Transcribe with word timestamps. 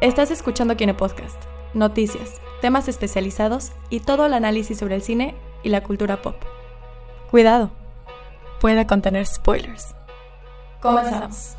Estás 0.00 0.30
escuchando 0.30 0.76
Kine 0.76 0.94
Podcast, 0.94 1.40
noticias, 1.74 2.40
temas 2.60 2.86
especializados 2.88 3.72
y 3.90 4.00
todo 4.00 4.26
el 4.26 4.34
análisis 4.34 4.78
sobre 4.78 4.94
el 4.94 5.02
cine 5.02 5.34
y 5.62 5.70
la 5.70 5.82
cultura 5.82 6.22
pop. 6.22 6.36
Cuidado, 7.30 7.70
puede 8.60 8.86
contener 8.86 9.26
spoilers. 9.26 9.94
Comenzamos. 10.80 11.54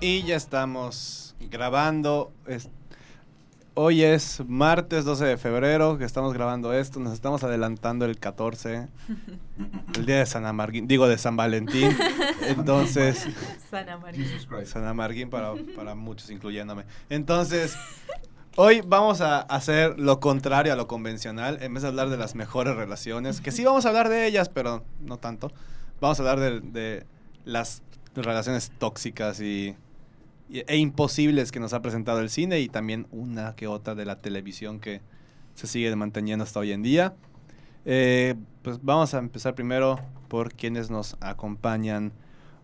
Y 0.00 0.22
ya 0.24 0.36
estamos 0.36 1.34
grabando. 1.50 2.32
Es- 2.46 2.68
Hoy 3.74 4.02
es 4.02 4.42
martes 4.46 5.06
12 5.06 5.24
de 5.24 5.36
febrero 5.38 5.96
que 5.96 6.04
estamos 6.04 6.34
grabando 6.34 6.74
esto. 6.74 7.00
Nos 7.00 7.14
estamos 7.14 7.42
adelantando 7.42 8.04
el 8.04 8.18
14, 8.18 8.88
el 9.96 10.06
día 10.06 10.18
de 10.18 10.26
San 10.26 10.44
Amarguín, 10.44 10.86
digo 10.86 11.08
de 11.08 11.16
San 11.16 11.36
Valentín. 11.36 11.90
Entonces. 12.46 13.26
Jesus 14.14 14.46
Christ. 14.46 14.72
San 14.74 14.84
Amarguín 14.86 15.30
para, 15.30 15.54
para 15.74 15.94
muchos, 15.94 16.28
incluyéndome. 16.28 16.84
Entonces, 17.08 17.74
hoy 18.56 18.82
vamos 18.86 19.22
a 19.22 19.40
hacer 19.40 19.98
lo 19.98 20.20
contrario 20.20 20.74
a 20.74 20.76
lo 20.76 20.86
convencional. 20.86 21.56
En 21.62 21.72
vez 21.72 21.82
de 21.82 21.88
hablar 21.88 22.10
de 22.10 22.18
las 22.18 22.34
mejores 22.34 22.76
relaciones, 22.76 23.40
que 23.40 23.52
sí 23.52 23.64
vamos 23.64 23.86
a 23.86 23.88
hablar 23.88 24.10
de 24.10 24.26
ellas, 24.26 24.50
pero 24.50 24.84
no 25.00 25.16
tanto. 25.16 25.50
Vamos 25.98 26.20
a 26.20 26.22
hablar 26.30 26.40
de, 26.40 26.60
de 26.60 27.06
las 27.46 27.82
relaciones 28.14 28.70
tóxicas 28.78 29.40
y- 29.40 29.74
e 30.52 30.76
imposibles 30.76 31.50
que 31.50 31.60
nos 31.60 31.72
ha 31.72 31.80
presentado 31.80 32.20
el 32.20 32.28
cine 32.28 32.60
y 32.60 32.68
también 32.68 33.06
una 33.10 33.54
que 33.54 33.66
otra 33.66 33.94
de 33.94 34.04
la 34.04 34.20
televisión 34.20 34.80
que 34.80 35.00
se 35.54 35.66
sigue 35.66 35.94
manteniendo 35.96 36.44
hasta 36.44 36.60
hoy 36.60 36.72
en 36.72 36.82
día. 36.82 37.14
Eh, 37.84 38.34
pues 38.62 38.78
vamos 38.82 39.14
a 39.14 39.18
empezar 39.18 39.54
primero 39.54 39.98
por 40.28 40.52
quienes 40.52 40.90
nos 40.90 41.16
acompañan 41.20 42.12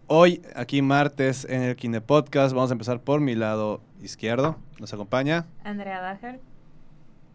hoy, 0.07 0.43
aquí 0.55 0.83
martes 0.83 1.47
en 1.49 1.63
el 1.63 1.77
Kine 1.77 2.01
Podcast. 2.01 2.55
Vamos 2.55 2.71
a 2.71 2.75
empezar 2.75 3.01
por 3.01 3.21
mi 3.21 3.35
lado 3.35 3.81
izquierdo. 4.03 4.57
Nos 4.79 4.93
acompaña 4.93 5.47
Andrea 5.65 6.01
Dager. 6.01 6.41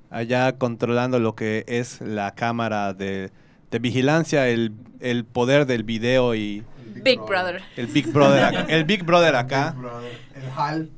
allá 0.10 0.58
controlando 0.58 1.20
lo 1.20 1.36
que 1.36 1.66
es 1.68 2.00
la 2.00 2.36
cámara 2.36 2.94
de, 2.94 3.32
de 3.74 3.80
vigilancia, 3.80 4.48
el, 4.50 4.72
el 5.00 5.26
poder 5.26 5.66
del 5.66 5.84
video 5.84 6.36
y 6.36 6.64
Big 7.04 7.20
Brother. 7.20 7.64
el 7.76 7.88
Big 7.88 8.06
Brother 8.14 8.44
acá. 8.44 8.62
El 8.70 8.84
Big 8.86 9.04
Brother 9.04 9.36
acá. 9.36 9.72
Big 9.72 9.82
Brother, 9.82 10.20
El 10.36 10.50
HAL. 10.56 10.90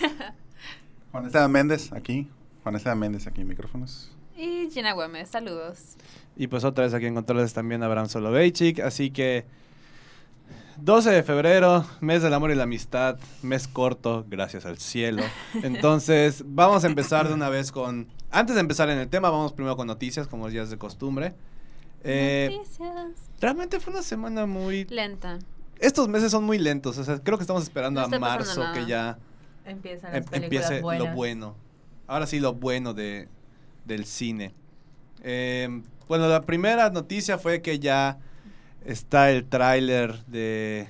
Juan 1.10 1.26
Esteban 1.26 1.50
Méndez, 1.50 1.92
aquí. 1.92 2.28
Juan 2.62 2.76
Esteban 2.76 2.98
Méndez, 3.00 3.26
aquí, 3.26 3.42
micrófonos. 3.42 4.12
Y 4.36 4.70
Gina 4.70 4.92
Güemes, 4.92 5.30
saludos. 5.30 5.96
Y 6.36 6.46
pues 6.46 6.62
otra 6.62 6.84
vez 6.84 6.94
aquí 6.94 7.06
en 7.06 7.14
controles 7.16 7.52
también 7.52 7.82
Abraham 7.82 8.08
Soloveitchik. 8.08 8.78
Así 8.78 9.10
que 9.10 9.44
12 10.76 11.10
de 11.10 11.22
febrero, 11.24 11.84
mes 12.00 12.22
del 12.22 12.32
amor 12.32 12.52
y 12.52 12.54
la 12.54 12.62
amistad, 12.62 13.18
mes 13.42 13.66
corto, 13.66 14.24
gracias 14.28 14.64
al 14.64 14.78
cielo. 14.78 15.24
Entonces, 15.64 16.44
vamos 16.46 16.84
a 16.84 16.86
empezar 16.86 17.26
de 17.26 17.34
una 17.34 17.48
vez 17.48 17.72
con... 17.72 18.06
Antes 18.30 18.54
de 18.54 18.60
empezar 18.60 18.88
en 18.90 18.98
el 18.98 19.08
tema, 19.08 19.28
vamos 19.28 19.52
primero 19.52 19.76
con 19.76 19.88
noticias, 19.88 20.28
como 20.28 20.48
ya 20.50 20.62
es 20.62 20.70
de 20.70 20.78
costumbre. 20.78 21.34
Eh, 22.02 22.50
Noticias. 22.56 23.30
realmente 23.40 23.80
fue 23.80 23.92
una 23.92 24.02
semana 24.02 24.46
muy... 24.46 24.84
Lenta. 24.86 25.38
Estos 25.78 26.08
meses 26.08 26.30
son 26.30 26.44
muy 26.44 26.58
lentos, 26.58 26.98
o 26.98 27.04
sea, 27.04 27.18
creo 27.18 27.38
que 27.38 27.42
estamos 27.44 27.62
esperando 27.62 28.06
No 28.06 28.16
a 28.16 28.18
marzo 28.18 28.62
que 28.74 28.86
ya 28.86 29.18
Empiezan 29.64 30.14
em- 30.14 30.24
las 30.30 30.42
empiece 30.42 30.80
buenas. 30.82 31.08
lo 31.08 31.14
bueno. 31.14 31.56
Ahora 32.06 32.26
sí, 32.26 32.38
lo 32.40 32.54
bueno 32.54 32.92
de, 32.92 33.28
del 33.84 34.04
cine. 34.04 34.52
Eh, 35.22 35.82
bueno, 36.08 36.28
la 36.28 36.42
primera 36.42 36.90
noticia 36.90 37.38
fue 37.38 37.62
que 37.62 37.78
ya 37.78 38.18
está 38.84 39.30
el 39.30 39.44
tráiler 39.46 40.24
de... 40.26 40.88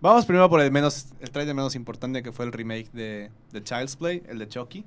Vamos 0.00 0.24
primero 0.26 0.48
por 0.48 0.60
el 0.60 0.70
menos 0.72 1.08
el 1.20 1.30
tráiler 1.30 1.54
menos 1.54 1.74
importante 1.74 2.22
que 2.22 2.32
fue 2.32 2.46
el 2.46 2.52
remake 2.52 2.90
de, 2.92 3.30
de 3.52 3.62
Child's 3.62 3.96
Play, 3.96 4.22
el 4.28 4.38
de 4.38 4.48
Chucky. 4.48 4.84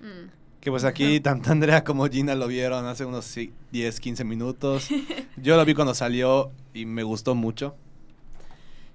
Mm. 0.00 0.28
Que 0.64 0.70
pues 0.70 0.84
aquí 0.84 1.20
tanto 1.20 1.52
Andrea 1.52 1.84
como 1.84 2.06
Gina 2.08 2.34
lo 2.34 2.46
vieron 2.48 2.86
hace 2.86 3.04
unos 3.04 3.26
sí, 3.26 3.52
10, 3.72 4.00
15 4.00 4.24
minutos. 4.24 4.88
Yo 5.36 5.56
lo 5.56 5.64
vi 5.66 5.74
cuando 5.74 5.94
salió 5.94 6.52
y 6.72 6.86
me 6.86 7.02
gustó 7.02 7.34
mucho. 7.34 7.76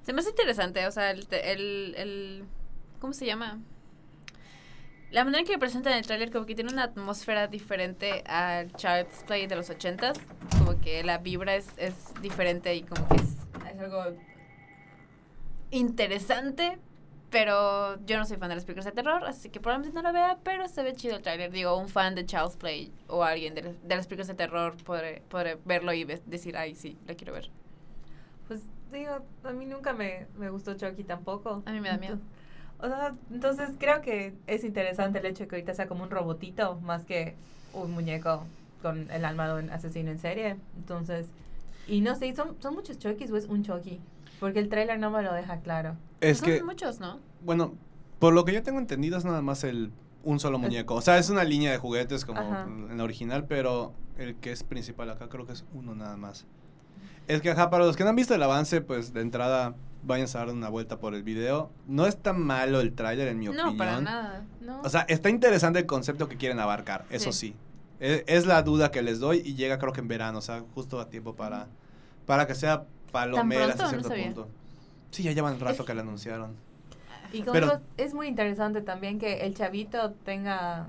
Se 0.04 0.12
me 0.14 0.22
hace 0.22 0.32
interesante, 0.32 0.88
o 0.88 0.92
sea, 0.92 1.12
el, 1.12 1.28
el, 1.32 1.94
el- 1.96 2.44
¿Cómo 3.00 3.14
se 3.14 3.28
llama? 3.28 3.60
La 5.12 5.24
manera 5.24 5.42
en 5.42 5.46
que 5.48 5.58
presentan 5.60 5.94
el 5.94 6.06
tráiler 6.06 6.32
como 6.32 6.46
que 6.48 6.56
tiene 6.56 6.74
una 6.74 6.84
atmósfera 6.84 7.48
diferente 7.48 8.24
al 8.26 8.72
Child's 8.74 9.24
Play 9.28 9.46
de 9.48 9.56
los 9.56 9.70
ochentas. 9.70 10.18
Como 10.58 10.80
que 10.82 11.04
la 11.04 11.20
vibra 11.20 11.56
es, 11.56 11.68
es 11.78 11.94
diferente 12.22 12.76
y 12.76 12.82
como 12.82 13.08
que 13.10 13.16
es, 13.18 13.22
es 13.74 13.80
algo 13.80 14.18
interesante. 15.72 16.80
Pero 17.30 18.04
yo 18.06 18.18
no 18.18 18.26
soy 18.26 18.38
fan 18.38 18.50
de 18.50 18.56
las 18.56 18.66
películas 18.66 18.86
de 18.86 18.92
terror, 18.92 19.24
así 19.26 19.50
que 19.50 19.60
probablemente 19.60 19.96
no 19.96 20.02
lo 20.02 20.12
vea, 20.14 20.40
pero 20.44 20.68
se 20.68 20.82
ve 20.82 20.96
chido 20.96 21.16
el 21.16 21.22
tráiler. 21.22 21.52
Digo, 21.52 21.78
un 21.78 21.88
fan 21.88 22.16
de 22.16 22.26
Child's 22.26 22.56
Play 22.56 22.92
o 23.08 23.24
alguien 23.24 23.54
de, 23.54 23.62
de 23.62 23.96
las 23.96 24.08
películas 24.08 24.28
de 24.28 24.34
terror 24.34 24.76
podré, 24.84 25.22
podré 25.30 25.58
verlo 25.66 25.94
y 25.94 26.06
decir, 26.06 26.58
ay, 26.58 26.76
sí, 26.76 26.98
la 27.08 27.14
quiero 27.14 27.34
ver. 27.34 27.50
Pues 28.48 28.62
digo, 28.92 29.20
a 29.44 29.52
mí 29.52 29.66
nunca 29.66 29.94
me, 29.94 30.26
me 30.38 30.50
gustó 30.50 30.74
Chucky 30.74 31.04
tampoco. 31.04 31.62
A 31.66 31.72
mí 31.72 31.80
me 31.80 31.90
da 31.90 31.98
miedo. 31.98 32.18
O 32.82 32.88
sea, 32.88 33.14
entonces 33.30 33.72
creo 33.78 34.02
que 34.02 34.34
es 34.48 34.64
interesante 34.64 35.20
el 35.20 35.26
hecho 35.26 35.44
de 35.44 35.48
que 35.50 35.56
ahorita 35.58 35.74
sea 35.74 35.88
como 35.88 36.04
un 36.04 36.10
robotito 36.10 36.80
más 36.82 37.04
que 37.04 37.36
un 37.74 37.92
muñeco 37.92 38.46
con 38.82 39.12
el 39.12 39.26
alma 39.26 39.54
de 39.54 39.64
un 39.64 39.70
asesino 39.70 40.10
en 40.12 40.20
serie. 40.20 40.56
Entonces, 40.78 41.28
y 41.90 42.02
no 42.02 42.16
sé, 42.16 42.34
¿son, 42.36 42.56
son 42.60 42.74
muchos 42.76 42.98
Chuckys 43.00 43.32
o 43.32 43.38
es 43.38 43.46
un 43.46 43.64
Chucky? 43.64 44.00
Porque 44.40 44.60
el 44.60 44.70
trailer 44.70 45.00
no 45.00 45.12
me 45.12 45.22
lo 45.22 45.34
deja 45.34 45.60
claro. 45.60 45.96
Es 46.22 46.38
Son 46.40 46.48
que... 46.48 46.64
muchos, 46.64 47.00
¿no? 47.00 47.20
Bueno, 47.44 47.74
por 48.20 48.34
lo 48.34 48.46
que 48.46 48.54
yo 48.54 48.64
tengo 48.64 48.80
entendido 48.80 49.18
es 49.18 49.26
nada 49.26 49.42
más 49.42 49.64
el 49.64 49.92
un 50.24 50.40
solo 50.40 50.60
muñeco. 50.60 50.96
O 50.96 51.02
sea, 51.02 51.18
es 51.18 51.30
una 51.30 51.44
línea 51.44 51.72
de 51.72 51.78
juguetes 51.78 52.26
como 52.26 52.40
Ajá. 52.42 52.64
en 52.66 52.98
la 52.98 53.04
original, 53.04 53.46
pero 53.48 53.94
el 54.18 54.36
que 54.36 54.52
es 54.52 54.64
principal 54.64 55.10
acá 55.10 55.30
creo 55.30 55.46
que 55.46 55.54
es 55.54 55.66
uno 55.74 55.96
nada 55.96 56.18
más. 56.18 56.46
Es 57.28 57.42
que, 57.42 57.52
ajá, 57.52 57.70
para 57.70 57.86
los 57.86 57.96
que 57.96 58.04
no 58.04 58.10
han 58.10 58.16
visto 58.16 58.34
el 58.36 58.44
avance, 58.44 58.82
pues 58.82 59.14
de 59.14 59.22
entrada 59.22 59.76
vayan 60.04 60.28
a 60.28 60.32
dar 60.40 60.50
una 60.50 60.68
vuelta 60.70 61.00
por 61.00 61.14
el 61.16 61.24
video. 61.24 61.70
No 61.88 62.06
es 62.06 62.18
tan 62.18 62.42
malo 62.42 62.80
el 62.82 62.94
tráiler 62.94 63.28
en 63.30 63.40
mi 63.40 63.46
No, 63.46 63.52
opinión. 63.52 63.78
para 63.78 64.02
nada. 64.02 64.46
¿no? 64.62 64.82
O 64.82 64.90
sea, 64.90 65.02
está 65.02 65.30
interesante 65.30 65.80
el 65.80 65.86
concepto 65.86 66.28
que 66.28 66.38
quieren 66.38 66.60
abarcar, 66.60 67.06
eso 67.10 67.32
sí. 67.32 67.56
Es, 68.00 68.24
es 68.28 68.46
la 68.46 68.62
duda 68.64 68.92
que 68.92 69.02
les 69.02 69.20
doy 69.20 69.42
y 69.44 69.56
llega 69.56 69.78
creo 69.80 69.92
que 69.94 70.00
en 70.02 70.08
verano, 70.08 70.40
o 70.40 70.42
sea, 70.42 70.64
justo 70.74 71.00
a 71.00 71.10
tiempo 71.10 71.36
para, 71.36 71.68
para 72.26 72.48
que 72.48 72.56
sea 72.56 72.86
palomera 73.12 73.66
hasta 73.68 73.84
No 73.84 73.90
cierto 73.90 74.08
sabía. 74.10 74.26
punto. 74.26 74.48
Sí, 75.12 75.24
ya 75.24 75.32
llevan 75.32 75.60
rato 75.60 75.84
que 75.86 75.94
lo 75.94 76.02
anunciaron. 76.02 76.56
y 77.34 77.40
como 77.42 77.54
pero- 77.54 77.68
digo, 77.68 77.80
es 77.98 78.14
muy 78.14 78.28
interesante 78.28 78.82
también 78.82 79.20
que 79.20 79.42
el 79.42 79.54
chavito 79.56 80.12
tenga, 80.24 80.88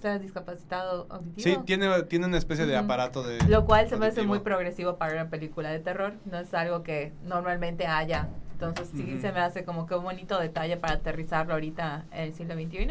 sea 0.00 0.18
discapacitado 0.18 1.06
auditivo. 1.10 1.42
Sí, 1.42 1.58
tiene, 1.64 2.02
tiene 2.04 2.26
una 2.26 2.36
especie 2.38 2.66
de 2.66 2.76
aparato 2.76 3.22
de... 3.22 3.38
Lo 3.48 3.64
cual 3.64 3.88
se 3.88 3.96
me 3.96 4.06
hace 4.06 4.22
muy 4.22 4.40
progresivo 4.40 4.96
para 4.96 5.14
una 5.14 5.30
película 5.30 5.70
de 5.70 5.78
terror. 5.80 6.12
No 6.30 6.38
es 6.38 6.52
algo 6.54 6.82
que 6.82 7.12
normalmente 7.24 7.86
haya. 7.86 8.28
Entonces 8.52 8.88
sí 8.94 9.02
Ujú. 9.14 9.20
se 9.20 9.32
me 9.32 9.40
hace 9.40 9.64
como 9.64 9.86
que 9.86 9.94
un 9.94 10.04
bonito 10.04 10.38
detalle 10.38 10.76
para 10.76 10.94
aterrizarlo 10.94 11.54
ahorita 11.54 12.04
en 12.12 12.20
el 12.24 12.34
siglo 12.34 12.54
XXI. 12.54 12.86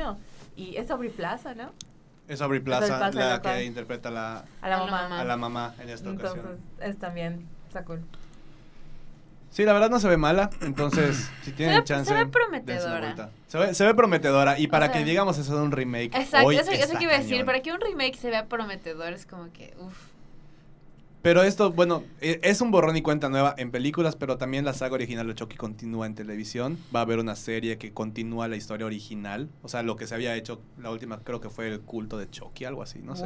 Y 0.55 0.75
es 0.77 0.89
Aubrey 0.91 1.09
Plaza, 1.11 1.53
¿no? 1.55 1.71
Es 2.27 2.41
Aubrey 2.41 2.61
Plaza, 2.61 2.87
Plaza, 2.87 3.11
la 3.11 3.29
la 3.29 3.41
cual- 3.41 3.55
que 3.57 3.65
interpreta 3.65 4.09
la, 4.09 4.45
A 4.61 4.69
la 4.69 4.77
mamá. 4.79 5.19
a 5.19 5.23
la 5.25 5.37
mamá 5.37 5.75
en 5.79 5.89
esta 5.89 6.09
Entonces 6.09 6.39
ocasión. 6.39 6.59
es 6.79 6.97
también, 6.97 7.47
está 7.67 7.83
cool. 7.83 8.01
Sí, 9.49 9.65
la 9.65 9.73
verdad 9.73 9.89
no 9.91 9.99
se 9.99 10.07
ve 10.07 10.17
mala, 10.17 10.49
entonces 10.61 11.29
si 11.43 11.51
tienen 11.51 11.77
ve- 11.79 11.83
chance... 11.83 12.09
se 12.09 12.15
ve 12.15 12.25
prometedora. 12.25 13.29
Se 13.47 13.57
ve, 13.59 13.73
se 13.75 13.85
ve 13.85 13.93
prometedora 13.93 14.57
y 14.57 14.67
para 14.67 14.87
sea, 14.87 14.93
que 14.93 15.03
digamos 15.05 15.37
eso 15.37 15.55
de 15.55 15.61
un 15.61 15.71
remake 15.71 16.15
Exacto, 16.17 16.47
hoy 16.47 16.55
eso, 16.55 16.71
eso 16.71 16.83
está 16.85 16.97
que 16.97 17.03
iba 17.03 17.13
a 17.13 17.19
decir. 17.19 17.45
Para 17.45 17.61
que 17.61 17.71
un 17.71 17.79
remake 17.79 18.15
se 18.17 18.29
vea 18.31 18.47
prometedor 18.47 19.13
es 19.13 19.25
como 19.27 19.51
que, 19.53 19.75
uff. 19.79 20.12
Pero 21.23 21.41
esto, 21.41 21.71
bueno, 21.71 22.03
e- 22.21 22.39
es 22.43 22.61
un 22.61 22.69
borrón 22.69 22.95
y 22.97 23.01
cuenta 23.01 23.29
nueva 23.29 23.55
en 23.57 23.71
películas, 23.71 24.15
pero 24.15 24.37
también 24.37 24.65
la 24.65 24.73
saga 24.73 24.93
original 24.95 25.25
de 25.25 25.33
Chucky 25.33 25.55
continúa 25.55 26.05
en 26.05 26.15
televisión. 26.15 26.77
Va 26.95 26.99
a 26.99 27.03
haber 27.03 27.17
una 27.17 27.35
serie 27.35 27.77
que 27.77 27.93
continúa 27.93 28.47
la 28.49 28.57
historia 28.57 28.85
original. 28.85 29.49
O 29.63 29.69
sea, 29.69 29.83
lo 29.83 29.95
que 29.95 30.05
se 30.05 30.13
había 30.15 30.35
hecho, 30.35 30.61
la 30.77 30.91
última 30.91 31.19
creo 31.23 31.39
que 31.39 31.49
fue 31.49 31.69
el 31.69 31.79
culto 31.79 32.17
de 32.17 32.29
Chucky, 32.29 32.65
algo 32.65 32.83
así, 32.83 32.99
no 32.99 33.15
sé. 33.15 33.25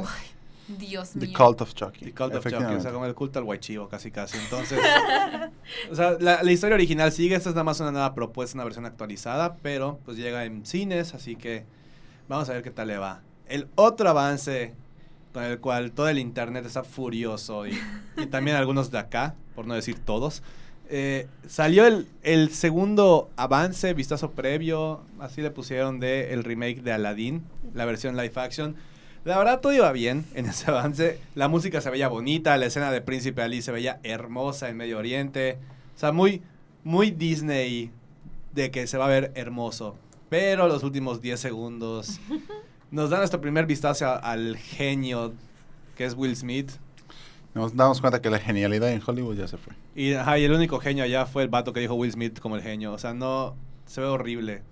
Dios 0.68 1.10
The 1.18 1.26
mío. 1.26 1.36
Cult 1.36 1.60
of 1.62 1.74
Chucky. 1.74 2.04
The 2.04 2.12
Cult 2.14 2.34
of 2.34 2.44
Chucky, 2.44 2.74
o 2.74 2.80
sea, 2.80 2.92
como 2.92 3.06
el 3.06 3.14
culto 3.14 3.38
al 3.40 3.44
guaychivo, 3.46 3.88
casi 3.88 4.10
casi. 4.12 4.36
Entonces, 4.38 4.78
o 5.90 5.94
sea, 5.94 6.16
la, 6.20 6.42
la 6.42 6.52
historia 6.52 6.74
original 6.76 7.10
sigue, 7.10 7.34
esta 7.34 7.48
es 7.48 7.54
nada 7.54 7.64
más 7.64 7.80
una 7.80 7.90
nueva 7.90 8.14
propuesta, 8.14 8.54
una 8.56 8.64
versión 8.64 8.84
actualizada, 8.86 9.56
pero 9.62 9.98
pues 10.04 10.16
llega 10.16 10.44
en 10.44 10.64
cines, 10.66 11.14
así 11.14 11.36
que 11.36 11.64
vamos 12.28 12.48
a 12.48 12.52
ver 12.52 12.62
qué 12.62 12.70
tal 12.70 12.88
le 12.88 12.98
va. 12.98 13.22
El 13.48 13.66
otro 13.76 14.08
avance 14.10 14.74
con 15.32 15.42
el 15.44 15.58
cual 15.60 15.92
todo 15.92 16.08
el 16.08 16.18
internet 16.18 16.66
está 16.66 16.84
furioso 16.84 17.66
y, 17.66 17.78
y 18.16 18.26
también 18.26 18.56
algunos 18.58 18.90
de 18.90 18.98
acá, 18.98 19.34
por 19.54 19.66
no 19.66 19.74
decir 19.74 19.98
todos, 19.98 20.42
eh, 20.90 21.26
salió 21.46 21.86
el, 21.86 22.06
el 22.22 22.50
segundo 22.50 23.30
avance, 23.36 23.92
vistazo 23.92 24.30
previo, 24.30 25.02
así 25.20 25.42
le 25.42 25.50
pusieron 25.50 26.00
de 26.00 26.32
el 26.32 26.44
remake 26.44 26.82
de 26.82 26.92
Aladdin, 26.92 27.44
la 27.74 27.84
versión 27.84 28.16
live 28.16 28.32
action. 28.36 28.76
La 29.24 29.36
verdad, 29.36 29.60
todo 29.60 29.74
iba 29.74 29.92
bien 29.92 30.24
en 30.34 30.46
ese 30.46 30.70
avance. 30.70 31.20
La 31.34 31.48
música 31.48 31.82
se 31.82 31.90
veía 31.90 32.08
bonita, 32.08 32.56
la 32.56 32.66
escena 32.66 32.90
de 32.90 33.02
Príncipe 33.02 33.42
Ali 33.42 33.60
se 33.60 33.72
veía 33.72 34.00
hermosa 34.02 34.70
en 34.70 34.78
Medio 34.78 34.96
Oriente. 34.96 35.58
O 35.94 35.98
sea, 35.98 36.12
muy, 36.12 36.40
muy 36.84 37.10
Disney 37.10 37.90
de 38.54 38.70
que 38.70 38.86
se 38.86 38.96
va 38.96 39.04
a 39.04 39.08
ver 39.08 39.32
hermoso. 39.34 39.96
Pero 40.30 40.68
los 40.68 40.82
últimos 40.82 41.20
10 41.20 41.38
segundos 41.38 42.20
nos 42.90 43.10
dan 43.10 43.20
nuestro 43.20 43.40
primer 43.40 43.66
vistazo 43.66 44.06
al 44.22 44.56
genio 44.56 45.34
que 45.96 46.04
es 46.04 46.14
Will 46.14 46.36
Smith. 46.36 46.70
Nos 47.54 47.74
damos 47.74 48.00
cuenta 48.00 48.22
que 48.22 48.30
la 48.30 48.38
genialidad 48.38 48.90
en 48.90 49.02
Hollywood 49.04 49.36
ya 49.36 49.48
se 49.48 49.56
fue. 49.56 49.74
Y, 49.94 50.14
ajá, 50.14 50.38
y 50.38 50.44
el 50.44 50.52
único 50.52 50.78
genio 50.78 51.04
allá 51.04 51.26
fue 51.26 51.42
el 51.42 51.48
vato 51.48 51.72
que 51.72 51.80
dijo 51.80 51.94
Will 51.94 52.12
Smith 52.12 52.38
como 52.38 52.56
el 52.56 52.62
genio. 52.62 52.92
O 52.92 52.98
sea, 52.98 53.14
no. 53.14 53.56
Se 53.86 54.00
ve 54.00 54.06
horrible. 54.06 54.62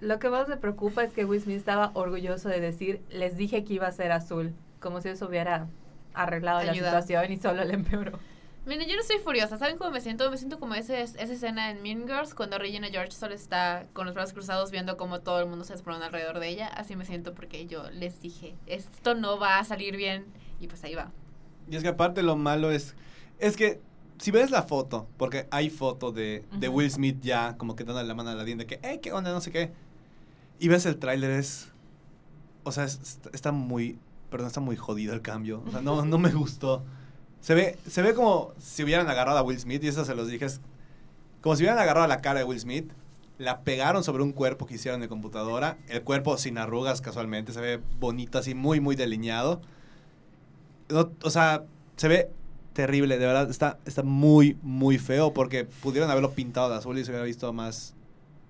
Lo 0.00 0.18
que 0.18 0.28
más 0.28 0.48
me 0.48 0.56
preocupa 0.56 1.04
es 1.04 1.12
que 1.12 1.24
Will 1.24 1.40
Smith 1.40 1.56
estaba 1.56 1.92
orgulloso 1.94 2.48
de 2.48 2.60
decir, 2.60 3.00
les 3.10 3.36
dije 3.36 3.64
que 3.64 3.74
iba 3.74 3.86
a 3.86 3.92
ser 3.92 4.10
azul, 4.10 4.52
como 4.80 5.00
si 5.00 5.08
eso 5.08 5.28
hubiera 5.28 5.68
arreglado 6.12 6.62
la 6.64 6.74
situación 6.74 7.32
y 7.32 7.36
solo 7.36 7.64
le 7.64 7.74
empeoró. 7.74 8.18
Miren, 8.64 8.88
yo 8.88 8.94
no 8.94 9.00
estoy 9.00 9.18
furiosa. 9.18 9.58
¿Saben 9.58 9.76
cómo 9.76 9.90
me 9.90 10.00
siento? 10.00 10.30
Me 10.30 10.38
siento 10.38 10.60
como 10.60 10.74
ese, 10.74 11.02
esa 11.02 11.20
escena 11.20 11.70
en 11.70 11.82
Mean 11.82 12.06
Girls 12.06 12.32
cuando 12.34 12.58
Regina 12.58 12.88
George 12.88 13.10
solo 13.10 13.34
está 13.34 13.86
con 13.92 14.06
los 14.06 14.14
brazos 14.14 14.32
cruzados 14.34 14.70
viendo 14.70 14.96
cómo 14.96 15.20
todo 15.20 15.40
el 15.40 15.48
mundo 15.48 15.64
se 15.64 15.72
desploma 15.72 16.06
alrededor 16.06 16.38
de 16.38 16.48
ella. 16.48 16.68
Así 16.68 16.94
me 16.94 17.04
siento 17.04 17.34
porque 17.34 17.66
yo 17.66 17.90
les 17.90 18.20
dije, 18.20 18.54
esto 18.66 19.16
no 19.16 19.38
va 19.38 19.58
a 19.58 19.64
salir 19.64 19.96
bien. 19.96 20.26
Y 20.60 20.68
pues 20.68 20.84
ahí 20.84 20.94
va. 20.94 21.10
Y 21.68 21.74
es 21.74 21.82
que 21.82 21.88
aparte 21.88 22.22
lo 22.22 22.36
malo 22.36 22.70
es. 22.70 22.94
Es 23.40 23.56
que 23.56 23.80
si 24.18 24.30
ves 24.30 24.52
la 24.52 24.62
foto, 24.62 25.08
porque 25.16 25.48
hay 25.50 25.68
foto 25.68 26.12
de, 26.12 26.44
de. 26.52 26.68
Will 26.68 26.88
Smith 26.88 27.18
ya 27.20 27.56
como 27.56 27.74
que 27.74 27.82
dándole 27.82 28.06
la 28.06 28.14
mano 28.14 28.30
a 28.30 28.34
la 28.36 28.44
de 28.44 28.66
que, 28.66 28.78
hey, 28.84 29.00
qué 29.02 29.12
onda, 29.12 29.32
no 29.32 29.40
sé 29.40 29.50
qué. 29.50 29.72
Y 30.60 30.68
ves 30.68 30.86
el 30.86 30.98
tráiler, 31.00 31.32
es. 31.32 31.72
O 32.62 32.70
sea, 32.70 32.84
es- 32.84 33.18
está 33.32 33.50
muy. 33.50 33.98
Perdón, 34.30 34.46
está 34.46 34.60
muy 34.60 34.76
jodido 34.76 35.14
el 35.14 35.20
cambio. 35.22 35.64
O 35.66 35.70
sea, 35.72 35.80
no, 35.82 36.04
no 36.04 36.18
me 36.18 36.30
gustó. 36.30 36.84
Se 37.42 37.54
ve, 37.54 37.76
se 37.86 38.00
ve 38.00 38.14
como 38.14 38.52
si 38.58 38.84
hubieran 38.84 39.08
agarrado 39.08 39.36
a 39.36 39.42
Will 39.42 39.58
Smith, 39.58 39.82
y 39.84 39.88
eso 39.88 40.04
se 40.04 40.14
los 40.14 40.28
dije. 40.28 40.46
Es 40.46 40.60
como 41.40 41.56
si 41.56 41.64
hubieran 41.64 41.78
agarrado 41.78 42.06
la 42.06 42.22
cara 42.22 42.38
de 42.38 42.44
Will 42.44 42.60
Smith, 42.60 42.90
la 43.38 43.60
pegaron 43.62 44.04
sobre 44.04 44.22
un 44.22 44.32
cuerpo 44.32 44.66
que 44.66 44.76
hicieron 44.76 45.00
de 45.00 45.08
computadora. 45.08 45.76
El 45.88 46.02
cuerpo 46.02 46.38
sin 46.38 46.56
arrugas, 46.56 47.00
casualmente, 47.00 47.52
se 47.52 47.60
ve 47.60 47.80
bonito, 47.98 48.38
así, 48.38 48.54
muy, 48.54 48.80
muy 48.80 48.94
delineado. 48.94 49.60
O 51.22 51.30
sea, 51.30 51.64
se 51.96 52.08
ve 52.08 52.30
terrible, 52.72 53.18
de 53.18 53.26
verdad, 53.26 53.50
está, 53.50 53.78
está 53.86 54.02
muy, 54.02 54.56
muy 54.62 54.98
feo 54.98 55.34
porque 55.34 55.64
pudieron 55.64 56.10
haberlo 56.10 56.32
pintado 56.32 56.70
de 56.70 56.76
azul 56.76 56.96
y 56.98 57.04
se 57.04 57.10
hubiera 57.10 57.24
visto 57.24 57.52
más 57.52 57.94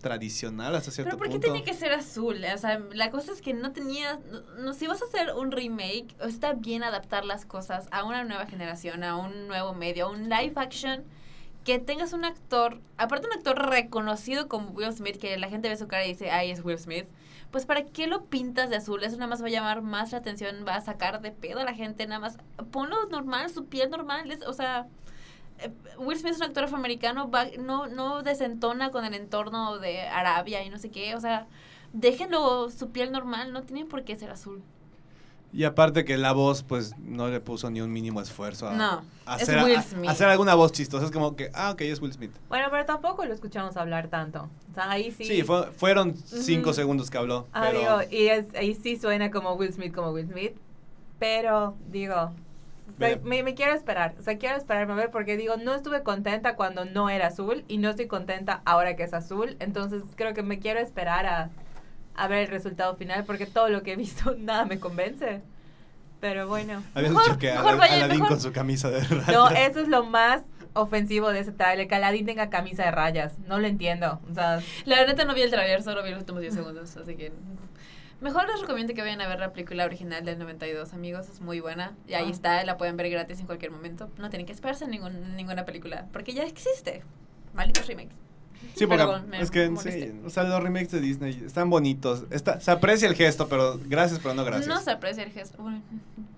tradicional 0.02 0.74
hasta 0.74 0.90
cierto 0.90 1.10
Pero 1.10 1.18
¿por 1.18 1.28
qué 1.28 1.32
punto. 1.34 1.46
tenía 1.46 1.64
que 1.64 1.72
ser 1.72 1.92
azul? 1.92 2.44
O 2.54 2.58
sea, 2.58 2.80
la 2.92 3.10
cosa 3.10 3.32
es 3.32 3.40
que 3.40 3.54
no 3.54 3.72
tenía... 3.72 4.18
No, 4.30 4.40
no, 4.62 4.74
si 4.74 4.86
vas 4.86 5.00
a 5.00 5.06
hacer 5.06 5.32
un 5.34 5.50
remake, 5.52 6.14
está 6.20 6.52
bien 6.52 6.82
adaptar 6.82 7.24
las 7.24 7.46
cosas 7.46 7.88
a 7.90 8.04
una 8.04 8.24
nueva 8.24 8.46
generación, 8.46 9.04
a 9.04 9.16
un 9.16 9.48
nuevo 9.48 9.72
medio, 9.72 10.06
a 10.06 10.10
un 10.10 10.28
live 10.28 10.52
action, 10.56 11.04
que 11.64 11.78
tengas 11.78 12.12
un 12.12 12.24
actor, 12.24 12.80
aparte 12.98 13.26
un 13.28 13.32
actor 13.32 13.56
reconocido 13.70 14.48
como 14.48 14.70
Will 14.70 14.92
Smith, 14.92 15.16
que 15.18 15.38
la 15.38 15.48
gente 15.48 15.68
ve 15.68 15.76
su 15.76 15.86
cara 15.88 16.04
y 16.04 16.08
dice, 16.08 16.30
ay, 16.30 16.50
es 16.50 16.62
Will 16.64 16.78
Smith. 16.78 17.06
Pues 17.52 17.66
¿para 17.66 17.84
qué 17.84 18.06
lo 18.06 18.24
pintas 18.24 18.70
de 18.70 18.76
azul? 18.76 19.04
Eso 19.04 19.16
nada 19.16 19.28
más 19.28 19.42
va 19.42 19.46
a 19.46 19.50
llamar 19.50 19.82
más 19.82 20.10
la 20.12 20.18
atención, 20.18 20.64
va 20.66 20.74
a 20.76 20.80
sacar 20.80 21.20
de 21.20 21.30
pedo 21.30 21.60
a 21.60 21.64
la 21.64 21.74
gente, 21.74 22.06
nada 22.06 22.18
más 22.18 22.38
ponlo 22.70 23.06
normal, 23.06 23.48
su 23.50 23.66
piel 23.66 23.88
normal, 23.90 24.30
es- 24.30 24.42
o 24.46 24.52
sea... 24.52 24.86
eh, 25.58 25.70
Will 25.98 26.18
Smith 26.18 26.32
es 26.32 26.38
un 26.38 26.44
actor 26.44 26.64
afroamericano, 26.64 27.30
va, 27.30 27.46
no, 27.58 27.86
no 27.86 28.22
desentona 28.22 28.90
con 28.90 29.04
el 29.04 29.14
entorno 29.14 29.78
de 29.78 30.02
Arabia 30.02 30.64
y 30.64 30.70
no 30.70 30.78
sé 30.78 30.90
qué, 30.90 31.14
o 31.14 31.20
sea, 31.20 31.46
déjenlo 31.92 32.70
su 32.70 32.90
piel 32.90 33.12
normal, 33.12 33.52
no 33.52 33.62
tiene 33.62 33.84
por 33.84 34.04
qué 34.04 34.16
ser 34.16 34.30
azul. 34.30 34.62
Y 35.54 35.64
aparte 35.64 36.06
que 36.06 36.16
la 36.16 36.32
voz, 36.32 36.62
pues, 36.62 36.96
no 36.98 37.28
le 37.28 37.38
puso 37.38 37.70
ni 37.70 37.82
un 37.82 37.92
mínimo 37.92 38.22
esfuerzo 38.22 38.68
a, 38.68 38.72
No, 38.72 39.02
a 39.26 39.36
es 39.36 39.42
hacer, 39.42 39.62
Will 39.62 39.76
a- 39.76 39.82
Smith. 39.82 40.08
a 40.08 40.12
hacer 40.12 40.26
alguna 40.28 40.54
voz 40.54 40.72
chistosa. 40.72 41.04
Es 41.04 41.10
como 41.10 41.36
que, 41.36 41.50
ah, 41.52 41.72
ok, 41.72 41.82
es 41.82 42.00
Will 42.00 42.10
Smith. 42.14 42.32
Bueno, 42.48 42.68
pero 42.70 42.86
tampoco 42.86 43.26
lo 43.26 43.34
escuchamos 43.34 43.76
hablar 43.76 44.08
tanto. 44.08 44.48
O 44.70 44.74
sea, 44.74 44.90
ahí 44.90 45.10
sí. 45.10 45.26
Sí, 45.26 45.42
fue- 45.42 45.70
fueron 45.72 46.16
cinco 46.16 46.72
segundos 46.72 47.10
que 47.10 47.18
habló. 47.18 47.48
Ah, 47.52 47.66
pero 47.70 47.78
digo, 47.98 48.10
y 48.10 48.28
es, 48.28 48.46
ahí 48.54 48.74
sí 48.74 48.96
suena 48.96 49.30
como 49.30 49.52
Will 49.52 49.74
Smith, 49.74 49.94
como 49.94 50.10
Will 50.12 50.26
Smith. 50.26 50.54
Pero, 51.18 51.74
digo, 51.90 52.32
Me, 52.98 53.42
me 53.42 53.54
quiero 53.54 53.72
esperar. 53.74 54.14
O 54.18 54.22
sea, 54.22 54.38
quiero 54.38 54.56
esperarme 54.56 54.92
a 54.92 54.96
ver 54.96 55.10
porque, 55.10 55.36
digo, 55.36 55.56
no 55.56 55.74
estuve 55.74 56.02
contenta 56.02 56.54
cuando 56.56 56.84
no 56.84 57.10
era 57.10 57.28
azul 57.28 57.64
y 57.68 57.78
no 57.78 57.90
estoy 57.90 58.06
contenta 58.06 58.62
ahora 58.64 58.94
que 58.96 59.02
es 59.02 59.14
azul. 59.14 59.56
Entonces, 59.60 60.02
creo 60.16 60.34
que 60.34 60.42
me 60.42 60.58
quiero 60.58 60.78
esperar 60.80 61.26
a, 61.26 61.50
a 62.14 62.28
ver 62.28 62.38
el 62.40 62.48
resultado 62.48 62.94
final 62.96 63.24
porque 63.24 63.46
todo 63.46 63.68
lo 63.68 63.82
que 63.82 63.92
he 63.92 63.96
visto, 63.96 64.34
nada 64.38 64.64
me 64.64 64.78
convence. 64.78 65.42
Pero 66.20 66.46
bueno. 66.46 66.82
habías 66.94 67.10
Mejor- 67.12 67.24
dicho 67.26 67.38
que 67.38 67.50
mejor 67.50 67.68
Ala- 67.70 67.76
vaya- 67.78 67.94
Aladdin 67.96 68.14
mejor- 68.20 68.28
con 68.28 68.40
su 68.40 68.52
camisa 68.52 68.90
de 68.90 69.00
rayas. 69.00 69.28
No, 69.28 69.48
eso 69.50 69.80
es 69.80 69.88
lo 69.88 70.04
más 70.04 70.42
ofensivo 70.74 71.30
de 71.32 71.40
ese 71.40 71.52
trailer, 71.52 71.88
que 71.88 71.94
Aladdin 71.96 72.24
tenga 72.26 72.48
camisa 72.48 72.84
de 72.84 72.92
rayas. 72.92 73.38
No 73.48 73.58
lo 73.58 73.66
entiendo. 73.66 74.20
O 74.30 74.34
sea, 74.34 74.60
La 74.84 75.04
neta 75.04 75.24
no 75.24 75.34
vi 75.34 75.42
el 75.42 75.50
trailer, 75.50 75.82
solo 75.82 76.02
vi 76.02 76.10
los 76.10 76.20
últimos 76.20 76.40
10 76.40 76.54
segundos, 76.54 76.96
así 76.96 77.14
que... 77.16 77.32
Mejor 78.22 78.46
les 78.48 78.60
recomiendo 78.60 78.94
que 78.94 79.02
vayan 79.02 79.20
a 79.20 79.28
ver 79.28 79.40
la 79.40 79.52
película 79.52 79.84
original 79.84 80.24
del 80.24 80.38
92, 80.38 80.92
amigos, 80.94 81.28
es 81.28 81.40
muy 81.40 81.60
buena. 81.60 81.92
Y 82.06 82.14
ahí 82.14 82.26
Ah. 82.28 82.30
está, 82.30 82.64
la 82.64 82.76
pueden 82.76 82.96
ver 82.96 83.10
gratis 83.10 83.40
en 83.40 83.46
cualquier 83.46 83.70
momento. 83.72 84.08
No 84.18 84.30
tienen 84.30 84.46
que 84.46 84.52
esperarse 84.52 84.84
en 84.84 84.92
ningún- 84.92 85.34
ninguna 85.36 85.64
película, 85.64 86.06
porque 86.12 86.32
ya 86.32 86.44
existe. 86.44 87.02
Malditos 87.54 87.86
remakes. 87.86 88.14
Sí, 88.76 88.86
porque 88.86 89.02
Perdón, 89.04 89.34
es 89.34 89.50
que 89.50 89.66
sí, 89.76 90.12
o 90.24 90.30
sea, 90.30 90.44
los 90.44 90.62
remakes 90.62 90.92
de 90.92 91.00
Disney 91.00 91.42
están 91.44 91.68
bonitos. 91.68 92.24
Está, 92.30 92.60
se 92.60 92.70
aprecia 92.70 93.08
el 93.08 93.16
gesto, 93.16 93.48
pero 93.48 93.78
gracias, 93.86 94.20
pero 94.20 94.34
no 94.34 94.44
gracias. 94.44 94.68
No 94.68 94.80
se 94.80 94.92
aprecia 94.92 95.24
el 95.24 95.32
gesto. 95.32 95.60
Bueno, 95.60 95.82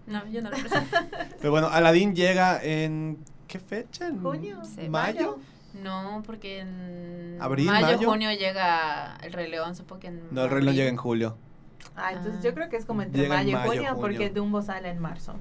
no, 0.07 0.27
yo 0.29 0.41
no 0.41 0.49
lo 0.51 0.57
aprecio. 0.57 0.81
Pero 1.41 1.51
bueno, 1.51 1.69
Aladdin 1.69 2.15
llega 2.17 2.63
en 2.65 3.19
¿qué 3.47 3.59
fecha? 3.59 4.07
¿En 4.07 4.21
Junio. 4.23 4.63
Sí. 4.65 4.89
¿Mayo? 4.89 5.39
No, 5.83 6.23
porque 6.25 6.61
en 6.61 7.37
¿Abril, 7.41 7.67
mayo, 7.67 7.87
mayo? 7.97 8.09
junio 8.09 8.31
llega 8.33 9.17
el 9.23 9.33
Rey 9.33 9.51
León, 9.51 9.75
supongo 9.77 10.01
que 10.01 10.07
en 10.09 10.23
No, 10.35 10.45
el 10.45 10.51
Rey 10.51 10.63
León 10.63 10.77
llega 10.77 10.89
en 10.89 10.97
julio. 10.97 11.37
Ah, 11.97 12.13
entonces 12.13 12.41
Ah. 12.41 12.43
yo 12.45 12.55
creo 12.55 12.69
que 12.69 12.77
es 12.77 12.85
como 12.87 13.03
entre 13.03 13.23
Llega 13.23 13.35
mayo 13.37 13.49
y 13.51 13.53
mayo, 13.53 13.67
junio, 13.67 13.83
junio. 13.95 14.01
porque 14.01 14.31
Dumbo 14.31 14.63
sale 14.63 14.89
en 14.91 14.99
marzo. 15.01 15.35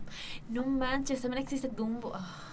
No 0.50 0.64
manches, 0.66 1.22
también 1.22 1.44
existe 1.44 1.68
Dumbo. 1.70 2.12
Ah. 2.16 2.50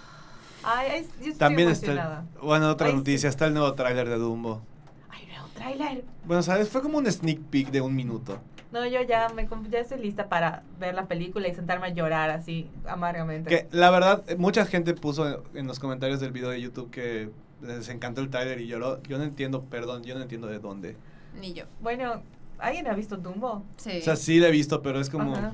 Ay, 0.63 0.89
ay, 0.91 1.01
yo 1.19 1.25
estoy 1.25 1.33
También 1.35 1.69
está 1.69 1.87
emocionada. 1.87 2.25
el, 2.35 2.41
bueno, 2.41 2.69
otra 2.69 2.87
Ay, 2.87 2.91
sí. 2.93 2.97
noticia, 2.99 3.29
está 3.29 3.47
el 3.47 3.53
nuevo 3.53 3.73
tráiler 3.73 4.07
de 4.07 4.15
Dumbo. 4.17 4.61
Ay, 5.09 5.25
nuevo 5.27 5.47
tráiler. 5.55 6.03
Bueno, 6.25 6.43
sabes, 6.43 6.69
fue 6.69 6.81
como 6.83 6.99
un 6.99 7.11
sneak 7.11 7.39
peek 7.49 7.71
de 7.71 7.81
un 7.81 7.95
minuto. 7.95 8.39
No, 8.71 8.85
yo 8.85 9.01
ya 9.01 9.27
me 9.29 9.49
ya 9.69 9.79
estoy 9.79 9.99
lista 9.99 10.29
para 10.29 10.63
ver 10.79 10.93
la 10.95 11.05
película 11.07 11.47
y 11.47 11.53
sentarme 11.55 11.87
a 11.87 11.89
llorar 11.89 12.29
así 12.29 12.69
amargamente. 12.87 13.49
Que 13.49 13.67
la 13.75 13.89
verdad, 13.89 14.23
mucha 14.37 14.65
gente 14.65 14.93
puso 14.93 15.43
en 15.53 15.67
los 15.67 15.79
comentarios 15.79 16.19
del 16.21 16.31
video 16.31 16.51
de 16.51 16.61
YouTube 16.61 16.89
que 16.89 17.31
les 17.61 17.89
encantó 17.89 18.21
el 18.21 18.29
tráiler 18.29 18.61
y 18.61 18.67
lloró. 18.67 19.01
Yo 19.03 19.17
no 19.17 19.23
entiendo, 19.25 19.63
perdón, 19.63 20.03
yo 20.03 20.15
no 20.15 20.21
entiendo 20.21 20.47
de 20.47 20.59
dónde. 20.59 20.95
Ni 21.39 21.53
yo. 21.53 21.65
Bueno, 21.81 22.21
¿alguien 22.61 22.87
ha 22.87 22.93
visto 22.93 23.17
Dumbo? 23.17 23.63
Sí. 23.77 23.99
O 23.99 24.01
sea, 24.01 24.15
sí 24.15 24.39
la 24.39 24.47
he 24.47 24.51
visto, 24.51 24.81
pero 24.81 24.99
es 24.99 25.09
como... 25.09 25.35
Ajá. 25.35 25.53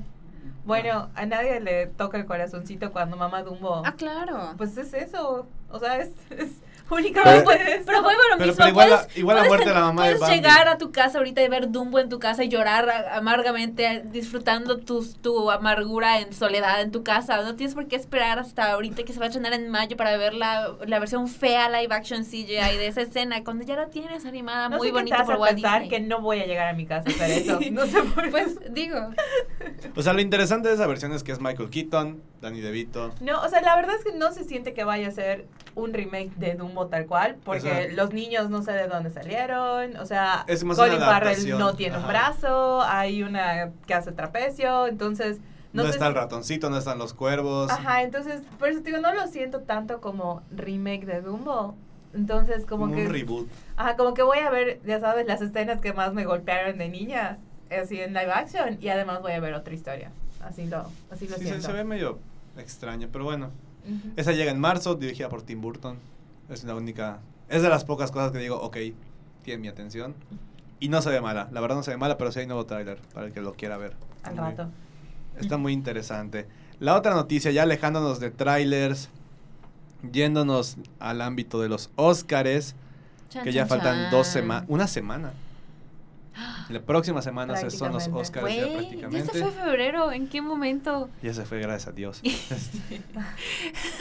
Bueno, 0.66 1.10
a 1.16 1.26
nadie 1.26 1.62
le 1.62 1.88
toca 1.88 2.18
el 2.18 2.26
corazoncito 2.26 2.92
cuando 2.92 3.16
mamá 3.16 3.42
Dumbo. 3.42 3.84
Ah, 3.86 3.94
claro. 3.94 4.54
Pues 4.58 4.78
es 4.78 4.94
eso. 4.94 5.48
O 5.72 5.80
sea, 5.80 5.98
es, 6.00 6.12
únicamente 6.90 7.44
pues, 7.44 7.60
eso. 7.68 7.84
pero 7.86 8.02
vuelvo 8.04 8.22
a 8.22 8.32
lo 8.32 8.38
Pero- 8.38 8.48
mismo. 8.48 8.56
pero 8.58 8.70
igual 8.70 8.88
puedes- 8.90 9.18
igual 9.18 9.36
la 9.36 9.42
puedes 9.42 9.50
muerte 9.50 9.70
de 9.70 9.74
la 9.76 9.82
mamá 9.82 10.04
de 10.08 10.10
Puedes 10.16 10.22
Bambi. 10.22 10.36
llegar 10.36 10.68
a 10.68 10.78
tu 10.78 10.92
casa 10.92 11.18
ahorita 11.18 11.42
y 11.44 11.48
ver 11.50 11.72
Dumbo 11.72 12.00
en 12.00 12.10
tu 12.10 12.20
casa 12.20 12.44
y 12.44 12.50
llorar 12.50 12.90
amargamente 13.12 14.04
disfrutando 14.06 14.78
tus, 14.78 15.16
tu 15.22 15.52
amargura 15.52 16.20
en 16.20 16.34
soledad 16.34 16.82
en 16.82 16.92
tu 16.92 17.04
casa. 17.04 17.42
No 17.44 17.56
tienes 17.56 17.76
por 17.76 17.88
qué 17.88 17.96
esperar 17.96 18.40
hasta 18.40 18.72
ahorita 18.72 19.04
que 19.04 19.14
se 19.14 19.20
va 19.20 19.26
a 19.26 19.28
estrenar 19.28 19.54
en 19.54 19.70
mayo 19.70 19.98
para 19.98 20.16
ver 20.18 20.34
la, 20.34 20.76
la 20.86 21.00
versión 21.00 21.28
fea 21.28 21.70
live 21.70 21.94
action 21.94 22.24
CGI 22.24 22.78
de 22.78 22.88
esa 22.88 23.02
escena 23.02 23.44
cuando 23.44 23.66
ya 23.66 23.76
la 23.76 23.88
tienes 23.88 24.26
animada 24.26 24.70
no 24.70 24.78
muy 24.78 24.92
bonita 24.92 25.24
por 25.26 25.36
Walt 25.36 25.54
pensar 25.56 25.82
Disney. 25.82 25.90
que 26.02 26.06
no 26.08 26.22
voy 26.22 26.40
a 26.40 26.46
llegar 26.46 26.68
a 26.70 26.74
mi 26.74 26.86
casa 26.86 27.10
a 27.10 27.12
hacer 27.14 27.32
eso. 27.32 27.60
No 27.72 27.86
sé 27.86 28.02
por 28.04 28.24
qué. 28.24 28.30
Pues 28.30 28.58
digo, 28.72 29.10
O 29.96 30.02
sea, 30.02 30.14
lo 30.14 30.22
interesante 30.22 30.70
de 30.70 30.76
esa 30.76 30.88
versión 30.88 31.12
es 31.14 31.24
que 31.24 31.32
es 31.32 31.40
Michael 31.42 31.70
Keaton, 31.70 32.22
Danny 32.42 32.62
DeVito. 32.62 33.14
No, 33.22 33.42
o 33.42 33.50
sea, 33.50 33.62
la 33.62 33.76
verdad 33.76 33.96
es 33.98 34.04
que 34.04 34.18
no 34.18 34.32
se 34.32 34.44
siente 34.44 34.74
que 34.74 34.84
vaya 34.84 35.08
a 35.08 35.12
ser 35.12 35.48
un 35.76 35.94
remake 35.94 36.32
de 36.36 36.54
Dumbo 36.56 36.88
tal 36.88 37.06
cual, 37.08 37.38
porque 37.44 37.68
Exacto. 37.68 37.96
los 37.96 38.14
niños 38.14 38.50
no 38.50 38.62
sé 38.62 38.74
de 38.74 38.88
dónde 38.88 39.10
salieron, 39.10 39.96
o 39.98 40.06
sea, 40.06 40.46
Es 40.48 40.64
más 40.64 40.78
Colin 40.78 41.00
Farrell 41.00 41.58
no 41.58 41.76
tiene 41.76 41.98
un 41.98 42.08
brazo, 42.08 42.82
hay 42.84 43.24
una 43.24 43.72
que 43.86 43.94
hace 43.94 44.12
trapecio, 44.12 44.88
entonces 44.88 45.40
No, 45.74 45.84
no, 45.84 45.90
sé 45.90 45.96
está 45.96 46.06
si- 46.06 46.10
el 46.10 46.16
ratoncito, 46.16 46.70
no 46.70 46.78
están 46.78 46.98
los 46.98 47.14
cuervos. 47.14 47.72
Ajá, 47.72 48.02
entonces, 48.04 48.42
por 48.60 48.70
eso 48.70 48.82
te 48.82 48.90
digo, 48.92 49.02
no 49.02 49.14
lo 49.14 49.28
siento 49.28 49.62
tanto 49.62 50.00
como 50.02 50.42
remake 50.52 51.06
de 51.06 51.22
Dumbo. 51.22 51.76
Entonces, 52.14 52.66
como, 52.66 52.86
como 52.86 52.96
que 52.96 53.06
un 53.06 53.12
reboot. 53.12 53.48
Ajá, 53.76 53.96
como 53.98 54.14
que 54.14 54.24
voy 54.24 54.40
a 54.40 54.50
ver, 54.50 54.80
ya 54.86 55.00
sabes, 55.00 55.28
las 55.28 55.42
escenas 55.42 55.82
que 55.82 55.94
más 55.94 56.14
me 56.14 56.26
golpearon 56.26 56.78
de 56.78 56.88
niña, 56.90 57.38
así 57.70 58.00
en 58.00 58.14
live 58.14 58.32
action, 58.32 58.78
y 58.82 58.88
además 58.90 59.22
voy 59.22 59.34
a 59.34 59.40
ver 59.40 59.54
otra 59.54 59.74
historia. 59.74 60.12
Así 60.48 60.66
lo, 60.66 60.90
así 61.12 61.28
lo 61.28 61.36
Sí, 61.36 61.42
se, 61.44 61.48
siento. 61.50 61.68
se 61.68 61.74
ve 61.74 61.84
medio 61.84 62.20
extraño, 62.58 63.10
pero 63.12 63.26
bueno. 63.26 63.52
Esa 64.18 64.34
llega 64.34 64.52
en 64.52 64.60
marzo, 64.60 64.96
dirigida 64.96 65.30
por 65.30 65.42
Tim 65.44 65.62
Burton. 65.62 65.98
Es 66.50 66.64
la 66.66 66.76
única. 66.76 67.20
Es 67.50 67.62
de 67.62 67.70
las 67.70 67.86
pocas 67.86 68.12
cosas 68.12 68.32
que 68.32 68.38
digo, 68.40 68.60
ok, 68.62 68.78
tiene 69.44 69.62
mi 69.62 69.68
atención. 69.70 70.14
Y 70.80 70.90
no 70.90 71.02
se 71.02 71.10
ve 71.10 71.22
mala, 71.22 71.48
la 71.52 71.62
verdad 71.62 71.78
no 71.78 71.84
se 71.84 71.92
ve 71.92 71.98
mala, 71.98 72.18
pero 72.18 72.32
sí 72.32 72.40
hay 72.42 72.48
nuevo 72.48 72.66
tráiler 72.66 73.00
para 73.14 73.28
el 73.28 73.34
que 73.34 73.42
lo 73.42 73.54
quiera 73.54 73.78
ver. 73.78 73.94
Al 74.24 74.36
Muy- 74.36 74.44
rato. 74.44 74.70
Está 75.40 75.58
muy 75.58 75.72
interesante. 75.74 76.48
La 76.80 76.96
otra 76.96 77.14
noticia, 77.16 77.50
ya 77.52 77.64
alejándonos 77.64 78.20
de 78.20 78.30
trailers, 78.32 79.10
yéndonos 80.12 80.78
al 81.00 81.22
ámbito 81.22 81.62
de 81.62 81.70
los 81.70 81.90
Óscares, 81.96 82.76
que 83.44 83.52
ya 83.52 83.62
chan, 83.62 83.70
faltan 83.70 83.96
chan. 84.04 84.12
dos 84.12 84.28
semanas, 84.28 84.66
una 84.68 84.88
semana. 84.88 85.34
La 86.70 86.82
próxima 86.82 87.22
semana 87.22 87.56
se 87.58 87.70
son 87.72 87.94
los 87.94 88.08
Prácticamente. 88.10 88.20
Óscares 88.22 88.56
ya 88.56 88.62
Güey, 88.62 88.72
ya 88.74 88.78
prácticamente. 88.80 89.34
se 89.34 89.42
fue 89.44 89.52
febrero. 89.52 90.12
¿En 90.12 90.28
qué 90.28 90.42
momento? 90.42 91.10
Ya 91.24 91.34
se 91.34 91.46
fue, 91.46 91.60
gracias 91.60 91.88
a 91.88 91.92
Dios. 91.94 92.20
sí, 92.24 93.02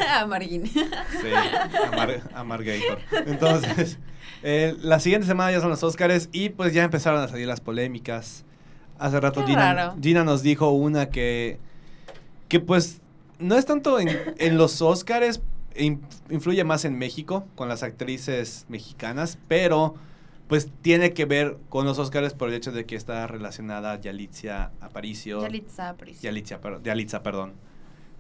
ah, 0.09 0.27
Marguín. 0.27 0.71
Amar, 1.93 2.21
Amargator. 2.35 2.99
Entonces, 3.27 3.99
eh, 4.43 4.77
la 4.83 5.01
siguiente 5.01 5.27
semana 5.27 5.53
ya 5.53 5.61
son 5.61 5.71
los 5.71 5.83
Óscares 5.83 6.29
y 6.33 6.51
pues 6.51 6.73
ya 6.73 6.85
empezaron 6.85 7.23
a 7.23 7.29
salir 7.29 7.47
las 7.47 7.61
polémicas. 7.61 8.45
Hace 8.99 9.21
rato 9.21 9.45
Gina, 9.47 10.25
nos 10.25 10.43
dijo 10.43 10.71
una 10.71 11.11
que, 11.11 11.59
que 12.49 12.61
pues 12.61 13.01
no 13.39 13.57
es 13.57 13.67
tanto 13.67 14.01
en, 14.01 14.09
en 14.39 14.57
los 14.57 14.81
Óscares, 14.81 15.43
in- 15.77 16.01
influye 16.31 16.65
más 16.65 16.85
en 16.87 16.97
México 16.97 17.47
con 17.55 17.69
las 17.69 17.83
actrices 17.83 18.65
mexicanas, 18.69 19.39
pero 19.49 19.95
pues 20.49 20.71
tiene 20.83 21.13
que 21.13 21.25
ver 21.25 21.57
con 21.69 21.87
los 21.87 21.99
Óscares 21.99 22.35
por 22.35 22.49
el 22.49 22.55
hecho 22.55 22.73
de 22.73 22.87
que 22.87 22.95
está 22.97 23.27
relacionada 23.27 24.01
Yalitza 24.01 24.71
Aparicio. 24.81 25.43
Yalitza 25.43 25.89
Aparicio. 25.91 26.23
Yalitza, 26.23 26.61
per- 26.61 26.83
Yalitza, 26.83 27.23
perdón. 27.23 27.55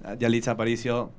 Ah, 0.04 0.14
Yalitza 0.14 0.52
Aparicio. 0.52 1.12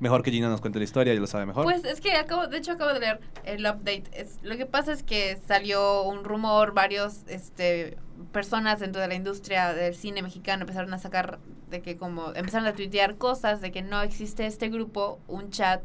Mejor 0.00 0.22
que 0.24 0.32
Gina 0.32 0.48
nos 0.48 0.60
cuente 0.60 0.78
la 0.80 0.84
historia, 0.84 1.14
ya 1.14 1.20
lo 1.20 1.26
sabe 1.28 1.46
mejor. 1.46 1.62
Pues 1.64 1.84
es 1.84 2.00
que 2.00 2.12
acabo, 2.14 2.48
de 2.48 2.58
hecho 2.58 2.72
acabo 2.72 2.92
de 2.92 2.98
leer 3.00 3.20
el 3.44 3.60
update. 3.64 4.04
Es, 4.12 4.40
lo 4.42 4.56
que 4.56 4.66
pasa 4.66 4.92
es 4.92 5.02
que 5.04 5.38
salió 5.46 6.02
un 6.02 6.24
rumor, 6.24 6.74
varios 6.74 7.20
este 7.28 7.96
personas 8.32 8.80
dentro 8.80 9.00
de 9.00 9.08
la 9.08 9.14
industria 9.14 9.72
del 9.74 9.94
cine 9.94 10.22
mexicano 10.22 10.62
empezaron 10.62 10.92
a 10.94 10.98
sacar 10.98 11.38
de 11.70 11.82
que 11.82 11.96
como 11.96 12.32
empezaron 12.34 12.66
a 12.66 12.72
tuitear 12.74 13.16
cosas 13.16 13.60
de 13.60 13.70
que 13.72 13.82
no 13.82 14.02
existe 14.02 14.46
este 14.46 14.68
grupo, 14.68 15.20
un 15.28 15.50
chat 15.50 15.82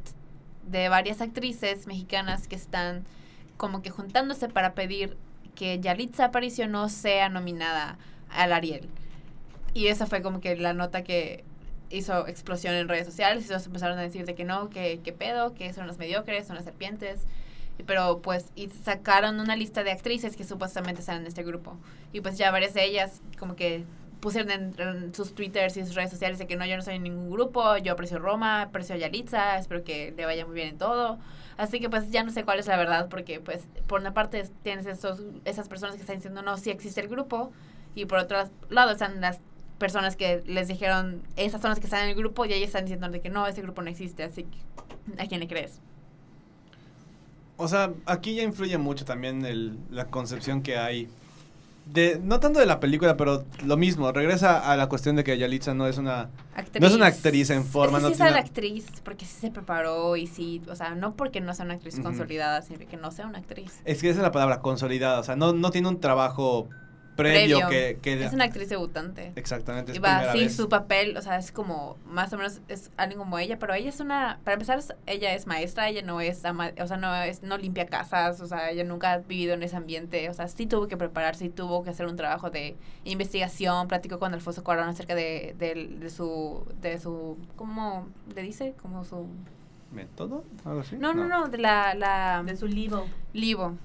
de 0.66 0.90
varias 0.90 1.22
actrices 1.22 1.88
mexicanas 1.88 2.48
que 2.48 2.56
están 2.56 3.06
como 3.58 3.82
que 3.82 3.90
juntándose 3.90 4.48
para 4.48 4.74
pedir 4.74 5.18
que 5.56 5.80
Yalitza 5.80 6.26
Aparicio 6.26 6.68
no 6.68 6.88
sea 6.88 7.30
nominada 7.30 7.98
al 8.30 8.54
Ariel. 8.54 8.88
Y 9.74 9.88
esa 9.88 10.06
fue 10.06 10.22
como 10.22 10.40
que 10.40 10.56
la 10.56 10.74
nota 10.74 11.04
que 11.04 11.44
hizo 11.90 12.28
explosión 12.28 12.76
en 12.76 12.88
redes 12.88 13.06
sociales 13.06 13.46
y 13.46 13.48
todos 13.48 13.66
empezaron 13.66 13.98
a 13.98 14.02
decir 14.02 14.26
de 14.26 14.36
que 14.36 14.44
no, 14.44 14.70
que, 14.70 15.00
que 15.04 15.14
pedo, 15.14 15.54
que 15.54 15.74
son 15.74 15.88
los 15.88 15.98
mediocres, 15.98 16.48
son 16.48 16.56
las 16.56 16.66
serpientes. 16.66 17.22
Pero 17.86 18.22
pues, 18.22 18.52
y 18.56 18.70
sacaron 18.70 19.40
una 19.40 19.56
lista 19.56 19.84
de 19.84 19.92
actrices 19.92 20.36
que 20.36 20.44
supuestamente 20.44 21.02
están 21.02 21.22
en 21.22 21.28
este 21.28 21.44
grupo. 21.44 21.78
Y 22.12 22.22
pues 22.22 22.38
ya 22.38 22.52
varias 22.52 22.74
de 22.74 22.86
ellas 22.86 23.22
como 23.38 23.56
que 23.56 23.84
pusieron 24.20 24.52
en, 24.52 24.76
en 24.80 25.14
sus 25.14 25.36
twitters 25.36 25.78
y 25.78 25.86
sus 25.86 25.96
redes 25.96 26.10
sociales 26.10 26.40
de 26.40 26.48
que 26.48 26.56
no, 26.56 26.66
yo 26.66 26.76
no 26.76 26.82
soy 26.82 26.96
en 26.96 27.04
ningún 27.04 27.30
grupo, 27.30 27.78
yo 27.78 27.94
aprecio 27.94 28.18
Roma, 28.18 28.64
aprecio 28.64 28.96
a 28.96 28.98
Yalitza, 28.98 29.60
espero 29.60 29.84
que 29.84 30.14
le 30.18 30.26
vaya 30.26 30.46
muy 30.46 30.56
bien 30.56 30.70
en 30.70 30.78
todo. 30.78 31.20
Así 31.58 31.80
que 31.80 31.90
pues 31.90 32.10
ya 32.12 32.24
no 32.24 32.32
sé 32.32 32.44
cuál 32.44 32.60
es 32.60 32.68
la 32.68 32.78
verdad 32.78 33.10
porque 33.10 33.40
pues 33.40 33.68
por 33.88 34.02
una 34.02 34.14
parte 34.14 34.48
tienes 34.64 34.86
esos, 34.86 35.22
esas 35.44 35.68
personas 35.68 35.96
que 35.96 36.02
están 36.02 36.18
diciendo 36.18 36.42
no, 36.44 36.58
sí 36.58 36.70
existe 36.70 37.02
el 37.02 37.08
grupo 37.08 37.52
y 37.96 38.06
por 38.06 38.20
otro 38.20 38.38
lado 38.70 38.92
están 38.92 39.22
las 39.22 39.40
personas 39.80 40.16
que 40.16 40.44
les 40.46 40.68
dijeron, 40.68 41.24
esas 41.36 41.62
son 41.62 41.70
las 41.72 41.80
que 41.80 41.86
están 41.86 42.04
en 42.04 42.10
el 42.10 42.16
grupo 42.16 42.46
y 42.46 42.54
ellas 42.54 42.68
están 42.68 42.86
diciendo 42.86 43.10
de 43.10 43.22
que 43.22 43.30
no, 43.30 43.48
ese 43.48 43.62
grupo 43.62 43.82
no 43.82 43.90
existe, 43.90 44.24
así 44.24 44.44
que 44.44 45.22
¿a 45.22 45.28
quién 45.28 45.40
le 45.40 45.48
crees? 45.48 45.80
O 47.58 47.68
sea, 47.68 47.92
aquí 48.06 48.36
ya 48.36 48.44
influye 48.44 48.78
mucho 48.78 49.04
también 49.04 49.44
el, 49.46 49.80
la 49.90 50.06
concepción 50.06 50.62
que 50.62 50.78
hay. 50.78 51.10
De, 51.92 52.20
no 52.24 52.40
tanto 52.40 52.60
de 52.60 52.66
la 52.66 52.80
película, 52.80 53.18
pero 53.18 53.46
lo 53.66 53.78
mismo. 53.78 54.12
Regresa 54.12 54.72
a 54.72 54.76
la 54.78 54.88
cuestión 54.90 55.16
de 55.16 55.24
que 55.24 55.38
Yalitza 55.38 55.74
no 55.74 55.88
es 55.88 55.98
una. 55.98 56.30
Actriz. 56.56 56.82
No 56.82 56.88
es 56.88 56.94
una 56.94 57.08
actriz 57.08 57.50
en 57.50 57.64
forma, 57.66 57.98
Es 57.98 58.04
que 58.04 58.10
no 58.10 58.10
sí 58.10 58.16
tiene 58.18 58.30
es 58.30 58.36
la 58.36 58.40
una- 58.42 58.48
actriz, 58.48 58.86
porque 59.04 59.26
sí 59.26 59.36
se 59.40 59.52
preparó 59.52 60.16
y 60.18 60.28
sí, 60.28 60.62
o 60.70 60.76
sea, 60.76 60.96
no 60.96 61.16
porque 61.16 61.40
no 61.42 61.54
sea 61.54 61.66
una 61.66 61.76
actriz 61.76 62.00
consolidada, 62.00 62.62
sino 62.62 62.80
que 62.88 62.98
no 62.98 63.12
sea 63.12 63.26
una 63.28 63.40
actriz. 63.40 63.82
Es 63.86 64.02
que 64.02 64.10
esa 64.10 64.20
es 64.20 64.24
la 64.24 64.32
palabra, 64.32 64.62
consolidada. 64.62 65.20
O 65.20 65.24
sea, 65.24 65.36
no, 65.36 65.54
no 65.54 65.72
tiene 65.72 65.88
un 65.88 66.00
trabajo 66.00 66.68
previo, 67.18 67.60
Previo. 67.60 67.70
que, 67.70 68.00
que- 68.02 68.24
Es 68.24 68.32
una 68.32 68.46
actriz 68.46 68.70
debutante. 68.70 69.34
Exactamente, 69.36 69.92
es 69.92 69.98
Y 69.98 70.00
va, 70.00 70.32
sí, 70.32 70.40
vez. 70.44 70.56
su 70.56 70.70
papel, 70.70 71.18
o 71.18 71.22
sea, 71.22 71.38
es 71.38 71.52
como, 71.52 71.98
más 72.06 72.32
o 72.32 72.38
menos, 72.38 72.62
es 72.70 72.92
alguien 72.96 73.20
como 73.20 73.38
ella, 73.40 73.60
pero 73.60 73.74
ella 73.74 73.90
es 73.90 74.00
una, 74.00 74.40
para 74.46 74.54
empezar, 74.54 74.80
ella 75.06 75.34
es 75.34 75.48
maestra, 75.48 75.90
ella 75.90 76.02
no 76.04 76.22
es, 76.22 76.46
ama- 76.46 76.72
o 76.80 76.88
sea, 76.88 76.96
no 76.98 77.14
es, 77.16 77.44
no 77.44 77.58
limpia 77.58 77.86
casas, 77.88 78.40
o 78.40 78.48
sea, 78.48 78.70
ella 78.72 78.84
nunca 78.86 79.12
ha 79.14 79.18
vivido 79.18 79.54
en 79.56 79.64
ese 79.64 79.76
ambiente, 79.76 80.30
o 80.30 80.34
sea, 80.34 80.48
sí 80.48 80.68
tuvo 80.68 80.88
que 80.88 80.96
prepararse, 80.96 81.46
sí 81.46 81.50
tuvo 81.50 81.84
que 81.84 81.90
hacer 81.90 82.06
un 82.06 82.16
trabajo 82.16 82.50
de 82.50 82.78
investigación, 83.04 83.88
platicó 83.88 84.20
con 84.20 84.34
Alfonso 84.34 84.64
Cuarón 84.64 84.88
acerca 84.88 85.16
de, 85.16 85.56
de, 85.58 85.98
de 86.00 86.10
su, 86.10 86.64
de 86.82 87.00
su, 87.00 87.38
¿cómo 87.56 88.08
le 88.36 88.42
dice? 88.44 88.74
Como 88.82 89.04
su, 89.04 89.28
¿Método? 89.92 90.44
¿Algo 90.66 90.82
así? 90.82 90.98
no, 90.98 91.14
no, 91.14 91.26
no, 91.28 91.48
de 91.48 91.58
la, 91.58 91.94
la, 91.96 92.44
De 92.46 92.56
su 92.58 92.68
libro. 92.68 93.06
Livo. 93.34 93.76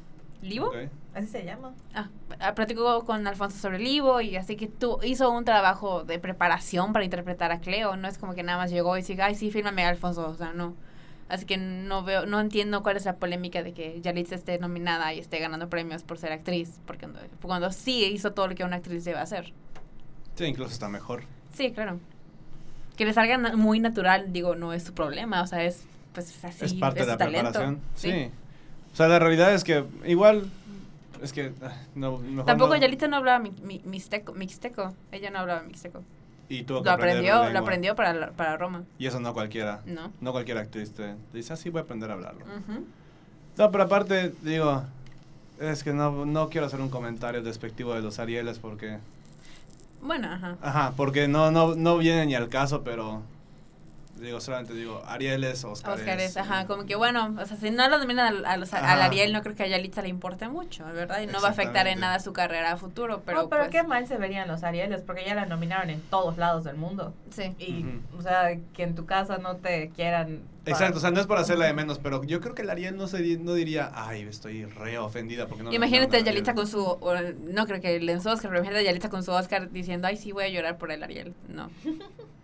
¿Livo? 0.43 0.67
Ok. 0.69 0.77
Así 1.15 1.27
se 1.27 1.45
llama. 1.45 1.75
Ah, 1.95 2.09
ah, 2.41 2.55
platicó 2.55 3.05
con 3.05 3.27
Alfonso 3.27 3.59
sobre 3.59 3.77
el 3.77 3.87
Ivo 3.87 4.21
y 4.23 4.37
así 4.37 4.57
que 4.57 4.67
tú 4.67 4.99
hizo 5.03 5.31
un 5.31 5.45
trabajo 5.45 6.05
de 6.05 6.19
preparación 6.19 6.93
para 6.95 7.05
interpretar 7.05 7.53
a 7.53 7.61
Cleo. 7.61 7.97
No 7.97 8.09
es 8.09 8.17
como 8.19 8.35
que 8.35 8.43
nada 8.43 8.57
más 8.59 8.71
llegó 8.71 8.97
y 8.97 9.03
diga, 9.03 9.27
ay, 9.27 9.35
sí, 9.35 9.51
fírmame 9.51 9.85
Alfonso. 9.85 10.27
O 10.29 10.35
sea, 10.35 10.53
no. 10.55 10.75
Así 11.29 11.45
que 11.47 11.57
no 11.57 12.03
veo, 12.03 12.27
no 12.27 12.41
entiendo 12.41 12.83
cuál 12.83 12.97
es 12.97 13.05
la 13.05 13.17
polémica 13.17 13.63
de 13.63 13.73
que 13.73 14.01
Yalitza 14.01 14.35
esté 14.35 14.59
nominada 14.59 15.13
y 15.15 15.19
esté 15.19 15.39
ganando 15.39 15.69
premios 15.69 16.03
por 16.03 16.19
ser 16.19 16.33
actriz. 16.33 16.81
Porque 16.87 17.07
cuando, 17.07 17.21
cuando 17.43 17.73
sí 17.73 18.05
hizo 18.07 18.33
todo 18.33 18.49
lo 18.49 18.55
que 18.55 18.65
una 18.65 18.77
actriz 18.77 19.05
debe 19.05 19.19
hacer. 19.19 19.53
Sí, 20.35 20.45
incluso 20.45 20.73
está 20.73 20.89
mejor. 20.89 21.25
Sí, 21.55 21.73
claro. 21.73 21.99
Que 22.97 23.05
le 23.05 23.13
salga 23.13 23.37
na- 23.39 23.57
muy 23.57 23.81
natural, 23.81 24.33
digo, 24.33 24.55
no 24.55 24.73
es 24.73 24.85
su 24.85 24.95
problema. 24.95 25.43
O 25.43 25.47
sea, 25.47 25.63
es 25.65 25.85
pues 26.15 26.43
así. 26.45 26.65
es 26.67 26.75
parte 26.75 27.01
de 27.01 27.07
la 27.07 27.17
talento. 27.17 27.51
preparación. 27.51 27.81
Sí. 27.95 28.31
O 28.93 28.97
sea, 28.97 29.09
la 29.09 29.19
realidad 29.19 29.55
es 29.55 29.65
que 29.65 29.85
igual. 30.07 30.51
Es 31.23 31.33
que. 31.33 31.53
ah, 31.63 31.73
No, 31.95 32.19
mejor 32.19 32.45
Tampoco 32.47 32.75
no- 32.75 32.81
Yalitza 32.81 33.09
no 33.09 33.17
hablaba 33.17 33.39
mi, 33.39 33.51
mi- 33.63 33.81
mixteco, 33.85 34.33
mixteco. 34.33 34.93
Ella 35.13 35.31
no 35.31 35.39
hablaba 35.41 35.63
mixteco. 35.63 36.03
Y 36.49 36.65
tuvo 36.65 36.83
que 36.83 36.87
Lo 36.89 36.93
aprendió, 36.93 37.49
lo 37.51 37.59
aprendió 37.61 37.95
para, 37.97 38.33
para 38.33 38.57
Roma. 38.59 38.83
Y 38.99 39.07
eso 39.07 39.21
no 39.21 39.33
cualquiera. 39.33 39.81
No. 39.87 40.13
No 40.21 40.33
cualquier 40.33 40.59
actriz 40.59 40.93
te, 40.93 41.15
dice, 41.33 41.53
así 41.55 41.71
voy 41.71 41.81
a 41.81 41.85
aprender 41.85 42.11
a 42.11 42.15
hablarlo. 42.15 42.45
No, 43.57 43.71
pero 43.71 43.85
aparte, 43.85 44.35
digo, 44.43 44.83
es 45.61 45.83
que 45.85 45.93
no, 45.95 46.27
no 46.27 46.51
quiero 46.51 46.67
hacer 46.67 46.81
un 46.81 46.91
comentario 46.91 47.43
despectivo 47.43 47.95
de 47.95 48.03
los 48.03 48.19
Arieles 48.19 48.59
porque... 48.59 48.99
Bueno, 50.03 50.29
ajá. 50.31 50.57
Ajá, 50.61 50.93
porque 50.97 51.29
no, 51.29 51.51
no, 51.51 51.75
no 51.75 51.97
viene 51.99 52.27
ni 52.27 52.35
al 52.35 52.49
caso, 52.49 52.83
pero... 52.83 53.23
Digo, 54.17 54.41
solamente 54.41 54.75
digo, 54.75 55.03
Arieles, 55.07 55.65
Oscars. 55.65 56.01
Oscars, 56.01 56.37
ajá, 56.37 56.67
como 56.67 56.85
que 56.85 56.95
bueno, 56.95 57.35
o 57.41 57.47
sea, 57.47 57.57
si 57.57 57.71
no 57.71 57.89
lo 57.89 57.99
dominan 57.99 58.27
al, 58.27 58.45
a 58.45 58.57
los- 58.57 58.73
al. 58.73 59.03
Ariel, 59.03 59.33
no 59.33 59.43
creo 59.43 59.57
que 59.57 59.65
a 59.65 59.67
Yalitza 59.67 60.03
le 60.03 60.09
importe 60.09 60.49
mucho, 60.49 60.85
¿verdad? 60.93 61.23
Y 61.23 61.27
no 61.27 61.41
va 61.41 61.49
a 61.49 61.51
afectar 61.51 61.87
en 61.87 61.99
nada 62.01 62.21
su 62.21 62.33
carrera 62.33 62.73
a 62.73 62.77
futuro, 62.77 63.23
pero 63.25 63.43
no, 63.43 63.49
pero 63.49 63.63
pues, 63.63 63.73
qué 63.73 63.83
mal 63.83 64.07
se 64.07 64.19
verían 64.19 64.47
los 64.49 64.63
Arieles, 64.63 65.03
porque 65.03 65.25
ya 65.25 65.35
la 65.35 65.47
nominaron 65.47 65.91
en 65.91 66.01
todos 66.03 66.37
lados 66.39 66.63
del 66.65 66.77
mundo. 66.77 67.15
sí. 67.31 67.55
Y, 67.59 67.85
o 68.17 68.23
sea, 68.23 68.57
que 68.75 68.83
en 68.83 68.95
tu 68.95 69.07
casa 69.07 69.39
no 69.39 69.57
te 69.57 69.91
quieran. 69.91 70.43
Exacto, 70.65 70.99
o 70.99 71.01
sea, 71.01 71.11
no 71.11 71.21
es 71.21 71.27
por 71.27 71.39
hacerla 71.39 71.65
de 71.67 71.73
menos, 71.73 71.99
pero 71.99 72.23
yo 72.23 72.41
creo 72.41 72.55
que 72.55 72.63
el 72.63 72.71
Ariel 72.71 72.97
no, 72.97 73.09
se, 73.09 73.19
no 73.39 73.55
diría, 73.55 73.91
ay, 73.95 74.23
estoy 74.23 74.65
re 74.67 74.97
ofendida 74.99 75.49
porque 75.49 75.65
no... 75.65 75.73
Imagínate 75.73 76.19
a 76.19 76.21
Yalitza 76.21 76.53
Ariel". 76.53 76.55
con 76.55 76.67
su, 76.69 76.85
o, 76.87 77.15
no 77.53 77.67
creo 77.67 77.81
que 77.81 77.99
le 77.99 78.13
en 78.13 78.21
su 78.23 78.29
Oscar, 78.29 78.51
pero 78.51 78.61
imagínate 78.61 78.83
a 78.85 78.87
Yalitza 78.87 79.09
con 79.09 79.25
su 79.25 79.33
Oscar 79.33 79.73
diciendo, 79.73 80.07
ay, 80.07 80.17
sí, 80.17 80.31
voy 80.31 80.45
a 80.45 80.49
llorar 80.51 80.79
por 80.79 80.93
el 80.93 81.03
Ariel. 81.03 81.35
No. 81.49 81.69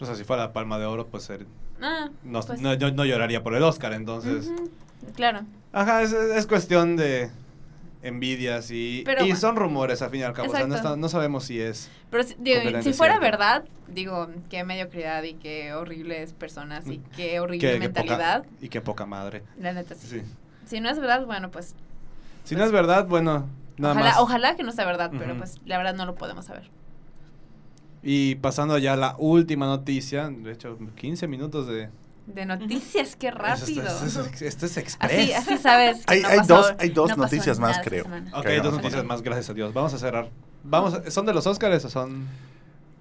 O 0.00 0.06
sea, 0.06 0.14
si 0.14 0.24
fuera 0.24 0.44
la 0.44 0.52
Palma 0.52 0.78
de 0.78 0.86
Oro, 0.86 1.06
pues 1.06 1.24
ser- 1.24 1.46
Ah, 1.82 2.08
no, 2.24 2.40
pues, 2.40 2.60
no, 2.60 2.74
yo 2.74 2.90
no 2.92 3.04
lloraría 3.04 3.42
por 3.42 3.54
el 3.54 3.62
Oscar, 3.62 3.92
entonces... 3.92 4.48
ujú, 4.48 4.70
Claro. 5.14 5.40
Ajá, 5.72 6.02
es, 6.02 6.12
es 6.12 6.46
cuestión 6.46 6.96
de 6.96 7.30
envidias 8.02 8.70
y, 8.70 9.02
Pero 9.04 9.24
y 9.26 9.34
son 9.36 9.56
rumores 9.56 10.00
a 10.02 10.08
fin 10.08 10.20
y 10.20 10.22
al 10.22 10.32
cabo. 10.32 10.48
O 10.48 10.54
sea, 10.56 10.66
no, 10.66 10.74
está- 10.74 10.96
no 10.96 11.08
sabemos 11.08 11.44
si 11.44 11.60
es. 11.60 11.90
Pero 12.10 12.22
si, 12.24 12.34
digo, 12.38 12.60
si 12.82 12.92
fuera 12.92 13.14
cierto. 13.18 13.20
verdad, 13.20 13.64
digo, 13.88 14.28
qué 14.48 14.64
mediocridad 14.64 15.22
y 15.22 15.34
qué 15.34 15.74
horribles 15.74 16.32
personas 16.32 16.86
y 16.86 16.98
qué 17.16 17.40
horrible 17.40 17.72
que 17.74 17.78
mentalidad. 17.78 18.42
poca, 18.44 18.54
y 18.60 18.68
qué 18.68 18.80
poca 18.80 19.06
madre. 19.06 19.42
La 19.58 19.72
neta, 19.72 19.94
sí. 19.94 20.06
Sí. 20.06 20.22
Si 20.66 20.80
no 20.80 20.88
es 20.88 20.98
verdad, 20.98 21.26
bueno, 21.26 21.50
pues 21.50 21.74
Si 22.44 22.56
no 22.56 22.64
es 22.64 22.72
verdad, 22.72 23.06
bueno, 23.06 23.48
nada 23.76 23.94
ojalá, 23.94 24.10
más. 24.10 24.18
ojalá 24.18 24.56
que 24.56 24.62
no 24.62 24.72
sea 24.72 24.84
verdad, 24.86 25.10
pero 25.18 25.32
Ujú. 25.32 25.38
pues 25.40 25.60
la 25.66 25.76
verdad 25.78 25.94
no 25.94 26.06
lo 26.06 26.14
podemos 26.14 26.46
saber. 26.46 26.70
Y 28.02 28.36
pasando 28.36 28.78
ya 28.78 28.94
a 28.94 28.96
la 28.96 29.14
última 29.18 29.66
noticia, 29.66 30.28
de 30.30 30.52
hecho, 30.52 30.78
15 30.96 31.26
minutos 31.28 31.66
de. 31.66 31.88
De 32.26 32.46
noticias, 32.46 33.16
qué 33.16 33.30
rápido. 33.30 33.82
Esto 33.82 34.04
es, 34.04 34.14
esto 34.16 34.20
es- 34.32 34.42
esto 34.42 34.66
es 34.66 34.76
express. 34.76 35.12
Así, 35.12 35.32
así 35.32 35.58
sabes. 35.58 36.06
que 36.06 36.14
Hay- 36.14 36.22
no 36.22 36.28
hay 36.28 36.38
pasó- 36.38 36.56
dos- 36.56 36.74
hay 36.78 36.88
dos 36.90 37.10
no 37.10 37.16
noticias 37.16 37.58
más, 37.58 37.80
creo. 37.82 38.04
Ok, 38.32 38.42
que 38.46 38.60
dos 38.60 38.72
noticias 38.74 39.04
más, 39.04 39.20
gracias 39.22 39.50
a 39.50 39.54
Dios. 39.54 39.74
Vamos 39.74 39.92
a 39.94 39.98
cerrar. 39.98 40.28
Vamos, 40.62 40.94
a- 40.94 41.10
¿Son 41.10 41.26
de 41.26 41.34
los 41.34 41.46
Oscars 41.46 41.84
o 41.84 41.90
son.? 41.90 42.26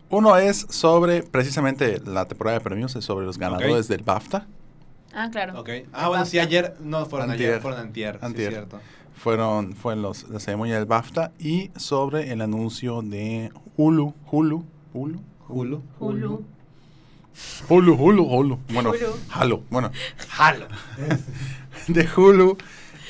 Uno 0.10 0.36
es 0.38 0.66
sobre 0.70 1.22
precisamente 1.22 2.02
la 2.06 2.26
temporada 2.26 2.58
de 2.58 2.64
premios, 2.64 2.96
es 2.96 3.06
sobre 3.06 3.26
los 3.28 3.38
ganadores 3.38 3.88
del 3.88 4.02
BAFTA. 4.04 4.48
Ah, 5.14 5.30
claro. 5.32 5.60
Ok. 5.60 5.70
Ah, 5.94 6.08
bueno, 6.10 6.26
sí, 6.26 6.40
ayer. 6.40 6.76
No, 6.80 7.06
fueron 7.06 7.30
ayer, 7.32 7.62
fueron 7.62 7.80
antier. 7.80 8.16
sí, 8.20 8.26
Antier. 8.26 8.52
cierto. 8.52 8.80
Fueron, 9.16 9.74
fue 9.74 9.94
en 9.94 10.02
los, 10.02 10.28
la 10.30 10.40
ceremonia 10.40 10.76
del 10.76 10.86
BAFTA 10.86 11.32
y 11.38 11.70
sobre 11.76 12.32
el 12.32 12.42
anuncio 12.42 13.02
de 13.04 13.52
Hulu, 13.76 14.14
Hulu, 14.32 14.66
Hulu, 14.94 15.20
Hulu. 15.48 15.82
Hulu. 16.00 16.44
Hulu, 17.70 17.94
Hulu, 17.96 18.24
Hulu. 18.24 18.60
Bueno, 18.74 18.90
Hulu. 18.90 19.16
Halo, 19.30 19.64
bueno, 19.70 19.92
Halo. 20.38 20.68
de 21.88 22.08
Hulu 22.16 22.58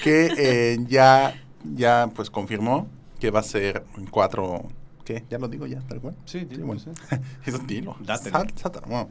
que 0.03 0.29
eh, 0.38 0.77
ya, 0.88 1.36
ya 1.75 2.09
pues 2.15 2.29
confirmó 2.29 2.88
que 3.19 3.31
va 3.31 3.39
a 3.39 3.43
ser 3.43 3.83
en 3.98 4.05
cuatro, 4.07 4.63
¿qué? 5.03 5.24
Ya 5.29 5.39
lo 5.39 5.48
digo 5.48 5.65
ya, 5.67 5.79
tal 5.88 6.00
cual. 6.00 6.15
Sí, 6.25 6.45
dilo, 6.45 6.65
bueno. 6.67 6.81
sí. 6.81 6.89
Es 7.45 7.55
un 7.55 7.65
dilo. 7.67 7.95
Sátalo. 8.05 8.88
Bueno, 8.88 9.09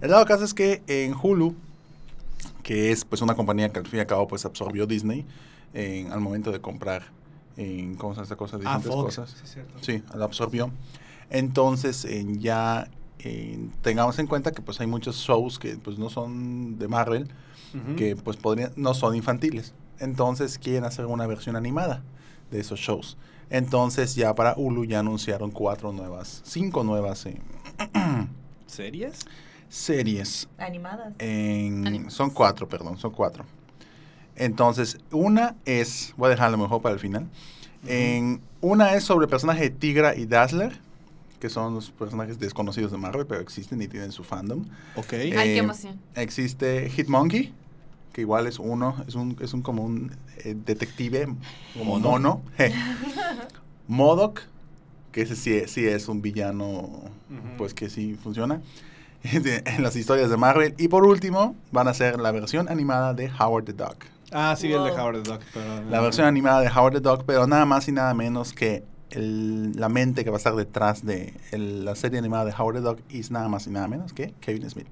el 0.00 0.10
dado 0.10 0.24
caso 0.26 0.44
es 0.44 0.54
que 0.54 0.82
en 0.86 1.14
Hulu, 1.14 1.54
que 2.62 2.92
es 2.92 3.04
pues 3.04 3.20
una 3.22 3.34
compañía 3.34 3.68
que 3.70 3.78
al 3.80 3.86
fin 3.86 3.98
y 3.98 4.00
al 4.00 4.06
cabo 4.06 4.26
pues 4.28 4.44
absorbió 4.44 4.86
Disney 4.86 5.26
en- 5.74 6.12
al 6.12 6.20
momento 6.20 6.52
de 6.52 6.60
comprar 6.60 7.02
en, 7.56 7.94
¿cómo 7.96 8.12
se 8.14 8.16
llama 8.18 8.22
esta 8.24 8.36
cosa? 8.36 8.56
Ah, 8.56 8.58
Diferentes 8.78 8.92
Fox. 8.92 9.04
cosas. 9.16 9.36
Sí, 9.42 9.46
cierto. 9.52 9.78
Sí, 9.82 10.02
la 10.14 10.24
absorbió. 10.24 10.70
Entonces, 11.32 12.04
eh, 12.04 12.26
ya 12.38 12.88
eh, 13.18 13.58
tengamos 13.80 14.18
en 14.18 14.26
cuenta 14.26 14.52
que 14.52 14.60
pues 14.60 14.78
hay 14.80 14.86
muchos 14.86 15.16
shows 15.16 15.58
que 15.58 15.76
pues 15.78 15.98
no 15.98 16.10
son 16.10 16.78
de 16.78 16.88
Marvel, 16.88 17.28
que 17.96 18.16
pues 18.16 18.36
podrían, 18.36 18.70
no 18.76 18.92
son 18.92 19.16
infantiles. 19.16 19.72
Entonces 19.98 20.58
quieren 20.58 20.84
hacer 20.84 21.06
una 21.06 21.26
versión 21.26 21.56
animada 21.56 22.02
de 22.50 22.60
esos 22.60 22.78
shows. 22.78 23.16
Entonces 23.48 24.14
ya 24.14 24.34
para 24.34 24.52
Hulu 24.58 24.84
ya 24.84 24.98
anunciaron 24.98 25.50
cuatro 25.50 25.90
nuevas, 25.90 26.42
cinco 26.44 26.84
nuevas 26.84 27.24
eh, 27.24 27.40
¿Series? 28.66 29.20
series. 29.70 30.50
Animadas. 30.58 31.14
En, 31.18 31.86
Animadas. 31.86 32.12
son 32.12 32.28
cuatro, 32.28 32.68
perdón, 32.68 32.98
son 32.98 33.10
cuatro. 33.10 33.46
Entonces, 34.36 34.98
una 35.10 35.56
es, 35.64 36.12
voy 36.18 36.26
a 36.26 36.30
dejarlo 36.30 36.58
mejor 36.58 36.82
para 36.82 36.92
el 36.92 37.00
final. 37.00 37.26
En, 37.86 38.42
una 38.60 38.94
es 38.94 39.04
sobre 39.04 39.24
el 39.24 39.30
personaje 39.30 39.62
de 39.62 39.70
Tigra 39.70 40.14
y 40.14 40.26
Dazzler, 40.26 40.78
que 41.42 41.50
son 41.50 41.74
los 41.74 41.90
personajes 41.90 42.38
desconocidos 42.38 42.92
de 42.92 42.98
Marvel, 42.98 43.26
pero 43.26 43.40
existen 43.40 43.82
y 43.82 43.88
tienen 43.88 44.12
su 44.12 44.22
fandom. 44.22 44.64
Ok. 44.94 45.12
Ay, 45.14 45.30
Eh, 45.32 45.32
qué 45.34 45.58
emoción. 45.58 45.98
Existe 46.14 46.88
Hitmonkey, 46.88 47.52
que 48.12 48.20
igual 48.20 48.46
es 48.46 48.60
uno, 48.60 48.94
es 49.08 49.16
un, 49.16 49.36
es 49.40 49.52
un 49.52 49.60
como 49.60 49.82
un 49.82 50.12
eh, 50.44 50.54
detective 50.64 51.26
como 51.76 51.98
Mono. 51.98 52.10
mono. 52.10 52.42
Modoc, 53.88 54.42
que 55.10 55.22
ese 55.22 55.34
sí, 55.34 55.62
sí 55.66 55.84
es 55.84 56.06
un 56.06 56.22
villano, 56.22 56.88
pues 57.58 57.74
que 57.74 57.90
sí 57.90 58.14
funciona 58.14 58.60
en 59.24 59.82
las 59.82 59.96
historias 59.96 60.30
de 60.30 60.36
Marvel. 60.36 60.76
Y 60.78 60.86
por 60.86 61.04
último, 61.04 61.56
van 61.72 61.88
a 61.88 61.94
ser 61.94 62.20
la 62.20 62.30
versión 62.30 62.68
animada 62.68 63.14
de 63.14 63.30
Howard 63.36 63.64
the 63.64 63.72
Duck. 63.72 64.04
Ah, 64.30 64.54
sí, 64.56 64.68
el 64.72 64.84
de 64.84 64.90
Wow. 64.92 65.00
Howard 65.00 65.22
the 65.24 65.30
Duck. 65.32 65.40
Pero, 65.52 65.90
La 65.90 66.00
versión 66.00 66.26
animada 66.26 66.60
de 66.60 66.68
Howard 66.68 66.94
the 66.94 67.00
Duck, 67.00 67.24
pero 67.26 67.48
nada 67.48 67.66
más 67.66 67.88
y 67.88 67.92
nada 67.92 68.14
menos 68.14 68.52
que 68.52 68.84
el- 69.12 69.72
la 69.78 69.88
mente 69.88 70.24
que 70.24 70.30
va 70.30 70.36
a 70.36 70.38
estar 70.38 70.54
detrás 70.56 71.04
de 71.04 71.34
el- 71.52 71.84
la 71.84 71.94
serie 71.94 72.18
animada 72.18 72.44
de 72.46 72.52
Howard 72.56 72.76
the 72.76 72.80
Duck 72.82 72.98
es 73.10 73.30
nada 73.30 73.48
más 73.48 73.66
y 73.66 73.70
nada 73.70 73.88
menos 73.88 74.12
que 74.12 74.34
Kevin 74.40 74.68
Smith. 74.68 74.88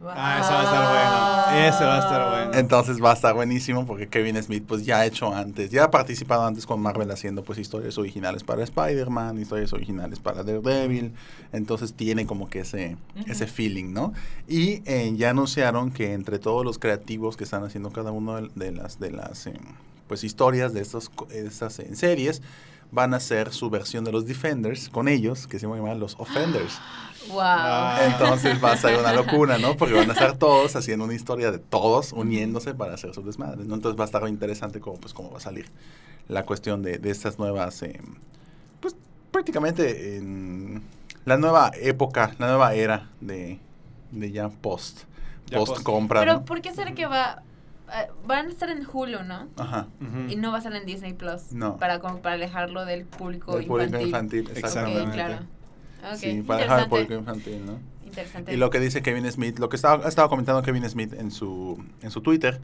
Ah, 0.00 0.38
ese 0.40 0.52
va 0.52 0.60
a 0.60 0.64
estar 0.64 1.50
bueno. 1.50 1.68
Ese 1.68 1.84
va 1.84 1.96
a 1.96 1.98
estar 1.98 2.30
bueno. 2.30 2.60
Entonces 2.60 3.02
va 3.02 3.10
a 3.10 3.14
estar 3.14 3.34
buenísimo 3.34 3.84
porque 3.84 4.06
Kevin 4.06 4.40
Smith 4.40 4.62
pues 4.64 4.86
ya 4.86 4.98
ha 5.00 5.06
hecho 5.06 5.34
antes, 5.34 5.70
ya 5.72 5.82
ha 5.84 5.90
participado 5.90 6.46
antes 6.46 6.66
con 6.66 6.80
Marvel 6.80 7.10
haciendo 7.10 7.42
pues 7.42 7.58
historias 7.58 7.98
originales 7.98 8.44
para 8.44 8.62
Spider-Man, 8.62 9.40
historias 9.40 9.72
originales 9.72 10.20
para 10.20 10.44
Daredevil, 10.44 11.14
entonces 11.52 11.94
tiene 11.94 12.26
como 12.26 12.48
que 12.48 12.60
ese, 12.60 12.96
ese 13.26 13.48
feeling, 13.48 13.92
¿no? 13.92 14.12
Y 14.46 14.82
eh, 14.88 15.12
ya 15.16 15.30
anunciaron 15.30 15.90
que 15.90 16.12
entre 16.12 16.38
todos 16.38 16.64
los 16.64 16.78
creativos 16.78 17.36
que 17.36 17.42
están 17.42 17.64
haciendo 17.64 17.90
cada 17.90 18.12
una 18.12 18.40
de, 18.40 18.50
de 18.54 18.70
las, 18.70 19.00
de 19.00 19.10
las 19.10 19.48
eh, 19.48 19.58
pues 20.06 20.22
historias 20.22 20.72
de 20.74 20.80
estas 20.82 21.10
eh, 21.80 21.96
series, 21.96 22.40
van 22.90 23.14
a 23.14 23.18
hacer 23.18 23.52
su 23.52 23.70
versión 23.70 24.04
de 24.04 24.12
los 24.12 24.26
Defenders 24.26 24.88
con 24.88 25.08
ellos, 25.08 25.46
que 25.46 25.58
se 25.58 25.66
van 25.66 25.78
a 25.78 25.82
llamar 25.82 25.96
los 25.96 26.14
Offenders. 26.18 26.78
Wow. 27.28 27.40
Ah. 27.42 27.98
Entonces 28.06 28.62
va 28.64 28.72
a 28.72 28.76
ser 28.78 28.98
una 28.98 29.12
locura, 29.22 29.58
¿no? 29.58 29.76
Porque 29.76 29.92
van 29.92 30.08
a 30.08 30.14
estar 30.14 30.38
todos 30.38 30.74
haciendo 30.76 31.04
una 31.04 31.12
historia 31.14 31.50
de 31.50 31.58
todos 31.58 32.14
uniéndose 32.14 32.72
para 32.72 32.94
hacer 32.94 33.12
sus 33.12 33.26
desmadres, 33.26 33.66
¿no? 33.66 33.74
Entonces 33.74 33.98
va 34.00 34.04
a 34.04 34.06
estar 34.06 34.26
interesante 34.28 34.80
cómo, 34.80 34.96
pues, 34.98 35.12
cómo 35.12 35.30
va 35.32 35.36
a 35.36 35.40
salir 35.40 35.66
la 36.28 36.46
cuestión 36.46 36.80
de, 36.82 36.96
de 36.96 37.10
estas 37.10 37.38
nuevas, 37.38 37.82
eh, 37.82 38.00
pues 38.80 38.96
prácticamente 39.30 40.16
en 40.16 40.82
la 41.26 41.36
nueva 41.36 41.70
época, 41.82 42.34
la 42.38 42.46
nueva 42.46 42.72
era 42.72 43.10
de, 43.20 43.58
de 44.10 44.30
ya 44.32 44.48
post, 44.48 45.00
Ya 45.50 45.58
post 45.58 45.72
post. 45.74 45.84
compra, 45.84 46.20
Pero 46.20 46.32
¿no? 46.34 46.44
¿por 46.46 46.62
qué 46.62 46.72
será 46.72 46.94
que 46.94 47.04
va? 47.04 47.42
Eh, 47.94 48.08
van 48.26 48.46
a 48.46 48.48
estar 48.50 48.68
en 48.70 48.86
Hulu, 48.90 49.22
¿no? 49.24 49.48
Ajá. 49.56 49.86
Y 50.28 50.36
no 50.36 50.50
va 50.50 50.56
a 50.56 50.58
estar 50.58 50.74
en 50.74 50.84
Disney 50.86 51.12
Plus. 51.14 51.52
No. 51.52 51.76
Para, 51.76 51.98
como 52.00 52.20
para 52.20 52.34
alejarlo 52.36 52.84
del 52.84 53.04
público 53.04 53.56
Del 53.56 53.66
público 53.66 53.98
infantil. 54.00 54.40
infantil, 54.40 54.46
Ok, 54.50 54.56
exactamente. 54.56 55.12
claro. 55.12 55.38
Sí, 56.16 56.42
para 56.46 56.62
dejar 56.62 56.80
el 56.80 56.88
público 56.88 57.14
infantil, 57.14 57.66
¿no? 57.66 57.78
Interesante. 58.06 58.52
Y 58.54 58.56
lo 58.56 58.70
que 58.70 58.80
dice 58.80 59.02
Kevin 59.02 59.30
Smith, 59.30 59.58
lo 59.58 59.68
que 59.68 59.76
estaba, 59.76 60.04
ha 60.04 60.08
estado 60.08 60.28
comentando 60.28 60.62
Kevin 60.62 60.88
Smith 60.88 61.12
en 61.12 61.30
su, 61.30 61.82
en 62.02 62.10
su 62.10 62.20
Twitter, 62.22 62.60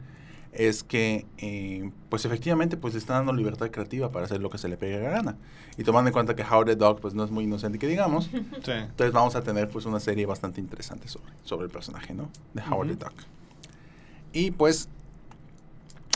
es 0.53 0.83
que, 0.85 1.25
eh, 1.37 1.91
pues 2.09 2.23
efectivamente, 2.23 2.77
pues 2.77 2.93
le 2.93 2.99
están 2.99 3.17
dando 3.17 3.33
libertad 3.33 3.69
creativa 3.71 4.09
para 4.11 4.25
hacer 4.25 4.39
lo 4.41 4.49
que 4.49 4.57
se 4.57 4.69
le 4.69 4.77
pegue 4.77 5.01
la 5.01 5.09
gana. 5.09 5.35
Y 5.77 5.83
tomando 5.83 6.07
en 6.07 6.13
cuenta 6.13 6.33
que 6.35 6.43
Howard 6.43 6.67
the 6.67 6.75
Dog, 6.77 7.01
pues 7.01 7.13
no 7.13 7.25
es 7.25 7.29
muy 7.29 7.43
inocente 7.43 7.77
que 7.77 7.87
digamos, 7.87 8.25
Sí. 8.63 8.71
entonces 8.71 9.11
vamos 9.11 9.35
a 9.35 9.41
tener 9.43 9.67
pues 9.67 9.85
una 9.85 9.99
serie 9.99 10.25
bastante 10.25 10.61
interesante 10.61 11.09
sobre, 11.09 11.33
sobre 11.43 11.65
el 11.65 11.71
personaje, 11.71 12.13
¿no? 12.13 12.29
De 12.53 12.61
Howard 12.61 12.87
Ujú. 12.91 12.97
the 12.97 13.03
Duck. 13.05 13.13
Y 14.31 14.51
pues, 14.51 14.87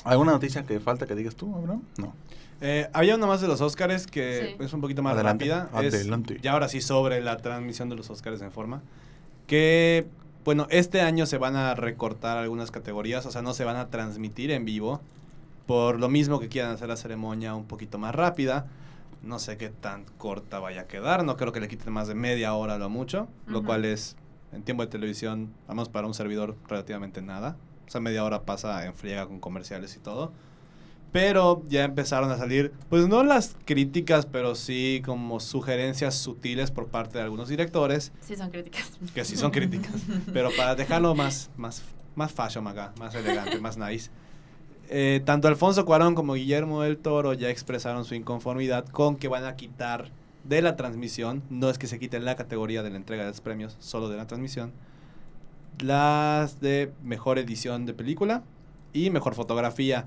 ¿alguna 0.03 0.31
noticia 0.31 0.63
que 0.63 0.79
falta 0.79 1.05
que 1.05 1.15
digas 1.15 1.35
tú, 1.35 1.53
Abraham? 1.55 1.81
No. 1.97 2.13
Eh, 2.61 2.89
había 2.93 3.15
una 3.15 3.25
más 3.25 3.39
de 3.41 3.47
los 3.47 3.61
Oscars 3.61 4.05
que 4.05 4.55
Sí. 4.57 4.63
es 4.63 4.73
un 4.73 4.81
poquito 4.81 5.01
más 5.01 5.13
Adelante, 5.13 5.45
rápida. 5.45 5.69
Es 5.87 5.93
adelante. 5.93 6.39
ya 6.41 6.51
ahora 6.51 6.67
sí 6.67 6.81
sobre 6.81 7.21
la 7.21 7.37
transmisión 7.37 7.89
de 7.89 7.95
los 7.95 8.09
Oscars 8.09 8.41
en 8.41 8.51
forma. 8.51 8.81
Que, 9.47 10.07
bueno, 10.45 10.67
este 10.69 11.01
año 11.01 11.25
se 11.25 11.37
van 11.37 11.55
a 11.55 11.73
recortar 11.75 12.37
algunas 12.37 12.71
categorías, 12.71 13.25
o 13.25 13.31
sea, 13.31 13.41
no 13.41 13.53
se 13.53 13.63
van 13.63 13.77
a 13.77 13.89
transmitir 13.89 14.51
en 14.51 14.65
vivo. 14.65 14.99
Por 15.65 15.99
lo 15.99 16.09
mismo 16.09 16.39
que 16.39 16.49
quieran 16.49 16.71
hacer 16.71 16.87
la 16.89 16.97
ceremonia 16.97 17.53
un 17.55 17.65
poquito 17.65 17.97
más 17.99 18.13
rápida. 18.15 18.65
No 19.21 19.37
sé 19.37 19.57
qué 19.57 19.69
tan 19.69 20.05
corta 20.17 20.59
vaya 20.59 20.81
a 20.81 20.87
quedar. 20.87 21.23
No 21.23 21.37
creo 21.37 21.51
que 21.51 21.59
le 21.59 21.67
quiten 21.67 21.93
más 21.93 22.07
de 22.07 22.15
media 22.15 22.53
hora 22.55 22.75
a 22.75 22.77
lo 22.77 22.89
mucho. 22.89 23.27
Lo 23.47 23.59
Ujú. 23.59 23.67
cual 23.67 23.85
es, 23.85 24.15
en 24.51 24.63
tiempo 24.63 24.83
de 24.83 24.89
televisión, 24.89 25.51
vamos 25.67 25.87
para 25.89 26.07
un 26.07 26.13
servidor 26.13 26.55
relativamente 26.67 27.21
nada. 27.21 27.55
O 27.89 27.91
sea, 27.91 27.99
media 28.01 28.23
hora 28.23 28.43
pasa 28.43 28.85
en 28.85 28.93
friega 28.93 29.25
con 29.25 29.39
comerciales 29.39 29.95
y 29.95 29.99
todo. 29.99 30.31
Pero 31.11 31.63
ya 31.67 31.85
empezaron 31.85 32.29
a 32.29 32.37
salir, 32.37 32.71
pues 32.87 33.07
no 33.07 33.23
las 33.23 33.55
críticas, 33.65 34.27
pero 34.27 34.53
sí 34.53 35.01
como 35.03 35.39
sugerencias 35.39 36.13
sutiles 36.13 36.69
por 36.69 36.85
parte 36.89 37.17
de 37.17 37.23
algunos 37.23 37.49
directores, 37.49 38.11
Sí, 38.21 38.35
son 38.35 38.51
críticas. 38.51 38.91
que 39.15 39.25
sí 39.25 39.35
son 39.35 39.49
críticas, 39.49 39.95
pero 40.31 40.51
para 40.55 40.75
dejarlo 40.75 41.15
más, 41.15 41.49
más, 41.57 41.81
más 42.13 42.31
fashion 42.31 42.67
acá, 42.67 42.93
más 42.99 43.15
elegante, 43.15 43.59
más 43.59 43.75
nice. 43.75 44.11
Eh, 44.87 45.23
tanto 45.25 45.47
Alfonso 45.47 45.83
Cuarón 45.83 46.13
como 46.13 46.35
Guillermo 46.35 46.83
del 46.83 46.99
Toro 46.99 47.33
ya 47.33 47.49
expresaron 47.49 48.05
su 48.05 48.13
inconformidad 48.13 48.85
con 48.87 49.15
que 49.15 49.27
van 49.27 49.45
a 49.45 49.55
quitar 49.55 50.11
de 50.43 50.61
la 50.61 50.75
transmisión, 50.75 51.41
no 51.49 51.71
es 51.71 51.79
que 51.79 51.87
se 51.87 51.97
quiten 51.97 52.23
la 52.23 52.35
categoría 52.35 52.83
de 52.83 52.91
la 52.91 52.97
entrega 52.97 53.23
de 53.23 53.29
los 53.29 53.41
premios, 53.41 53.77
solo 53.79 54.09
de 54.09 54.17
la 54.17 54.27
transmisión, 54.27 54.73
las 55.79 56.59
de 56.59 56.91
mejor 57.03 57.39
edición 57.39 57.85
de 57.85 57.93
película 57.93 58.43
y 58.93 59.09
mejor 59.09 59.35
fotografía. 59.35 60.05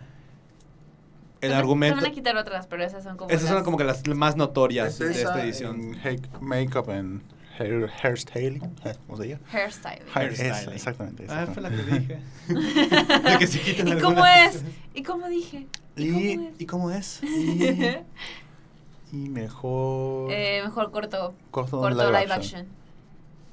El 1.40 1.48
Se 1.50 1.54
me- 1.54 1.58
argumento... 1.61 1.96
Se 1.98 2.02
van 2.04 2.12
a 2.12 2.14
quitar 2.14 2.37
otras, 2.37 2.66
pero 2.68 2.85
esas 2.85 3.02
son 3.02 3.16
como. 3.16 3.30
Esas 3.30 3.48
son 3.48 3.64
como 3.64 3.76
que 3.76 3.85
las 3.85 4.06
más 4.08 4.37
notorias 4.37 5.00
Es 5.00 5.16
de 5.16 5.22
esta 5.22 5.42
edición. 5.44 5.96
Makeup 6.40 6.88
and 6.90 7.20
hair, 7.58 7.90
hairstyling, 8.02 8.62
eh, 8.85 8.94
¿cómo 9.06 9.20
se 9.20 9.28
llama? 9.28 9.42
Hairstyling. 9.50 10.02
Esa, 10.08 10.20
Hairstyling. 10.20 10.72
exactamente. 10.74 11.26
Ah, 11.28 11.46
fue 11.52 11.62
la 11.62 11.70
que 11.70 11.76
dije. 11.82 12.20
de 12.48 13.38
que 13.38 13.46
quiten 13.46 13.88
¿Y 13.88 14.00
cómo 14.00 14.24
es? 14.24 14.62
¿Y 14.94 15.02
cómo 15.02 15.28
dije? 15.28 15.66
Y, 15.96 16.11
cómo 16.11 16.20
es? 16.20 16.61
¿Y 16.61 16.66
cómo 16.66 16.90
es? 16.90 17.22
y, 19.12 19.16
y 19.16 19.28
mejor 19.28 20.30
Eh, 20.32 20.62
mejor 20.64 20.90
corto. 20.92 21.35
corto, 21.50 21.80
Corto 21.80 22.11
live 22.12 22.32
action. 22.32 22.66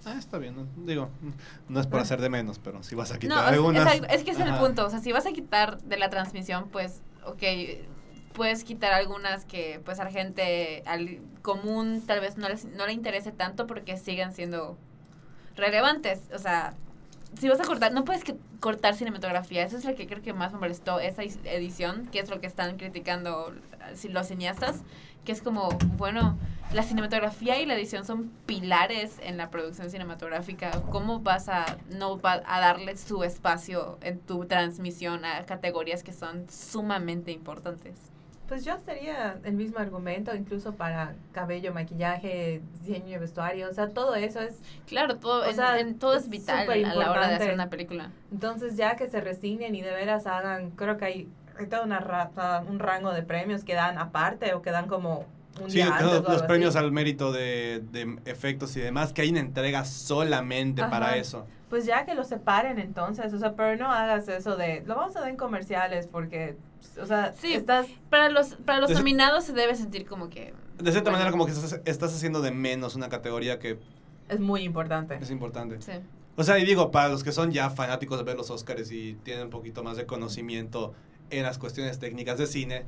Ah, 0.05 0.15
está 0.17 0.37
bien. 0.37 0.55
digo, 0.85 1.09
no 1.67 1.79
es 1.79 1.87
por 1.87 1.99
hacer 1.99 2.21
de 2.21 2.29
menos, 2.29 2.57
pero 2.59 2.81
si 2.83 2.95
vas 2.95 3.11
a 3.11 3.19
quitar 3.19 3.37
No, 3.37 3.43
algunas. 3.43 3.85
exacto, 3.85 4.07
es 4.15 4.23
que 4.23 4.31
es 4.31 4.39
el 4.39 4.53
punto. 4.55 4.85
O 4.85 4.89
sea, 4.89 4.99
si 4.99 5.11
vas 5.11 5.25
a 5.25 5.31
quitar 5.31 5.81
de 5.81 5.97
la 5.97 6.09
transmisión, 6.09 6.69
pues, 6.69 7.01
ok, 7.25 7.43
puedes 8.33 8.63
quitar 8.63 8.93
algunas 8.93 9.43
que, 9.45 9.81
pues, 9.83 9.99
a 9.99 10.05
la 10.05 10.11
gente 10.11 10.83
al 10.85 11.19
común 11.41 12.01
tal 12.07 12.21
vez 12.21 12.37
no, 12.37 12.47
les- 12.47 12.65
no 12.65 12.85
le 12.87 12.93
interese 12.93 13.31
tanto 13.31 13.67
porque 13.67 13.97
sigan 13.97 14.33
siendo 14.33 14.77
relevantes. 15.55 16.21
O 16.33 16.39
sea, 16.39 16.73
si 17.37 17.49
vas 17.49 17.59
a 17.59 17.63
cortar, 17.63 17.91
no 17.91 18.05
puedes 18.05 18.23
que- 18.23 18.37
cortar 18.59 18.95
cinematografía. 18.95 19.63
Eso 19.63 19.77
es 19.77 19.85
lo 19.85 19.95
que 19.95 20.07
creo 20.07 20.21
que 20.21 20.33
más 20.33 20.53
me 20.53 20.59
molestó 20.59 20.99
esa 20.99 21.23
edición, 21.23 22.07
que 22.11 22.19
es 22.19 22.29
lo 22.29 22.39
que 22.39 22.47
están 22.47 22.77
criticando 22.77 23.53
los 24.09 24.27
cineastas, 24.27 24.83
que 25.29 25.33
es 25.33 25.43
como, 25.43 25.69
bueno, 25.95 26.39
la 26.73 26.81
cinematografía 26.81 27.61
y 27.61 27.67
la 27.67 27.75
edición 27.75 28.03
son 28.03 28.31
pilares 28.47 29.19
en 29.21 29.37
la 29.37 29.51
producción 29.51 29.91
cinematográfica. 29.91 30.71
¿Cómo 30.89 31.19
vas 31.19 31.49
a 31.49 31.77
no 31.91 32.19
va 32.19 32.41
a 32.47 32.59
darle 32.59 32.97
su 32.97 33.23
espacio 33.23 33.99
en 34.01 34.17
tu 34.21 34.45
transmisión 34.45 35.25
a 35.25 35.45
categorías 35.45 36.01
que 36.01 36.13
son 36.13 36.49
sumamente 36.49 37.31
importantes? 37.31 37.93
Pues 38.47 38.65
yo 38.65 38.79
sería 38.83 39.37
el 39.43 39.53
mismo 39.53 39.77
argumento, 39.77 40.35
incluso 40.35 40.73
para 40.73 41.13
cabello, 41.31 41.71
maquillaje, 41.71 42.63
diseño 42.81 43.05
de 43.11 43.17
vestuario, 43.19 43.69
o 43.69 43.73
sea, 43.73 43.89
todo 43.89 44.15
eso 44.15 44.41
es... 44.41 44.57
Claro, 44.87 45.17
todo, 45.17 45.47
O 45.47 45.53
sea, 45.53 45.79
en- 45.79 45.99
todo 45.99 46.15
es 46.15 46.23
es 46.23 46.29
vital 46.31 46.67
a 46.67 46.95
la 46.95 47.11
hora 47.11 47.27
de 47.27 47.35
hacer 47.35 47.53
una 47.53 47.69
película. 47.69 48.09
Entonces 48.31 48.75
ya 48.75 48.95
que 48.95 49.07
se 49.07 49.21
resignen 49.21 49.75
y 49.75 49.83
de 49.83 49.91
veras 49.91 50.25
hagan, 50.25 50.71
creo 50.71 50.97
que 50.97 51.05
hay, 51.05 51.27
hay 51.63 51.67
todo 51.67 51.83
una 51.83 52.31
un 52.67 52.79
rango 52.79 53.11
de 53.13 53.23
premios 53.23 53.63
que 53.63 53.73
dan 53.73 53.97
aparte 53.97 54.53
o 54.53 54.61
que 54.61 54.71
dan 54.71 54.87
como 54.87 55.25
un 55.61 55.69
Sí, 55.69 55.77
día 55.77 55.87
antes 55.95 56.21
los, 56.21 56.29
los 56.29 56.41
premios 56.43 56.75
así. 56.75 56.85
al 56.85 56.91
mérito 56.91 57.31
de, 57.31 57.83
de 57.91 58.17
efectos 58.25 58.75
y 58.77 58.79
demás, 58.81 59.11
que 59.13 59.21
hay 59.23 59.29
una 59.29 59.39
entrega 59.41 59.83
solamente 59.85 60.81
Ajá. 60.81 60.91
para 60.91 61.15
eso. 61.17 61.45
Pues 61.69 61.85
ya 61.85 62.05
que 62.05 62.15
lo 62.15 62.23
separen 62.23 62.79
entonces, 62.79 63.31
o 63.33 63.37
sea, 63.39 63.53
pero 63.55 63.75
no 63.75 63.91
hagas 63.91 64.27
eso 64.27 64.55
de, 64.55 64.83
lo 64.87 64.95
vamos 64.95 65.15
a 65.15 65.19
dar 65.21 65.29
en 65.29 65.37
comerciales 65.37 66.07
porque, 66.07 66.55
o 66.99 67.05
sea, 67.05 67.33
Sí. 67.33 67.53
estás... 67.53 67.85
Para 68.09 68.29
los, 68.29 68.55
para 68.65 68.79
los 68.79 68.89
nominados 68.91 69.43
se 69.43 69.53
debe 69.53 69.75
sentir 69.75 70.05
como 70.07 70.29
que... 70.29 70.53
De 70.79 70.91
cierta 70.91 71.11
bueno, 71.11 71.17
manera, 71.25 71.31
como 71.31 71.45
que 71.45 71.51
estás, 71.51 71.79
estás 71.85 72.15
haciendo 72.15 72.41
de 72.41 72.51
menos 72.51 72.95
una 72.95 73.09
categoría 73.09 73.59
que 73.59 73.77
Es 74.29 74.39
muy 74.39 74.61
importante. 74.63 75.17
es 75.21 75.29
importante. 75.29 75.81
Sí. 75.81 75.91
O 76.37 76.43
sea, 76.43 76.57
y 76.57 76.65
digo, 76.65 76.89
para 76.89 77.09
los 77.09 77.23
que 77.23 77.33
son 77.33 77.51
ya 77.51 77.69
fanáticos 77.69 78.17
de 78.17 78.23
ver 78.23 78.37
los 78.37 78.49
Oscars 78.49 78.89
y 78.91 79.15
tienen 79.23 79.43
un 79.45 79.49
poquito 79.49 79.83
más 79.83 79.97
de 79.97 80.05
conocimiento 80.05 80.93
en 81.29 81.43
las 81.43 81.57
cuestiones 81.57 81.99
técnicas 81.99 82.37
de 82.37 82.47
cine, 82.47 82.83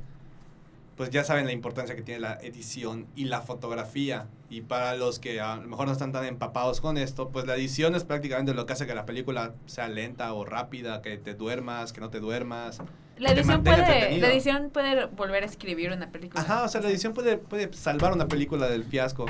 pues 0.96 1.10
ya 1.10 1.24
saben 1.24 1.46
la 1.46 1.52
importancia 1.52 1.96
que 1.96 2.02
tiene 2.02 2.20
la 2.20 2.34
edición 2.42 3.06
y 3.16 3.24
la 3.24 3.40
fotografía. 3.40 4.26
Y 4.50 4.60
para 4.60 4.94
los 4.94 5.18
que 5.18 5.40
a 5.40 5.56
lo 5.56 5.68
mejor 5.68 5.86
no 5.86 5.92
están 5.92 6.12
tan 6.12 6.24
empapados 6.26 6.80
con 6.80 6.98
esto, 6.98 7.30
pues 7.30 7.46
la 7.46 7.54
edición 7.56 7.94
es 7.94 8.04
prácticamente 8.04 8.52
lo 8.52 8.66
que 8.66 8.74
hace 8.74 8.86
que 8.86 8.94
la 8.94 9.06
película 9.06 9.54
sea 9.66 9.88
lenta 9.88 10.32
o 10.34 10.44
rápida, 10.44 11.00
que 11.00 11.16
te 11.16 11.34
duermas, 11.34 11.92
que 11.92 12.00
no 12.00 12.10
te 12.10 12.20
duermas. 12.20 12.80
La 13.18 13.32
edición, 13.32 13.62
puede, 13.62 14.18
la 14.18 14.30
edición 14.32 14.70
puede 14.70 15.06
volver 15.06 15.42
a 15.44 15.46
escribir 15.46 15.92
una 15.92 16.10
película. 16.10 16.40
Ajá, 16.42 16.64
o 16.64 16.68
sea, 16.68 16.80
la 16.80 16.90
edición 16.90 17.14
puede, 17.14 17.38
puede 17.38 17.72
salvar 17.72 18.12
una 18.12 18.26
película 18.28 18.68
del 18.68 18.84
fiasco. 18.84 19.26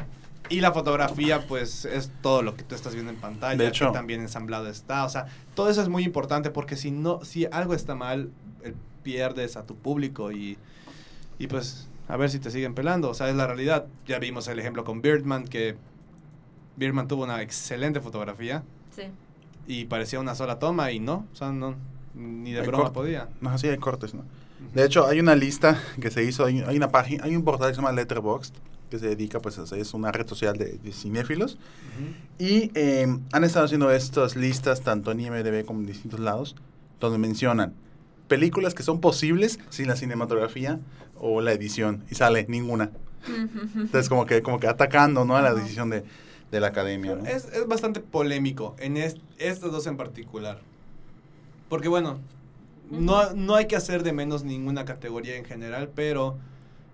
Y 0.49 0.61
la 0.61 0.73
fotografía, 0.73 1.47
pues, 1.47 1.85
es 1.85 2.11
todo 2.21 2.43
lo 2.43 2.57
que 2.57 2.65
tú 2.65 2.75
estás 2.75 2.95
viendo 2.95 3.13
en 3.13 3.19
pantalla, 3.19 3.57
De 3.57 3.69
hecho- 3.69 3.87
que 3.87 3.93
también 3.93 4.21
ensamblado 4.21 4.69
está. 4.69 5.05
O 5.05 5.09
sea, 5.09 5.27
todo 5.55 5.71
eso 5.71 5.81
es 5.83 5.89
muy 5.89 6.03
importante 6.05 6.51
porque 6.51 6.77
si 6.77 6.91
no, 6.91 7.25
si 7.25 7.47
algo 7.47 7.75
está 7.75 7.95
mal, 7.95 8.31
eh, 8.65 8.75
pierdes 9.03 9.57
a 9.57 9.65
tu 9.67 9.77
público 9.77 10.33
y, 10.33 10.57
y 11.39 11.47
pues, 11.47 11.89
a 12.09 12.17
ver 12.17 12.31
si 12.31 12.39
te 12.39 12.51
siguen 12.51 12.75
pelando. 12.75 13.11
O 13.11 13.15
sea, 13.15 13.29
es 13.29 13.37
la 13.37 13.47
realidad. 13.47 13.87
Ya 14.07 14.19
vimos 14.19 14.49
el 14.49 14.59
ejemplo 14.59 14.85
con 14.85 15.03
Birdman, 15.03 15.45
que 15.47 15.77
Birdman 16.77 17.09
tuvo 17.09 17.25
una 17.25 17.43
excelente 17.43 18.01
fotografía 18.01 18.63
Sí. 18.95 19.03
y 19.67 19.85
parecía 19.87 20.21
una 20.21 20.35
sola 20.35 20.59
toma 20.59 20.91
y 20.93 21.01
no, 21.01 21.27
o 21.33 21.37
sea, 21.37 21.51
no, 21.53 21.75
ni 22.15 22.53
de 22.53 22.61
Hay 22.61 22.67
broma 22.67 22.85
corte. 22.85 22.95
podía. 22.95 23.29
No, 23.41 23.57
sí, 23.59 23.69
hay 23.69 23.79
cortes, 23.79 24.15
¿no? 24.15 24.25
De 24.75 24.85
hecho, 24.85 25.07
hay 25.07 25.19
una 25.21 25.35
lista 25.35 25.81
que 26.01 26.11
se 26.11 26.23
hizo, 26.25 26.45
hay, 26.45 26.61
hay 26.61 26.77
una 26.77 26.91
página, 26.91 27.25
hay 27.25 27.35
un 27.37 27.43
portal 27.45 27.69
que 27.71 27.75
se 27.75 27.81
llama 27.81 27.93
Letterboxd, 27.93 28.55
que 28.91 28.99
se 28.99 29.09
dedica, 29.09 29.41
pues, 29.41 29.59
a 29.59 29.63
hacer- 29.63 29.79
es 29.81 29.93
una 29.95 30.13
red 30.13 30.27
social 30.29 30.57
de, 30.57 30.79
de 30.79 30.93
cinéfilos. 30.93 31.55
Ujú. 31.55 32.15
Y 32.39 32.71
eh, 32.75 33.07
han 33.33 33.45
estado 33.45 33.65
haciendo 33.65 33.91
estas 33.91 34.37
listas 34.37 34.83
tanto 34.83 35.11
en 35.11 35.21
IMDb 35.21 35.65
como 35.65 35.81
en 35.81 35.87
distintos 35.87 36.21
lados, 36.21 36.55
donde 37.01 37.19
mencionan 37.19 37.75
películas 38.37 38.73
que 38.75 38.83
son 38.83 39.01
posibles 39.01 39.59
sin 39.69 39.87
la 39.89 39.97
cinematografía 39.97 40.81
o 41.19 41.41
la 41.43 41.53
edición, 41.53 42.03
y 42.11 42.15
sale 42.15 42.47
ninguna. 42.49 42.91
Entonces, 43.77 44.09
como 44.09 44.25
que, 44.27 44.43
como 44.43 44.59
que 44.59 44.67
atacando, 44.67 45.25
¿no? 45.25 45.37
A 45.37 45.43
la 45.43 45.53
decisión 45.55 45.91
de, 45.91 46.03
de 46.51 46.61
la 46.61 46.69
academia, 46.69 47.15
¿no? 47.15 47.27
Es, 47.27 47.45
es 47.53 47.67
bastante 47.67 48.01
polémico 48.01 48.75
en 48.79 48.97
est- 48.97 49.19
estos 49.39 49.71
dos 49.71 49.87
en 49.87 49.97
particular. 49.97 50.59
Porque 51.69 51.89
bueno, 51.89 52.19
no, 52.91 53.33
no 53.35 53.55
hay 53.55 53.67
que 53.67 53.77
hacer 53.77 54.03
de 54.03 54.13
menos 54.13 54.45
ninguna 54.45 54.85
categoría 54.85 55.37
en 55.37 55.45
general, 55.45 55.91
pero 55.95 56.37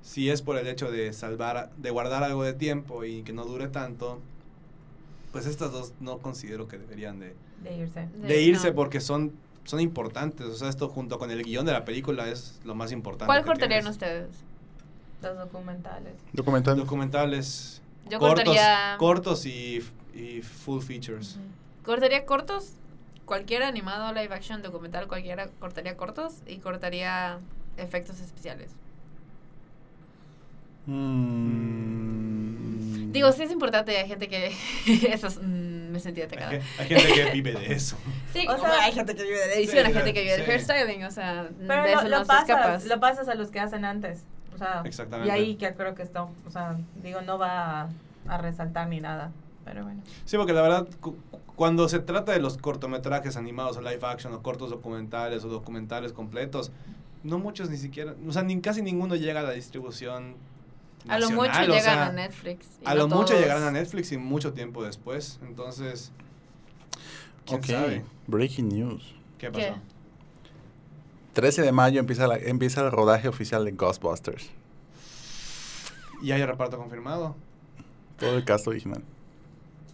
si 0.02 0.28
es 0.30 0.42
por 0.42 0.56
el 0.58 0.66
hecho 0.66 0.90
de 0.90 1.12
salvar, 1.12 1.70
de 1.76 1.90
guardar 1.90 2.22
algo 2.24 2.42
de 2.42 2.52
tiempo 2.52 3.04
y 3.04 3.22
que 3.22 3.32
no 3.32 3.44
dure 3.44 3.68
tanto, 3.68 4.20
pues 5.32 5.46
estas 5.46 5.72
dos 5.72 5.92
no 6.00 6.18
considero 6.18 6.68
que 6.68 6.78
deberían 6.78 7.18
de, 7.20 7.34
De 7.62 7.76
irse. 7.76 8.08
de 8.22 8.42
irse 8.42 8.68
no. 8.68 8.74
porque 8.74 9.00
son, 9.00 9.32
son 9.68 9.80
importantes. 9.80 10.46
O 10.46 10.54
sea, 10.54 10.70
esto 10.70 10.88
junto 10.88 11.18
con 11.18 11.30
el 11.30 11.42
guion 11.42 11.66
de 11.66 11.72
la 11.72 11.84
película 11.84 12.26
es 12.28 12.58
lo 12.64 12.74
más 12.74 12.90
importante. 12.90 13.26
¿Cuál 13.26 13.44
cortarían 13.44 13.80
tienes. 13.80 13.92
ustedes? 13.92 14.28
Los 15.20 15.36
documentales. 15.36 16.14
Documental. 16.32 16.78
Documentales 16.78 17.82
Yo 18.08 18.18
cortos, 18.18 18.44
cortaría... 18.44 18.96
cortos 18.98 19.44
y, 19.44 19.84
y 20.14 20.40
full 20.40 20.80
features. 20.80 21.38
Cortaría 21.84 22.24
cortos, 22.24 22.72
cualquier 23.26 23.62
animado, 23.62 24.12
live 24.14 24.34
action, 24.34 24.62
documental, 24.62 25.06
cualquiera, 25.06 25.48
cortaría 25.58 25.96
cortos 25.98 26.36
y 26.46 26.58
cortaría 26.58 27.38
efectos 27.76 28.20
especiales. 28.20 28.70
Mm. 31.78 33.12
Digo, 33.12 33.32
sí 33.32 33.42
es 33.42 33.50
importante, 33.50 33.96
hay 33.96 34.06
gente 34.08 34.28
que... 34.28 34.52
Eso 35.12 35.26
es- 35.28 35.38
mm, 35.38 35.90
me 35.90 35.98
sentí 36.00 36.20
Hay, 36.20 36.26
atacada. 36.26 36.50
ge- 36.50 36.62
hay 36.78 36.86
gente 36.88 37.12
que 37.14 37.30
vive 37.32 37.52
de 37.52 37.72
eso. 37.74 37.96
Sí, 38.32 38.46
O 38.48 38.58
sea- 38.58 38.82
hay 38.84 38.92
gente 38.92 39.14
que 39.14 39.22
vive 39.22 39.38
de 39.38 39.46
la 39.46 39.54
edición, 39.54 39.86
hay 39.86 39.92
Sí, 39.92 39.98
gente 39.98 40.12
que 40.14 40.22
vive 40.22 40.34
sí. 40.36 40.40
del 40.42 40.50
hairstyling, 40.50 41.04
o 41.04 41.10
sea, 41.10 41.48
Pero 41.66 41.82
de 41.82 41.92
lo, 41.94 41.98
eso 42.00 42.08
lo 42.08 42.18
no 42.20 42.26
pasas, 42.26 42.48
escapas. 42.48 42.84
lo 42.84 43.00
pasas 43.00 43.28
a 43.28 43.34
los 43.34 43.50
que 43.50 43.60
hacen 43.60 43.84
antes. 43.84 44.24
O 44.54 44.58
sea, 44.58 44.82
Exactamente. 44.84 45.28
y 45.28 45.32
ahí 45.32 45.54
que 45.56 45.72
creo 45.74 45.94
que 45.94 46.02
está, 46.02 46.24
o 46.24 46.50
sea, 46.50 46.76
digo, 47.02 47.20
no 47.22 47.38
va 47.38 47.82
a, 47.82 47.88
a 48.28 48.38
resaltar 48.38 48.88
ni 48.88 49.00
nada. 49.00 49.30
Pero 49.64 49.84
bueno. 49.84 50.02
Sí, 50.24 50.36
porque 50.36 50.52
la 50.52 50.62
verdad, 50.62 50.88
cu- 51.00 51.16
cuando 51.56 51.88
se 51.88 52.00
trata 52.00 52.32
de 52.32 52.40
los 52.40 52.56
cortometrajes 52.58 53.36
animados 53.36 53.76
o 53.76 53.80
live 53.82 54.00
action 54.02 54.32
o 54.34 54.42
cortos 54.42 54.70
documentales 54.70 55.44
o 55.44 55.48
documentales 55.48 56.12
completos, 56.12 56.72
no 57.22 57.38
muchos 57.38 57.68
ni 57.70 57.76
siquiera, 57.76 58.14
o 58.26 58.32
sea, 58.32 58.42
ni 58.42 58.60
casi 58.60 58.82
ninguno 58.82 59.14
llega 59.16 59.40
a 59.40 59.42
la 59.44 59.52
distribución. 59.52 60.36
A 61.06 61.18
lo 61.18 61.30
mucho 61.30 61.52
llegan 61.60 61.80
sea, 61.82 62.06
a 62.06 62.12
Netflix. 62.12 62.66
y 62.82 62.86
A 62.86 62.90
no 62.94 62.96
lo 62.96 63.08
mucho 63.08 63.34
llegarán 63.38 63.62
a 63.64 63.70
Netflix 63.70 64.12
y 64.12 64.16
mucho 64.18 64.52
tiempo 64.52 64.82
después. 64.84 65.38
Entonces, 65.42 66.12
¿quién 67.46 67.60
Ok, 67.60 67.66
sabe? 67.66 68.04
breaking 68.26 68.68
news. 68.68 69.14
¿Qué 69.38 69.50
¿Qué? 69.50 69.68
pasó? 69.68 69.80
13 71.34 71.62
de 71.62 71.72
mayo 71.72 72.00
empieza, 72.00 72.26
la- 72.26 72.36
empieza 72.38 72.80
el 72.84 72.90
rodaje 72.90 73.28
oficial 73.28 73.64
de 73.64 73.70
Ghostbusters. 73.72 74.50
¿Y 76.20 76.32
hay 76.32 76.44
reparto 76.44 76.76
confirmado? 76.78 77.36
Todo 78.18 78.36
el 78.36 78.44
cast 78.44 78.66
original. 78.66 79.02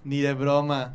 Ni 0.05 0.21
de 0.21 0.33
broma. 0.33 0.91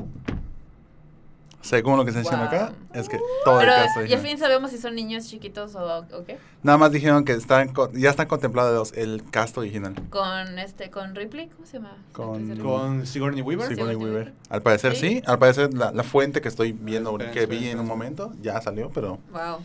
Según 1.61 1.97
lo 1.97 2.05
que 2.05 2.11
está 2.11 2.21
diciendo 2.21 2.45
Wow. 2.45 2.55
acá, 2.55 2.73
es 2.93 3.09
que 3.09 3.19
todo 3.43 3.59
Pero, 3.59 3.73
el 3.73 3.77
cast 3.83 4.09
¿y 4.09 4.13
al 4.13 4.19
fin 4.21 4.37
sabemos 4.39 4.71
si 4.71 4.77
son 4.77 4.95
niños 4.95 5.27
chiquitos 5.27 5.75
o, 5.75 5.99
o 6.13 6.23
qué? 6.25 6.37
Nada 6.63 6.77
más 6.77 6.91
dijeron 6.93 7.25
que 7.25 7.33
están 7.33 7.73
ya 7.93 8.09
están 8.11 8.27
contemplados 8.27 8.93
el 8.93 9.23
cast 9.29 9.57
original. 9.57 9.93
Con 10.09 10.57
este, 10.57 10.89
con 10.89 11.15
Ripley, 11.15 11.47
¿cómo 11.49 11.65
se 11.65 11.73
llama? 11.79 11.97
Con- 12.13 12.57
Con 12.59 13.05
Sigourney 13.05 13.41
Weaver. 13.41 13.67
Sigourney 13.67 13.95
Sigourney 13.95 13.95
Weaver. 13.97 14.27
Weaver. 14.27 14.33
Al 14.49 14.61
parecer 14.61 14.95
¿Sí? 14.95 15.15
sí. 15.17 15.23
Al 15.25 15.37
parecer 15.37 15.73
la, 15.73 15.91
la 15.91 16.03
fuente 16.03 16.39
que 16.39 16.47
estoy 16.47 16.71
viendo, 16.71 17.17
que 17.17 17.45
vi 17.45 17.67
en 17.67 17.79
un 17.81 17.87
momento, 17.87 18.31
ya 18.41 18.61
salió, 18.61 18.89
pero. 18.93 19.19
Wow. 19.31 19.57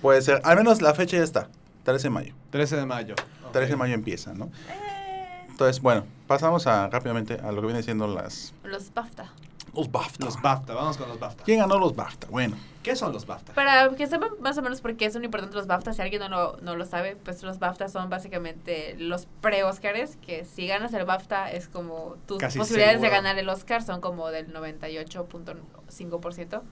puede 0.00 0.22
ser. 0.22 0.40
Al 0.44 0.56
menos 0.56 0.80
la 0.80 0.94
fecha 0.94 1.18
ya 1.18 1.24
está. 1.24 1.48
13 1.84 2.04
de 2.04 2.10
mayo. 2.10 2.34
13 2.50 2.76
de 2.76 2.86
mayo. 2.86 3.14
13 3.52 3.72
de 3.72 3.76
mayo 3.76 3.92
empieza, 3.94 4.32
¿no? 4.32 4.46
Eh, 4.46 5.46
Entonces, 5.50 5.82
bueno, 5.82 6.04
pasamos 6.26 6.66
a 6.66 6.88
rápidamente 6.88 7.34
a 7.34 7.52
lo 7.52 7.60
que 7.60 7.66
viene 7.66 7.82
siendo 7.82 8.06
las 8.08 8.54
Los 8.64 8.94
BAFTA. 8.94 9.30
Los 9.74 9.90
BAFTA. 9.90 10.24
Los 10.24 10.40
BAFTA, 10.40 10.74
vamos 10.74 10.96
con 10.96 11.08
los 11.08 11.18
BAFTA. 11.18 11.44
¿Quién 11.44 11.60
ganó 11.60 11.78
los 11.78 11.94
BAFTA? 11.94 12.26
Bueno, 12.28 12.56
¿Qué 12.82 12.96
son 12.96 13.12
los 13.12 13.26
BAFTA? 13.26 13.54
Para 13.54 13.90
que 13.90 14.08
sepan 14.08 14.30
más 14.40 14.58
o 14.58 14.62
menos 14.62 14.80
por 14.80 14.96
qué 14.96 15.08
son 15.10 15.24
importantes 15.24 15.54
los 15.54 15.68
BAFTA, 15.68 15.92
si 15.92 16.02
alguien 16.02 16.20
no 16.22 16.28
lo, 16.28 16.56
no 16.62 16.74
lo 16.74 16.84
sabe, 16.84 17.14
pues 17.16 17.42
los 17.44 17.60
BAFTA 17.60 17.88
son 17.88 18.10
básicamente 18.10 18.96
los 18.98 19.26
pre-Oscars, 19.40 20.16
que 20.16 20.44
si 20.44 20.66
ganas 20.66 20.92
el 20.92 21.04
BAFTA 21.04 21.52
es 21.52 21.68
como 21.68 22.16
tus 22.26 22.38
Casi 22.38 22.58
posibilidades 22.58 23.00
de 23.00 23.06
seguro. 23.06 23.22
ganar 23.22 23.38
el 23.38 23.48
Oscar 23.48 23.82
son 23.82 24.00
como 24.00 24.30
del 24.30 24.52
98.5%. 24.52 26.62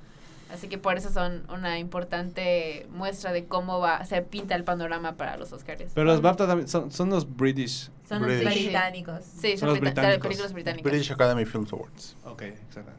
Así 0.52 0.66
que 0.66 0.78
por 0.78 0.96
eso 0.96 1.10
son 1.10 1.44
una 1.48 1.78
importante 1.78 2.88
muestra 2.90 3.32
de 3.32 3.44
cómo 3.44 3.78
va, 3.78 4.04
se 4.04 4.20
pinta 4.22 4.56
el 4.56 4.64
panorama 4.64 5.12
para 5.12 5.36
los 5.36 5.52
Oscars. 5.52 5.92
Pero 5.94 6.06
los 6.06 6.20
BAFTA 6.20 6.48
también 6.48 6.66
son, 6.66 6.90
son 6.90 7.10
los 7.10 7.36
British. 7.36 7.88
Son 8.10 8.22
los 8.22 8.36
British. 8.36 8.64
británicos. 8.64 9.24
Sí, 9.24 9.50
Son 9.52 9.58
son, 9.60 9.68
los 9.70 9.80
británicos. 9.80 10.22
películas 10.26 10.52
británicas. 10.52 10.90
British 10.92 11.10
Academy 11.12 11.44
Films 11.46 11.72
Awards. 11.72 12.16
Ok, 12.24 12.42
exacto. 12.42 12.92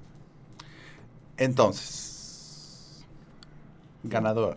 Entonces, 1.38 3.04
ganador. 4.04 4.56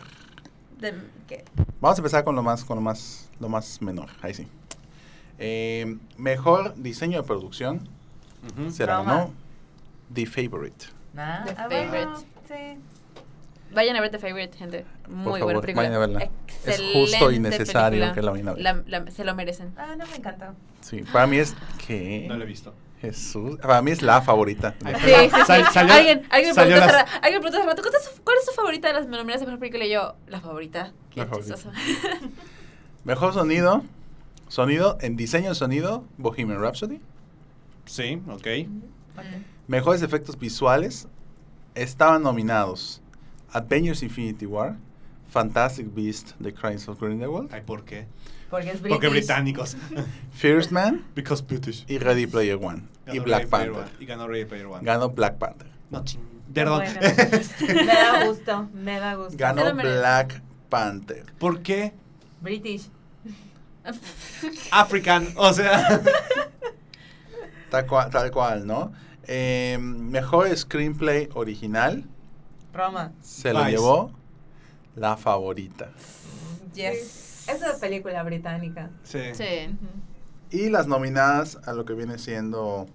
De- 0.80 0.94
¿qué? 1.26 1.44
Vamos 1.80 1.98
a 1.98 2.00
empezar 2.00 2.24
con 2.24 2.34
lo 2.36 2.42
más, 2.42 2.64
con 2.64 2.76
lo 2.76 2.82
más, 2.82 3.28
lo 3.40 3.48
más 3.48 3.80
menor. 3.82 4.08
Ahí 4.22 4.34
sí. 4.34 4.46
Eh, 5.38 5.96
mejor 6.16 6.74
diseño 6.76 7.20
de 7.20 7.26
producción 7.26 7.88
Ujú. 8.56 8.70
se 8.70 8.86
la 8.86 8.98
Roma. 8.98 9.12
ganó 9.14 9.32
The 10.12 10.26
Favorite. 10.26 10.86
Nah, 11.12 11.44
The 11.44 11.54
ah, 11.58 11.66
bueno, 11.68 11.90
Favorite. 11.90 12.26
sí. 12.48 12.80
Vayan 13.74 13.96
a 13.96 14.00
ver 14.00 14.10
The 14.10 14.18
Favorite, 14.18 14.56
gente. 14.56 14.84
Muy 15.08 15.24
favor, 15.40 15.40
buena 15.42 15.60
película. 15.60 15.82
vayan 15.88 15.94
a 15.94 15.98
verla. 15.98 16.30
Es 16.64 16.80
justo 16.92 17.30
y 17.32 17.38
necesario 17.40 18.00
película. 18.00 18.14
que 18.14 18.22
la 18.22 18.30
vayan 18.30 18.48
a 18.48 18.52
ver. 18.54 18.62
La- 18.62 18.82
la- 19.00 19.10
se 19.10 19.24
lo 19.24 19.34
merecen. 19.34 19.72
Ah, 19.76 19.94
no 19.98 20.06
me 20.06 20.16
encantó. 20.16 20.46
Sí, 20.80 21.02
para 21.12 21.26
mí 21.26 21.36
es 21.38 21.54
que 21.86 22.26
No 22.28 22.36
lo 22.36 22.44
he 22.44 22.46
visto. 22.46 22.72
Jesús, 23.00 23.58
para 23.60 23.82
mí 23.82 23.90
es 23.90 24.00
la 24.00 24.22
favorita. 24.22 24.74
Sí, 24.80 24.86
sí, 24.94 25.10
sí. 25.34 25.40
Sal- 25.46 25.66
salió- 25.72 25.92
alguien, 25.92 26.22
alguien 26.30 26.50
me 26.50 26.54
salió 26.54 26.76
preguntó 26.76 26.92
las- 26.96 27.10
ra- 27.12 27.18
alguien 27.20 27.34
me 27.34 27.40
preguntó 27.40 27.58
hace 27.58 27.66
rato, 27.68 27.82
¿cuál 27.82 27.94
es, 27.94 28.04
su, 28.04 28.22
cuál 28.22 28.36
es 28.38 28.44
su 28.46 28.52
favorita 28.52 28.88
de 28.88 28.94
las 28.94 29.06
nominadas 29.08 29.40
de 29.40 29.46
mejor 29.46 29.58
película? 29.60 29.84
Y 29.84 29.90
yo, 29.90 30.14
la 30.28 30.40
favorita. 30.40 30.92
Qué 31.10 31.20
La 31.20 31.26
favorita. 31.26 31.54
chistoso. 31.54 31.76
Mejor 33.04 33.34
sonido. 33.34 33.82
Sonido 34.48 34.96
en 35.00 35.16
diseño 35.16 35.50
de 35.50 35.54
sonido, 35.54 36.04
Bohemian 36.16 36.60
Rhapsody. 36.60 37.00
Sí, 37.86 38.22
ok. 38.28 38.46
Mejores 39.66 40.02
efectos 40.02 40.38
visuales. 40.38 41.08
Estaban 41.74 42.22
nominados 42.22 43.02
Avengers 43.54 44.02
Infinity 44.02 44.46
War, 44.46 44.76
Fantastic 45.30 45.86
Beast, 45.94 46.34
The 46.42 46.52
Crimes 46.52 46.88
of 46.88 47.00
Grindelwald, 47.00 47.52
Ay, 47.52 47.62
¿por 47.64 47.84
qué? 47.84 48.06
Porque 48.50 48.70
es 48.70 48.80
Porque 48.80 49.08
británicos. 49.08 49.76
First 50.32 50.70
Man 50.70 51.04
Because 51.14 51.42
British. 51.42 51.84
y 51.88 51.98
Ready 51.98 52.26
Player 52.26 52.56
One. 52.56 52.82
y 53.06 53.18
Ganó 53.18 53.24
Black 53.24 53.38
Ready 53.38 53.50
Player 53.50 53.72
Panther. 53.72 53.82
One. 53.82 53.90
Y 54.00 54.06
ganó 54.06 54.28
Ready 54.28 54.44
Player 54.44 54.66
One. 54.66 54.84
Ganó 54.84 55.08
Black 55.10 55.38
Panther. 55.38 55.68
No, 55.90 56.04
ching. 56.04 56.20
Perdón. 56.52 56.82
bueno. 56.84 57.00
me 57.74 57.84
da 57.84 58.26
gusto, 58.26 58.68
me 58.74 58.98
da 58.98 59.14
gusto. 59.14 59.34
Ganó. 59.36 59.74
Black 59.74 60.42
Panther. 60.68 61.24
¿Por 61.38 61.62
qué? 61.62 61.94
British. 62.40 62.88
African. 64.70 65.28
O 65.36 65.52
sea. 65.52 66.00
Tal 67.70 67.86
cual, 67.86 68.10
tal 68.10 68.30
cual 68.30 68.66
¿no? 68.66 68.92
Eh, 69.26 69.78
mejor 69.80 70.54
screenplay 70.56 71.28
original 71.34 72.04
Roma. 72.74 73.12
se 73.20 73.52
lo 73.52 73.60
Vice. 73.60 73.70
llevó 73.70 74.10
la 74.96 75.16
favorita. 75.16 75.88
Yes. 76.74 77.48
Es 77.48 77.60
una 77.62 77.74
película 77.80 78.22
británica. 78.22 78.90
Sí. 79.02 79.20
Sí. 79.34 79.76
Y 80.50 80.68
las 80.70 80.86
nominadas 80.86 81.58
a 81.66 81.72
lo 81.72 81.84
que 81.84 81.94
viene 81.94 82.18
siendo 82.18 82.86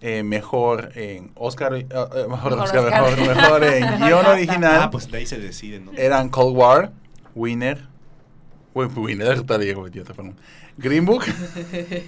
eh, 0.00 0.22
mejor 0.22 0.92
en 0.96 1.30
Oscar, 1.34 1.74
eh, 1.74 1.86
eh, 1.90 2.26
mejor, 2.28 2.28
Mejor 2.28 2.52
Oscar, 2.60 2.84
Oscar. 2.86 3.16
mejor, 3.18 3.36
mejor 3.36 3.64
en 3.64 3.98
guion 4.06 4.26
original 4.26 4.80
Ah, 4.82 4.90
pues 4.90 5.10
de 5.10 5.18
ahí 5.18 5.26
se 5.26 5.38
deciden, 5.38 5.86
¿no? 5.86 5.92
eran 5.96 6.28
Cold 6.30 6.56
War, 6.56 6.92
Winner, 7.34 7.86
Perdón. 10.14 10.36
Green 10.76 11.04
Book, 11.04 11.24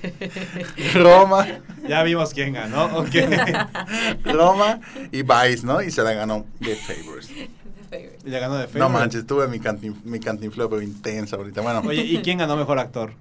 Roma, 0.94 1.46
Ya 1.88 2.02
vimos 2.02 2.32
quién 2.32 2.54
ganó. 2.54 2.86
Ok. 2.98 3.14
Roma 4.24 4.80
y 5.10 5.22
Vice, 5.22 5.66
¿no? 5.66 5.82
Y 5.82 5.90
se 5.90 6.02
la 6.02 6.12
ganó 6.12 6.46
The 6.60 6.76
Favors. 6.76 7.28
Y 8.24 8.30
ganó 8.30 8.56
de 8.56 8.68
No 8.78 8.88
manches, 8.88 9.26
tuve 9.26 9.48
mi, 9.48 9.60
cantin, 9.60 10.00
mi 10.04 10.20
cantinfleo, 10.20 10.70
pero 10.70 10.80
intensa 10.80 11.36
ahorita. 11.36 11.60
Bueno, 11.60 11.82
Oye, 11.86 12.02
¿y 12.02 12.22
quién 12.22 12.38
ganó 12.38 12.56
mejor 12.56 12.78
actor? 12.78 13.12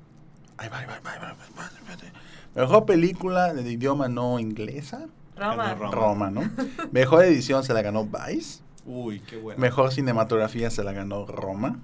Ay, 0.58 0.70
va, 0.70 0.78
va, 0.82 1.00
va, 1.00 1.18
va, 1.20 1.20
va, 1.20 1.36
va, 1.60 1.66
espérate. 1.66 2.14
mejor 2.56 2.86
película 2.86 3.54
de 3.54 3.70
idioma 3.70 4.08
no 4.08 4.40
inglesa, 4.40 5.08
Roma. 5.36 5.74
Roma. 5.74 5.92
Roma, 5.92 6.32
¿no? 6.32 6.50
Mejor 6.92 7.26
edición 7.26 7.64
se 7.64 7.74
la 7.74 7.82
ganó 7.82 8.06
Vice. 8.06 8.62
Uy, 8.86 9.20
qué 9.22 9.38
bueno. 9.38 9.60
Mejor 9.60 9.92
cinematografía 9.92 10.70
se 10.70 10.84
la 10.84 10.94
ganó 10.94 11.26
Roma. 11.26 11.80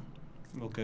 Ok. 0.62 0.80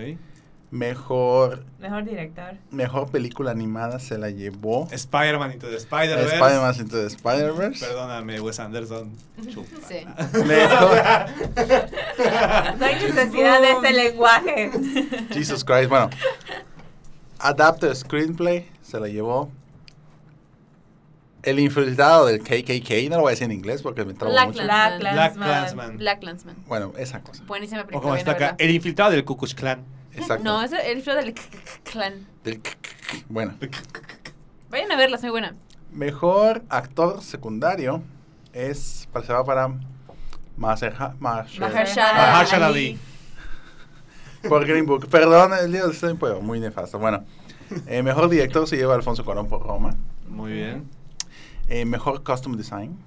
Mejor, 0.73 1.63
Mejor 1.79 2.03
director. 2.03 2.55
mejor 2.71 3.11
película 3.11 3.51
animada 3.51 3.99
se 3.99 4.17
la 4.17 4.31
llevó 4.31 4.87
Spider-Man 4.91 5.51
into 5.51 5.67
the 5.69 5.75
Spider-Verse. 5.75 6.33
Spider-Man 6.35 6.75
Into 6.79 6.97
the 6.99 7.05
Spider-Verse. 7.05 7.85
Perdóname, 7.85 8.41
Wes 8.41 8.59
Anderson. 8.59 9.11
Chupa. 9.51 9.67
Sí. 9.87 10.03
Mejor, 10.47 10.97
No 12.79 12.85
hay 12.87 12.95
necesidad 12.95 13.61
de 13.61 13.71
ese 13.71 13.93
lenguaje. 13.93 14.71
Jesus 15.31 15.63
Christ, 15.63 15.89
bueno. 15.89 16.09
Adapted 17.37 17.93
Screenplay 17.93 18.67
se 18.81 18.99
la 18.99 19.07
llevó 19.09 19.51
El 21.43 21.59
infiltrado 21.59 22.25
del 22.25 22.39
KKK, 22.39 23.09
no 23.11 23.17
lo 23.17 23.21
voy 23.23 23.29
a 23.29 23.31
decir 23.31 23.45
en 23.45 23.51
inglés 23.51 23.83
porque 23.83 24.05
me 24.05 24.13
trabo 24.15 24.33
Black 24.33 24.47
mucho. 24.47 24.63
Black 24.63 24.99
Black 24.99 25.13
Clansman. 25.13 25.49
Clansman. 25.49 25.97
Black 25.97 26.23
Landsman. 26.23 26.55
Bueno, 26.67 26.93
esa 26.97 27.21
cosa. 27.21 27.43
Buenísima 27.45 27.81
O 27.81 27.85
película. 27.85 28.01
como 28.01 28.13
vayan 28.13 28.27
está 28.27 28.31
acá, 28.47 28.55
el 28.57 28.71
infiltrado 28.71 29.11
del 29.11 29.23
Ku 29.23 29.37
Klux 29.37 29.53
Klan. 29.53 29.83
Exacto. 30.15 30.43
No, 30.43 30.61
es 30.61 30.71
el 30.71 30.97
infiltrado 30.97 31.21
del 31.21 31.33
clan. 31.83 32.27
Del. 32.43 32.61
Bueno, 33.29 33.53
Vayan 34.69 34.91
a 34.91 34.95
verla, 34.97 35.17
es 35.17 35.21
muy 35.23 35.31
buena. 35.31 35.55
mejor 35.91 36.63
actor 36.69 37.21
secundario 37.21 38.01
es 38.53 39.07
para 39.11 39.25
se 39.25 39.33
va 39.33 39.43
para 39.43 39.69
Mahershala 40.57 41.15
Mahershala 41.19 42.67
Ali. 42.67 42.97
Por 44.47 44.65
Green 44.65 44.85
Book. 44.85 45.07
Perdón, 45.07 45.51
el 45.53 45.71
día 45.71 45.85
de 45.85 45.91
estoy 45.91 46.15
pues, 46.15 46.41
muy 46.41 46.59
nefasto. 46.59 46.99
Bueno, 46.99 47.23
eh, 47.87 48.03
mejor 48.03 48.29
director 48.29 48.67
se 48.67 48.75
lleva 48.75 48.95
Alfonso 48.95 49.23
Cuarón 49.23 49.47
por 49.47 49.63
Roma. 49.63 49.95
Muy 50.27 50.51
bien. 50.53 50.89
Eh, 51.69 51.85
mejor 51.85 52.23
costume 52.23 52.57
design 52.57 52.97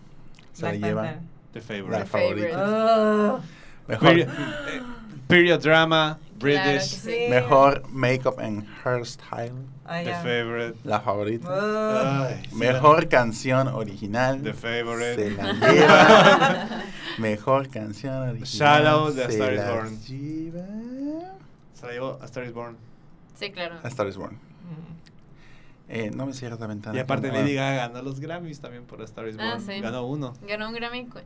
se 0.52 0.62
Black 0.62 0.80
la 0.80 0.86
lleva. 0.86 1.14
The 1.52 1.60
la 1.60 1.64
Favorite. 2.06 2.06
favorite. 2.06 2.52
favorita. 2.52 3.34
Oh, 3.34 3.40
Mejor, 3.88 4.08
Period, 4.08 4.28
eh, 4.28 4.82
period 5.28 5.60
drama, 5.62 6.18
British. 6.38 6.82
sí. 6.82 7.10
Sí. 7.10 7.26
mejor 7.30 7.82
makeup 7.90 8.38
and 8.38 8.64
hairstyle, 8.84 9.52
ah, 9.86 9.98
The 9.98 10.04
ya. 10.04 10.22
Favorite. 10.22 10.76
la 10.84 11.00
favorita. 11.00 11.48
Oh. 11.48 12.24
Ay, 12.26 12.42
sí, 12.48 12.54
Mejor 12.56 13.08
canción 13.08 13.68
original. 13.68 14.42
The 14.42 14.52
Favorite. 14.54 15.14
Se 15.16 15.30
la 15.30 15.52
lleva. 15.52 16.68
Mejor 17.18 17.68
canción 17.68 18.14
original. 18.14 18.46
Shallow 18.46 19.12
de 19.12 19.24
A 19.24 19.28
Star 19.28 19.52
is 19.52 19.58
la 19.60 19.70
Born. 19.72 20.00
lleva 20.02 20.66
Se 21.74 21.86
la 21.86 21.92
llevó 21.92 22.18
a 22.20 22.24
Star 22.26 22.44
is 22.44 22.52
Born. 22.52 22.76
Sí, 23.38 23.50
claro. 23.50 23.76
A 23.82 23.88
Star 23.88 24.06
is 24.08 24.16
Born. 24.16 24.34
Mm. 24.34 25.05
Eh, 25.88 26.10
no 26.12 26.26
me 26.26 26.32
cierres 26.32 26.58
la 26.58 26.66
ventana. 26.66 26.96
Y 26.96 27.00
aparte 27.00 27.30
Lady 27.30 27.54
Gaga 27.54 27.88
ganó 27.88 28.02
los 28.02 28.18
Grammys 28.18 28.60
también 28.60 28.84
por 28.84 29.00
Star 29.02 29.28
is 29.28 29.36
Born. 29.36 29.48
Ah, 29.48 29.60
sí. 29.60 29.80
Ganó 29.80 30.04
uno. 30.06 30.32
Ganó 30.42 30.68
un 30.68 30.74
Grammy 30.74 31.04
por 31.04 31.22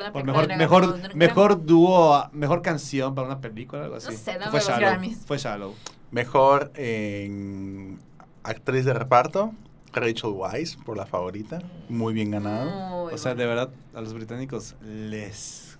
una 0.00 0.10
Por 0.12 0.22
película. 0.24 0.56
mejor, 0.56 0.96
mejor, 0.96 1.14
mejor 1.14 1.66
dúo, 1.66 2.28
mejor 2.32 2.62
canción 2.62 3.14
para 3.14 3.26
una 3.26 3.40
película, 3.40 3.84
algo 3.84 3.96
así. 3.96 4.10
No 4.10 4.16
sé, 4.16 4.32
dame 4.38 4.50
Fue 4.50 4.60
los 4.60 4.68
Shallow. 4.68 4.80
Grammys. 4.88 5.18
Fue 5.26 5.36
Shallow. 5.38 5.74
Mejor 6.12 6.72
en 6.76 7.98
actriz 8.42 8.84
de 8.84 8.94
reparto. 8.94 9.52
Rachel 9.92 10.30
Weisz 10.30 10.76
por 10.76 10.96
la 10.96 11.04
favorita. 11.04 11.58
Muy 11.88 12.14
bien 12.14 12.30
ganado. 12.30 13.04
Muy 13.04 13.12
O 13.12 13.18
sea, 13.18 13.32
bueno. 13.34 13.40
de 13.42 13.46
verdad, 13.48 13.70
a 13.94 14.00
los 14.00 14.14
británicos 14.14 14.76
les... 14.82 15.78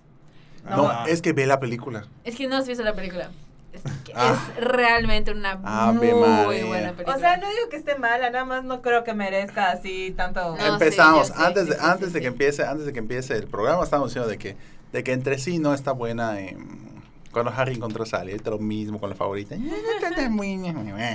No, 0.69 0.89
Ah. 0.89 1.05
es 1.09 1.23
que 1.23 1.33
ve 1.33 1.47
la 1.47 1.59
película. 1.61 2.05
Es 2.25 2.35
que 2.37 2.49
no 2.49 2.57
has 2.57 2.67
visto 2.69 2.83
la 2.85 2.93
película. 2.95 3.31
Es, 3.73 3.83
Ah. 4.15 4.37
es 4.59 4.65
realmente 4.65 5.31
una 5.31 5.53
Ave 5.63 6.13
muy 6.15 6.63
buena 6.65 6.93
película. 6.93 7.17
O 7.17 7.21
sea, 7.21 7.37
no 7.37 7.49
digo 7.49 7.69
que 7.71 7.77
esté 7.77 7.97
mala, 7.97 8.31
nada 8.31 8.45
más 8.45 8.65
no 8.65 8.83
creo 8.83 9.05
que 9.05 9.15
merezca 9.15 9.71
así 9.71 10.13
tanto. 10.17 10.57
No, 10.57 10.67
Empezamos. 10.75 11.29
sí, 11.29 11.33
yo 11.35 11.39
sé, 11.41 11.47
antes 11.47 11.67
de, 11.69 11.75
sí, 11.75 11.79
antes 11.83 12.09
sí, 12.09 12.15
de 12.15 12.21
que 12.21 12.27
sí. 12.27 12.33
empiece, 12.33 12.65
antes 12.65 12.87
de 12.87 12.93
que 12.93 12.99
empiece 12.99 13.35
el 13.37 13.47
programa, 13.47 13.85
estábamos 13.85 14.11
diciendo 14.11 14.29
de 14.29 14.39
que, 14.39 14.57
de 14.93 15.05
que 15.05 15.13
entre 15.13 15.39
sí 15.39 15.59
no 15.59 15.73
está 15.75 15.93
buena 15.93 16.41
en- 16.41 16.91
cuando 17.33 17.53
Harry 17.57 17.75
encontró 17.75 18.03
a 18.03 18.07
Sally. 18.07 18.33
Ahorita 18.33 18.51
lo 18.51 18.59
mismo 18.59 18.99
con 18.99 19.11
la 19.11 19.17
favorita. 19.17 19.55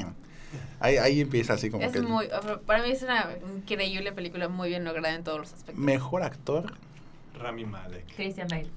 Ahí, 0.79 0.97
ahí 0.97 1.21
empieza 1.21 1.53
así 1.53 1.69
como 1.69 1.83
es 1.83 1.91
que 1.91 2.01
muy, 2.01 2.27
para 2.65 2.83
mí 2.83 2.91
es 2.91 3.01
una 3.01 3.29
increíble 3.57 4.11
película, 4.11 4.47
muy 4.47 4.69
bien 4.69 4.83
lograda 4.83 5.15
en 5.15 5.23
todos 5.23 5.39
los 5.39 5.53
aspectos. 5.53 5.83
mejor 5.83 6.23
actor 6.23 6.73
Rami 7.39 7.65
Malek. 7.65 8.05
Christian 8.15 8.47
Bale. 8.49 8.69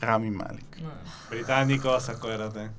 Rami 0.00 0.30
Malek. 0.30 0.80
No. 0.80 0.90
Británicos, 1.30 2.08
acuérdate. 2.08 2.70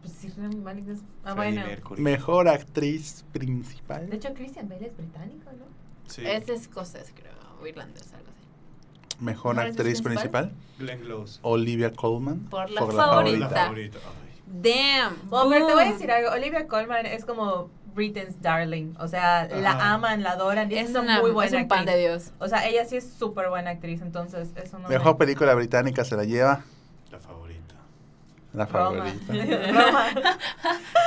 Pues 0.00 0.14
sí, 0.14 0.32
Rami 0.36 0.56
Malek 0.56 0.88
es. 0.88 1.00
Ah, 1.24 1.34
bueno. 1.34 1.64
Mercury. 1.64 2.02
Mejor 2.02 2.48
actriz 2.48 3.24
principal. 3.32 4.08
De 4.10 4.16
hecho, 4.16 4.34
Christian 4.34 4.68
Bale 4.68 4.86
es 4.86 4.96
británico, 4.96 5.50
¿no? 5.52 5.64
Sí. 6.06 6.22
Es 6.26 6.48
escocés, 6.48 7.12
creo, 7.14 7.32
o 7.60 7.66
irlandés, 7.66 8.12
algo 8.12 8.26
así. 8.30 9.22
Mejor 9.22 9.56
¿Mejor 9.56 9.70
actriz 9.70 10.02
principal. 10.02 10.52
Glenn 10.78 11.00
Close. 11.00 11.38
Olivia 11.42 11.92
Colman. 11.92 12.40
Por 12.50 12.70
la 12.70 12.86
favorita. 12.86 13.38
La 13.38 13.48
favorita. 13.48 13.98
Damn. 14.46 15.30
Bueno, 15.30 15.50
pero 15.50 15.66
te 15.66 15.74
voy 15.74 15.84
a 15.84 15.92
decir 15.92 16.10
algo. 16.10 16.30
Olivia 16.32 16.66
Colman 16.66 17.06
es 17.06 17.24
como 17.24 17.70
Britain's 17.94 18.40
darling. 18.40 18.94
O 18.98 19.08
sea, 19.08 19.46
la 19.48 19.92
aman, 19.92 20.22
la 20.22 20.32
adoran. 20.32 20.70
Y 20.70 20.76
es, 20.76 20.90
Es, 20.90 20.96
una, 20.96 21.20
muy 21.20 21.30
es 21.30 21.34
buena 21.34 21.58
un 21.58 21.68
pan 21.68 21.78
actriz. 21.80 21.94
de 21.96 22.00
Dios. 22.00 22.30
O 22.38 22.48
sea, 22.48 22.66
ella 22.66 22.84
sí 22.84 22.96
es 22.96 23.10
súper 23.12 23.48
buena 23.48 23.70
actriz. 23.70 24.00
Entonces, 24.02 24.50
eso 24.56 24.78
no. 24.78 24.88
Mejor 24.88 25.12
me... 25.14 25.18
película 25.18 25.54
británica 25.54 26.04
se 26.04 26.16
la 26.16 26.24
lleva 26.24 26.62
La 27.10 27.18
favorita. 27.18 27.74
la 28.52 28.66
favorita. 28.66 29.32
Roma. 29.72 30.06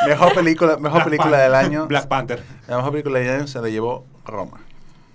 Mejor 0.08 0.34
película, 0.34 0.78
mejor 0.78 0.92
Black 0.92 1.06
película 1.06 1.38
del 1.40 1.56
año. 1.56 1.88
Black 1.88 2.08
Panther. 2.08 2.44
La 2.68 2.78
mejor 2.78 2.92
película 2.92 3.20
del 3.20 3.30
año 3.30 3.48
se 3.48 3.60
la 3.62 3.70
llevó 3.70 4.06
Roma. 4.26 4.60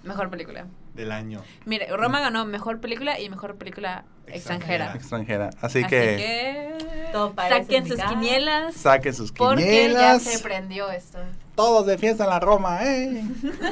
Mejor 0.02 0.30
película. 0.30 0.66
Del 0.94 1.12
año. 1.12 1.40
Mire, 1.66 1.86
Roma 1.96 2.20
ganó 2.20 2.44
mejor 2.44 2.80
película 2.80 3.20
y 3.20 3.28
mejor 3.30 3.54
película 3.56 4.04
extranjera. 4.26 4.94
Extranjera. 4.94 5.48
Extranjera. 5.48 5.50
Así, 5.60 5.78
Así 5.78 5.88
que, 5.88 6.76
que, 7.12 7.48
saquen 7.48 7.86
sus 7.86 8.00
quinielas 8.02 8.74
saquen 8.74 9.14
sus 9.14 9.32
porque 9.32 9.62
ya 9.62 9.68
quinielas. 9.68 10.22
se 10.22 10.38
prendió 10.40 10.90
esto. 10.90 11.18
Todos 11.54 11.86
de 11.86 11.98
fiesta 11.98 12.24
en 12.24 12.30
la 12.30 12.40
Roma, 12.40 12.84
¿eh? 12.84 13.22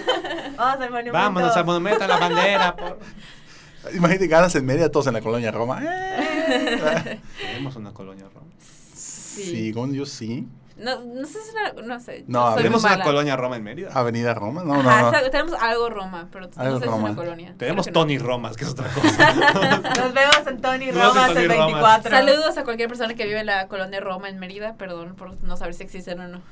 Vamos 0.56 0.82
al 0.82 0.90
monumento. 0.90 1.12
Vámonos 1.12 1.56
al 1.56 1.64
monumento 1.64 2.04
a 2.04 2.06
la 2.06 2.16
bandera. 2.18 2.76
Por... 2.76 2.98
Imagínate 3.94 4.26
ganas 4.26 4.54
en 4.54 4.66
media 4.66 4.90
todos 4.90 5.06
en 5.06 5.14
la 5.14 5.20
colonia 5.20 5.50
Roma. 5.50 5.80
¿eh? 5.82 7.20
Tenemos 7.40 7.76
una 7.76 7.92
colonia 7.92 8.24
Roma. 8.34 8.46
Según 8.58 9.94
yo 9.94 10.04
sí. 10.04 10.46
No, 10.76 11.00
no 11.00 11.26
sé 11.26 11.32
si 11.32 11.48
es 11.48 11.54
una. 11.54 11.82
No 11.82 12.00
sé. 12.00 12.24
No, 12.28 12.54
¿Tenemos 12.54 12.84
una 12.84 13.02
colonia 13.02 13.36
Roma 13.36 13.56
en 13.56 13.64
Mérida? 13.64 13.90
Avenida 13.92 14.32
Roma, 14.32 14.62
no, 14.62 14.80
no, 14.80 14.88
Ajá, 14.88 15.02
no. 15.02 15.08
exacto, 15.08 15.30
tenemos 15.30 15.54
algo 15.60 15.90
Roma, 15.90 16.28
pero 16.30 16.48
Algo 16.56 16.74
no 16.74 16.78
sé 16.78 16.86
si 16.86 16.90
es 16.92 16.98
una 17.00 17.16
colonia. 17.16 17.54
Tenemos 17.58 17.86
no. 17.88 17.92
Tony 17.92 18.18
Romas, 18.18 18.56
que 18.56 18.64
es 18.64 18.70
otra 18.70 18.88
cosa. 18.88 19.34
Nos 19.34 20.14
vemos 20.14 20.46
en 20.46 20.60
Tony 20.60 20.90
Romas 20.92 21.28
Tony 21.28 21.40
el 21.40 21.48
Romas. 21.48 21.68
24. 21.68 22.10
Saludos 22.10 22.58
a 22.58 22.64
cualquier 22.64 22.88
persona 22.88 23.14
que 23.14 23.24
vive 23.24 23.40
en 23.40 23.46
la 23.46 23.66
colonia 23.66 24.00
Roma 24.00 24.28
en 24.28 24.38
Mérida. 24.38 24.74
Perdón 24.74 25.16
por 25.16 25.42
no 25.42 25.56
saber 25.56 25.74
si 25.74 25.82
existen 25.82 26.20
o 26.20 26.28
no. 26.28 26.42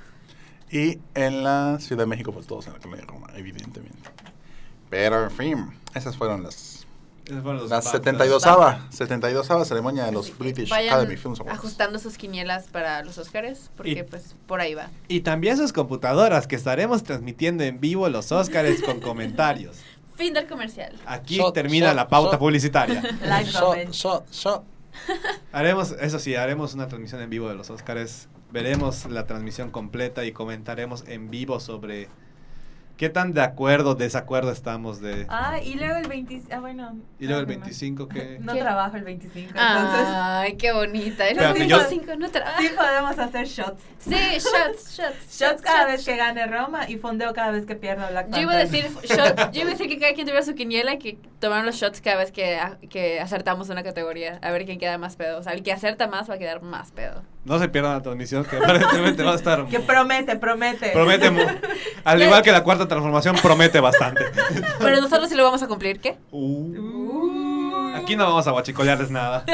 Y 0.70 0.98
en 1.14 1.44
la 1.44 1.78
Ciudad 1.80 2.02
de 2.02 2.06
México, 2.06 2.32
pues 2.32 2.46
todos 2.46 2.66
en 2.66 2.72
la 2.74 2.78
colonia 2.80 3.04
Roma, 3.06 3.28
evidentemente. 3.36 4.10
Pero, 4.90 5.24
en 5.24 5.30
fin, 5.30 5.66
esas 5.94 6.16
fueron 6.16 6.42
las, 6.42 6.86
Esos 7.24 7.42
fueron 7.42 7.56
los 7.60 7.70
la 7.70 7.76
BAFTAs. 7.76 7.92
72 7.92 8.42
72 8.90 9.68
ceremonia 9.68 10.04
de 10.06 10.12
los 10.12 10.36
British 10.38 10.68
vayan 10.68 10.94
Academy 10.94 11.16
Films 11.16 11.40
Awards. 11.40 11.58
ajustando 11.58 11.98
sus 11.98 12.16
quinielas 12.16 12.66
para 12.68 13.02
los 13.04 13.18
Oscars, 13.18 13.70
porque 13.76 13.90
Y- 13.92 14.02
pues 14.02 14.34
por 14.46 14.60
ahí 14.60 14.74
va. 14.74 14.90
Y 15.08 15.20
también 15.20 15.56
sus 15.56 15.72
computadoras, 15.72 16.46
que 16.46 16.56
estaremos 16.56 17.02
transmitiendo 17.04 17.64
en 17.64 17.80
vivo 17.80 18.08
los 18.08 18.32
Óscares 18.32 18.82
con 18.82 19.00
comentarios. 19.00 19.76
Fin 20.16 20.32
del 20.34 20.46
comercial. 20.46 20.96
Aquí 21.04 21.36
Shot, 21.36 21.52
termina 21.54 21.88
shot, 21.88 21.96
la 21.96 22.08
pauta 22.08 22.30
shot. 22.32 22.38
publicitaria. 22.40 23.02
Live 23.22 23.50
Shot, 23.50 23.90
shot, 23.92 24.30
shot. 24.32 24.64
Haremos, 25.52 25.92
eso 26.00 26.18
sí, 26.18 26.34
haremos 26.36 26.72
una 26.74 26.88
transmisión 26.88 27.20
en 27.20 27.28
vivo 27.30 27.48
de 27.48 27.54
los 27.54 27.68
Óscares. 27.70 28.28
Veremos 28.52 29.06
la 29.06 29.26
transmisión 29.26 29.70
completa 29.70 30.24
y 30.24 30.32
comentaremos 30.32 31.04
en 31.08 31.30
vivo 31.30 31.60
sobre 31.60 32.08
qué 32.96 33.10
tan 33.10 33.34
de 33.34 33.42
acuerdo 33.42 33.90
o 33.90 33.94
desacuerdo 33.94 34.50
estamos 34.52 35.02
de... 35.02 35.26
Ah, 35.28 35.58
y 35.62 35.74
luego 35.74 35.96
el 35.96 36.08
25. 36.08 36.48
Ah, 36.54 36.60
bueno. 36.60 36.96
y 37.18 37.26
luego 37.26 37.40
el 37.40 37.46
ah, 37.50 37.52
no. 37.52 37.60
25 37.60 38.08
que... 38.08 38.38
No 38.40 38.54
¿Qué? 38.54 38.60
trabajo 38.60 38.96
el 38.96 39.02
25, 39.04 39.48
entonces. 39.50 40.06
Ay, 40.06 40.56
qué 40.56 40.72
bonita. 40.72 41.26
El 41.28 41.32
Espérate, 41.36 41.66
yo- 41.66 41.78
25 41.78 42.16
no 42.16 42.28
tra- 42.28 42.56
Sí 42.58 42.70
podemos 42.74 43.18
hacer 43.18 43.46
shots. 43.46 43.82
Sí, 43.98 44.14
shots, 44.14 44.96
shots. 44.96 45.38
Shots 45.38 45.60
cada 45.60 45.84
vez 45.86 46.04
que 46.06 46.16
gane 46.16 46.46
Roma 46.46 46.88
y 46.88 46.96
fondeo 46.96 47.34
cada 47.34 47.50
vez 47.50 47.66
que 47.66 47.74
pierda 47.74 48.08
Black 48.10 48.30
Yo 48.30 48.40
iba 48.42 48.52
a 48.52 48.56
decir 48.56 48.86
shot- 49.02 49.50
yo 49.52 49.60
iba 49.62 49.70
a 49.70 49.72
decir 49.76 49.88
que 49.88 49.98
cada 49.98 50.14
quien 50.14 50.26
tuviera 50.26 50.46
su 50.46 50.54
quiniela 50.54 50.94
y 50.94 50.98
que 50.98 51.18
tomaran 51.40 51.66
los 51.66 51.74
shots 51.74 52.00
cada 52.00 52.16
vez 52.16 52.32
que, 52.32 52.58
que 52.88 53.20
acertamos 53.20 53.68
una 53.68 53.82
categoría. 53.82 54.38
A 54.40 54.50
ver 54.52 54.64
quién 54.64 54.78
queda 54.78 54.96
más 54.96 55.16
pedo. 55.16 55.38
O 55.38 55.42
sea, 55.42 55.52
el 55.52 55.62
que 55.62 55.72
acerta 55.72 56.06
más 56.06 56.30
va 56.30 56.36
a 56.36 56.38
quedar 56.38 56.62
más 56.62 56.92
pedo. 56.92 57.22
No 57.46 57.60
se 57.60 57.68
pierdan 57.68 57.92
la 57.92 58.02
transmisión, 58.02 58.44
que 58.44 58.56
aparentemente 58.62 59.22
va 59.22 59.30
a 59.30 59.36
estar... 59.36 59.66
Que 59.66 59.78
promete, 59.78 60.34
promete. 60.34 60.90
Promete, 60.90 61.30
al 62.02 62.20
igual 62.20 62.42
que 62.42 62.50
la 62.50 62.64
cuarta 62.64 62.88
transformación, 62.88 63.36
promete 63.40 63.78
bastante. 63.78 64.24
Pero 64.80 65.00
nosotros 65.00 65.28
sí 65.28 65.36
lo 65.36 65.44
vamos 65.44 65.62
a 65.62 65.68
cumplir, 65.68 66.00
¿qué? 66.00 66.16
Uh, 66.32 67.92
aquí 67.94 68.16
no 68.16 68.24
vamos 68.24 68.48
a 68.48 68.50
guachicolearles 68.50 69.12
nada, 69.12 69.44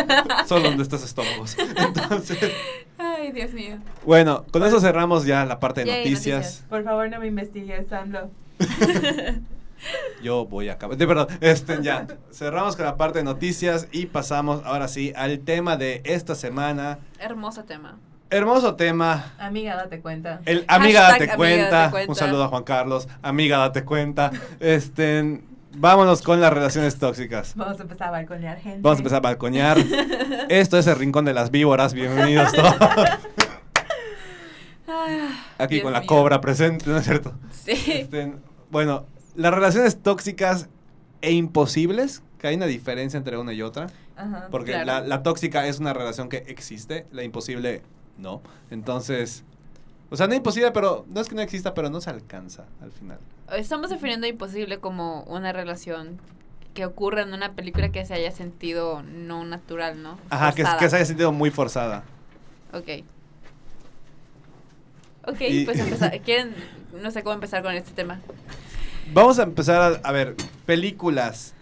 solo 0.46 0.70
de 0.70 0.82
estos 0.82 1.04
estómagos. 1.04 1.54
Entonces, 1.76 2.38
Ay, 2.96 3.30
Dios 3.32 3.52
mío. 3.52 3.76
bueno, 4.06 4.46
con 4.50 4.64
eso 4.64 4.80
cerramos 4.80 5.26
ya 5.26 5.44
la 5.44 5.60
parte 5.60 5.84
de 5.84 5.98
noticias. 5.98 6.64
Por 6.70 6.84
favor, 6.84 7.10
no 7.10 7.20
me 7.20 7.26
investigues, 7.26 7.88
Sandro. 7.88 8.30
Yo 10.22 10.46
voy 10.46 10.68
a 10.68 10.74
acabar. 10.74 10.96
de- 10.96 11.06
Perdón, 11.06 11.26
este, 11.40 11.82
ya. 11.82 12.06
Cerramos 12.32 12.76
con 12.76 12.84
la 12.84 12.96
parte 12.96 13.18
de 13.18 13.24
noticias 13.24 13.88
y 13.92 14.06
pasamos 14.06 14.62
ahora 14.64 14.88
sí 14.88 15.12
al 15.16 15.40
tema 15.40 15.76
de 15.76 16.00
esta 16.04 16.34
semana. 16.34 16.98
Hermoso 17.18 17.64
tema. 17.64 17.98
Hermoso 18.30 18.76
tema. 18.76 19.34
Amiga, 19.38 19.76
date 19.76 20.00
cuenta. 20.00 20.40
El 20.46 20.64
amiga 20.68 21.00
Hashtag 21.02 21.20
date 21.20 21.32
amiga 21.32 21.36
cuenta. 21.36 21.70
date 21.78 21.90
cuenta. 21.90 22.10
Un 22.12 22.16
saludo 22.16 22.44
a 22.44 22.48
Juan 22.48 22.62
Carlos. 22.64 23.08
Amiga 23.20 23.58
date 23.58 23.84
cuenta. 23.84 24.30
Este, 24.60 25.42
vámonos 25.74 26.22
con 26.22 26.40
las 26.40 26.50
relaciones 26.52 26.98
tóxicas. 26.98 27.52
Vamos 27.56 27.78
a 27.78 27.82
empezar 27.82 28.08
a 28.08 28.10
balconear 28.12 28.58
gente. 28.58 28.78
Vamos 28.80 28.98
a 28.98 29.00
empezar 29.00 29.18
a 29.18 29.20
balconear. 29.20 29.76
Esto 30.48 30.78
es 30.78 30.86
el 30.86 30.96
rincón 30.96 31.24
de 31.26 31.34
las 31.34 31.50
víboras. 31.50 31.92
Bienvenidos 31.92 32.52
todos. 32.52 32.74
Aquí 35.58 35.74
Dios 35.76 35.84
con 35.84 35.92
la 35.92 36.00
mío. 36.00 36.06
cobra 36.08 36.40
presente, 36.40 36.88
¿no 36.88 36.96
es 36.96 37.04
cierto? 37.04 37.34
Sí. 37.50 37.72
Este, 37.72 38.32
bueno, 38.70 39.06
las 39.34 39.52
relaciones 39.54 40.02
tóxicas 40.02 40.68
e 41.20 41.32
imposibles, 41.32 42.22
que 42.38 42.48
hay 42.48 42.56
una 42.56 42.66
diferencia 42.66 43.16
entre 43.16 43.36
una 43.38 43.52
y 43.52 43.62
otra. 43.62 43.86
Ajá. 44.16 44.48
Porque 44.50 44.72
Claro. 44.72 44.86
la, 44.86 45.00
la 45.00 45.22
tóxica 45.22 45.66
es 45.66 45.78
una 45.78 45.92
relación 45.92 46.28
que 46.28 46.38
existe, 46.48 47.06
la 47.12 47.22
imposible 47.22 47.82
no. 48.18 48.42
Entonces, 48.70 49.44
o 50.10 50.16
sea, 50.16 50.26
no 50.26 50.34
imposible, 50.34 50.70
pero 50.72 51.06
no 51.08 51.20
es 51.20 51.28
que 51.28 51.34
no 51.34 51.40
exista, 51.42 51.72
pero 51.74 51.88
no 51.90 52.00
se 52.00 52.10
alcanza 52.10 52.64
al 52.82 52.92
final. 52.92 53.18
Estamos 53.56 53.90
definiendo 53.90 54.26
imposible 54.26 54.78
como 54.78 55.22
una 55.24 55.52
relación 55.52 56.18
que 56.74 56.86
ocurre 56.86 57.22
en 57.22 57.32
una 57.34 57.52
película 57.52 57.90
que 57.90 58.04
se 58.06 58.14
haya 58.14 58.30
sentido 58.30 59.02
no 59.02 59.44
natural, 59.44 60.02
¿no? 60.02 60.18
Ajá, 60.30 60.52
que, 60.52 60.64
se 60.88 60.96
haya 60.96 61.04
sentido 61.04 61.30
muy 61.32 61.50
forzada. 61.50 62.04
Ok. 62.72 63.04
Ok, 65.26 65.40
Y- 65.40 65.64
pues 65.64 65.78
empezar. 65.80 66.18
¿Quieren? 66.20 66.54
No 67.02 67.10
sé 67.10 67.22
cómo 67.22 67.34
empezar 67.34 67.62
con 67.62 67.74
este 67.74 67.92
tema. 67.92 68.20
Vamos 69.12 69.38
a 69.38 69.42
empezar 69.44 70.00
a, 70.02 70.08
a 70.08 70.12
ver, 70.12 70.34
películas. 70.66 71.54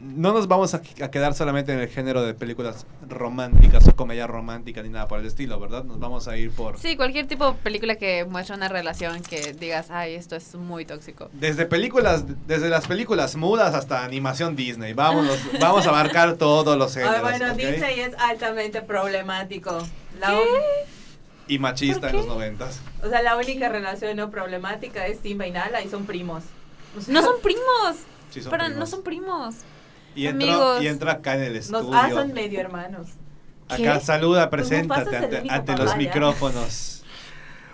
No 0.00 0.32
nos 0.32 0.48
vamos 0.48 0.74
a, 0.74 0.80
a 1.02 1.10
quedar 1.10 1.34
solamente 1.34 1.72
en 1.72 1.80
el 1.80 1.88
género 1.88 2.22
de 2.22 2.32
películas 2.32 2.86
románticas 3.08 3.86
o 3.88 3.94
comedia 3.96 4.26
romántica 4.26 4.82
ni 4.82 4.88
nada 4.88 5.06
por 5.06 5.18
el 5.20 5.26
estilo, 5.26 5.58
¿verdad? 5.60 5.84
Nos 5.84 5.98
vamos 6.00 6.28
a 6.28 6.36
ir 6.36 6.50
por... 6.50 6.78
Sí, 6.78 6.96
cualquier 6.96 7.26
tipo 7.26 7.46
de 7.52 7.58
película 7.58 7.96
que 7.96 8.24
muestre 8.24 8.56
una 8.56 8.68
relación 8.68 9.22
que 9.22 9.52
digas, 9.52 9.90
ay, 9.90 10.14
esto 10.14 10.34
es 10.36 10.54
muy 10.54 10.84
tóxico. 10.84 11.28
Desde 11.32 11.66
películas, 11.66 12.24
desde 12.46 12.68
las 12.70 12.86
películas 12.86 13.36
mudas 13.36 13.74
hasta 13.74 14.04
animación 14.04 14.56
Disney. 14.56 14.92
Vámonos, 14.94 15.38
vamos 15.60 15.86
a 15.86 15.90
abarcar 15.90 16.36
todos 16.36 16.76
los 16.78 16.96
Ah, 16.96 17.00
géneros. 17.00 17.22
bueno, 17.22 17.46
¿ok? 17.52 17.56
Disney 17.58 18.00
es 18.00 18.14
altamente 18.18 18.82
problemático. 18.82 19.86
La 20.20 20.28
¿Qué? 20.28 20.38
Y 21.48 21.58
machista 21.58 22.00
¿Por 22.00 22.10
en 22.10 22.16
los 22.16 22.26
noventas. 22.26 22.80
o 23.02 23.08
sea, 23.08 23.22
la 23.22 23.36
única 23.36 23.68
relación 23.68 24.16
no 24.16 24.30
problemática 24.30 25.06
es 25.06 25.18
Simba 25.20 25.46
y 25.46 25.50
Nala 25.50 25.82
y 25.82 25.88
son 25.88 26.04
primos. 26.06 26.44
O 26.96 27.00
sea, 27.00 27.12
No 27.14 27.22
son 27.22 27.40
primos. 27.42 27.96
Sí, 28.30 28.42
son 28.42 28.50
pero 28.50 28.64
primos. 28.64 28.78
no 28.78 28.86
son 28.86 29.02
primos. 29.02 29.54
Y 30.14 30.26
entró, 30.26 30.46
amigos. 30.48 30.82
y 30.82 30.86
entra 30.88 31.12
acá 31.12 31.34
en 31.36 31.42
el 31.44 31.56
estudio. 31.56 31.82
Nos 31.84 31.94
ah, 31.94 32.10
son 32.10 32.32
medio 32.32 32.60
hermanos. 32.60 33.08
Acá 33.68 33.98
¿Qué? 33.98 34.04
saluda, 34.04 34.48
Pues 34.50 34.62
preséntate 34.68 35.16
ante, 35.50 35.76
los 35.76 35.90
ya. 35.92 35.96
micrófonos. 35.96 37.02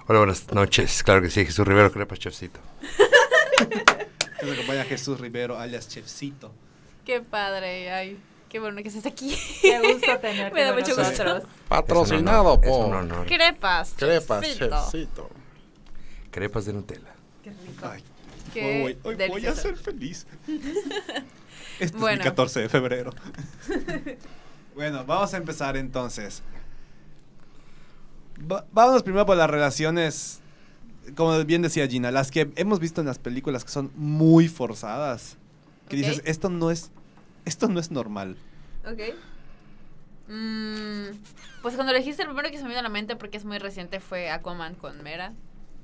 Hola, 0.07 0.19
buenas 0.21 0.53
noches. 0.53 1.03
Claro 1.03 1.23
que 1.23 1.31
sí, 1.31 1.45
Jesús 1.45 1.67
Rivero, 1.67 1.91
crepa 1.93 2.17
chefcito. 2.17 2.61
Que 4.41 4.47
nos 4.47 4.55
acompaña 4.59 4.85
Jesús 4.85 5.19
Rivero, 5.21 5.59
alias 5.59 5.89
Chefcito. 5.89 6.53
Qué 7.07 7.21
padre, 7.23 7.91
ay, 7.91 8.19
qué 8.55 8.61
bueno 8.61 8.81
que 8.83 8.87
estés 8.89 9.05
aquí. 9.05 9.37
Qué 9.63 9.81
gusto 9.81 10.17
tenerte 10.21 10.55
Me 10.55 10.63
da 10.63 10.73
con 10.73 10.81
mucho 10.81 10.97
nosotros. 10.97 11.41
gusto. 11.43 11.49
Patrocinado 11.69 12.55
Es 12.55 12.59
por 12.61 12.69
Es 12.69 12.87
un 12.87 12.95
honor. 12.95 13.27
Crepas. 13.27 13.95
Crepas, 13.97 14.43
chefcito. 14.45 14.69
chefcito. 14.93 15.31
Crepas 16.31 16.65
de 16.65 16.73
Nutella. 16.73 17.15
Qué 17.43 17.51
rico. 17.51 17.85
Ay, 17.91 18.05
Qué 18.53 18.85
hoy, 18.85 18.99
hoy 19.03 19.29
voy 19.29 19.47
a 19.47 19.55
ser 19.57 19.77
feliz. 19.77 20.25
Este 21.81 21.85
es 21.87 21.93
Bueno. 22.01 22.19
mi 22.19 22.23
14 22.25 22.61
de 22.61 22.69
febrero. 22.69 23.13
bueno, 24.77 25.05
vamos 25.05 25.35
a 25.35 25.37
empezar 25.37 25.77
entonces. 25.77 26.41
Va- 28.41 28.65
vámonos 28.71 29.03
primero 29.03 29.27
por 29.27 29.37
las 29.37 29.51
relaciones, 29.51 30.39
como 31.17 31.45
bien 31.45 31.63
decía 31.63 31.89
Gina, 31.89 32.13
las 32.13 32.31
que 32.31 32.53
hemos 32.55 32.79
visto 32.79 33.01
en 33.01 33.09
las 33.09 33.19
películas 33.19 33.65
que 33.65 33.73
son 33.73 33.91
muy 33.97 34.47
forzadas. 34.47 35.37
Que 35.89 35.97
dices, 35.97 36.23
esto 36.25 36.49
no 36.49 36.71
es, 36.71 36.93
esto 37.45 37.69
no 37.69 37.81
es 37.81 37.91
normal. 37.91 38.37
Ok. 38.87 39.01
Mm, 40.29 41.17
pues 41.63 41.75
cuando 41.75 41.93
lo 41.93 41.99
dijiste, 41.99 42.23
el 42.23 42.29
primero 42.29 42.51
que 42.51 42.57
se 42.57 42.63
me 42.63 42.71
vino 42.71 42.81
a 42.81 42.83
la 42.83 42.89
mente, 42.89 43.17
porque 43.17 43.37
es 43.37 43.45
muy 43.45 43.59
reciente, 43.59 44.01
fue 44.01 44.31
Aquaman 44.31 44.75
con 44.75 45.03
Mera. 45.03 45.33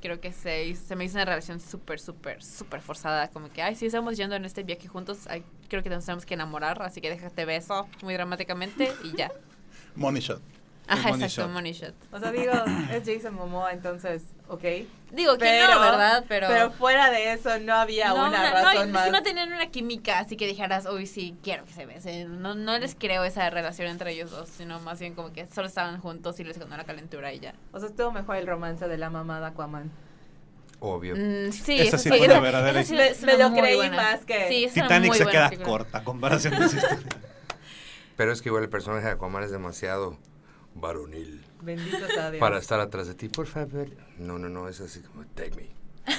Creo 0.01 0.19
que 0.19 0.33
se, 0.33 0.65
hizo- 0.65 0.87
se 0.87 0.97
me 0.97 1.05
hizo 1.05 1.17
una 1.17 1.27
relación 1.27 1.61
súper, 1.61 2.01
súper, 2.01 2.43
súper 2.43 2.81
forzada. 2.81 3.29
Como 3.29 3.51
que, 3.51 3.61
ay, 3.61 3.75
sí, 3.75 3.85
estamos 3.87 4.17
yendo 4.17 4.35
en 4.35 4.47
este 4.47 4.63
viaje 4.63 4.89
juntos. 4.89 5.27
ay, 5.29 5.45
creo 5.69 5.83
que 5.83 5.91
nos 5.91 6.07
tenemos 6.07 6.25
que 6.25 6.35
enamorar, 6.35 6.81
así 6.83 7.03
que 7.03 7.11
déjate 7.11 7.45
beso 7.45 7.87
muy 8.03 8.15
dramáticamente 8.15 8.93
y 9.05 9.15
ya. 9.17 9.31
Money 9.95 10.23
shot. 10.23 10.41
Ajá, 10.89 11.11
money 11.11 11.25
exacto, 11.25 11.43
shot. 11.43 11.53
money 11.53 11.73
shot. 11.73 11.95
O 12.11 12.19
sea, 12.19 12.33
digo, 12.33 12.53
es 12.91 13.03
Jason 13.07 13.35
Momoa, 13.35 13.73
entonces, 13.73 14.23
ok. 14.51 14.63
Digo 15.13 15.37
que 15.39 15.61
no, 15.61 15.81
¿verdad? 15.81 16.25
Pero, 16.29 16.47
pero 16.49 16.71
fuera 16.71 17.11
de 17.11 17.33
eso 17.33 17.59
no 17.59 17.75
había 17.75 18.09
no, 18.11 18.15
una 18.15 18.29
una- 18.29 18.51
no, 18.51 18.55
razón 18.65 18.87
es 18.87 18.93
más. 18.93 19.11
no 19.11 19.23
tenían 19.25 19.53
una 19.53 19.67
química, 19.71 20.21
así 20.21 20.37
que 20.37 20.47
dijeras, 20.47 20.87
uy, 20.87 21.07
sí, 21.07 21.37
quiero 21.43 21.65
que 21.65 21.73
se 21.73 21.85
besen. 21.85 22.41
No, 22.41 22.55
no 22.55 22.79
les 22.79 22.95
creo 22.95 23.25
esa 23.25 23.51
relación 23.51 23.89
entre 23.89 24.13
ellos 24.13 24.31
dos, 24.31 24.49
sino 24.49 24.79
más 24.81 25.01
bien 25.01 25.15
como 25.15 25.33
que 25.33 25.47
solo 25.49 25.67
estaban 25.67 26.01
juntos 26.01 26.39
y 26.39 26.45
les 26.45 26.59
ganó 26.59 26.77
la 26.77 26.85
calentura 26.85 27.33
y 27.33 27.41
ya. 27.41 27.55
O 27.73 27.81
sea, 27.81 27.89
estuvo 27.89 28.13
mejor 28.13 28.37
el 28.37 28.47
romance 28.47 28.87
de 28.87 28.99
la 28.99 29.11
mamá 29.11 29.41
de 29.41 29.47
Aquaman. 29.47 29.91
Obvio. 30.79 31.15
Mm, 31.17 31.51
sí, 31.53 31.75
Esa 31.81 31.97
eso 31.97 31.99
sí 31.99 32.11
sí, 32.11 32.17
fue 32.19 32.29
verdadera 32.41 32.81
esa 32.81 32.89
sí 32.89 33.27
Me- 33.27 33.33
me 33.33 33.39
lo 33.39 33.53
creí 33.53 33.77
buena. 33.77 33.97
más 33.97 34.25
que 34.25 34.49
Sí, 34.49 34.69
Titanic 34.73 35.09
muy 35.09 35.19
se 35.19 35.27
queda 35.27 35.49
película. 35.51 35.69
corta 35.69 36.05
comparación 36.05 36.59
de 36.59 36.67
esa 36.67 36.77
historia. 36.79 37.07
Pero 38.17 38.33
es 38.33 38.41
que 38.43 38.49
igual 38.49 38.63
el 38.63 38.71
personaje 38.71 39.07
de 39.07 39.13
Aquaman 39.13 39.43
es 39.43 39.51
demasiado 39.51 40.17
varonil. 40.75 41.45
Bendito 41.63 42.07
sea 42.09 42.31
Dios. 42.31 42.41
Para 42.41 42.59
estar 42.59 42.81
atrás 42.81 43.07
de 43.07 43.15
ti, 43.15 43.29
por 43.29 43.47
favor. 43.47 43.89
No, 44.19 44.39
no, 44.39 44.49
no, 44.49 44.69
es 44.69 44.81
así 44.81 45.01
como, 45.01 45.25
take 45.35 45.53
me. 45.57 45.69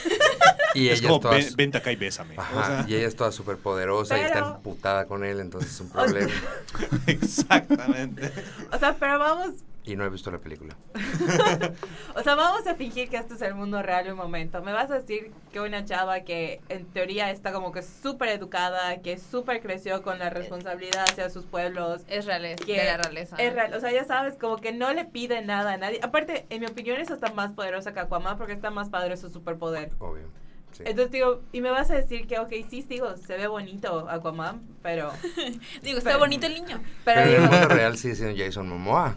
y 0.75 0.89
es 0.89 0.99
ella 0.99 1.09
como. 1.09 1.29
"Ven- 1.31 1.55
vente 1.55 1.77
acá 1.79 1.91
y 1.91 1.95
bésame. 1.95 2.37
O 2.37 2.41
Ajá, 2.41 2.65
sea, 2.65 2.85
y 2.87 2.95
ella 2.95 3.07
es 3.07 3.15
toda 3.15 3.31
súper 3.31 3.57
poderosa 3.57 4.17
y 4.17 4.21
está 4.21 4.39
emputada 4.55 5.05
con 5.05 5.23
él, 5.25 5.39
entonces 5.39 5.71
es 5.71 5.79
un 5.81 5.89
problema. 5.91 6.31
Exactamente. 7.07 8.31
O 8.71 8.77
sea, 8.79 8.95
pero 8.99 9.19
vamos 9.19 9.55
Y 9.83 9.95
no 9.95 10.05
he 10.05 10.09
visto 10.09 10.29
la 10.31 10.39
película. 10.39 10.75
O 12.15 12.23
sea, 12.23 12.35
vamos 12.35 12.67
a 12.67 12.75
fingir 12.75 13.09
que 13.09 13.17
esto 13.17 13.35
es 13.35 13.41
el 13.41 13.55
mundo 13.55 13.81
real 13.81 14.11
un 14.11 14.17
momento. 14.17 14.61
Me 14.61 14.73
vas 14.73 14.91
a 14.91 14.99
decir 14.99 15.31
que 15.51 15.59
una 15.59 15.85
chava 15.85 16.21
que 16.21 16.61
en 16.69 16.85
teoría 16.85 17.31
está 17.31 17.51
como 17.53 17.71
que 17.71 17.81
súper 17.81 18.29
educada, 18.29 19.01
que 19.01 19.17
súper 19.17 19.61
creció 19.61 20.03
con 20.03 20.19
la 20.19 20.29
responsabilidad 20.29 21.05
hacia 21.09 21.29
sus 21.29 21.45
pueblos. 21.45 22.03
Es 22.07 22.25
real, 22.25 22.55
Que 22.57 22.79
de 22.79 22.85
la 22.85 22.97
realeza. 22.97 23.37
Es 23.37 23.53
real, 23.53 23.73
o 23.73 23.79
sea, 23.79 23.91
ya 23.91 24.03
sabes, 24.03 24.35
como 24.35 24.57
que 24.57 24.73
no 24.73 24.93
le 24.93 25.05
pide 25.05 25.41
nada 25.41 25.73
a 25.73 25.77
nadie. 25.77 25.99
Aparte, 26.03 26.45
en 26.49 26.59
mi 26.59 26.67
opinión, 26.67 26.99
es 26.99 27.09
hasta 27.09 27.31
más 27.33 27.53
poderosa 27.53 27.93
que 27.93 28.01
Aquaman 28.01 28.37
porque 28.37 28.53
está 28.53 28.71
más 28.71 28.89
padre 28.89 29.17
su 29.17 29.29
superpoder. 29.29 29.91
Obvio. 29.99 30.27
Sí. 30.71 30.83
Entonces 30.85 31.11
digo, 31.11 31.41
y 31.51 31.61
me 31.61 31.69
vas 31.69 31.91
a 31.91 31.95
decir 31.95 32.27
que, 32.27 32.39
ok, 32.39 32.51
sí, 32.69 32.85
digo, 32.87 33.15
se 33.17 33.37
ve 33.37 33.47
bonito 33.47 34.07
Aquaman, 34.09 34.61
pero... 34.81 35.11
Digo, 35.83 35.97
está 35.97 36.11
Pero- 36.11 36.19
bonito 36.19 36.47
el 36.47 36.53
niño. 36.53 36.81
Pero 37.05 37.21
Pero 37.23 37.37
en 37.37 37.43
el 37.43 37.49
mundo 37.49 37.67
real 37.67 37.97
sigue 37.97 38.15
siendo 38.15 38.41
Jason 38.43 38.67
Momoa. 38.69 39.15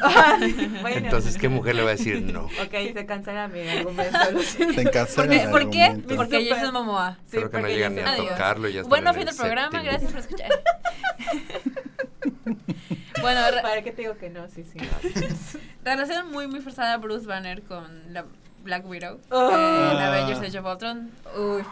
ah, 0.00 0.38
bueno. 0.80 0.96
Entonces, 0.96 1.36
¿qué 1.38 1.48
mujer 1.48 1.74
le 1.74 1.82
va 1.82 1.88
a 1.90 1.92
decir 1.92 2.22
no? 2.22 2.44
Ok, 2.44 2.72
se 2.94 3.06
cancela 3.06 3.48
mi 3.48 3.60
argumento. 3.68 4.18
Te 4.74 4.80
encarcelan 4.80 5.50
¿Por 5.50 5.70
qué? 5.70 5.90
¿Por 5.90 6.06
qué? 6.06 6.14
Porque. 6.16 6.48
Jason 6.48 6.72
Momoa. 6.72 7.18
Sí, 7.26 7.36
Creo 7.36 7.50
que 7.50 7.60
no 7.60 7.68
llegan 7.68 7.94
ni 7.94 8.00
a. 8.00 8.12
Adiós. 8.12 8.28
tocarlo 8.30 8.68
y 8.68 8.72
ya 8.74 8.82
Bueno, 8.84 9.10
en 9.10 9.14
fin 9.16 9.22
el 9.22 9.28
del 9.28 9.36
programa, 9.36 9.70
séptimo. 9.70 9.84
gracias 9.90 10.10
por 10.12 10.20
escuchar. 10.20 10.50
bueno, 13.20 13.40
¿Para 13.62 13.82
qué 13.82 13.92
te 13.92 14.02
digo 14.02 14.16
que 14.16 14.30
no? 14.30 14.48
Sí, 14.48 14.64
sí. 14.64 14.78
relación 15.84 16.30
muy, 16.30 16.46
muy 16.46 16.60
forzada 16.60 16.96
Bruce 16.98 17.26
Banner 17.26 17.62
con 17.62 18.12
la 18.12 18.24
Black 18.62 18.86
Widow 18.86 19.18
Oh. 19.30 19.50
en. 19.50 19.98
Avengers 19.98 20.40
Age 20.40 20.58
of 20.58 20.66
Ultron. 20.66 21.10
Uy, 21.36 21.62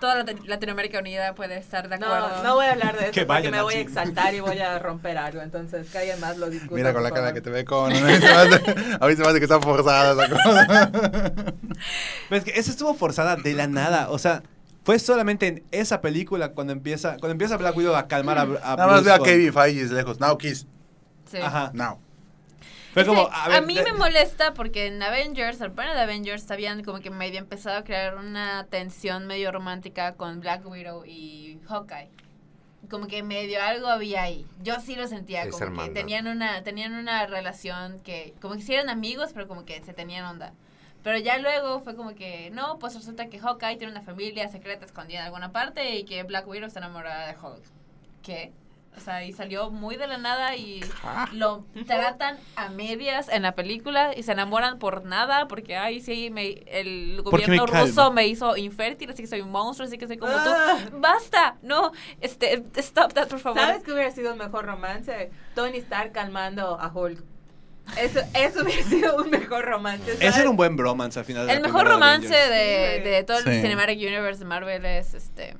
toda 0.00 0.22
Lat- 0.24 0.44
Latinoamérica 0.46 0.98
Unida 1.00 1.34
puede 1.34 1.58
estar 1.58 1.88
de 1.88 1.94
acuerdo. 1.96 2.28
No, 2.38 2.42
no 2.42 2.54
voy 2.54 2.66
a 2.66 2.72
hablar 2.72 2.96
de 2.96 3.02
eso 3.04 3.12
Que 3.12 3.26
porque 3.26 3.50
me 3.50 3.60
voy 3.62 3.74
a 3.74 3.80
exaltar 3.80 4.34
y 4.34 4.40
voy 4.40 4.58
a 4.58 4.78
romper 4.78 5.18
algo. 5.18 5.42
Entonces, 5.42 5.90
que 5.90 5.98
alguien 5.98 6.20
más 6.20 6.36
lo 6.38 6.48
discuta. 6.48 6.74
Mira 6.74 6.92
con 6.94 7.02
la 7.02 7.10
cara 7.10 7.32
que 7.34 7.40
te 7.40 7.50
ve 7.50 7.64
con... 7.64 7.92
A 7.94 7.94
mí 7.94 8.00
se 8.18 9.22
me 9.22 9.28
hace, 9.28 9.38
que 9.38 9.44
está 9.44 9.60
forzada 9.60 10.12
esa 10.24 10.34
cosa. 10.34 10.66
Pero 12.28 12.38
es 12.38 12.44
que 12.44 12.58
esa 12.58 12.70
estuvo 12.70 12.94
forzada 12.94 13.36
de 13.36 13.54
la 13.54 13.66
nada. 13.66 14.10
O 14.10 14.18
sea, 14.18 14.42
fue 14.84 14.98
solamente 14.98 15.46
en 15.46 15.62
esa 15.70 16.00
película 16.00 16.52
cuando 16.52 16.72
empieza, 16.72 17.10
cuando 17.18 17.30
empieza 17.32 17.56
Black 17.56 17.76
Widow 17.76 17.94
a 17.96 18.08
calmar 18.08 18.38
a, 18.38 18.42
a 18.42 18.76
Nada 18.76 18.86
más 18.86 19.04
veo 19.04 19.14
a 19.14 19.22
Kevin 19.22 19.52
Feige 19.52 19.84
lejos. 19.92 20.18
Now 20.20 20.38
kiss. 20.38 20.66
Sí. 21.30 21.36
Ajá. 21.38 21.70
Now. 21.74 21.98
Fue 22.92 23.06
como, 23.06 23.28
que 23.28 23.34
a 23.34 23.44
a, 23.44 23.48
ver, 23.48 23.66
mí 23.66 23.74
de- 23.74 23.84
me 23.84 23.92
molesta 23.92 24.52
porque 24.54 24.86
en 24.86 25.02
Avengers, 25.02 25.60
al 25.60 25.70
final 25.70 25.94
de 25.94 26.02
Avengers, 26.02 26.50
habían 26.50 26.82
como 26.82 27.00
que 27.00 27.10
medio 27.10 27.38
empezado 27.38 27.78
a 27.78 27.84
crear 27.84 28.16
una 28.16 28.66
tensión 28.68 29.26
medio 29.26 29.52
romántica 29.52 30.14
con 30.14 30.40
Black 30.40 30.66
Widow 30.66 31.04
y 31.06 31.60
Hawkeye. 31.68 32.10
Como 32.88 33.06
que 33.06 33.22
medio 33.22 33.62
algo 33.62 33.86
había 33.86 34.22
ahí. 34.22 34.44
Yo 34.62 34.80
sí 34.80 34.96
lo 34.96 35.06
sentía, 35.06 35.42
como 35.44 35.58
que 35.58 35.64
hermandad. 35.64 35.94
tenían 35.94 36.26
una, 36.26 36.62
tenían 36.64 36.94
una 36.94 37.26
relación 37.26 38.00
que, 38.00 38.34
como 38.40 38.54
que 38.54 38.62
sí 38.62 38.74
eran 38.74 38.88
amigos, 38.90 39.30
pero 39.32 39.46
como 39.46 39.64
que 39.64 39.82
se 39.84 39.92
tenían 39.92 40.24
onda. 40.24 40.52
Pero 41.04 41.16
ya 41.18 41.38
luego 41.38 41.80
fue 41.80 41.94
como 41.94 42.14
que, 42.14 42.50
no, 42.50 42.78
pues 42.78 42.94
resulta 42.94 43.26
que 43.28 43.38
Hawkeye 43.38 43.76
tiene 43.76 43.92
una 43.92 44.02
familia 44.02 44.48
secreta 44.48 44.84
escondida 44.84 45.20
en 45.20 45.24
alguna 45.26 45.52
parte 45.52 45.94
y 45.96 46.04
que 46.04 46.22
Black 46.24 46.46
Widow 46.48 46.66
está 46.66 46.80
enamorada 46.80 47.26
de 47.28 47.36
Hulk. 47.38 47.62
¿Qué? 48.22 48.52
O 48.96 49.00
sea, 49.02 49.24
y 49.24 49.32
salió 49.32 49.70
muy 49.70 49.96
de 49.96 50.06
la 50.06 50.18
nada 50.18 50.56
y 50.56 50.84
lo 51.32 51.64
tratan 51.86 52.36
a 52.56 52.68
medias 52.68 53.28
en 53.30 53.42
la 53.42 53.52
película 53.54 54.12
y 54.14 54.24
se 54.24 54.32
enamoran 54.32 54.78
por 54.78 55.04
nada 55.06 55.48
porque, 55.48 55.76
ay, 55.76 56.00
sí, 56.00 56.28
me, 56.30 56.48
el 56.66 57.14
me 57.16 57.22
gobierno 57.22 57.64
calma. 57.66 57.80
ruso 57.86 58.10
me 58.10 58.26
hizo 58.26 58.56
infértil, 58.58 59.08
así 59.10 59.22
que 59.22 59.28
soy 59.28 59.40
un 59.40 59.50
monstruo, 59.52 59.86
así 59.86 59.96
que 59.96 60.06
soy 60.06 60.18
como 60.18 60.32
Ah. 60.36 60.78
tú. 60.90 60.98
¡Basta! 61.00 61.56
No, 61.62 61.92
este, 62.20 62.62
stop 62.76 63.14
that, 63.14 63.28
por 63.28 63.38
favor. 63.38 63.60
¿Sabes 63.60 63.82
qué 63.84 63.92
hubiera 63.92 64.10
sido 64.10 64.32
un 64.32 64.38
mejor 64.38 64.66
romance? 64.66 65.30
Tony 65.54 65.78
Stark 65.78 66.12
calmando 66.12 66.78
a 66.78 66.88
Hulk. 66.92 67.22
Eso, 67.96 68.20
eso 68.34 68.62
hubiera 68.64 68.82
sido 68.84 69.16
un 69.16 69.30
mejor 69.30 69.64
romance. 69.64 70.04
¿sabes? 70.14 70.20
Ese 70.28 70.40
era 70.40 70.50
un 70.50 70.56
buen 70.56 70.76
bromance 70.76 71.18
al 71.18 71.24
final. 71.24 71.46
de 71.46 71.54
El 71.54 71.62
la 71.62 71.68
mejor 71.68 71.88
romance 71.88 72.28
de, 72.34 73.00
de 73.00 73.24
todo 73.24 73.38
el. 73.38 73.44
Cinematic 73.62 73.98
Universe 73.98 74.40
de 74.40 74.44
Marvel 74.44 74.84
es 74.84 75.14
este 75.14 75.56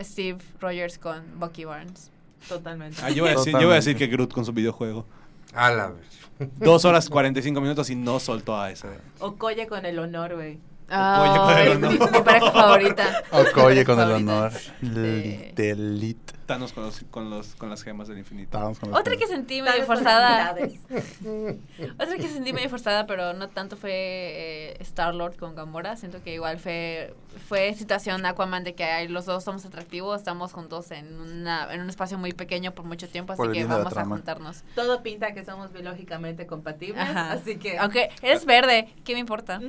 Steve 0.00 0.38
Rogers 0.60 0.98
con 0.98 1.38
Bucky 1.38 1.64
Barnes. 1.66 2.10
Totalmente. 2.48 3.00
Ah, 3.02 3.10
yo, 3.10 3.24
voy 3.24 3.32
a 3.32 3.36
decir, 3.36 3.52
yo 3.52 3.66
voy 3.66 3.72
a 3.72 3.76
decir 3.76 3.96
que 3.96 4.06
Groot 4.06 4.32
con 4.32 4.44
su 4.44 4.52
videojuego. 4.52 5.06
A 5.54 5.70
la 5.70 5.88
ver. 5.88 6.04
Dos 6.58 6.84
horas 6.84 7.08
45 7.08 7.60
minutos 7.60 7.90
y 7.90 7.96
no 7.96 8.20
soltó 8.20 8.58
a 8.58 8.70
ese. 8.70 8.88
Okoye 9.18 9.66
con 9.66 9.84
el 9.84 9.98
honor, 9.98 10.34
güey. 10.34 10.58
Oye, 10.90 11.38
con 11.38 11.58
el 11.58 11.68
honor. 11.76 12.12
mi, 12.12 12.20
pareja 12.20 12.52
favorita. 12.52 13.24
Okoye 13.30 13.84
con 13.84 14.00
el 14.00 14.10
honor. 14.10 14.52
Sí. 14.52 15.52
Delit. 15.54 16.18
Thanos 16.50 16.72
con, 16.72 16.82
los, 16.82 17.04
con, 17.12 17.30
los, 17.30 17.54
con 17.54 17.70
las 17.70 17.84
gemas 17.84 18.08
del 18.08 18.18
infinito. 18.18 18.58
Con 18.80 18.92
Otra 18.92 19.16
que 19.16 19.28
sentí 19.28 19.62
medio 19.62 19.84
forzada. 19.84 20.52
Otra 21.94 22.16
que 22.16 22.26
sentí 22.26 22.52
medio 22.52 22.68
forzada, 22.68 23.06
pero 23.06 23.34
no 23.34 23.48
tanto 23.50 23.76
fue 23.76 23.92
eh, 23.92 24.76
Star-Lord 24.80 25.36
con 25.36 25.54
Gamora. 25.54 25.94
Siento 25.96 26.24
que 26.24 26.34
igual 26.34 26.58
fue, 26.58 27.14
fue 27.46 27.72
situación 27.74 28.26
Aquaman 28.26 28.64
de 28.64 28.74
que 28.74 28.82
ay, 28.82 29.06
los 29.06 29.26
dos 29.26 29.44
somos 29.44 29.64
atractivos, 29.64 30.18
estamos 30.18 30.52
juntos 30.52 30.90
en, 30.90 31.20
una, 31.20 31.72
en 31.72 31.82
un 31.82 31.88
espacio 31.88 32.18
muy 32.18 32.32
pequeño 32.32 32.72
por 32.72 32.84
mucho 32.84 33.08
tiempo, 33.08 33.32
así 33.34 33.52
que 33.52 33.64
vamos 33.66 33.96
a 33.96 34.04
juntarnos. 34.04 34.64
Todo 34.74 35.04
pinta 35.04 35.32
que 35.32 35.44
somos 35.44 35.72
biológicamente 35.72 36.48
compatibles. 36.48 37.00
Ajá. 37.00 37.30
Así 37.30 37.58
que. 37.58 37.78
Aunque 37.78 38.10
eres 38.22 38.44
verde, 38.44 38.92
¿qué 39.04 39.12
me 39.12 39.20
importa? 39.20 39.60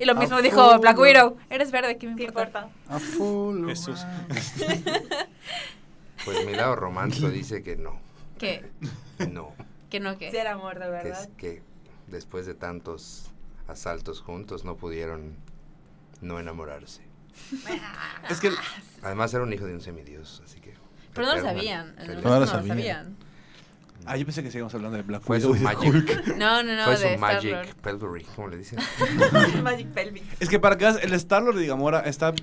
Y 0.00 0.06
lo 0.06 0.14
mismo 0.14 0.36
A 0.36 0.40
dijo 0.40 0.70
full. 0.70 0.80
Black 0.80 0.98
Widow, 0.98 1.36
eres 1.50 1.70
verde, 1.70 1.98
¿qué 1.98 2.06
me 2.06 2.16
¿Qué 2.16 2.24
importa? 2.24 2.68
importa? 2.70 2.96
A 2.96 2.98
full. 2.98 3.68
Jesús. 3.68 4.00
Pues 6.24 6.44
mi 6.46 6.52
lado 6.54 6.76
romántico 6.76 7.28
dice 7.28 7.62
que 7.62 7.76
no. 7.76 8.00
¿Qué? 8.38 8.70
No. 9.30 9.52
¿Que 9.90 10.00
no 10.00 10.12
Si 10.12 10.18
qué? 10.18 10.40
era 10.40 10.52
amor 10.52 10.74
de 10.78 10.84
Que, 10.86 10.90
verdad. 10.90 11.20
es 11.22 11.28
que 11.36 11.62
después 12.06 12.46
de 12.46 12.54
tantos 12.54 13.30
asaltos 13.68 14.20
juntos 14.20 14.64
no 14.64 14.76
pudieron 14.76 15.36
no 16.20 16.38
enamorarse. 16.38 17.02
Es 18.28 18.40
que 18.40 18.50
Además 19.02 19.32
era 19.34 19.42
un 19.44 19.52
hijo 19.52 19.64
de 19.66 19.74
un 19.74 19.80
semidios, 19.80 20.42
así 20.44 20.60
que... 20.60 20.74
Pero 21.14 21.26
no 21.26 21.36
lo 21.36 21.42
sabían. 21.42 21.94
en 21.98 21.98
el 22.00 22.06
feliz. 22.06 22.24
momento 22.24 22.28
No 22.28 22.30
lo 22.30 22.34
no 22.34 22.40
lo 22.40 22.46
sabían. 22.46 22.68
sabían. 22.78 23.16
Ah, 24.04 24.16
yo 24.16 24.24
pensé 24.24 24.42
que 24.42 24.50
seguíamos 24.50 24.74
hablando 24.74 24.96
de 24.96 25.02
Black 25.04 25.22
Fue 25.22 25.36
Widow 25.38 25.54
su 25.56 25.62
magic. 25.62 25.94
Hulk. 25.94 26.26
No, 26.36 26.62
no, 26.62 26.74
no, 26.76 26.84
Fue 26.84 26.98
de 26.98 27.14
su 27.14 27.20
Magic. 27.20 27.74
Pelbury, 27.76 28.24
¿cómo 28.34 28.48
le 28.48 28.56
dicen? 28.56 28.78
Magic 29.62 29.88
Pelvis. 29.88 30.24
Es 30.40 30.48
que 30.48 30.58
para 30.58 30.76
que 30.76 30.86
el 30.86 31.12
Star-Lord 31.14 31.56
de 31.56 31.66
Gamora 31.66 32.00
está... 32.00 32.34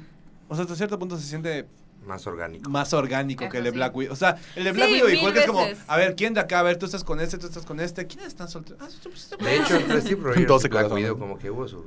O 0.47 0.55
sea, 0.55 0.63
hasta 0.63 0.75
cierto 0.75 0.97
punto 0.97 1.17
se 1.17 1.27
siente 1.27 1.67
Más 2.05 2.25
orgánico. 2.27 2.69
más 2.69 2.93
orgánico 2.93 3.47
que 3.49 3.57
el 3.59 3.63
de 3.65 3.69
sí. 3.71 3.75
Black 3.75 3.95
Widow. 3.95 4.13
O 4.13 4.15
sea, 4.15 4.37
el 4.55 4.63
de 4.63 4.71
Black 4.71 4.87
Sí, 4.87 4.93
Widow 4.95 5.09
mil 5.09 5.25
Hulk 5.27 5.35
es 5.37 5.45
como, 5.47 5.67
a 5.87 5.97
ver, 5.97 6.15
¿quién 6.15 6.33
de 6.33 6.39
acá? 6.39 6.59
A 6.59 6.63
ver, 6.63 6.77
tú 6.77 6.85
estás 6.85 7.03
con 7.03 7.19
este, 7.19 7.37
tú 7.37 7.47
estás 7.47 7.65
con 7.65 7.79
este. 7.79 8.07
¿Quiénes 8.07 8.27
están 8.27 8.47
solteros? 8.49 8.81
Ah, 8.81 8.87
tú- 9.03 9.09
tú- 9.09 9.37
tú- 9.37 9.43
De 9.45 9.55
hecho, 9.57 9.75
entre 9.75 10.01
Steve 10.01 10.21
Rogers 10.23 10.41
y 10.41 10.45
12 10.45 10.67
Black. 10.69 10.91
Widow 10.91 11.19
como 11.19 11.37
que 11.37 11.49
hubo 11.51 11.67
su, 11.67 11.85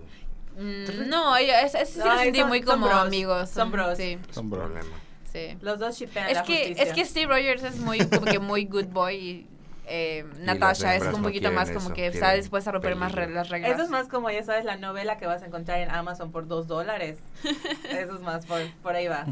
Mm, 0.54 1.08
no, 1.08 1.40
yo, 1.40 1.46
ese, 1.64 1.80
ese 1.80 1.92
sí 1.94 1.98
No, 2.00 2.12
lo 2.14 2.18
sentí 2.20 2.40
son- 2.40 2.48
muy 2.50 2.58
son 2.62 2.66
como 2.66 2.86
bros, 2.86 2.98
amigos. 3.00 3.48
son 3.50 3.70
bros. 3.72 3.96
Sí, 3.96 4.18
Son 4.30 4.50
bros. 4.50 4.64
problema. 4.64 4.96
sí. 5.32 5.56
Los 5.62 5.78
dos 5.78 5.96
shipean 5.98 6.28
Es 6.28 6.34
la 6.34 6.42
que, 6.42 6.58
justicia. 6.58 6.82
es 6.84 6.92
que 6.92 7.04
Steve 7.06 7.26
Rogers 7.34 7.62
es 7.64 7.76
muy, 7.78 7.98
como 8.06 8.26
que 8.26 8.38
muy 8.38 8.66
good 8.66 8.84
boy 8.88 9.14
y 9.16 9.46
eh, 9.86 10.26
Natasha 10.40 10.94
es 10.94 11.04
un 11.04 11.12
no 11.12 11.22
poquito 11.22 11.50
más 11.52 11.70
como 11.70 11.86
eso, 11.86 11.94
que 11.94 12.06
está 12.06 12.34
dispuesta 12.34 12.68
a 12.68 12.74
romper 12.74 12.96
más 12.96 13.14
las 13.14 13.48
reglas. 13.48 13.72
Eso 13.72 13.82
es 13.84 13.88
más 13.90 14.08
como, 14.08 14.30
ya 14.30 14.44
sabes, 14.44 14.66
la 14.66 14.76
novela 14.76 15.16
que 15.16 15.26
vas 15.26 15.42
a 15.42 15.46
encontrar 15.46 15.80
en 15.80 15.90
Amazon 15.90 16.30
por 16.30 16.46
dos 16.46 16.66
dólares. 16.68 17.16
Eso 17.88 18.14
es 18.16 18.20
más, 18.20 18.44
por, 18.44 18.60
por 18.82 18.94
ahí 18.94 19.08
va. 19.08 19.24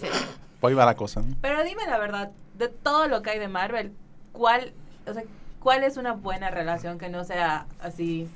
Sí. 0.00 0.06
Hoy 0.60 0.74
va 0.74 0.84
la 0.84 0.94
cosa. 0.96 1.20
¿no? 1.22 1.34
Pero 1.40 1.62
dime 1.64 1.86
la 1.86 1.98
verdad, 1.98 2.30
de 2.54 2.68
todo 2.68 3.08
lo 3.08 3.22
que 3.22 3.30
hay 3.30 3.38
de 3.38 3.48
Marvel, 3.48 3.92
¿cuál, 4.32 4.72
o 5.06 5.12
sea, 5.14 5.22
¿cuál 5.60 5.84
es 5.84 5.96
una 5.96 6.12
buena 6.12 6.50
relación 6.50 6.98
que 6.98 7.08
no 7.08 7.24
sea 7.24 7.66
así 7.80 8.28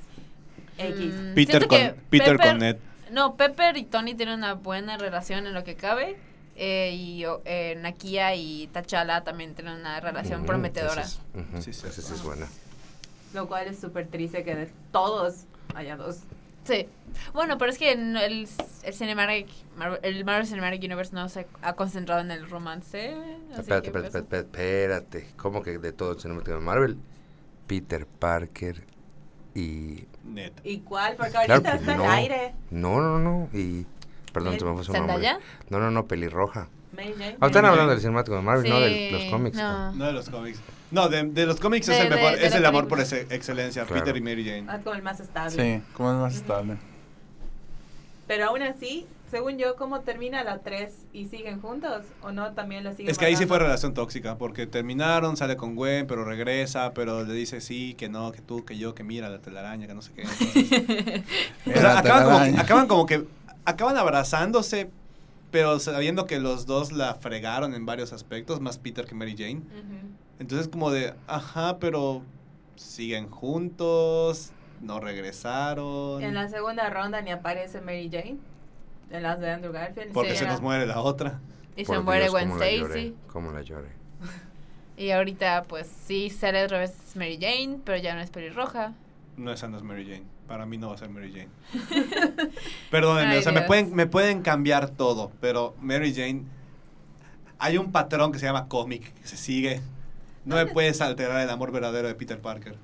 X? 0.77 1.13
Mm, 1.15 1.33
Peter 1.35 1.67
con, 1.67 1.77
Peter 2.09 2.37
Pepper- 2.37 2.49
con 2.49 2.57
Ned. 2.59 2.77
No, 3.11 3.35
Pepper 3.35 3.75
y 3.77 3.83
Tony 3.83 4.15
tienen 4.15 4.35
una 4.35 4.53
buena 4.53 4.97
relación 4.97 5.45
en 5.47 5.53
lo 5.53 5.63
que 5.63 5.75
cabe. 5.75 6.17
eh, 6.57 6.91
y 6.93 7.23
eh, 7.45 7.75
Nakia 7.79 8.35
y 8.35 8.67
T'Challa 8.67 9.23
también 9.23 9.55
tienen 9.55 9.73
una 9.79 9.99
relación 9.99 10.41
Ujú, 10.41 10.47
prometedora. 10.47 11.01
esa 11.01 11.19
es- 11.33 11.45
ujú, 11.49 11.61
Sí, 11.61 11.73
sí. 11.73 11.87
esa 11.87 12.01
sí 12.01 12.13
es 12.13 12.21
buena. 12.23 12.45
Lo 13.33 13.47
cual 13.47 13.67
es 13.67 13.79
súper 13.79 14.07
triste 14.07 14.43
que 14.43 14.53
de 14.55 14.71
todos 14.91 15.45
haya 15.73 15.95
dos. 15.95 16.19
Sí. 16.63 16.87
Bueno, 17.33 17.57
pero 17.57 17.71
es 17.71 17.77
que 17.77 17.91
en 17.91 18.15
el, 18.17 18.47
el 18.83 18.93
Cinematic, 18.93 19.47
el 20.03 20.25
Marvel 20.25 20.45
Cinematic 20.47 20.83
Universe 20.83 21.13
no 21.13 21.27
se 21.29 21.47
ha 21.61 21.73
concentrado 21.73 22.21
en 22.21 22.31
el 22.31 22.49
romance. 22.49 23.13
Espérate, 23.51 23.87
espérate, 23.87 23.91
pues, 23.91 24.05
espérate, 24.05 24.37
espérate. 24.37 25.27
¿Cómo 25.37 25.61
que 25.63 25.77
de 25.77 25.91
todo 25.91 26.11
el 26.13 26.19
cinemático 26.19 26.51
de 26.53 26.59
Marvel? 26.59 26.97
Peter 27.67 28.05
Parker 28.05 28.83
y... 29.55 30.05
Ned. 30.23 30.51
¿Y 30.63 30.79
cuál? 30.79 31.15
Porque 31.15 31.31
Claro 31.31 31.53
ahorita 31.53 31.75
está 31.75 31.95
no. 31.95 32.03
al 32.03 32.11
aire. 32.11 32.53
No, 32.69 33.01
no, 33.01 33.19
no. 33.19 33.49
Y... 33.53 33.85
Perdón, 34.31 34.57
se 34.59 34.65
me 34.65 34.73
fue 34.75 34.83
su 34.83 34.93
nombre. 34.93 35.37
No, 35.69 35.79
no, 35.79 35.91
no, 35.91 36.07
pelirroja. 36.07 36.69
Jane. 36.95 37.37
Ah, 37.39 37.47
están 37.47 37.65
hablando 37.65 37.91
del 37.91 37.99
cinemático 38.01 38.35
de 38.35 38.41
Marvel, 38.41 38.69
no 38.69 38.79
de 38.79 39.11
los 39.11 39.23
cómics. 39.25 39.57
no. 39.57 39.93
No 39.93 40.05
de 40.05 40.13
los 40.13 40.29
cómics. 40.29 40.59
No, 40.91 41.07
de, 41.09 41.23
de 41.23 41.45
los 41.45 41.59
cómics 41.59 41.87
De- 41.87 41.93
es 41.97 42.03
el 42.03 42.09
de- 42.09 42.15
mejor. 42.15 42.31
de 42.37 42.45
es 42.45 42.53
el 42.55 42.65
amor 42.65 42.87
por 42.87 42.99
ese- 42.99 43.27
excelencia. 43.29 43.85
Claro. 43.85 44.01
Peter 44.03 44.17
y 44.17 44.21
Mary 44.21 44.43
Jane. 44.45 44.65
Ah, 44.67 44.79
como 44.83 44.95
el 44.95 45.01
más 45.01 45.19
estable. 45.19 45.51
Sí, 45.79 45.83
como 45.93 46.11
es 46.11 46.17
más 46.17 46.35
estable. 46.35 46.77
Pero 48.27 48.45
aún 48.47 48.61
así, 48.61 49.05
según 49.29 49.57
yo, 49.57 49.75
¿cómo 49.75 50.01
termina 50.01 50.43
la 50.43 50.59
3 50.59 50.93
y 51.13 51.27
siguen 51.27 51.59
juntos? 51.61 52.05
¿O 52.21 52.31
no 52.31 52.53
también 52.53 52.83
la 52.83 52.91
siguen 52.93 53.09
Es 53.09 53.17
que 53.17 53.25
ahí 53.25 53.35
sí 53.35 53.45
fue 53.45 53.59
relación 53.59 53.93
tóxica, 53.93 54.37
porque 54.37 54.67
terminaron, 54.67 55.35
sale 55.37 55.57
con 55.57 55.75
Gwen, 55.75 56.07
pero 56.07 56.23
regresa, 56.23 56.93
pero 56.93 57.23
le 57.25 57.33
dice 57.33 57.59
sí, 57.61 57.93
que 57.95 58.07
no, 58.09 58.31
que 58.31 58.41
tú, 58.41 58.63
que 58.63 58.77
yo, 58.77 58.93
que 58.95 59.03
mira 59.03 59.29
la 59.29 59.39
telaraña, 59.39 59.87
que 59.87 59.93
no 59.93 60.01
sé 60.01 60.11
qué. 60.13 60.23
o 61.65 61.71
sea, 61.79 61.99
acaban 61.99 62.23
como, 62.25 62.39
que, 62.55 62.59
acaban 62.61 62.87
como 62.87 63.05
que, 63.05 63.25
acaban 63.65 63.97
abrazándose, 63.97 64.89
pero 65.51 65.79
sabiendo 65.79 66.25
que 66.25 66.39
los 66.39 66.65
dos 66.65 66.93
la 66.93 67.15
fregaron 67.15 67.73
en 67.73 67.85
varios 67.85 68.13
aspectos, 68.13 68.61
más 68.61 68.77
Peter 68.77 69.05
que 69.05 69.15
Mary 69.15 69.35
Jane. 69.37 69.61
Entonces 70.41 70.67
como 70.67 70.89
de, 70.89 71.13
ajá, 71.27 71.77
pero 71.77 72.23
siguen 72.75 73.29
juntos, 73.29 74.51
no 74.81 74.99
regresaron. 74.99 76.23
En 76.23 76.33
la 76.33 76.47
segunda 76.49 76.89
ronda 76.89 77.21
ni 77.21 77.29
aparece 77.29 77.79
Mary 77.79 78.09
Jane. 78.11 78.37
En 79.11 79.21
las 79.21 79.39
de 79.39 79.51
Andrew 79.51 79.71
Garfield. 79.71 80.13
Porque 80.13 80.31
Sí, 80.31 80.37
se 80.37 80.43
era- 80.45 80.53
nos 80.53 80.61
muere 80.61 80.87
la 80.87 80.99
otra. 80.99 81.39
Y 81.75 81.85
Por 81.85 81.97
se 81.97 82.01
muere 82.01 82.21
Dios, 82.23 82.31
Gwen 82.31 82.49
la 82.49 82.55
lloré, 82.71 82.77
Stacy. 82.85 83.15
cómo 83.31 83.51
la 83.51 83.61
lloré. 83.61 83.89
Y 84.97 85.11
ahorita, 85.11 85.63
pues 85.67 85.87
sí, 86.05 86.29
sale 86.31 86.63
otra 86.63 86.79
vez 86.79 87.15
Mary 87.15 87.37
Jane, 87.39 87.79
pero 87.85 87.97
ya 87.97 88.13
no 88.15 88.21
es 88.21 88.29
pelirroja. 88.31 88.93
No, 89.37 89.51
esa 89.51 89.67
no 89.67 89.77
es 89.77 89.83
Mary 89.83 90.05
Jane. 90.05 90.23
Para 90.47 90.65
mí 90.65 90.77
no 90.77 90.89
va 90.89 90.95
a 90.95 90.97
ser 90.97 91.09
Mary 91.09 91.31
Jane. 91.31 91.49
Perdónenme, 92.91 93.33
Ay, 93.33 93.39
o 93.39 93.41
sea, 93.43 93.51
me 93.51 93.61
pueden, 93.61 93.95
me 93.95 94.05
pueden 94.07 94.41
cambiar 94.41 94.89
todo, 94.89 95.31
pero 95.39 95.75
Mary 95.81 96.13
Jane. 96.13 96.43
Hay 97.59 97.77
un 97.77 97.91
patrón 97.91 98.31
que 98.31 98.39
se 98.39 98.45
llama 98.45 98.67
cómic, 98.67 99.13
que 99.13 99.27
se 99.27 99.37
sigue. 99.37 99.81
No 100.45 100.55
me 100.55 100.65
puedes 100.65 101.01
alterar 101.01 101.41
el 101.41 101.49
amor 101.49 101.71
verdadero 101.71 102.07
de 102.07 102.15
Peter 102.15 102.39
Parker. 102.39 102.75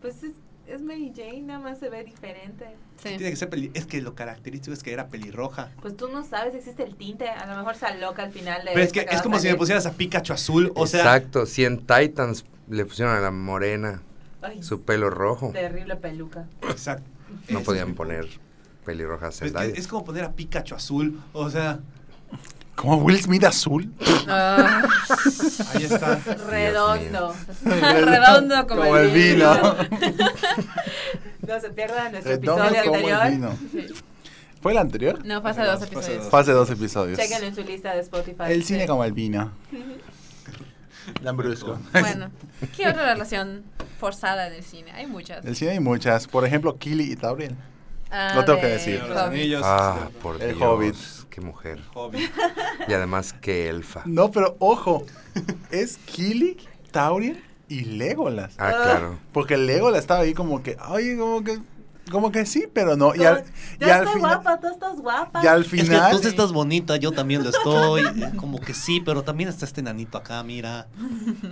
Pues 0.00 0.22
es, 0.22 0.32
es 0.66 0.80
Mary 0.80 1.12
Jane, 1.14 1.42
nada 1.42 1.60
más 1.60 1.78
se 1.78 1.88
ve 1.90 2.04
diferente. 2.04 2.66
Sí. 2.96 3.10
Tiene 3.16 3.30
que 3.30 3.36
ser 3.36 3.50
peli 3.50 3.70
es 3.74 3.86
que 3.86 4.00
lo 4.00 4.14
característico 4.14 4.72
es 4.72 4.82
que 4.82 4.92
era 4.92 5.08
pelirroja. 5.08 5.70
Pues 5.80 5.96
tú 5.96 6.08
no 6.08 6.24
sabes, 6.24 6.54
existe 6.54 6.82
el 6.84 6.96
tinte. 6.96 7.28
A 7.28 7.46
lo 7.46 7.56
mejor 7.56 7.76
se 7.76 7.86
aloca 7.86 8.22
al 8.22 8.32
final 8.32 8.64
de 8.64 8.70
Pero 8.72 8.84
es 8.84 8.92
que 8.92 9.06
es 9.10 9.22
como 9.22 9.38
si 9.38 9.48
me 9.48 9.56
pusieras 9.56 9.84
a 9.86 9.92
Pikachu 9.92 10.32
azul, 10.32 10.72
o 10.74 10.86
sea, 10.86 11.00
Exacto, 11.00 11.46
si 11.46 11.64
en 11.64 11.78
Titans 11.86 12.44
le 12.68 12.84
pusieron 12.86 13.14
a 13.14 13.20
la 13.20 13.30
morena 13.30 14.02
Ay, 14.40 14.62
su 14.62 14.82
pelo 14.82 15.10
rojo, 15.10 15.50
Terrible 15.52 15.96
peluca. 15.96 16.46
exacto. 16.62 17.08
no 17.50 17.60
podían 17.60 17.94
poner 17.94 18.26
pelirroja 18.84 19.26
a 19.26 19.28
Es, 19.28 19.38
que 19.40 19.44
Zendaya. 19.46 19.72
es 19.74 19.86
como 19.86 20.04
poner 20.04 20.24
a 20.24 20.32
Pikachu 20.32 20.74
azul, 20.74 21.20
o 21.32 21.50
sea, 21.50 21.80
Como 22.74 22.96
Will 22.96 23.20
Smith 23.22 23.44
azul. 23.44 23.92
Ah, 24.28 24.82
ahí 25.74 25.84
está. 25.84 26.16
Redondo. 26.48 27.34
redondo 27.64 28.66
como, 28.66 28.82
Como 28.82 28.96
el 28.96 29.10
vino. 29.10 29.76
No 31.46 31.58
se 31.60 31.70
pierdan 31.70 32.12
nuestro 32.12 32.32
Redondo 32.36 32.64
episodio 32.64 32.84
como 32.92 33.08
el 33.08 33.14
anterior. 33.14 33.56
vino. 33.72 33.94
¿Fue 34.62 34.72
el 34.72 34.78
anterior? 34.78 35.24
No, 35.24 35.42
fue 35.42 35.50
hace 35.50 35.62
dos 35.64 35.80
dos, 35.80 35.88
episodios. 35.90 36.28
Fue 36.28 36.40
hace 36.40 36.52
dos 36.52 36.70
episodios. 36.70 37.18
Chequen 37.18 37.44
en 37.44 37.54
su 37.54 37.62
lista 37.64 37.92
de 37.94 38.00
Spotify. 38.00 38.44
El 38.46 38.62
cine 38.64 38.82
Sí. 38.82 38.86
como 38.86 39.02
el 39.04 39.12
vino. 39.12 39.50
Lambrusco. 41.20 41.78
Bueno, 41.92 42.30
¿qué 42.76 42.88
otra 42.88 43.12
relación 43.12 43.64
forzada 43.98 44.46
en 44.46 44.54
el 44.54 44.62
cine? 44.62 44.92
Hay 44.92 45.06
muchas. 45.06 45.44
El 45.44 45.56
cine 45.56 45.72
hay 45.72 45.80
muchas. 45.80 46.28
Por 46.28 46.44
ejemplo, 46.46 46.78
Killy 46.78 47.10
y 47.12 47.16
Tauriel. 47.16 47.56
Ah, 48.10 48.32
Lo 48.36 48.44
tengo 48.44 48.60
que 48.60 48.66
de 48.66 48.72
decir. 48.74 49.02
Los. 49.02 49.16
Anillos, 49.18 49.62
Ah, 49.64 50.08
por 50.22 50.40
El 50.40 50.54
Dios, 50.56 50.62
Hobbit. 50.62 50.94
Qué 51.32 51.40
mujer. 51.40 51.80
Hobbit. 51.94 52.30
Y 52.86 52.92
además, 52.92 53.32
qué 53.32 53.68
elfa. 53.68 54.02
No, 54.04 54.30
pero 54.30 54.54
ojo. 54.58 55.04
Es 55.70 55.96
Killy, 55.96 56.58
Tauriel 56.90 57.42
y 57.68 57.84
Legolas. 57.84 58.54
Ah, 58.58 58.70
claro. 58.70 59.18
Porque 59.32 59.56
Legolas 59.56 60.00
estaba 60.00 60.20
ahí 60.20 60.34
como 60.34 60.62
que, 60.62 60.76
oye, 60.90 61.16
como 61.16 61.42
que, 61.42 61.58
como 62.12 62.30
que 62.30 62.46
sí, 62.46 62.68
pero 62.72 62.96
no. 62.96 63.12
Y 63.14 63.18
y 63.18 63.22
Ya 63.22 63.30
al 63.30 63.38
estás 63.80 64.12
final, 64.12 64.20
guapa, 64.20 64.60
tú 64.60 64.68
estás 64.68 64.96
guapa. 65.00 65.40
y 65.42 65.46
al 65.48 65.62
Es 65.62 65.68
que 65.70 65.76
final, 65.82 66.12
tú 66.12 66.18
sí 66.18 66.28
estás 66.28 66.52
bonita, 66.52 66.96
yo 66.98 67.10
también 67.10 67.42
lo 67.42 67.50
estoy. 67.50 68.04
Como 68.36 68.60
que 68.60 68.74
sí, 68.74 69.00
pero 69.00 69.22
también 69.24 69.48
está 69.48 69.64
este 69.64 69.82
nanito 69.82 70.18
acá, 70.18 70.42
mira. 70.44 70.86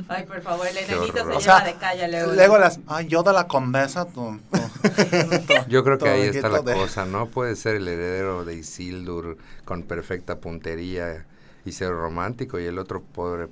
Ay, 0.08 0.24
por 0.26 0.40
favor, 0.42 0.66
el 0.68 0.76
enanito 0.78 1.16
se 1.16 1.22
O 1.22 1.40
sea, 1.40 1.60
de 1.64 1.74
calle 1.74 2.06
luego. 2.08 2.32
Legolas, 2.32 2.78
ay, 2.86 3.08
yo 3.08 3.22
de 3.24 3.32
la 3.32 3.48
condesa, 3.48 4.04
tú. 4.04 4.38
Yo 5.68 5.84
creo 5.84 5.98
que 5.98 6.08
ahí 6.08 6.22
está 6.28 6.48
la 6.48 6.60
de- 6.62 6.74
cosa, 6.74 7.04
¿no? 7.04 7.26
Puede 7.26 7.56
ser 7.56 7.76
el 7.76 7.88
heredero 7.88 8.44
de 8.44 8.54
Isildur 8.56 9.36
con 9.64 9.82
perfecta 9.82 10.38
puntería 10.38 11.26
y 11.64 11.72
ser 11.72 11.90
romántico 11.90 12.58
y 12.58 12.64
el 12.64 12.78
otro 12.78 13.02
pobre 13.02 13.48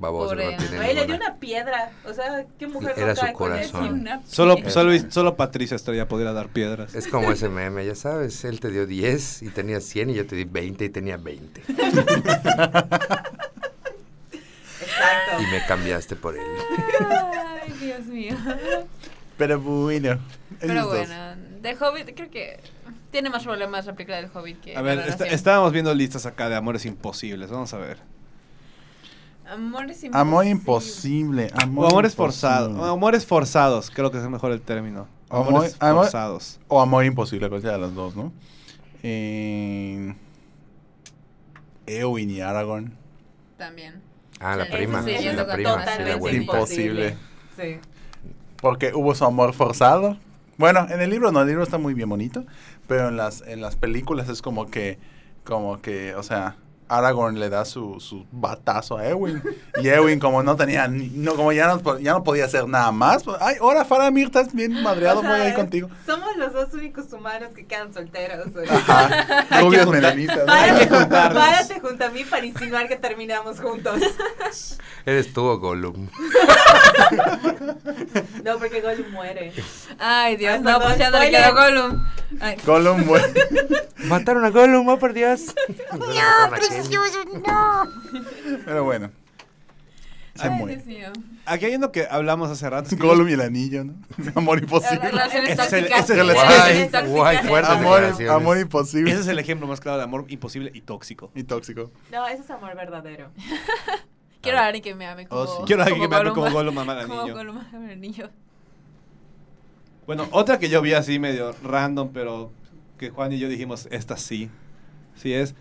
baboso 0.00 0.34
no 0.34 0.42
tiene 0.56 0.78
Ay, 0.78 0.94
le 0.94 1.06
dio 1.06 1.14
una 1.16 1.36
piedra. 1.36 1.92
O 2.04 2.12
sea, 2.12 2.44
¿qué 2.58 2.66
mujer 2.66 2.94
Era 2.96 3.14
no 3.14 3.16
su 3.16 3.32
corazón. 3.32 4.08
Solo, 4.26 4.56
solo, 4.68 4.92
solo 5.10 5.36
Patricia 5.36 5.76
Estrella 5.76 6.08
podría 6.08 6.32
dar 6.32 6.48
piedras. 6.48 6.94
Es 6.94 7.06
como 7.06 7.30
ese 7.30 7.48
meme, 7.48 7.86
ya 7.86 7.94
sabes, 7.94 8.44
él 8.44 8.60
te 8.60 8.70
dio 8.70 8.86
10 8.86 9.42
y 9.42 9.48
tenía 9.50 9.80
100 9.80 10.10
y 10.10 10.14
yo 10.14 10.26
te 10.26 10.36
di 10.36 10.44
20 10.44 10.84
y 10.84 10.90
tenía 10.90 11.16
20. 11.16 11.62
Exacto. 14.80 15.42
Y 15.42 15.46
me 15.46 15.64
cambiaste 15.66 16.16
por 16.16 16.34
él. 16.36 16.42
Ay, 17.00 17.72
Dios 17.80 18.06
mío. 18.06 18.36
Pero 19.36 19.60
bueno. 19.60 20.18
Pero 20.60 20.88
bueno, 20.88 21.14
de 21.62 21.74
Hobbit 21.74 22.14
creo 22.14 22.30
que 22.30 22.60
tiene 23.10 23.30
más 23.30 23.44
problemas 23.44 23.86
la 23.86 23.94
película 23.94 24.16
del 24.18 24.30
Hobbit 24.32 24.60
que 24.60 24.76
A 24.76 24.82
ver, 24.82 24.98
relación. 24.98 25.28
estábamos 25.30 25.72
viendo 25.72 25.94
listas 25.94 26.26
acá 26.26 26.48
de 26.48 26.56
amores 26.56 26.84
imposibles. 26.84 27.50
Vamos 27.50 27.72
a 27.72 27.78
ver. 27.78 27.98
Amores 29.50 30.04
Amor 30.12 30.46
imposibles. 30.46 31.50
imposible. 31.50 31.50
Amor 31.62 31.84
O 31.84 31.88
amores 31.88 32.12
imposible. 32.12 32.14
forzados. 32.14 32.88
Amores 32.88 33.26
forzados, 33.26 33.90
creo 33.90 34.10
que 34.10 34.18
es 34.18 34.28
mejor 34.28 34.52
el 34.52 34.60
término. 34.60 35.08
Amor- 35.28 35.48
Amores 35.48 35.76
amor- 35.80 36.04
forzados. 36.04 36.60
O 36.68 36.80
amor 36.80 37.04
imposible, 37.04 37.48
cualquiera 37.48 37.74
de 37.76 37.80
los 37.82 37.94
dos, 37.94 38.14
¿no? 38.16 38.32
Eh, 39.02 40.14
Eowyn 41.86 42.30
y 42.30 42.40
Aragorn. 42.40 42.92
También. 43.56 44.00
Ah, 44.38 44.56
la 44.56 44.66
Sí, 44.66 44.72
prima, 44.72 45.02
sí, 45.02 45.16
sí, 45.18 45.24
la 45.24 45.46
prima, 45.52 45.56
sí, 45.56 45.62
la 45.62 45.84
totalmente. 46.14 46.36
Imposible. 46.36 47.16
Sí. 47.56 47.78
Porque 48.60 48.92
hubo 48.94 49.14
su 49.14 49.24
amor 49.24 49.52
forzado. 49.52 50.16
Bueno, 50.56 50.86
en 50.90 51.00
el 51.00 51.10
libro 51.10 51.32
no, 51.32 51.40
el 51.40 51.48
libro 51.48 51.62
está 51.62 51.78
muy 51.78 51.94
bien 51.94 52.08
bonito, 52.08 52.44
pero 52.86 53.08
en 53.08 53.16
las, 53.16 53.42
en 53.42 53.60
las 53.60 53.76
películas 53.76 54.28
es 54.28 54.42
como 54.42 54.66
que, 54.70 54.98
como 55.44 55.80
que, 55.80 56.14
o 56.14 56.22
sea, 56.22 56.56
Aragorn 56.90 57.38
le 57.38 57.48
da 57.48 57.64
su, 57.64 58.00
su 58.00 58.26
batazo 58.32 58.98
a 58.98 59.06
Eowyn. 59.06 59.42
Y 59.82 59.88
Eowyn 59.88 60.18
como 60.18 60.42
no 60.42 60.56
tenía, 60.56 60.88
ni- 60.88 61.08
no, 61.08 61.34
como 61.34 61.52
ya 61.52 61.68
no, 61.68 61.98
ya 61.98 62.12
no 62.12 62.24
podía 62.24 62.44
hacer 62.46 62.66
nada 62.68 62.90
más, 62.92 63.22
pues, 63.22 63.36
ay, 63.40 63.56
ahora 63.60 63.84
Faramir, 63.84 64.26
estás 64.26 64.52
bien 64.52 64.82
madreado, 64.82 65.20
O 65.20 65.22
sea, 65.22 65.30
voy 65.30 65.40
a 65.40 65.48
ir 65.48 65.54
contigo. 65.54 65.88
Somos 66.04 66.36
los 66.36 66.52
dos 66.52 66.72
únicos 66.74 67.12
humanos 67.12 67.50
que 67.54 67.64
quedan 67.66 67.94
solteros. 67.94 68.48
oye. 68.56 68.68
Ajá, 68.70 69.60
rubias. 69.60 69.86
¿no? 69.86 69.92
Que 69.92 70.00
Párate, 70.46 70.88
juntarnos. 70.88 71.42
párate 71.42 71.80
junto 71.80 72.04
a 72.04 72.08
mí 72.10 72.24
para 72.24 72.46
insinuar 72.46 72.88
que 72.88 72.96
terminamos 72.96 73.60
juntos. 73.60 74.00
Eres 75.06 75.32
tú 75.32 75.44
o 75.44 75.58
Gollum. 75.58 76.08
No, 78.44 78.58
porque 78.58 78.80
Gollum 78.80 79.10
muere. 79.12 79.52
Ay, 79.98 80.36
Dios, 80.36 80.54
Ay, 80.54 80.60
no, 80.60 80.64
perdón, 80.78 80.82
pues 80.84 80.98
ya 80.98 81.10
no 81.10 81.18
le 81.18 81.30
quedó 81.30 81.54
Gollum. 81.54 82.04
Ay, 82.40 82.56
Gollum 82.64 83.04
muere. 83.06 83.32
Mataron 84.04 84.44
a 84.44 84.50
Gollum, 84.50 84.88
oh 84.88 84.98
por 84.98 85.12
Dios. 85.12 85.42
No, 85.92 86.50
precioso. 86.88 88.60
Pero 88.64 88.84
bueno. 88.84 89.10
Se 90.34 90.46
ay, 90.46 90.50
muere. 90.50 90.76
Dios 90.76 90.86
mío. 90.86 91.08
Aquí 91.44 91.64
hay 91.66 91.74
uno 91.74 91.90
que 91.92 92.06
hablamos 92.08 92.50
hace 92.50 92.68
rato. 92.70 92.88
es 92.88 92.94
que 92.96 93.04
Gollum 93.04 93.28
y 93.28 93.32
el 93.32 93.40
anillo, 93.40 93.84
¿no? 93.84 93.94
Amor 94.36 94.58
imposible. 94.60 94.98
Relaciones 95.10 95.50
Ese 95.50 95.62
es 95.62 95.72
el- 95.72 95.84
ese 95.86 96.00
es 96.84 96.94
el- 96.94 97.06
Guay, 97.08 97.36
guay, 97.36 97.38
fuerte. 97.48 97.68
Amor, 97.70 98.04
amor 98.30 98.56
Ese 98.56 98.62
imposible. 98.62 99.12
es 99.12 99.26
el 99.26 99.38
ejemplo 99.38 99.66
más 99.66 99.80
claro 99.80 99.98
de 99.98 100.04
amor 100.04 100.24
imposible 100.28 100.70
y 100.72 100.80
tóxico. 100.82 101.30
Y 101.34 101.42
tóxico. 101.42 101.90
No, 102.12 102.26
ese 102.26 102.42
es 102.42 102.50
amor 102.50 102.74
verdadero. 102.76 103.30
Quiero 104.40 104.58
a 104.58 104.66
alguien 104.66 104.82
que 104.82 104.94
me 104.94 105.06
ame 105.06 105.26
como. 105.26 105.42
Oh, 105.42 105.46
sí. 105.46 105.62
Quiero 105.66 105.82
a 105.82 105.86
alguien 105.86 106.02
que 106.02 106.08
me 106.08 106.16
ame 106.16 106.30
como 106.30 106.42
Gollum. 106.42 106.74
Gollum 106.74 106.78
ama 106.78 106.92
al 107.00 107.06
Como 107.06 107.20
anillo. 107.20 107.34
Gollum 107.34 107.58
ama 107.58 107.68
al 107.86 107.90
anillo. 107.90 108.30
Bueno, 110.06 110.26
otra 110.30 110.58
que 110.58 110.68
yo 110.68 110.80
vi 110.80 110.94
así 110.94 111.18
medio 111.18 111.54
random, 111.62 112.10
pero 112.12 112.50
que 112.98 113.10
Juan 113.10 113.32
y 113.32 113.38
yo 113.38 113.48
dijimos, 113.48 113.86
esta 113.90 114.16
sí. 114.16 114.48
Sí 115.14 115.32
es. 115.34 115.54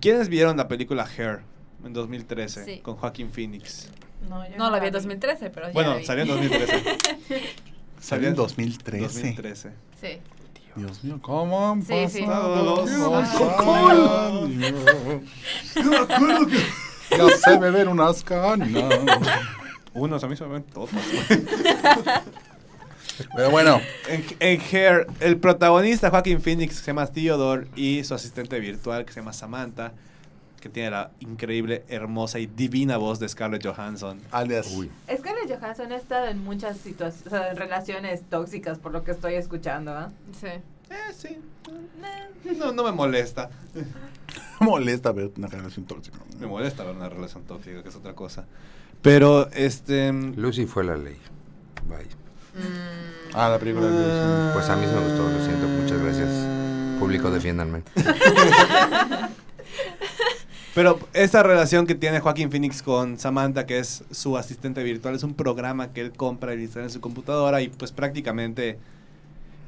¿Quiénes 0.00 0.28
vieron 0.28 0.56
la 0.56 0.68
película 0.68 1.04
Hair 1.16 1.40
en 1.84 1.92
2013 1.92 2.64
Sí. 2.64 2.78
con 2.80 2.96
Joaquin 2.96 3.30
Phoenix? 3.30 3.88
No, 4.28 4.48
yo 4.48 4.56
No, 4.56 4.70
la 4.70 4.78
vi 4.78 4.86
en 4.86 4.92
vi. 4.92 4.98
2013, 4.98 5.50
pero 5.50 5.66
ya 5.66 5.72
Bueno, 5.72 5.96
vi. 5.96 6.04
salió 6.04 6.22
en 6.22 6.28
2013. 6.28 6.82
Salió 8.00 8.28
en 8.28 8.34
2013. 8.34 9.02
2013. 9.04 9.70
Sí. 10.00 10.08
Dios 10.74 11.04
mío, 11.04 11.18
¿cómo 11.22 11.70
han 11.70 11.82
Sí, 11.82 11.94
sí. 12.08 12.22
pasado 12.22 12.86
Sí. 12.86 12.94
los. 12.96 13.00
Yo 15.74 15.90
me 15.90 15.96
acuerdo 15.98 16.46
que... 16.46 16.56
Ya 17.16 17.28
sé 17.36 17.58
beber 17.58 17.88
unas 17.88 18.24
canas. 18.24 18.68
Unos 19.94 20.24
a 20.24 20.28
mí 20.28 20.34
se 20.36 20.44
me 20.46 20.54
ven 20.54 20.62
todos. 20.64 20.90
Pero 23.34 23.50
bueno, 23.50 23.80
En, 24.08 24.24
en 24.40 24.60
Hair, 24.60 25.06
el 25.20 25.36
protagonista 25.38 26.10
Joaquin 26.10 26.40
Phoenix 26.40 26.76
se 26.76 26.86
llama 26.86 27.06
Theodore 27.06 27.66
y 27.76 28.04
su 28.04 28.14
asistente 28.14 28.58
virtual 28.60 29.04
que 29.04 29.12
se 29.12 29.20
llama 29.20 29.32
Samantha, 29.32 29.92
que 30.60 30.68
tiene 30.68 30.90
la 30.90 31.10
increíble, 31.20 31.84
hermosa 31.88 32.38
y 32.38 32.46
divina 32.46 32.96
voz 32.96 33.18
de 33.18 33.28
Scarlett 33.28 33.66
Johansson. 33.66 34.20
alias. 34.30 34.72
Uy. 34.76 34.90
Scarlett 35.06 35.58
Johansson 35.58 35.90
ha 35.92 35.96
estado 35.96 36.28
en 36.28 36.42
muchas 36.44 36.76
situaciones, 36.76 37.26
o 37.26 37.30
sea, 37.30 37.50
en 37.50 37.56
relaciones 37.56 38.22
tóxicas, 38.30 38.78
por 38.78 38.92
lo 38.92 39.02
que 39.02 39.10
estoy 39.10 39.34
escuchando, 39.34 39.92
¿ah? 39.92 40.10
Sí. 40.40 40.46
Eh, 40.46 41.12
sí. 41.16 41.38
No, 42.58 42.72
no 42.72 42.84
me 42.84 42.92
molesta. 42.92 43.50
Molesta 44.60 45.10
ver 45.10 45.32
una 45.36 45.48
relación 45.48 45.86
tóxica. 45.86 46.18
Me 46.38 46.46
molesta 46.46 46.84
ver 46.84 46.94
una 46.94 47.08
relación 47.08 47.42
tóxica, 47.44 47.82
que 47.82 47.88
es 47.88 47.96
otra 47.96 48.14
cosa. 48.14 48.46
Pero, 49.00 49.50
este... 49.50 50.12
Lucy 50.12 50.66
fue 50.66 50.84
la 50.84 50.96
ley. 50.96 51.16
Bye. 51.88 52.06
Mm, 52.54 53.34
Ah, 53.34 53.48
la 53.48 53.58
película 53.58 53.86
Lucy. 53.88 54.52
Pues 54.54 54.68
a 54.68 54.76
mí 54.76 54.84
sí 54.86 54.92
me 54.94 55.00
gustó, 55.08 55.22
lo 55.30 55.44
siento. 55.44 55.66
Muchas 55.66 55.98
gracias. 56.02 56.28
Público, 56.98 57.30
defiéndanme. 57.30 57.82
Pero 60.74 60.98
esta 61.12 61.42
relación 61.42 61.86
que 61.86 61.94
tiene 61.94 62.20
Joaquín 62.20 62.50
Phoenix 62.50 62.82
con 62.82 63.18
Samantha, 63.18 63.66
que 63.66 63.78
es 63.78 64.04
su 64.10 64.38
asistente 64.38 64.82
virtual, 64.82 65.14
es 65.14 65.22
un 65.22 65.34
programa 65.34 65.92
que 65.92 66.00
él 66.00 66.12
compra 66.12 66.54
y 66.54 66.62
instala 66.62 66.86
en 66.86 66.90
su 66.90 67.00
computadora 67.00 67.60
y 67.60 67.68
pues 67.68 67.92
prácticamente... 67.92 68.78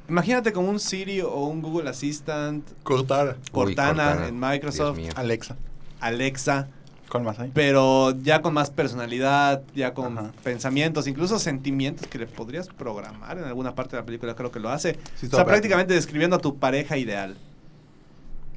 Imagínate 0.08 0.52
como 0.52 0.68
un 0.68 0.78
Siri 0.80 1.22
o 1.22 1.34
un 1.46 1.62
Google 1.62 1.88
Assistant, 1.88 2.66
Cortar. 2.82 3.38
Cortana, 3.52 4.04
Cortana. 4.04 4.28
en 4.28 4.38
Microsoft. 4.38 4.98
Alexa. 5.14 5.56
Alexa, 6.00 6.68
¿Cuál 7.14 7.22
más 7.22 7.38
hay? 7.38 7.52
pero 7.54 8.10
ya 8.22 8.42
con 8.42 8.54
más 8.54 8.70
personalidad, 8.70 9.62
ya 9.72 9.94
con 9.94 10.18
Ajá. 10.18 10.32
pensamientos, 10.42 11.06
incluso 11.06 11.38
sentimientos 11.38 12.08
que 12.08 12.18
le 12.18 12.26
podrías 12.26 12.66
programar 12.66 13.38
en 13.38 13.44
alguna 13.44 13.72
parte 13.76 13.94
de 13.94 14.02
la 14.02 14.04
película, 14.04 14.34
creo 14.34 14.50
que 14.50 14.58
lo 14.58 14.68
hace. 14.68 14.98
Sí, 15.14 15.28
o 15.28 15.36
sea, 15.36 15.44
prácticamente 15.44 15.94
describiendo 15.94 16.34
a 16.34 16.40
tu 16.40 16.56
pareja 16.58 16.96
ideal. 16.96 17.36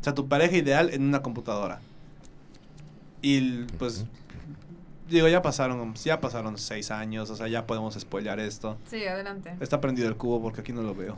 O 0.01 0.03
sea, 0.03 0.15
tu 0.15 0.27
pareja 0.27 0.57
ideal 0.57 0.89
en 0.91 1.03
una 1.03 1.21
computadora. 1.21 1.81
Y 3.21 3.65
pues, 3.77 4.05
digo, 5.07 5.27
ya 5.27 5.43
pasaron, 5.43 5.93
ya 5.93 6.19
pasaron 6.19 6.57
seis 6.57 6.89
años, 6.89 7.29
o 7.29 7.35
sea, 7.35 7.47
ya 7.47 7.67
podemos 7.67 7.93
spoilear 7.93 8.39
esto. 8.39 8.75
sí, 8.89 9.05
adelante. 9.05 9.53
Está 9.59 9.79
prendido 9.79 10.07
el 10.07 10.15
cubo 10.15 10.41
porque 10.41 10.61
aquí 10.61 10.73
no 10.73 10.81
lo 10.81 10.95
veo. 10.95 11.15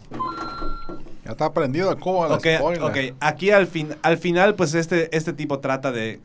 Ya 1.23 1.31
está 1.31 1.45
aprendido 1.45 1.89
el 1.89 1.97
cubo 1.99 2.25
a 2.25 2.27
la 2.27 2.35
Ok, 2.35 2.47
spoiler. 2.57 2.83
ok, 2.83 3.15
aquí 3.21 3.51
al, 3.51 3.67
fin, 3.67 3.95
al 4.01 4.17
final, 4.17 4.55
pues 4.55 4.73
este, 4.73 5.15
este 5.15 5.31
tipo 5.31 5.59
trata 5.59 5.93
de, 5.93 6.19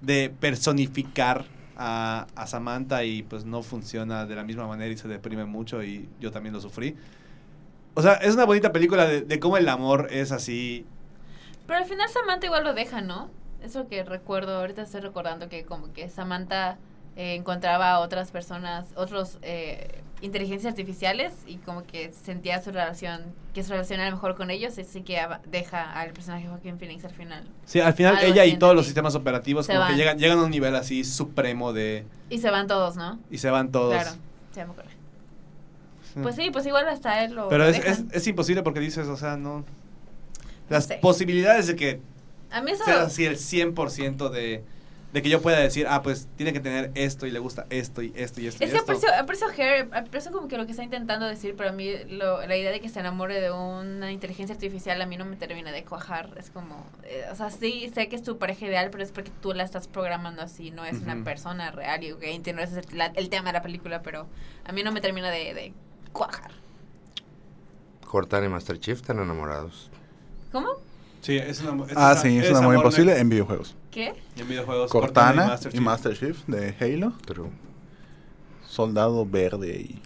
de 0.00 0.32
personificar 0.40 1.46
a, 1.76 2.26
a 2.34 2.46
Samantha 2.46 3.04
y 3.04 3.22
pues 3.22 3.44
no 3.44 3.62
funciona 3.62 4.26
de 4.26 4.34
la 4.34 4.44
misma 4.44 4.66
manera 4.66 4.92
y 4.92 4.96
se 4.96 5.08
deprime 5.08 5.44
mucho 5.44 5.82
y 5.82 6.08
yo 6.20 6.30
también 6.30 6.54
lo 6.54 6.60
sufrí. 6.60 6.96
O 7.94 8.02
sea, 8.02 8.14
es 8.14 8.34
una 8.34 8.44
bonita 8.44 8.72
película 8.72 9.06
de, 9.06 9.22
de 9.22 9.40
cómo 9.40 9.56
el 9.56 9.68
amor 9.68 10.08
es 10.10 10.32
así. 10.32 10.86
Pero 11.66 11.78
al 11.78 11.86
final 11.86 12.08
Samantha 12.08 12.46
igual 12.46 12.64
lo 12.64 12.74
deja, 12.74 13.00
¿no? 13.00 13.30
Eso 13.62 13.88
que 13.88 14.04
recuerdo, 14.04 14.58
ahorita 14.58 14.82
estoy 14.82 15.00
recordando 15.00 15.48
que 15.48 15.64
como 15.64 15.92
que 15.92 16.08
Samantha 16.08 16.78
eh, 17.20 17.34
encontraba 17.34 17.90
a 17.90 17.98
otras 17.98 18.30
personas, 18.30 18.86
otros 18.94 19.36
eh, 19.42 20.00
inteligencias 20.22 20.70
artificiales 20.70 21.34
y 21.46 21.56
como 21.56 21.82
que 21.82 22.12
sentía 22.12 22.62
su 22.62 22.70
relación, 22.70 23.20
que 23.52 23.62
su 23.62 23.72
relación 23.72 24.00
era 24.00 24.10
mejor 24.10 24.36
con 24.36 24.50
ellos, 24.50 24.78
así 24.78 25.02
que 25.02 25.20
deja 25.46 25.92
al 25.92 26.14
personaje 26.14 26.48
Joaquín 26.48 26.78
Phoenix 26.78 27.04
al 27.04 27.10
final. 27.10 27.46
Sí, 27.66 27.78
al 27.78 27.92
final 27.92 28.16
Algo 28.16 28.26
ella 28.26 28.46
y 28.46 28.56
todos 28.56 28.74
los 28.74 28.86
sistemas 28.86 29.14
operativos 29.16 29.66
Se 29.66 29.74
como 29.74 29.86
que 29.88 29.96
llegan, 29.96 30.18
llegan 30.18 30.38
a 30.38 30.44
un 30.44 30.50
nivel 30.50 30.74
así 30.74 31.04
supremo 31.04 31.74
de... 31.74 32.06
Y 32.30 32.38
se 32.38 32.48
van 32.48 32.66
todos, 32.66 32.96
¿no? 32.96 33.18
Y 33.30 33.36
se 33.36 33.50
van 33.50 33.70
todos. 33.70 33.92
Claro, 33.92 34.12
sí, 34.54 34.60
me. 34.60 34.82
Sí. 36.14 36.20
Pues 36.22 36.36
sí, 36.36 36.50
pues 36.50 36.64
igual 36.64 36.88
hasta 36.88 37.22
él 37.22 37.34
lo 37.34 37.50
Pero 37.50 37.64
lo 37.64 37.70
es, 37.70 38.02
es, 38.10 38.26
imposible 38.26 38.62
porque 38.62 38.80
dices, 38.80 39.06
o 39.08 39.18
sea, 39.18 39.36
no... 39.36 39.66
Las 40.70 40.86
sé. 40.86 41.00
posibilidades 41.02 41.66
de 41.66 41.76
que 41.76 42.00
A 42.50 42.62
mí 42.62 42.70
eso... 42.70 42.84
sea 42.86 43.02
así 43.02 43.26
el 43.26 43.36
100% 43.36 44.30
de, 44.30 44.64
de 45.12 45.22
que 45.22 45.28
yo 45.28 45.42
pueda 45.42 45.58
decir, 45.58 45.86
ah, 45.88 46.02
pues 46.02 46.28
tiene 46.36 46.52
que 46.52 46.60
tener 46.60 46.92
esto 46.94 47.26
y 47.26 47.32
le 47.32 47.40
gusta 47.40 47.66
esto 47.70 48.00
y 48.00 48.12
esto 48.14 48.40
y 48.40 48.46
esto. 48.46 48.62
Es 48.62 48.70
y 48.70 48.72
que 48.72 48.78
esto. 48.78 48.92
aprecio, 48.92 49.08
aprecio 49.92 50.30
como 50.32 50.46
que 50.46 50.56
lo 50.56 50.66
que 50.66 50.70
está 50.70 50.84
intentando 50.84 51.26
decir, 51.26 51.54
pero 51.56 51.70
a 51.70 51.72
mí 51.72 51.90
lo- 52.08 52.46
la 52.46 52.56
idea 52.56 52.70
de 52.70 52.80
que 52.80 52.88
se 52.88 53.00
enamore 53.00 53.40
de 53.40 53.50
una 53.50 54.12
inteligencia 54.12 54.54
artificial 54.54 55.02
a 55.02 55.06
mí 55.06 55.16
no 55.16 55.24
me 55.24 55.34
termina 55.36 55.72
de 55.72 55.82
cuajar. 55.84 56.30
Es 56.36 56.50
como, 56.50 56.86
eh, 57.04 57.24
o 57.32 57.34
sea, 57.34 57.50
sí, 57.50 57.90
sé 57.92 58.08
que 58.08 58.14
es 58.14 58.22
tu 58.22 58.38
pareja 58.38 58.66
ideal, 58.66 58.90
pero 58.90 59.02
es 59.02 59.10
porque 59.10 59.32
tú 59.42 59.52
la 59.52 59.64
estás 59.64 59.88
programando 59.88 60.42
así, 60.42 60.70
no 60.70 60.84
es 60.84 61.00
una 61.02 61.24
persona 61.24 61.72
real. 61.72 62.04
Y 62.04 62.12
ok, 62.12 62.22
entiendo, 62.22 62.62
ese 62.62 62.78
es 62.78 62.86
el, 62.86 62.98
la- 62.98 63.06
el 63.06 63.28
tema 63.30 63.46
de 63.48 63.54
la 63.54 63.62
película, 63.62 64.02
pero 64.02 64.28
a 64.64 64.72
mí 64.72 64.82
no 64.84 64.92
me 64.92 65.00
termina 65.00 65.30
de, 65.30 65.54
de 65.54 65.72
cuajar. 66.12 66.52
Cortana 68.06 68.46
y 68.46 68.48
Master 68.48 68.78
Chief 68.78 68.96
están 69.00 69.18
enamorados. 69.20 69.90
¿Cómo? 70.52 70.68
Sí, 71.20 71.36
es 71.36 71.60
una, 71.62 71.84
es 71.84 71.92
Ah, 71.96 72.12
una- 72.12 72.16
sí, 72.22 72.38
es 72.38 72.50
un 72.50 72.56
amor 72.56 72.74
imposible 72.76 73.18
en 73.18 73.28
videojuegos. 73.28 73.76
¿Qué? 73.90 74.14
En 74.36 74.48
videojuegos. 74.48 74.90
Cortana 74.90 75.46
Master 75.48 75.74
y. 75.74 75.80
Master 75.80 76.16
Chief 76.18 76.38
de 76.46 76.74
Halo. 76.80 77.12
True. 77.26 77.50
Soldado 78.66 79.26
verde 79.26 79.80
y... 79.80 80.02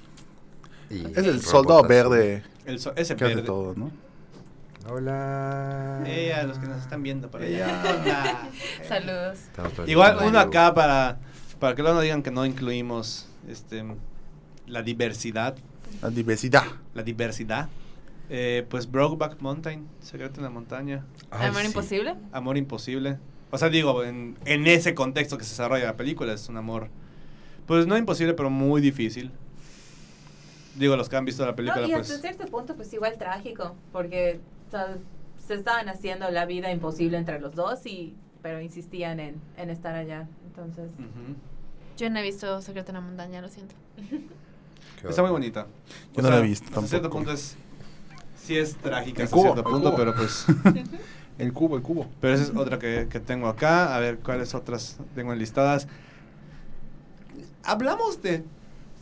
Y 0.94 1.06
Es 1.12 1.18
el 1.18 1.40
soldado 1.42 1.82
verde 1.82 2.42
El 2.66 2.78
so- 2.78 2.92
ese 2.96 3.14
que 3.16 3.24
hace 3.24 3.34
verde. 3.36 3.46
todo, 3.46 3.74
¿no? 3.76 3.90
Hola. 4.88 6.02
Eh, 6.06 6.32
a 6.34 6.42
los 6.44 6.58
que 6.58 6.66
nos 6.66 6.80
están 6.82 7.02
viendo 7.02 7.30
por 7.30 7.42
allá. 7.42 7.82
Hola. 8.02 8.48
Saludos. 8.86 9.38
Igual 9.86 10.18
uno 10.24 10.38
acá 10.38 10.74
para, 10.74 11.18
para 11.58 11.74
que 11.74 11.82
luego 11.82 11.96
no 11.96 12.02
digan 12.02 12.22
que 12.22 12.30
no 12.30 12.44
incluimos 12.44 13.26
este 13.48 13.84
la 14.66 14.82
diversidad. 14.82 15.56
La 16.02 16.10
diversidad. 16.10 16.64
La 16.94 17.02
diversidad. 17.02 17.68
Eh, 18.30 18.66
pues 18.68 18.90
Brokeback 18.90 19.40
Mountain, 19.40 19.86
Secreto 20.00 20.40
en 20.40 20.44
la 20.44 20.50
Montaña. 20.50 21.04
Ay, 21.30 21.48
¿Amor 21.48 21.60
sí. 21.60 21.66
imposible? 21.66 22.14
Amor 22.32 22.56
imposible. 22.56 23.18
O 23.50 23.58
sea, 23.58 23.68
digo, 23.68 24.02
en, 24.02 24.36
en 24.46 24.66
ese 24.66 24.94
contexto 24.94 25.38
que 25.38 25.44
se 25.44 25.50
desarrolla 25.50 25.84
la 25.86 25.96
película, 25.96 26.32
es 26.32 26.48
un 26.48 26.56
amor, 26.56 26.88
pues 27.66 27.86
no 27.86 27.96
imposible, 27.96 28.34
pero 28.34 28.50
muy 28.50 28.80
difícil. 28.80 29.30
Digo, 30.76 30.96
los 30.96 31.08
que 31.08 31.16
han 31.16 31.24
visto 31.24 31.44
la 31.46 31.54
película, 31.54 31.82
No, 31.82 31.88
y 31.88 31.92
hasta 31.92 32.14
pues... 32.14 32.20
cierto 32.20 32.46
punto, 32.46 32.74
pues 32.74 32.92
igual 32.92 33.16
trágico, 33.16 33.76
porque 33.92 34.40
o 34.68 34.70
sea, 34.70 34.96
se 35.46 35.54
estaban 35.54 35.88
haciendo 35.88 36.30
la 36.30 36.46
vida 36.46 36.72
imposible 36.72 37.16
entre 37.16 37.38
los 37.38 37.54
dos, 37.54 37.86
y 37.86 38.16
pero 38.42 38.60
insistían 38.60 39.20
en, 39.20 39.40
en 39.56 39.70
estar 39.70 39.94
allá. 39.94 40.28
Entonces, 40.46 40.90
Ujú. 40.98 41.36
Yo 41.96 42.10
no 42.10 42.18
he 42.18 42.22
visto 42.22 42.60
Secreto 42.60 42.90
en 42.90 42.94
la 42.96 43.00
Montaña, 43.00 43.40
lo 43.40 43.48
siento. 43.48 43.74
Está 45.08 45.22
muy 45.22 45.30
bonita. 45.30 45.66
Yo 46.14 46.22
no 46.22 46.30
la 46.30 46.38
he 46.38 46.42
visto 46.42 46.66
Hasta 46.68 46.88
cierto 46.88 47.10
punto 47.10 47.32
es... 47.32 47.56
Sí 48.44 48.58
es 48.58 48.76
trágica 48.76 49.22
El 49.22 49.24
hasta 49.24 49.34
cubo, 49.34 49.52
cierto 49.54 49.60
el 49.60 49.74
punto, 49.74 49.90
cubo. 49.90 49.96
pero 49.96 50.14
pues... 50.14 50.46
El 51.36 51.52
cubo, 51.52 51.76
el 51.76 51.82
cubo. 51.82 52.06
Pero 52.20 52.34
esa 52.34 52.44
es 52.44 52.52
otra 52.54 52.78
que, 52.78 53.08
que 53.10 53.18
tengo 53.18 53.48
acá. 53.48 53.96
A 53.96 53.98
ver, 53.98 54.18
¿cuáles 54.18 54.54
otras 54.54 54.98
tengo 55.16 55.32
enlistadas? 55.32 55.88
¿Hablamos 57.64 58.22
de 58.22 58.44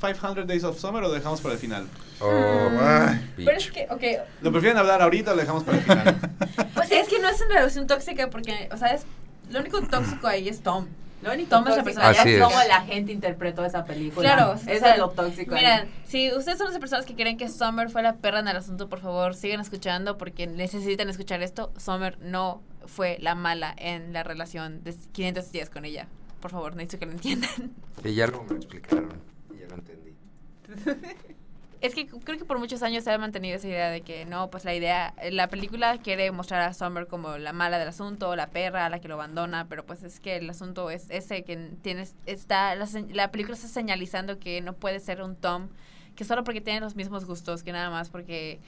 500 0.01 0.47
Days 0.47 0.65
of 0.65 0.79
Summer 0.79 1.03
o 1.05 1.09
lo 1.09 1.13
dejamos 1.13 1.43
para 1.43 1.55
el 1.55 1.61
final? 1.61 1.87
Oh, 2.21 2.69
Ay. 2.81 3.33
Pero 3.37 3.51
es 3.51 3.71
que, 3.71 3.87
ok, 3.91 4.03
¿Lo 4.41 4.51
prefieren 4.51 4.79
hablar 4.79 5.03
ahorita 5.03 5.33
o 5.33 5.35
lo 5.35 5.41
dejamos 5.41 5.63
para 5.65 5.79
el 5.79 5.85
final? 5.85 6.21
Pues 6.75 6.91
es 6.91 7.07
que 7.09 7.19
no 7.21 7.29
es 7.29 7.41
una 7.43 7.57
relación 7.57 7.87
tóxica 7.87 8.31
porque, 8.31 8.69
o 8.73 8.79
sea, 8.79 8.95
es, 8.95 9.05
lo 9.51 9.61
único 9.61 9.83
tóxico 9.83 10.27
ahí 10.27 10.49
es 10.49 10.63
Tom. 10.63 10.87
Lo 11.23 11.33
único 11.33 11.49
Tom 11.51 11.65
es 11.69 11.77
la 11.77 11.77
tóxico 11.77 11.85
persona- 11.85 12.09
allá 12.09 12.21
Así 12.21 12.31
es 12.31 12.37
es. 12.37 12.43
cómo 12.45 12.57
la 12.69 12.81
gente 12.83 13.13
interpretó 13.13 13.65
esa 13.65 13.85
película. 13.85 14.35
Claro, 14.35 14.55
eso 14.55 14.65
sea, 14.65 14.93
es 14.93 14.99
lo 14.99 15.11
tóxico. 15.11 15.55
ahí. 15.55 15.61
Miren, 15.63 15.89
si 16.05 16.33
ustedes 16.33 16.59
son 16.59 16.69
las 16.71 16.79
personas 16.79 17.07
que 17.07 17.15
creen 17.15 17.37
que 17.37 17.49
Summer 17.49 17.89
fue 17.91 18.03
la 18.03 18.17
perra 18.17 18.41
en 18.41 18.49
el 18.49 18.57
asunto, 18.57 18.89
por 18.89 19.01
favor, 19.01 19.35
sigan 19.35 19.61
escuchando 19.61 20.19
porque 20.19 20.47
necesitan 20.47 21.09
escuchar 21.09 21.43
esto. 21.43 21.73
Summer 21.79 22.19
no 22.21 22.63
fue 22.87 23.17
la 23.21 23.35
mala 23.35 23.75
en 23.79 24.13
la 24.13 24.23
relación 24.25 24.83
de 24.85 24.95
500 25.13 25.53
días 25.53 25.71
con 25.71 25.85
ella. 25.85 26.09
Por 26.41 26.51
favor, 26.51 26.75
necesito 26.75 26.99
que 26.99 27.07
lo 27.07 27.13
entiendan. 27.13 27.51
Y 28.05 28.15
ya 28.15 28.27
me 28.27 28.57
explicaron. 28.57 29.13
Y 29.55 29.61
ya 29.61 29.69
lo 29.69 29.75
entendí. 29.77 30.17
Es 31.83 31.97
que 31.97 32.07
creo 32.07 32.39
que 32.39 32.45
por 32.45 32.61
muchos 32.61 32.85
años 32.85 33.03
se 33.03 33.11
ha 33.11 33.19
mantenido 33.19 33.57
esa 33.57 33.67
idea 33.67 33.91
de 33.91 34.03
que 34.03 34.25
no, 34.25 34.51
pues 34.51 34.65
la 34.65 34.73
idea, 34.73 35.15
la 35.33 35.49
película 35.49 35.99
quiere 35.99 36.31
mostrar 36.31 36.63
a 36.63 36.73
Summer 36.73 37.09
como 37.09 37.39
la 37.39 37.53
mala 37.53 37.81
del 37.81 37.89
asunto, 37.89 38.37
la 38.37 38.51
perra, 38.51 38.89
la 38.89 39.01
que 39.01 39.09
lo 39.09 39.15
abandona, 39.15 39.67
pero 39.69 39.85
pues 39.85 40.05
es 40.05 40.21
que 40.21 40.37
el 40.37 40.49
asunto 40.49 40.91
es 40.91 41.11
ese 41.11 41.43
que 41.43 41.57
tienes, 41.83 42.15
está, 42.25 42.77
la, 42.77 42.87
la 43.11 43.33
película 43.33 43.57
está 43.57 43.67
señalizando 43.67 44.39
que 44.39 44.61
no 44.61 44.75
puede 44.75 45.01
ser 45.01 45.23
un 45.23 45.35
Tom, 45.35 45.71
que 46.15 46.23
solo 46.25 46.45
porque 46.45 46.61
tiene 46.61 46.79
los 46.79 46.95
mismos 46.95 47.25
gustos, 47.25 47.65
que 47.65 47.73
nada 47.73 47.91
más 47.91 48.11
porque 48.11 48.61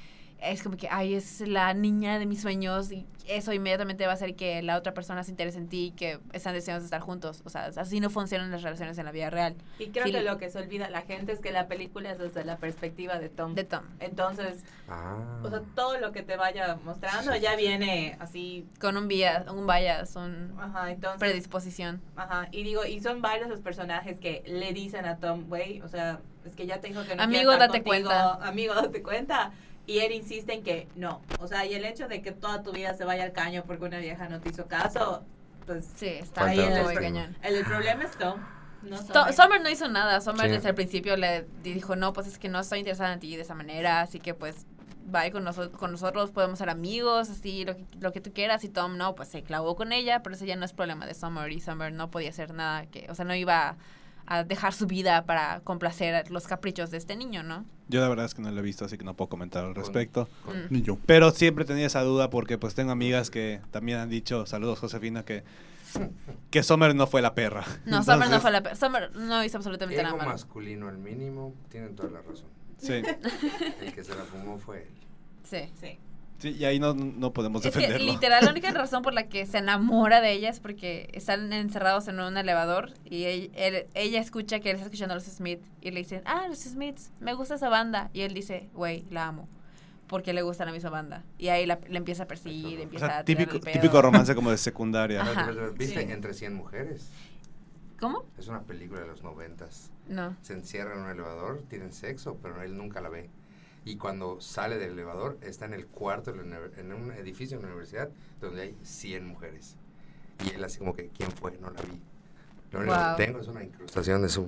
es 0.45 0.62
como 0.62 0.76
que, 0.76 0.88
ay, 0.90 1.14
es 1.14 1.40
la 1.40 1.72
niña 1.74 2.18
de 2.18 2.26
mis 2.26 2.40
sueños 2.42 2.92
y 2.92 3.07
eso 3.26 3.53
inmediatamente 3.55 4.05
va 4.05 4.12
a 4.12 4.14
hacer 4.14 4.36
que 4.36 4.61
la 4.62 4.76
otra 4.76 4.92
persona 4.92 5.24
se 5.24 5.30
interese 5.30 5.57
en 5.59 5.68
ti 5.68 5.86
y 5.86 5.90
que 5.92 6.20
están 6.32 6.53
deseosos 6.53 6.82
de 6.82 6.86
estar 6.86 7.01
juntos. 7.01 7.40
O 7.47 7.51
sea, 7.51 7.70
así 7.76 7.99
no 8.01 8.11
funcionan 8.11 8.51
las 8.51 8.62
relaciones 8.62 8.99
en 8.99 9.07
la 9.07 9.12
vida 9.12 9.30
real. 9.30 9.57
Y 9.78 9.88
creo 9.88 10.05
Sí. 10.05 10.12
que 10.12 10.20
lo 10.20 10.36
que 10.36 10.51
se 10.51 10.59
olvida 10.59 10.90
la 10.90 11.01
gente 11.03 11.32
es 11.32 11.40
que 11.40 11.51
la 11.51 11.66
película 11.66 12.11
es 12.11 12.18
desde 12.18 12.45
la 12.45 12.59
perspectiva 12.59 13.18
de 13.18 13.30
Tom. 13.30 13.55
De 13.55 13.64
Tom. 13.64 13.84
Entonces, 14.01 14.62
Ah. 14.88 15.40
o 15.42 15.49
sea, 15.49 15.62
todo 15.74 15.99
lo 15.99 16.12
que 16.12 16.22
te 16.22 16.36
vaya 16.36 16.76
mostrando 16.84 17.34
ya 17.36 17.57
viene 17.57 18.16
así. 18.20 18.66
Con 18.78 18.97
un 18.99 19.09
bias, 19.09 19.49
un 19.51 19.66
bias, 19.66 20.14
un 20.16 20.55
Ajá, 20.61 20.90
entonces. 20.90 21.18
predisposición. 21.20 22.03
Ajá, 22.16 22.49
y 22.53 22.62
digo, 22.62 22.84
y 22.84 23.01
son 23.01 23.22
varios 23.22 23.49
los 23.49 23.61
personajes 23.61 24.18
que 24.20 24.42
le 24.47 24.72
dicen 24.74 25.07
a 25.07 25.16
Tom, 25.16 25.45
güey, 25.49 25.80
o 25.80 25.88
sea, 25.88 26.20
es 26.45 26.55
que 26.55 26.66
ya 26.66 26.78
te 26.80 26.88
dijo 26.88 27.03
que 27.05 27.16
no 27.16 27.22
Amigo, 27.22 27.53
date 27.53 27.82
contigo, 27.82 27.84
cuenta. 28.11 28.34
Amigo, 28.47 28.74
date 28.74 29.03
cuenta. 29.03 29.53
Y 29.87 29.99
él 29.99 30.12
insiste 30.12 30.53
en 30.55 30.62
que 30.62 30.89
no. 30.97 31.20
O 31.41 31.47
sea, 31.47 31.66
y 31.66 31.74
el 31.74 31.85
hecho 31.85 32.09
de 32.09 32.22
que 32.22 32.32
toda 32.32 32.62
tu 32.62 32.72
vida 32.72 32.95
se 32.95 33.05
vaya 33.05 33.24
al 33.24 33.32
caño 33.32 33.64
porque 33.66 33.85
una 33.85 33.99
vieja 33.99 34.28
no 34.28 34.41
te 34.41 34.49
hizo 34.49 34.66
caso, 34.66 35.22
pues 35.66 35.87
Sí, 35.97 36.07
está 36.09 36.47
ahí 36.47 36.59
ahí 36.61 36.72
el, 36.91 36.99
cañón. 37.01 37.37
el 37.43 37.64
problema 37.64 38.05
es 38.05 38.12
Tom. 38.12 38.41
No 38.82 38.99
Summer. 38.99 39.32
Summer 39.35 39.61
no 39.62 39.68
hizo 39.70 39.89
nada. 39.89 40.20
Summer 40.20 40.47
Sí. 40.47 40.53
desde 40.53 40.68
el 40.70 40.74
principio 40.74 41.16
le 41.16 41.47
dijo, 41.62 41.97
no, 41.97 42.12
pues 42.12 42.26
es 42.26 42.39
que 42.39 42.49
no 42.49 42.61
estoy 42.61 42.80
interesada 42.80 43.12
en 43.14 43.20
ti 43.20 43.35
de 43.37 43.43
esa 43.43 43.55
manera, 43.55 44.01
así 44.03 44.20
que 44.20 44.35
pues 44.35 44.66
bye 45.07 45.30
con, 45.30 45.45
noso- 45.45 45.70
con 45.70 45.91
nosotros, 45.93 46.30
podemos 46.30 46.59
ser 46.59 46.70
amigos, 46.70 47.28
así, 47.28 47.64
lo 47.66 47.76
que, 47.76 47.85
lo 48.01 48.11
que 48.12 48.20
tú 48.22 48.32
quieras. 48.32 48.64
Y 48.64 48.68
Tom, 48.70 48.97
no, 48.97 49.14
pues 49.14 49.28
se 49.28 49.43
clavó 49.43 49.76
con 49.76 49.93
ella, 49.93 50.22
pero 50.22 50.35
eso 50.35 50.45
ya 50.47 50.57
no 50.57 50.64
es 50.64 50.72
problema 50.72 51.05
de 51.07 51.12
Summer. 51.14 51.51
Y 51.53 51.61
Summer 51.61 51.93
no 51.93 52.11
podía 52.11 52.30
hacer 52.30 52.55
nada 52.55 52.87
que, 52.87 53.07
o 53.11 53.14
sea, 53.14 53.24
no 53.26 53.35
iba 53.35 53.76
a 54.27 54.45
dejar 54.45 54.72
su 54.72 54.87
vida 54.87 55.25
para 55.27 55.61
complacer 55.61 56.31
los 56.31 56.47
caprichos 56.47 56.91
de 56.91 56.97
este 56.99 57.16
niño, 57.16 57.43
¿no? 57.43 57.64
Yo 57.89 58.01
la 58.01 58.09
verdad 58.09 58.25
es 58.27 58.35
que 58.35 58.41
no 58.43 58.51
lo 58.51 58.59
he 58.59 58.62
visto, 58.62 58.85
así 58.85 58.97
que 58.97 59.05
no 59.05 59.14
puedo 59.14 59.29
comentar 59.29 59.64
al 59.64 59.75
respecto. 59.75 60.29
Con- 60.45 60.57
Mm. 60.64 60.66
Ni 60.70 60.83
yo. 60.83 60.97
Pero 61.07 61.31
siempre 61.31 61.64
tenía 61.64 61.87
esa 61.87 62.03
duda 62.03 62.31
porque 62.31 62.57
pues 62.59 62.75
tengo 62.75 62.93
amigas 62.93 63.31
que 63.31 63.61
también 63.70 63.99
han 63.99 64.09
dicho, 64.09 64.47
saludos 64.47 64.79
Josefina, 64.79 65.25
que, 65.25 65.45
que 66.51 66.62
Sommer 66.62 66.95
no 66.95 67.07
fue 67.07 67.20
la 67.22 67.35
perra. 67.35 67.64
No, 67.85 68.03
Summer 68.03 68.18
no 68.31 68.37
Entonces, 68.37 68.43
fue 68.43 68.51
la... 68.51 68.62
pe- 68.62 68.75
Summer 68.77 69.14
no 69.14 69.45
hizo 69.45 69.59
absolutamente 69.59 70.03
nada 70.03 70.16
malo. 70.16 70.31
masculino 70.31 70.89
al 70.89 70.99
mínimo, 70.99 71.55
tienen 71.68 71.95
toda 71.95 72.11
la 72.11 72.22
razón. 72.22 72.47
Sí, 72.79 72.95
El 73.81 73.95
que 73.95 74.03
se 74.05 74.14
la 74.14 74.25
fumó 74.25 74.59
fue 74.59 74.83
él. 74.83 74.89
Sí. 75.45 75.70
Sí. 75.81 75.99
Sí, 76.53 76.57
y 76.59 76.64
ahí 76.64 76.78
no, 76.78 76.95
no 76.95 77.32
podemos 77.32 77.64
Es 77.64 77.72
que 77.72 77.80
defenderlo. 77.80 78.12
literal 78.12 78.45
la 78.45 78.51
única 78.53 78.70
razón 78.72 79.03
por 79.03 79.12
la 79.14 79.28
que 79.28 79.45
se 79.47 79.59
enamora 79.59 80.20
de 80.20 80.32
ella 80.32 80.51
es 80.51 80.61
porque 80.61 81.09
están 81.12 81.53
encerrados 81.53 82.07
en 82.09 82.20
un 82.20 82.36
elevador 82.36 82.92
y 83.05 83.24
él- 83.24 83.51
él- 83.55 83.86
ella 83.95 84.20
escucha 84.20 84.61
que 84.61 84.70
él 84.70 84.76
está 84.76 84.86
escuchando 84.86 85.12
a 85.12 85.16
los 85.16 85.24
Smith 85.24 85.61
y 85.80 85.90
le 85.90 85.99
dicen, 86.01 86.22
ah, 86.26 86.47
los 86.49 86.59
Smiths, 86.59 87.11
me 87.20 87.34
gusta 87.34 87.57
esa 87.57 87.68
banda. 87.68 88.11
Y 88.12 88.20
él 88.22 88.32
dice, 88.34 88.68
güey, 88.74 89.05
la 89.11 89.26
amo. 89.28 89.49
Porque 90.07 90.32
le 90.34 90.42
gusta 90.42 90.64
la 90.66 90.72
misma 90.72 90.90
banda. 90.90 91.24
Y 91.38 91.49
ahí 91.49 91.64
la, 91.66 91.78
le 91.88 91.97
empieza 91.97 92.24
a 92.24 92.26
perseguir, 92.26 92.76
O 92.78 92.80
O 92.80 92.82
empieza 92.84 93.07
sea, 93.07 93.18
a 93.20 93.24
típico, 93.24 93.55
el 93.55 93.61
pedo. 93.61 93.72
típico 93.72 94.03
romance 94.03 94.34
como 94.36 94.51
de 94.51 94.59
secundaria. 94.59 95.22
Ajá. 95.22 95.51
¿Viste 95.76 96.05
Sí. 96.07 96.12
Entre 96.12 96.34
100 96.34 96.55
mujeres? 96.55 97.09
¿Cómo? 97.99 98.24
Es 98.38 98.49
una 98.49 98.61
película 98.62 99.01
de 99.01 99.07
los 99.07 99.22
noventas. 99.22 99.90
No. 100.09 100.36
Se 100.42 100.53
encierran 100.53 100.99
en 100.99 101.05
un 101.05 101.11
elevador, 101.11 101.62
tienen 101.70 101.92
sexo, 101.92 102.36
pero 102.42 102.61
él 102.62 102.76
nunca 102.76 103.01
la 103.01 103.09
ve. 103.09 103.30
Y 103.85 103.97
cuando 103.97 104.41
sale 104.41 104.78
del 104.78 104.93
elevador, 104.93 105.37
está 105.43 105.66
en 105.66 105.74
el 105.74 105.87
cuarto 105.87 106.32
de 106.32 106.41
en 106.78 106.93
un 106.93 107.12
edificio 107.12 107.57
en 107.57 107.62
la 107.62 107.68
universidad 107.68 108.09
donde 108.41 108.62
hay 108.62 108.76
100 108.82 109.26
mujeres. 109.26 109.76
Y 110.45 110.55
él 110.55 110.64
así 110.64 110.78
como 110.78 110.95
que, 110.95 111.09
¿quién 111.09 111.30
fue? 111.30 111.57
No 111.61 111.70
la 111.70 111.82
vi. 111.82 112.01
Lo 112.72 112.80
único 112.80 112.95
Wow. 112.95 113.16
que 113.16 113.24
tengo 113.26 113.39
es 113.41 113.49
una 113.49 113.62
incrustación 113.62 114.22
de 114.22 114.28
su, 114.28 114.47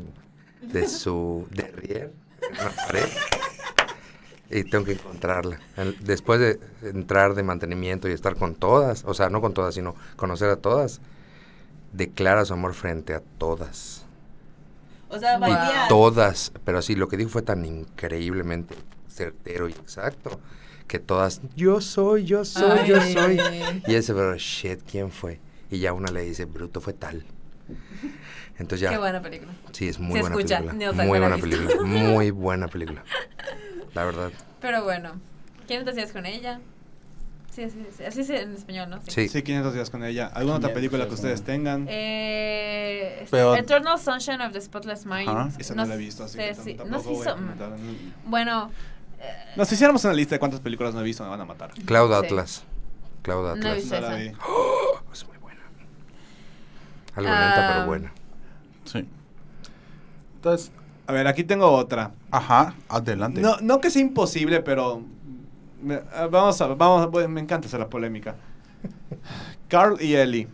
de 0.63 0.89
su 0.89 1.47
derrier 1.53 2.13
en 2.43 2.53
una 2.61 2.71
pared. 2.71 3.09
Y 4.51 4.65
tengo 4.65 4.85
que 4.85 4.93
encontrarla. 4.93 5.61
Después 6.01 6.41
de 6.41 6.61
entrar 6.89 7.35
de 7.35 7.43
mantenimiento 7.43 8.09
y 8.09 8.13
estar 8.13 8.37
con 8.37 8.55
todas, 8.55 9.05
o 9.05 9.13
sea, 9.13 9.29
no 9.29 9.41
con 9.41 9.53
todas, 9.55 9.75
sino 9.75 9.95
conocer 10.17 10.49
a 10.51 10.57
todas, 10.57 11.01
declara 11.93 12.45
su 12.45 12.53
amor 12.55 12.73
frente 12.75 13.13
a 13.15 13.21
todas. 13.39 14.05
O 15.09 15.19
sea, 15.19 15.39
Wow. 15.39 15.49
Todas, 15.89 16.53
pero 16.65 16.81
sí, 16.83 16.95
lo 16.95 17.09
que 17.09 17.17
dijo 17.17 17.31
fue 17.31 17.43
tan 17.43 17.65
increíblemente 17.65 18.75
certero 19.17 19.69
y 19.69 19.73
exacto 19.73 20.41
que 20.87 21.01
todas, 21.01 21.41
yo 21.57 21.81
soy, 21.81 22.25
yo 22.27 22.45
soy, 22.45 22.87
yo 22.87 23.01
soy. 23.01 23.41
Y 23.89 23.95
ese, 23.97 24.15
pero 24.15 24.37
shit, 24.37 24.81
¿quién 24.89 25.11
fue? 25.11 25.41
Y 25.69 25.81
ya 25.81 25.93
una 25.93 26.13
le 26.13 26.21
dice, 26.23 26.45
bruto 26.45 26.81
fue 26.81 26.93
tal. 26.93 27.25
Entonces 28.59 28.81
ya, 28.81 28.91
Qué 28.91 28.99
buena 28.99 29.21
película. 29.21 29.53
sí, 29.73 29.89
es 29.89 29.99
muy 29.99 30.13
Se 30.15 30.21
buena 30.21 30.37
escucha, 30.37 30.59
película. 30.59 30.89
han 30.91 31.09
Muy 31.09 31.19
buena 31.19 31.37
película, 31.39 31.83
muy 31.83 32.31
buena 32.31 32.69
película. 32.69 33.05
La 33.95 34.05
verdad, 34.05 34.31
Pero 34.61 34.85
bueno, 34.85 35.21
¿quién 35.67 35.85
te 35.85 35.91
hacías 35.91 36.13
con 36.13 36.25
ella? 36.25 36.61
Sí, 37.51 37.65
así, 37.65 37.85
sí, 37.97 38.05
así 38.05 38.21
es 38.21 38.31
en 38.31 38.53
español, 38.53 38.91
¿no? 38.91 39.01
sí. 39.09 39.29
Sí, 39.29 39.43
500 39.43 39.75
días 39.75 39.91
con 39.91 40.05
ella. 40.05 40.27
¿Alguna 40.27 40.57
otra 40.59 40.69
500 40.69 40.75
película 40.75 41.05
que 41.05 41.09
días 41.11 41.21
ustedes 41.21 41.43
tengan? 41.43 41.87
Eh, 41.89 43.27
Pero- 43.31 43.57
Eternal 43.57 43.99
Sunshine 43.99 44.43
of 44.43 44.53
the 44.53 44.61
Spotless 44.61 45.05
Mind. 45.07 45.29
Ajá. 45.29 45.51
Esa 45.59 45.75
no, 45.75 45.85
la 45.87 45.95
he 45.95 45.99
visto, 45.99 46.25
así 46.25 46.39
sé 46.39 46.77
que 46.77 46.85
no 46.85 47.01
tampoco. 47.01 47.25
Bueno, 48.27 48.71
No, 49.57 49.65
si 49.65 49.75
hiciéramos 49.75 50.05
una 50.05 50.13
lista 50.15 50.35
de 50.35 50.39
cuántas 50.39 50.61
películas 50.61 50.95
no 50.95 51.01
he 51.01 51.05
visto, 51.05 51.23
me 51.25 51.31
van 51.31 51.41
a 51.41 51.45
matar. 51.45 51.71
Cloud 51.85 52.11
Sí. 52.21 52.27
Atlas. 52.27 52.65
Cloud 53.23 53.43
No 53.43 53.49
he 53.49 53.59
Atlas. 53.59 53.77
visto. 53.77 53.97
Esa. 53.97 54.15
vi. 54.15 54.33
Es 55.13 55.27
muy 55.27 55.37
buena. 55.39 55.61
Algo 57.15 57.31
lenta, 57.31 57.69
Ah. 57.69 57.73
pero 57.75 57.87
buena. 57.87 58.13
Sí. 58.85 59.09
Entonces, 60.37 60.71
A 61.07 61.13
ver, 61.13 61.27
aquí 61.27 61.45
tengo 61.45 61.71
otra. 61.71 62.13
ajá, 62.31 62.75
adelante. 62.89 63.41
No, 63.41 63.57
no 63.61 63.81
que 63.81 63.91
sea 63.91 64.03
imposible, 64.03 64.61
pero 64.61 65.03
me- 65.83 66.03
ah, 66.15 66.27
vamos 66.31 66.61
a, 66.61 66.67
vamos, 66.69 67.07
a- 67.25 67.29
me 67.29 67.41
encanta 67.41 67.67
hacer 67.69 67.81
la 67.81 67.89
polémica. 67.89 68.35
Carl 69.69 70.01
y 70.01 70.15
Ellie. 70.15 70.49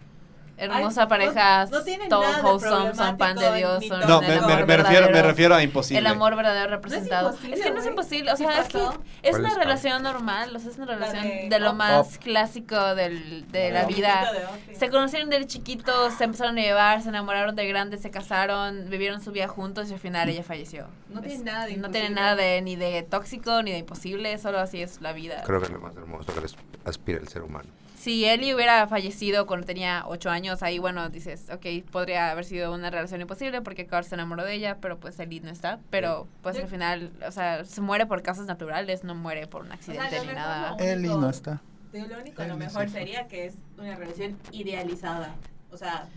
Hermosa 0.56 1.02
Ay, 1.02 1.08
pareja, 1.08 1.64
no- 1.66 1.78
no 1.78 2.08
todo 2.08 2.42
wholesome, 2.42 2.94
son 2.94 3.16
pan 3.16 3.36
de 3.36 3.52
Dios, 3.56 3.86
son. 3.86 4.00
No, 4.00 4.20
el 4.22 4.28
me, 4.28 4.34
amor 4.34 4.48
me- 4.50 4.66
me 4.66 4.76
refiero, 4.76 5.06
me 5.06 5.06
verdadero. 5.06 5.28
refiero 5.28 5.54
a 5.54 5.62
imposible. 5.62 5.98
El 5.98 6.06
amor 6.06 6.36
verdadero 6.36 6.70
representado. 6.70 7.30
imposible, 7.30 7.56
es 7.56 7.62
que 7.62 7.70
no 7.70 7.80
es 7.80 7.86
imposible, 7.86 8.32
o 8.32 8.36
¿Qué 8.36 8.44
sea, 8.44 8.60
es 8.60 8.68
que 8.68 8.78
es 8.78 9.30
¿Cuál 9.30 9.40
una 9.40 9.48
es, 9.50 9.54
relación 9.56 10.02
normal, 10.02 10.54
o 10.54 10.58
sea, 10.58 10.70
es 10.70 10.76
una 10.76 10.86
relación 10.86 11.22
de 11.24 11.46
de, 11.48 11.58
lo 11.58 11.72
más 11.74 12.06
Up. 12.16 12.18
clásico 12.20 12.94
del, 12.94 13.50
de 13.50 13.70
la 13.70 13.84
vida. 13.86 14.30
De. 14.68 14.74
Se 14.76 14.88
conocieron 14.90 15.30
de 15.30 15.46
chiquitos, 15.46 16.14
se 16.14 16.24
empezaron 16.24 16.56
a 16.58 16.60
llevar, 16.60 17.02
se 17.02 17.08
enamoraron 17.08 17.56
de 17.56 17.66
grandes, 17.66 18.02
se 18.02 18.10
casaron, 18.10 18.88
vivieron 18.90 19.20
su 19.20 19.32
vida 19.32 19.48
juntos 19.48 19.90
y 19.90 19.94
al 19.94 20.00
final 20.00 20.28
ella 20.28 20.42
falleció. 20.44 20.86
No 21.08 21.20
Es- 21.20 21.26
tiene 21.28 21.44
nada 21.44 21.66
de 21.66 21.76
No 21.76 21.90
tiene 21.90 22.06
imposible. 22.08 22.20
nada 22.20 22.36
de 22.36 22.62
ni 22.62 22.76
de 22.76 23.02
tóxico 23.02 23.62
ni 23.62 23.72
de 23.72 23.78
imposible, 23.78 24.38
solo 24.38 24.58
así 24.60 24.80
es 24.82 25.00
la 25.00 25.12
vida. 25.12 25.42
Creo 25.44 25.60
que 25.60 25.66
es 25.66 25.72
lo 25.72 25.80
más 25.80 25.96
hermoso 25.96 26.32
que 26.34 26.40
les 26.40 26.54
aspira 26.84 27.18
el 27.18 27.28
ser 27.28 27.42
humano. 27.42 27.68
Si 28.02 28.24
Ellie 28.24 28.52
hubiera 28.52 28.88
fallecido 28.88 29.46
cuando 29.46 29.64
tenía 29.64 30.02
ocho 30.08 30.28
años, 30.28 30.64
ahí 30.64 30.80
bueno, 30.80 31.08
dices, 31.08 31.46
ok, 31.52 31.88
podría 31.88 32.32
haber 32.32 32.44
sido 32.44 32.74
una 32.74 32.90
relación 32.90 33.20
imposible 33.20 33.62
porque 33.62 33.86
Carl 33.86 34.04
se 34.04 34.16
enamoró 34.16 34.42
de 34.42 34.54
ella, 34.54 34.78
pero 34.80 34.98
pues 34.98 35.20
Ellie 35.20 35.38
no 35.40 35.50
está. 35.50 35.78
Pero 35.88 36.26
pues 36.42 36.58
al 36.58 36.66
final, 36.66 37.12
o 37.24 37.30
sea, 37.30 37.64
se 37.64 37.80
muere 37.80 38.06
por 38.06 38.20
causas 38.22 38.46
naturales, 38.46 39.04
no 39.04 39.14
muere 39.14 39.46
por 39.46 39.62
un 39.62 39.70
accidente 39.70 40.18
lo 40.18 40.24
ni 40.24 40.32
nada. 40.32 40.70
lo- 40.72 40.78
Eli 40.84 41.06
no 41.06 41.30
está. 41.30 41.62
Lo 41.92 42.00
único, 42.20 42.42
lo 42.42 42.48
Eli 42.54 42.56
mejor 42.56 42.86
sí. 42.88 42.92
sería 42.94 43.28
que 43.28 43.46
es 43.46 43.54
una 43.78 43.94
relación 43.94 44.36
idealizada. 44.50 45.36
O 45.70 45.76
sea, 45.76 46.08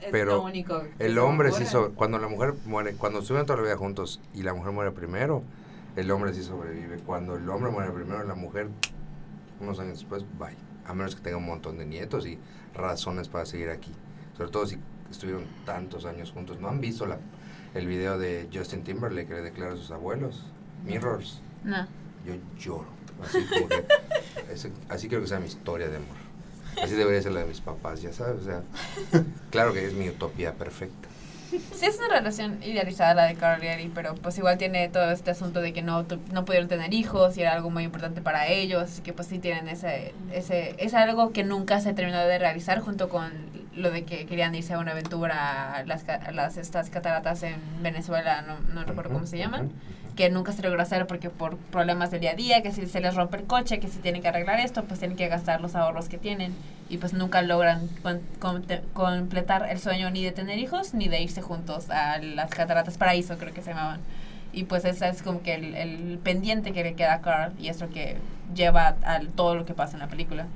es 0.00 0.08
Pero 0.10 0.36
lo 0.36 0.42
único. 0.44 0.82
El 0.98 1.18
hombre 1.18 1.52
sí 1.52 1.66
sobre, 1.66 1.92
cuando 1.92 2.18
la 2.18 2.28
mujer 2.28 2.54
muere, 2.64 2.94
cuando 2.94 3.18
estuvieron 3.18 3.44
toda 3.46 3.58
la 3.58 3.64
vida 3.64 3.76
juntos 3.76 4.18
y 4.32 4.44
la 4.44 4.54
mujer 4.54 4.72
muere 4.72 4.92
primero, 4.92 5.42
el 5.94 6.10
hombre 6.10 6.32
sí 6.32 6.42
sobrevive. 6.42 7.00
Cuando 7.00 7.36
el 7.36 7.46
hombre 7.50 7.70
muere 7.70 7.90
primero, 7.90 8.24
la 8.24 8.34
mujer, 8.34 8.68
unos 9.60 9.78
años 9.78 9.98
después, 9.98 10.24
bye. 10.38 10.56
A 10.86 10.94
menos 10.94 11.14
que 11.16 11.22
tenga 11.22 11.36
un 11.36 11.46
montón 11.46 11.78
de 11.78 11.86
nietos 11.86 12.26
y 12.26 12.38
razones 12.74 13.28
para 13.28 13.46
seguir 13.46 13.70
aquí. 13.70 13.92
Sobre 14.36 14.50
todo 14.50 14.66
si 14.66 14.78
estuvieron 15.10 15.44
tantos 15.64 16.04
años 16.04 16.30
juntos. 16.32 16.60
¿No 16.60 16.68
han 16.68 16.80
visto 16.80 17.06
la, 17.06 17.18
el 17.74 17.86
video 17.86 18.18
de 18.18 18.48
Justin 18.52 18.82
Timberlake 18.84 19.28
que 19.28 19.34
le 19.34 19.42
declara 19.42 19.72
a 19.74 19.76
sus 19.76 19.90
abuelos? 19.90 20.44
Mirrors. 20.84 21.40
No. 21.62 21.86
Yo 22.26 22.34
lloro. 22.58 22.86
Así 23.24 23.44
como 23.46 23.68
que, 23.68 23.84
ese- 24.52 24.72
así 24.88 25.08
creo 25.08 25.20
que 25.20 25.26
sea 25.28 25.38
mi 25.40 25.46
historia 25.46 25.88
de 25.88 25.96
amor. 25.96 26.16
Así 26.82 26.94
debería 26.94 27.22
ser 27.22 27.32
la 27.32 27.40
de 27.40 27.46
mis 27.46 27.60
papás, 27.60 28.02
ya 28.02 28.12
sabes. 28.12 28.42
O 28.42 28.44
sea, 28.44 28.62
claro 29.50 29.72
que 29.72 29.86
es 29.86 29.94
mi 29.94 30.08
utopía 30.08 30.54
perfecta. 30.54 31.08
Sí 31.50 31.86
es 31.86 31.98
una 31.98 32.08
relación 32.18 32.58
idealizada 32.62 33.14
la 33.14 33.24
de 33.26 33.34
Carl 33.34 33.62
y 33.62 33.68
Ellie, 33.68 33.90
pero 33.94 34.14
pues 34.14 34.36
igual 34.38 34.58
tiene 34.58 34.88
todo 34.88 35.10
este 35.10 35.30
asunto 35.30 35.60
de 35.60 35.72
que 35.72 35.82
no, 35.82 36.04
tu- 36.04 36.18
no 36.32 36.44
pudieron 36.44 36.68
tener 36.68 36.92
hijos 36.94 37.36
y 37.36 37.42
era 37.42 37.52
algo 37.52 37.70
muy 37.70 37.84
importante 37.84 38.20
para 38.22 38.48
ellos, 38.48 38.82
así 38.82 39.02
que 39.02 39.12
pues 39.12 39.28
sí 39.28 39.38
tienen 39.38 39.68
ese, 39.68 40.14
ese, 40.32 40.74
es 40.78 40.94
algo 40.94 41.32
que 41.32 41.44
nunca 41.44 41.80
se 41.80 41.92
terminó 41.94 42.18
de 42.20 42.38
realizar 42.38 42.80
junto 42.80 43.08
con 43.08 43.30
lo 43.74 43.90
de 43.90 44.04
que 44.04 44.26
querían 44.26 44.54
irse 44.54 44.72
a 44.74 44.78
una 44.78 44.92
aventura 44.92 45.74
a 45.74 45.84
las, 45.84 46.08
a 46.08 46.30
las 46.32 46.56
estas 46.56 46.90
cataratas 46.90 47.42
en 47.42 47.56
Venezuela, 47.82 48.42
no, 48.42 48.58
no 48.72 48.84
recuerdo 48.84 49.12
cómo 49.12 49.26
se 49.26 49.38
llaman, 49.38 49.70
que 50.16 50.30
nunca 50.30 50.52
se 50.52 50.62
logró 50.62 50.80
hacer 50.80 51.06
porque 51.08 51.28
por 51.28 51.56
problemas 51.56 52.10
del 52.12 52.20
día 52.20 52.30
a 52.30 52.34
día, 52.34 52.62
que 52.62 52.70
si 52.70 52.86
se 52.86 53.00
les 53.00 53.14
rompe 53.16 53.36
el 53.38 53.44
coche, 53.44 53.80
que 53.80 53.88
si 53.88 53.98
tienen 53.98 54.22
que 54.22 54.28
arreglar 54.28 54.60
esto, 54.60 54.84
pues 54.84 55.00
tienen 55.00 55.16
que 55.16 55.26
gastar 55.28 55.60
los 55.60 55.74
ahorros 55.74 56.08
que 56.08 56.18
tienen 56.18 56.54
y 56.88 56.98
pues 56.98 57.12
nunca 57.14 57.42
logran 57.42 57.88
con- 58.02 58.20
conte- 58.40 58.82
completar 58.92 59.68
el 59.68 59.80
sueño 59.80 60.10
ni 60.10 60.22
de 60.22 60.30
tener 60.30 60.58
hijos 60.58 60.94
ni 60.94 61.08
de 61.08 61.20
irse 61.20 61.42
juntos 61.42 61.90
a 61.90 62.18
las 62.18 62.50
cataratas 62.50 62.96
paraíso 62.96 63.36
creo 63.38 63.52
que 63.52 63.62
se 63.62 63.70
llamaban. 63.70 64.00
Y 64.52 64.64
pues 64.64 64.84
ese 64.84 65.08
es 65.08 65.20
como 65.22 65.42
que 65.42 65.54
el, 65.54 65.74
el 65.74 66.18
pendiente 66.22 66.72
que 66.72 66.84
le 66.84 66.94
queda 66.94 67.14
a 67.14 67.20
Carl 67.20 67.52
y 67.58 67.68
es 67.68 67.80
lo 67.80 67.90
que 67.90 68.16
lleva 68.54 68.94
a 69.04 69.20
todo 69.34 69.56
lo 69.56 69.64
que 69.64 69.74
pasa 69.74 69.94
en 69.94 69.98
la 70.00 70.06
película. 70.06 70.46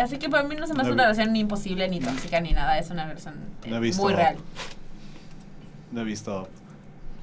Así 0.00 0.18
que 0.18 0.28
para 0.28 0.42
mí 0.42 0.56
no 0.56 0.66
se 0.66 0.74
me 0.74 0.80
hace 0.82 0.90
una 0.94 1.04
relación 1.04 1.32
ni 1.32 1.38
imposible 1.40 1.86
ni 1.88 2.00
tóxica 2.00 2.40
ni 2.40 2.50
nada 2.50 2.76
es 2.78 2.90
una 2.90 3.06
relación 3.06 3.34
eh, 3.64 3.70
muy 4.02 4.12
real. 4.16 4.36
No 5.92 6.00
he 6.00 6.04
visto. 6.04 6.48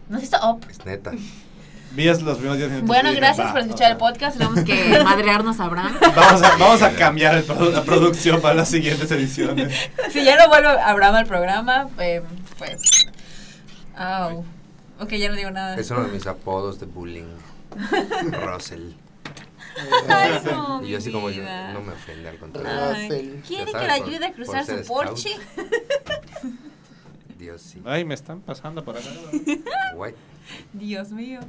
¿No 0.09 0.15
has 0.17 0.21
visto 0.21 0.37
Up? 0.49 0.65
Es 0.69 0.85
neta. 0.85 1.11
Vi 1.93 2.05
los 2.05 2.19
primeros 2.19 2.57
10 2.57 2.69
minutos. 2.69 2.87
Bueno, 2.87 3.11
gracias 3.13 3.47
"Va", 3.47 3.51
por 3.51 3.61
o 3.61 3.63
escuchar 3.65 3.91
el 3.91 3.97
podcast. 3.97 4.37
Tenemos 4.37 4.63
que 4.63 4.99
madrearnos 5.03 5.59
a 5.59 5.65
Abraham. 5.65 5.93
Vamos 6.15 6.41
a, 6.41 6.55
vamos 6.57 6.81
a 6.81 6.93
cambiar 6.93 7.35
el 7.35 7.45
produ- 7.45 7.71
la 7.73 7.83
producción 7.83 8.39
para 8.41 8.53
las 8.55 8.69
siguientes 8.69 9.11
ediciones. 9.11 9.73
Si 10.11 10.23
ya 10.23 10.37
no 10.37 10.47
vuelve 10.47 10.69
Abraham 10.69 11.15
al 11.15 11.25
programa, 11.25 11.89
eh, 11.99 12.21
pues. 12.57 13.07
Au. 13.97 14.45
Ok, 15.01 15.09
ya 15.13 15.27
no 15.29 15.35
digo 15.35 15.51
nada. 15.51 15.75
Es 15.75 15.91
uno 15.91 16.03
de 16.03 16.11
mis 16.13 16.25
apodos 16.27 16.79
de 16.79 16.85
bullying. 16.85 17.27
Russell. 18.31 18.91
Ay, 20.09 20.41
no, 20.45 20.83
y 20.83 20.89
yo 20.89 20.97
así 20.97 21.11
como 21.11 21.29
yo, 21.29 21.43
no 21.73 21.81
me 21.81 21.93
ofende 21.93 22.27
al 22.29 22.37
contrario. 22.37 22.71
Ay, 22.95 23.41
Ya 23.41 23.47
¿Quiere 23.47 23.71
que 23.71 23.77
le 23.79 23.91
ayude 23.91 24.25
a 24.25 24.31
cruzar 24.33 24.65
su 24.65 24.81
porche? 24.85 25.29
Dios 27.41 27.61
sí. 27.63 27.81
Ay, 27.85 28.05
me 28.05 28.13
están 28.13 28.39
pasando 28.41 28.85
por 28.85 28.95
acá. 28.95 29.09
Guay. 29.95 30.13
Dios 30.73 31.11
mío. 31.11 31.39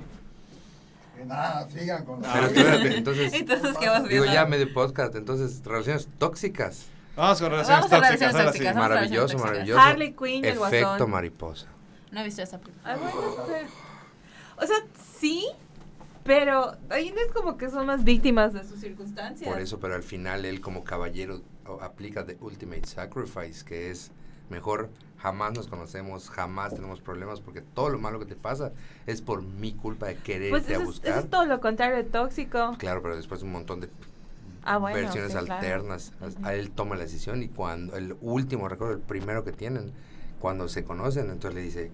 Y 1.23 1.27
nada, 1.27 1.69
sigan 1.69 2.05
con 2.07 2.23
Pero 2.23 2.47
espérate, 2.47 2.97
entonces, 2.97 3.33
Entonces, 3.35 3.77
¿qué 3.79 3.89
vas 3.89 4.09
digo 4.09 4.25
ya 4.25 4.47
medio 4.47 4.73
podcast, 4.73 5.15
entonces, 5.15 5.63
relaciones 5.65 6.09
tóxicas. 6.19 6.87
Vamos 7.15 7.39
con 7.41 7.51
relaciones 7.51 7.91
Vamos 7.91 7.93
a 7.93 7.97
tóxicas. 7.97 8.19
relaciones 8.19 8.37
sí. 8.37 8.47
tóxicas. 8.47 8.75
Vamos 8.75 8.89
Maravilloso, 8.89 9.39
maravilloso. 9.39 9.81
Harley 9.81 10.13
Quinn 10.15 10.45
y 10.45 10.49
el 10.49 10.57
Efecto 10.57 11.07
mariposa. 11.07 11.67
No 12.11 12.21
he 12.21 12.25
visto 12.25 12.41
esa 12.43 12.59
película. 12.59 12.95
Ay, 12.95 12.99
bueno, 12.99 13.37
pero- 13.47 13.69
O 14.57 14.67
sea, 14.67 14.77
sí, 15.19 15.47
pero 16.25 16.75
ahí 16.89 17.13
no 17.15 17.21
es 17.21 17.31
como 17.33 17.59
que 17.59 17.69
son 17.69 17.87
las 17.87 18.03
víctimas 18.03 18.55
de 18.55 18.65
sus 18.65 18.81
circunstancias. 18.81 19.51
Por 19.51 19.61
eso, 19.61 19.79
pero 19.79 19.95
al 19.95 20.03
final 20.03 20.47
él 20.47 20.63
como 20.63 20.85
caballero 20.85 21.43
aplica 21.83 22.25
The 22.25 22.39
Ultimate 22.41 22.87
Sacrifice, 22.87 23.63
que 23.65 23.91
es 23.91 24.11
mejor 24.49 24.91
jamás 25.23 25.55
nos 25.55 25.69
conocemos, 25.69 26.29
jamás 26.31 26.75
tenemos 26.75 27.01
problemas, 27.01 27.41
porque 27.41 27.61
todo 27.61 27.89
lo 27.91 27.99
malo 27.99 28.19
que 28.19 28.27
te 28.27 28.35
pasa 28.35 28.73
es 29.07 29.23
por 29.23 29.43
mi 29.43 29.73
culpa 29.73 30.07
de 30.07 30.17
quererte 30.17 30.51
Pues 30.51 30.69
a 30.69 30.73
eso 30.73 30.81
es, 30.81 30.87
buscar. 30.87 31.11
eso 31.13 31.21
es 31.21 31.31
todo 31.31 31.47
lo 31.47 31.61
contrario 31.61 31.97
de 31.97 32.05
tóxico. 32.05 32.73
Claro, 32.79 33.03
pero 33.03 33.15
después 33.17 33.43
un 33.43 33.53
montón 33.53 33.81
de 33.81 33.89
Ah, 34.65 34.79
bueno. 34.79 34.97
versiones 34.97 35.33
sí, 35.33 35.39
claro. 35.39 35.55
alternas. 35.55 36.13
Ujú. 36.21 36.45
A 36.45 36.55
él 36.55 36.71
toma 36.73 36.97
la 36.97 37.03
decisión 37.05 37.43
y 37.43 37.49
cuando 37.49 37.97
el 37.97 38.17
último, 38.21 38.69
recuerdo 38.69 38.95
el 38.95 39.01
primero 39.01 39.45
que 39.45 39.53
tienen, 39.53 39.93
cuando 40.41 40.69
se 40.69 40.83
conocen, 40.83 41.31
entonces 41.31 41.55
le 41.55 41.63
dice, 41.63 41.91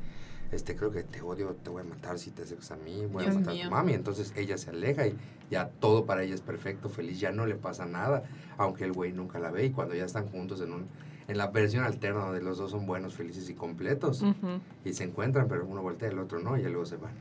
este 0.51 0.75
creo 0.75 0.91
que 0.91 1.03
te 1.03 1.21
odio, 1.21 1.55
te 1.63 1.69
voy 1.69 1.83
a 1.83 1.85
matar 1.85 2.19
si 2.19 2.31
te 2.31 2.43
acercas 2.43 2.71
a 2.71 2.77
mí, 2.77 3.05
voy 3.13 3.27
a 3.27 3.33
matar 3.33 3.55
a 3.55 3.63
tu 3.63 3.71
mami. 3.71 3.93
Entonces 3.93 4.33
ella 4.37 4.57
se 4.57 4.71
aleja 4.71 5.07
y 5.07 5.15
ya 5.51 5.69
todo 5.81 6.07
para 6.07 6.23
ella 6.23 6.35
es 6.35 6.41
perfecto, 6.41 6.89
feliz, 6.89 7.21
ya 7.21 7.31
no 7.31 7.45
le 7.45 7.57
pasa 7.57 7.85
nada, 7.85 8.23
aunque 8.57 8.85
el 8.85 8.93
güey 8.93 9.13
nunca 9.13 9.39
la 9.39 9.51
ve 9.51 9.67
y 9.67 9.71
cuando 9.71 9.95
ya 9.95 10.07
están 10.07 10.27
juntos 10.29 10.63
en 10.63 10.73
un 10.73 10.87
en 11.29 11.37
la 11.39 11.47
versión 11.49 11.85
alterna 11.85 12.25
donde 12.25 12.41
los 12.43 12.59
dos 12.59 12.71
son 12.71 12.87
buenos, 12.87 13.15
felices 13.15 13.49
y 13.51 13.55
completos 13.55 14.23
Ujú. 14.23 14.61
y 14.85 14.93
se 14.95 15.05
encuentran, 15.05 15.47
pero 15.47 15.65
uno 15.67 15.83
voltea 15.83 16.09
y 16.09 16.13
el 16.13 16.19
otro 16.19 16.39
no, 16.41 16.57
y 16.57 16.63
ya 16.63 16.69
luego 16.69 16.87
se 16.87 16.97
van. 16.97 17.13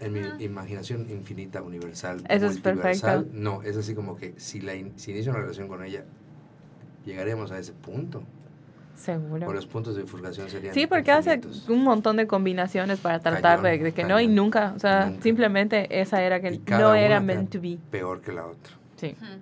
En 0.00 0.12
mi 0.14 0.20
imaginación 0.44 1.06
infinita, 1.10 1.62
universal, 1.62 2.22
Eso 2.28 2.46
es 2.46 2.58
perfecto. 2.60 3.26
no, 3.32 3.62
es 3.62 3.76
así 3.76 3.94
como 3.94 4.16
que 4.16 4.34
si, 4.38 4.60
la 4.60 4.74
in- 4.74 4.92
si 4.96 5.10
inicio 5.12 5.30
una 5.32 5.40
relación 5.42 5.68
con 5.68 5.84
ella, 5.84 6.04
llegaríamos 7.04 7.50
a 7.52 7.58
ese 7.58 7.72
punto. 7.72 8.22
Seguro. 8.96 9.46
O 9.48 9.52
los 9.52 9.66
puntos 9.66 9.96
de 9.96 10.02
bifurcación 10.02 10.48
serían 10.50 10.74
Sí, 10.74 10.86
porque 10.86 11.10
hace 11.10 11.34
infinitos. 11.34 11.68
un 11.68 11.84
montón 11.84 12.16
de 12.16 12.26
combinaciones 12.26 12.98
para 13.00 13.18
tratar 13.20 13.60
de, 13.62 13.70
Cañón, 13.70 13.84
de 13.84 13.92
que 13.92 14.02
no 14.04 14.20
y 14.20 14.24
cañón. 14.24 14.34
nunca. 14.34 14.72
O 14.76 14.78
sea, 14.78 15.06
Nunca. 15.06 15.22
simplemente 15.22 16.00
esa 16.00 16.22
era 16.22 16.40
que 16.40 16.60
no 16.70 16.94
era 16.94 17.20
meant 17.20 17.50
to 17.50 17.60
be. 17.60 17.78
Peor 17.90 18.20
que 18.20 18.32
la 18.32 18.46
otra. 18.46 18.74
Sí. 18.96 19.14
Ujú. 19.18 19.40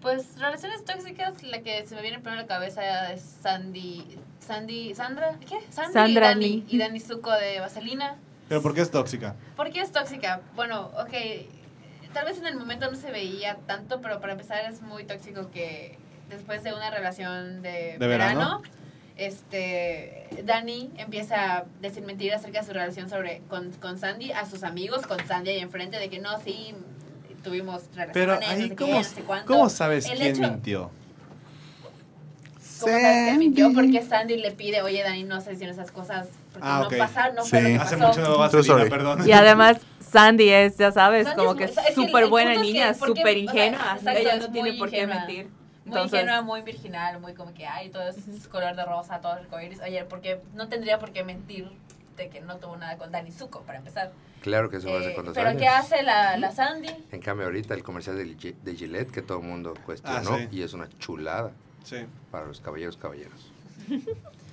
Pues 0.00 0.38
relaciones 0.38 0.84
tóxicas, 0.84 1.42
la 1.42 1.60
que 1.62 1.86
se 1.86 1.94
me 1.94 2.02
viene 2.02 2.18
primero 2.18 2.40
a 2.40 2.42
la 2.42 2.48
cabeza 2.48 3.12
es 3.12 3.22
Sandy, 3.42 4.18
Sandy, 4.38 4.94
Sandra, 4.94 5.36
¿qué? 5.40 5.58
Sandy 5.70 5.92
Sandra 5.92 6.08
y 6.08 6.14
Dani, 6.14 6.48
Lee. 6.48 6.64
y 6.68 6.78
Dani 6.78 7.00
Zuko 7.00 7.32
de 7.32 7.60
Vaselina. 7.60 8.16
Pero 8.48 8.62
¿por 8.62 8.74
qué 8.74 8.82
es 8.82 8.90
tóxica? 8.90 9.34
¿Por 9.56 9.70
qué 9.70 9.80
es 9.80 9.90
tóxica? 9.90 10.40
Bueno, 10.54 10.90
ok, 10.98 11.12
tal 12.12 12.26
vez 12.26 12.38
en 12.38 12.46
el 12.46 12.56
momento 12.56 12.90
no 12.90 12.96
se 12.96 13.10
veía 13.10 13.56
tanto, 13.66 14.00
pero 14.00 14.20
para 14.20 14.32
empezar 14.32 14.70
es 14.70 14.82
muy 14.82 15.04
tóxico 15.04 15.50
que 15.50 15.98
después 16.28 16.62
de 16.62 16.72
una 16.72 16.90
relación 16.90 17.62
de, 17.62 17.96
¿De 17.98 18.06
verano? 18.06 18.62
este, 19.16 20.28
Dani 20.44 20.90
empieza 20.96 21.58
a 21.58 21.64
decir 21.80 22.04
mentiras 22.04 22.40
acerca 22.40 22.60
de 22.60 22.66
su 22.66 22.72
relación 22.72 23.08
sobre, 23.08 23.42
con, 23.48 23.70
con 23.72 23.98
Sandy 23.98 24.32
a 24.32 24.46
sus 24.46 24.62
amigos, 24.62 25.06
con 25.06 25.24
Sandy 25.26 25.50
ahí 25.50 25.58
enfrente, 25.58 25.98
de 25.98 26.08
que 26.08 26.18
no, 26.18 26.38
sí, 26.40 26.74
tuvimos 27.46 27.82
relaciones, 27.94 28.12
Pero 28.12 28.34
no 28.34 28.40
sé 28.40 28.46
ahí, 28.46 28.68
qué, 28.70 28.76
¿cómo, 28.76 28.94
no 28.96 29.04
sé. 29.04 29.22
¿cómo 29.46 29.68
sabes 29.70 30.06
El 30.06 30.18
quién 30.18 30.30
hecho- 30.36 30.42
mintió? 30.50 30.90
¿Cómo 32.80 32.92
sabes 32.92 33.32
que 33.32 33.38
mintió? 33.38 33.72
Porque 33.72 34.02
Sandy 34.02 34.36
le 34.36 34.50
pide, 34.50 34.82
oye, 34.82 35.02
Dani, 35.02 35.22
no 35.24 35.40
sé 35.40 35.56
si 35.56 35.64
en 35.64 35.70
esas 35.70 35.90
cosas, 35.90 36.26
porque 36.52 36.68
Ah, 36.68 36.80
no 36.82 36.88
ok. 36.88 36.98
pasaron, 36.98 37.36
no 37.36 37.44
fue 37.44 37.60
Sí. 37.60 37.64
que 37.66 37.74
Hace 37.76 37.96
pasó. 37.96 38.08
mucho 38.08 38.20
no 38.20 38.26
True 38.26 38.38
Vaselina, 38.38 38.74
story. 38.74 38.90
perdón. 38.90 39.28
Y 39.28 39.32
además, 39.32 39.78
Sandy 40.00 40.48
es, 40.50 40.76
ya 40.76 40.92
sabes, 40.92 41.24
Sandy 41.24 41.36
como 41.46 41.58
es 41.60 41.70
que 41.70 41.94
súper 41.94 42.26
buena 42.26 42.54
niña, 42.60 42.92
¿por 42.98 43.14
qué? 43.14 43.20
súper 43.20 43.36
O 43.36 43.52
sea, 43.52 43.66
ingenua. 43.66 43.98
Ella 44.14 44.36
no 44.36 44.50
tiene 44.50 44.70
muy 44.70 44.78
por 44.78 44.90
qué 44.90 44.96
ingenua. 45.02 45.16
mentir. 45.26 45.44
Muy 45.46 45.94
Entonces, 45.94 46.20
ingenua, 46.20 46.42
muy 46.42 46.62
virginal, 46.62 47.20
muy 47.20 47.32
como 47.34 47.54
que, 47.54 47.64
ay, 47.66 47.90
todo 47.90 48.02
es 48.08 48.48
color 48.48 48.74
de 48.74 48.84
rosa, 48.84 49.20
todo 49.20 49.34
es 49.34 49.38
arcoíris. 49.44 49.80
Oye, 49.80 50.04
porque 50.04 50.40
no 50.54 50.68
tendría 50.68 50.98
por 50.98 51.12
qué 51.12 51.22
mentir 51.22 51.70
de 52.16 52.28
que 52.30 52.40
no 52.40 52.56
tuvo 52.56 52.76
nada 52.76 52.96
con 52.98 53.10
Dani 53.12 53.30
Zuko, 53.30 53.62
para 53.62 53.78
empezar. 53.78 54.12
Claro 54.42 54.70
que 54.70 54.76
eso 54.78 54.88
va 54.90 54.98
a 54.98 55.00
Eh, 55.00 55.04
ser 55.04 55.14
con 55.14 55.26
los 55.26 55.34
pero 55.34 55.48
años. 55.50 55.60
¿qué 55.62 55.68
hace 55.68 56.02
la, 56.02 56.36
la 56.36 56.50
Sandy? 56.52 56.88
En 57.12 57.20
cambio, 57.20 57.46
ahorita 57.46 57.74
el 57.74 57.82
comercial 57.82 58.16
de, 58.16 58.54
de 58.62 58.76
Gillette 58.76 59.10
que 59.10 59.22
todo 59.22 59.38
el 59.40 59.44
mundo 59.44 59.74
cuestionó 59.84 60.34
Ah, 60.34 60.38
sí. 60.38 60.48
y 60.52 60.62
es 60.62 60.72
una 60.72 60.88
chulada 60.98 61.52
Sí. 61.84 61.98
para 62.30 62.46
los 62.46 62.60
caballeros 62.60 62.96
caballeros. 62.96 63.52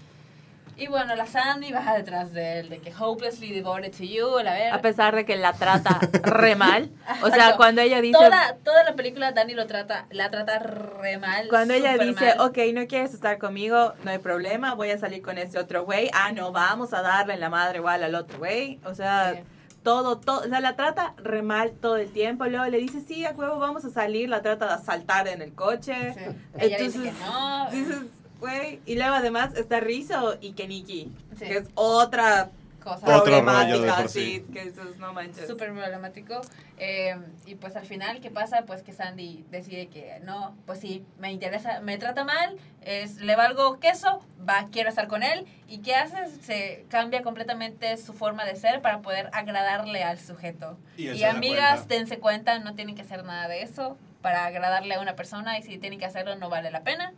Y 0.76 0.88
bueno, 0.88 1.16
la 1.16 1.28
Sandy 1.28 1.72
baja 1.72 1.96
detrás 1.96 2.34
de 2.34 2.60
él, 2.60 2.70
de 2.70 2.80
que 2.80 2.92
hopelessly 2.98 3.52
devoted 3.52 3.92
to 3.96 4.04
you, 4.04 4.40
la 4.44 4.54
ver. 4.54 4.74
a 4.74 4.82
pesar 4.82 5.16
de 5.16 5.24
que 5.26 5.36
la 5.36 5.54
trata 5.54 6.00
re 6.24 6.56
mal. 6.56 6.90
O 7.22 7.28
sea, 7.28 7.36
Exacto. 7.36 7.58
cuando 7.58 7.82
ella 7.82 8.02
dice... 8.02 8.14
Toda, 8.18 8.56
toda 8.64 8.84
la 8.84 8.96
película 8.96 9.32
Dani 9.34 9.54
lo 9.54 9.68
trata, 9.68 10.08
la 10.10 10.32
trata 10.32 10.60
re 10.60 11.18
mal. 11.20 11.48
Cuando 11.50 11.74
ella 11.76 11.98
dice, 11.98 12.36
mal. 12.38 12.50
ok, 12.50 12.58
no 12.74 12.88
quieres 12.88 13.14
estar 13.14 13.38
conmigo, 13.38 13.94
no 14.04 14.12
hay 14.12 14.18
problema, 14.18 14.74
voy 14.74 14.90
a 14.90 14.98
salir 14.98 15.22
con 15.22 15.38
este 15.38 15.60
otro 15.60 15.86
güey. 15.86 16.10
Ah, 16.14 16.32
no, 16.32 16.52
vamos 16.52 16.94
a 16.94 17.02
darle 17.02 17.36
en 17.36 17.40
la 17.40 17.50
madre 17.50 17.78
igual 17.80 18.04
al 18.04 18.16
otro 18.16 18.40
güey. 18.40 18.80
O 18.86 18.96
sea, 18.96 19.34
Sí. 19.36 19.44
todo, 19.84 20.18
todo, 20.20 20.40
o 20.42 20.48
sea, 20.50 20.60
la 20.60 20.76
trata 20.76 21.14
re 21.18 21.42
mal 21.44 21.72
todo 21.74 21.98
el 21.98 22.12
tiempo. 22.12 22.46
Luego 22.46 22.66
le 22.66 22.78
dice, 22.80 23.02
sí, 23.02 23.26
a 23.26 23.32
huevo, 23.32 23.60
vamos 23.60 23.86
a 23.86 23.90
salir. 23.90 24.28
La 24.30 24.42
trata 24.42 24.66
de 24.66 24.74
asaltar 24.74 25.28
en 25.28 25.42
el 25.42 25.54
coche. 25.54 26.14
Sí. 26.14 26.20
Ella 26.58 26.78
dice 26.80 26.98
Entonces, 26.98 27.14
que 27.14 27.24
no. 27.26 27.70
Dices, 27.72 27.98
güey. 28.44 28.82
Y 28.86 28.96
luego 28.96 29.16
además 29.16 29.56
está 29.56 29.80
Rizzo 29.80 30.38
y 30.42 30.52
Keniki, 30.54 31.12
Sí. 31.40 31.46
que 31.46 31.58
es 31.58 31.68
otra 31.76 32.50
cosa. 32.84 32.98
Otro 32.98 33.16
rollo 33.16 33.24
de 33.24 33.42
problemática, 33.42 33.96
por 33.96 34.10
sí, 34.10 34.44
sí. 34.46 34.54
que 34.54 34.62
esos 34.64 34.98
no 34.98 35.14
manches. 35.14 35.48
súper 35.48 35.72
problemático. 35.72 36.42
Eh, 36.78 37.16
y 37.46 37.56
pues 37.56 37.78
al 37.78 37.86
final, 37.86 38.20
¿qué 38.20 38.30
pasa? 38.30 38.64
Pues 38.66 38.84
que 38.84 38.92
Sandy 38.92 39.46
decide 39.50 39.88
que 39.88 40.20
no, 40.24 40.54
pues 40.66 40.80
sí, 40.82 41.06
me 41.18 41.32
interesa, 41.32 41.80
me 41.80 41.98
trata 41.98 42.26
mal, 42.26 42.58
es, 42.82 43.18
le 43.22 43.38
valgo 43.38 43.80
queso, 43.80 44.22
va, 44.48 44.68
quiero 44.70 44.90
estar 44.90 45.08
con 45.08 45.24
él. 45.24 45.46
¿Y 45.70 45.78
qué 45.78 45.96
hace? 45.96 46.28
Se 46.42 46.86
cambia 46.90 47.22
completamente 47.24 47.96
su 47.96 48.12
forma 48.12 48.44
de 48.44 48.58
ser 48.58 48.82
para 48.82 49.00
poder 49.02 49.30
agradarle 49.32 50.04
al 50.04 50.20
sujeto. 50.20 50.78
Y 50.98 51.10
Y, 51.12 51.24
amigas, 51.24 51.80
cuenta. 51.82 51.96
dense 51.96 52.20
cuenta, 52.20 52.60
no 52.60 52.76
tienen 52.76 52.96
que 52.96 53.04
hacer 53.04 53.24
nada 53.24 53.48
de 53.48 53.62
eso 53.62 53.98
para 54.22 54.46
agradarle 54.46 54.96
a 54.96 55.00
una 55.00 55.16
persona 55.16 55.58
y 55.58 55.64
si 55.64 55.78
tienen 55.78 56.00
que 56.00 56.06
hacerlo 56.06 56.36
no 56.36 56.50
vale 56.50 56.70
la 56.72 56.82
pena. 56.84 57.14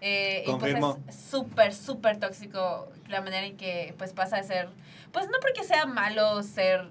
Eh, 0.00 0.44
y 0.46 0.52
pues 0.54 0.74
es 1.08 1.14
súper, 1.16 1.74
súper 1.74 2.18
tóxico 2.18 2.88
la 3.08 3.20
manera 3.20 3.46
en 3.46 3.56
que 3.56 3.94
pues 3.98 4.12
pasa 4.12 4.36
de 4.36 4.44
ser, 4.44 4.68
pues 5.12 5.26
no 5.26 5.38
porque 5.40 5.64
sea 5.64 5.86
malo 5.86 6.42
ser 6.42 6.88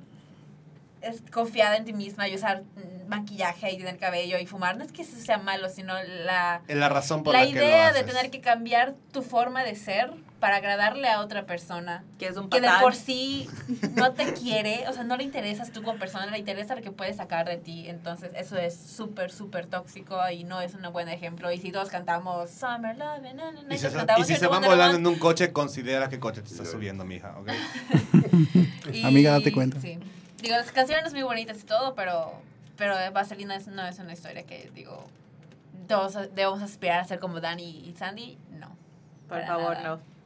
es 1.01 1.22
confiada 1.32 1.78
en 1.78 1.86
ti 1.86 1.93
misma 1.93 2.28
y 2.28 2.36
usar 2.36 2.64
maquillaje 3.08 3.72
y 3.72 3.78
tener 3.78 3.97
cabello 3.97 4.38
y 4.39 4.45
fumar, 4.45 4.78
no 4.78 4.84
es 4.84 4.91
que 4.91 5.03
eso 5.03 5.16
sea 5.18 5.38
malo, 5.38 5.70
sino 5.70 5.93
la, 6.03 6.62
la 6.68 6.89
razón 6.89 7.24
por 7.24 7.34
la 7.34 7.41
la, 7.41 7.47
que 7.47 7.53
lo 7.53 7.62
idea 7.62 7.93
de 7.93 8.03
tener 8.03 8.30
que 8.30 8.41
cambiar 8.41 8.95
tu 9.12 9.22
forma 9.22 9.64
de 9.64 9.76
ser 9.76 10.12
para 10.39 10.57
agradarle 10.57 11.07
a 11.09 11.19
otra 11.21 11.45
persona 11.45 12.03
Que 12.19 12.27
es 12.27 12.38
un 12.38 12.49
que 12.49 12.61
de 12.61 12.69
por 12.81 12.93
sí 12.95 13.49
no 13.95 14.13
te 14.13 14.33
quiere, 14.33 14.88
o 14.88 14.93
sea, 14.93 15.03
no 15.03 15.17
le 15.17 15.23
interesas 15.23 15.71
tú 15.71 15.81
como 15.83 15.97
persona, 15.97 16.27
le 16.27 16.38
interesa 16.38 16.75
lo 16.75 16.81
que 16.81 16.91
puedes 16.91 17.17
sacar 17.17 17.47
de 17.47 17.57
ti. 17.57 17.88
Entonces, 17.88 18.31
eso 18.35 18.55
es 18.57 18.75
súper, 18.75 19.31
súper 19.31 19.65
tóxico 19.65 20.17
y 20.31 20.43
no 20.43 20.61
es 20.61 20.73
un 20.75 20.81
buen 20.93 21.09
ejemplo. 21.09 21.51
Y 21.51 21.57
si 21.59 21.71
todos 21.71 21.89
cantamos 21.89 22.49
Summer 22.51 22.95
Love, 22.97 23.21
na, 23.21 23.33
na, 23.33 23.51
na, 23.51 23.61
Y, 23.61 23.67
que 23.69 23.77
se- 23.77 23.91
cantamos 23.91 24.29
y 24.29 24.33
si 24.33 24.39
se 24.39 24.47
van 24.47 24.61
volando 24.63 24.97
en 24.97 25.07
un 25.07 25.17
coche, 25.19 25.51
considera 25.51 26.07
qué 26.09 26.19
coche 26.19 26.41
te 26.41 26.49
está 26.49 26.65
subiendo, 26.65 27.03
mija, 27.05 27.35
¿ok? 27.39 27.49
y- 28.93 29.03
Amiga, 29.05 29.31
date 29.31 29.51
cuenta. 29.51 29.79
Sí. 29.81 29.97
Digo, 30.41 30.55
las 30.55 30.71
canciones 30.71 31.13
muy 31.13 31.23
bonitas 31.23 31.59
y 31.61 31.63
todo, 31.65 31.95
pero, 31.95 32.31
pero 32.75 32.93
Vaselina 33.11 33.55
es- 33.55 33.67
no 33.67 33.85
es 33.85 33.97
una 33.99 34.13
historia 34.13 34.43
que, 34.43 34.69
digo, 34.75 35.03
todos 35.88 36.13
debemos 36.35 36.61
aspirar 36.61 36.99
a 36.99 37.05
ser 37.05 37.19
como 37.19 37.39
Danny 37.39 37.83
y 37.89 37.95
Sandy. 37.97 38.38
No. 38.59 38.75
Por 39.27 39.43
favor, 39.45 39.73
nada. 39.77 39.89
no. 39.95 40.16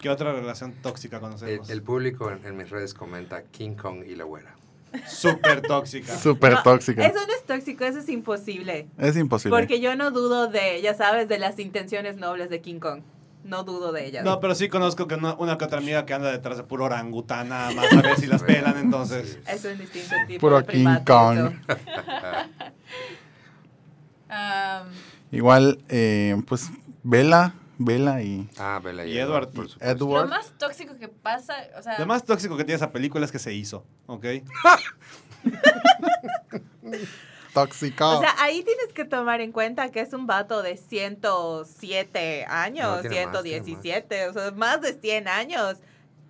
¿Qué 0.00 0.08
otra 0.08 0.32
relación 0.32 0.72
tóxica 0.82 1.16
El, 1.16 1.22
conocemos? 1.22 1.70
el 1.70 1.82
público 1.82 2.30
en, 2.30 2.44
en 2.44 2.56
mis 2.56 2.70
redes 2.70 2.94
comenta 2.94 3.42
King 3.44 3.74
Kong 3.74 4.04
y 4.06 4.14
la 4.16 4.24
güera. 4.24 4.54
Súper 5.06 5.60
tóxica. 5.62 6.16
Súper 6.18 6.54
No, 6.54 6.62
tóxica. 6.62 7.06
Eso 7.06 7.24
no 7.26 7.32
es 7.32 7.44
tóxico, 7.44 7.84
eso 7.84 8.00
es 8.00 8.08
imposible. 8.08 8.88
Es 8.98 9.16
imposible. 9.16 9.56
Porque 9.56 9.80
yo 9.80 9.94
no 9.94 10.10
dudo 10.10 10.48
de, 10.48 10.80
ya 10.82 10.94
sabes, 10.94 11.28
de 11.28 11.38
las 11.38 11.58
intenciones 11.58 12.16
nobles 12.16 12.50
de 12.50 12.60
King 12.60 12.80
Kong. 12.80 13.02
No 13.44 13.62
dudo 13.62 13.92
de 13.92 14.06
ellas. 14.06 14.24
No, 14.24 14.40
pero 14.40 14.54
sí 14.54 14.68
conozco 14.68 15.06
que 15.06 15.14
una, 15.14 15.34
una 15.34 15.56
que 15.58 15.64
otra 15.64 15.78
amiga 15.78 16.04
que 16.06 16.12
anda 16.14 16.30
detrás 16.30 16.56
de 16.56 16.64
puro 16.64 16.84
orangután 16.86 17.48
nada 17.48 17.70
más 17.72 17.92
a 17.92 18.02
ver 18.02 18.16
si 18.16 18.26
las 18.26 18.42
pelan, 18.46 18.76
entonces... 18.78 19.38
Es 19.46 19.64
un 19.64 19.78
distinto 19.78 20.14
tipo 20.26 20.40
Puro 20.40 20.60
de 20.60 20.66
King 20.66 20.96
Kong. 21.06 21.38
eso. 21.38 21.78
Igual, 25.32 25.78
eh, 25.88 26.36
pues, 26.46 26.70
Vela, 27.02 27.54
Vela 27.82 28.20
y 28.22 28.46
Ah, 28.58 28.78
Bella 28.84 29.06
y, 29.06 29.12
Y 29.12 29.18
Edward. 29.18 29.48
por 29.52 29.68
supuesto. 29.70 29.84
lo 29.84 29.90
Edward. 29.90 30.28
más 30.28 30.52
tóxico 30.58 30.98
que 30.98 31.08
pasa, 31.08 31.54
o 31.78 31.82
sea, 31.82 31.98
Lo 31.98 32.04
más 32.06 32.24
tóxico 32.26 32.54
que 32.58 32.64
tiene 32.64 32.76
esa 32.76 32.92
película 32.92 33.24
es 33.24 33.32
que 33.32 33.38
se 33.38 33.54
hizo, 33.54 33.86
¿ok? 34.06 34.22
Tóxico. 37.54 38.18
O 38.18 38.20
sea, 38.20 38.34
ahí 38.38 38.62
tienes 38.62 38.92
que 38.94 39.04
tomar 39.04 39.40
en 39.40 39.50
cuenta 39.50 39.90
que 39.90 40.00
es 40.00 40.12
un 40.12 40.26
vato 40.26 40.62
de 40.62 40.76
107 40.76 42.44
años, 42.48 43.02
No, 43.02 43.10
tiene 43.10 43.26
más, 43.26 43.42
117, 43.42 44.28
o 44.28 44.32
sea, 44.32 44.50
más 44.52 44.80
de 44.82 44.92
100 44.92 45.26
años. 45.26 45.78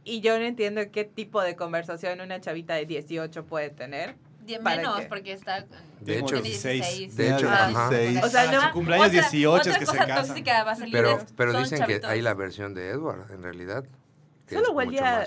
Y 0.02 0.22
yo 0.22 0.38
no 0.38 0.46
entiendo 0.46 0.80
qué 0.90 1.04
tipo 1.04 1.42
de 1.42 1.56
conversación 1.56 2.22
una 2.22 2.40
chavita 2.40 2.74
de 2.74 2.86
18 2.86 3.44
puede 3.44 3.68
tener. 3.70 4.16
Die- 4.58 4.62
¿Para 4.62 4.76
menos, 4.76 5.00
qué? 5.00 5.06
porque 5.06 5.32
está. 5.32 5.64
De 6.00 6.18
hecho, 6.18 6.26
tiene 6.42 6.48
16. 6.48 7.16
de 7.16 7.34
hecho, 7.34 7.48
Ah, 7.50 7.66
ajá. 7.68 7.90
16. 7.90 8.24
O 8.24 8.28
sea, 8.28 8.50
no- 8.52 8.60
Su 8.62 8.70
cumpleaños 8.72 9.06
Otra- 9.08 9.20
18 9.20 9.70
es 9.70 9.78
que 9.78 9.86
se 9.86 9.96
casan. 9.96 10.26
tóxica 10.26 10.64
va 10.64 10.72
a 10.72 10.76
salir 10.76 10.92
Pero, 10.92 11.18
pero 11.36 11.52
dicen 11.58 11.78
chavitos. 11.78 12.00
que 12.02 12.06
hay 12.06 12.22
la 12.22 12.34
versión 12.34 12.74
de 12.74 12.88
Edward, 12.90 13.30
en 13.32 13.42
realidad. 13.42 13.84
Que 14.46 14.56
Solo 14.56 14.74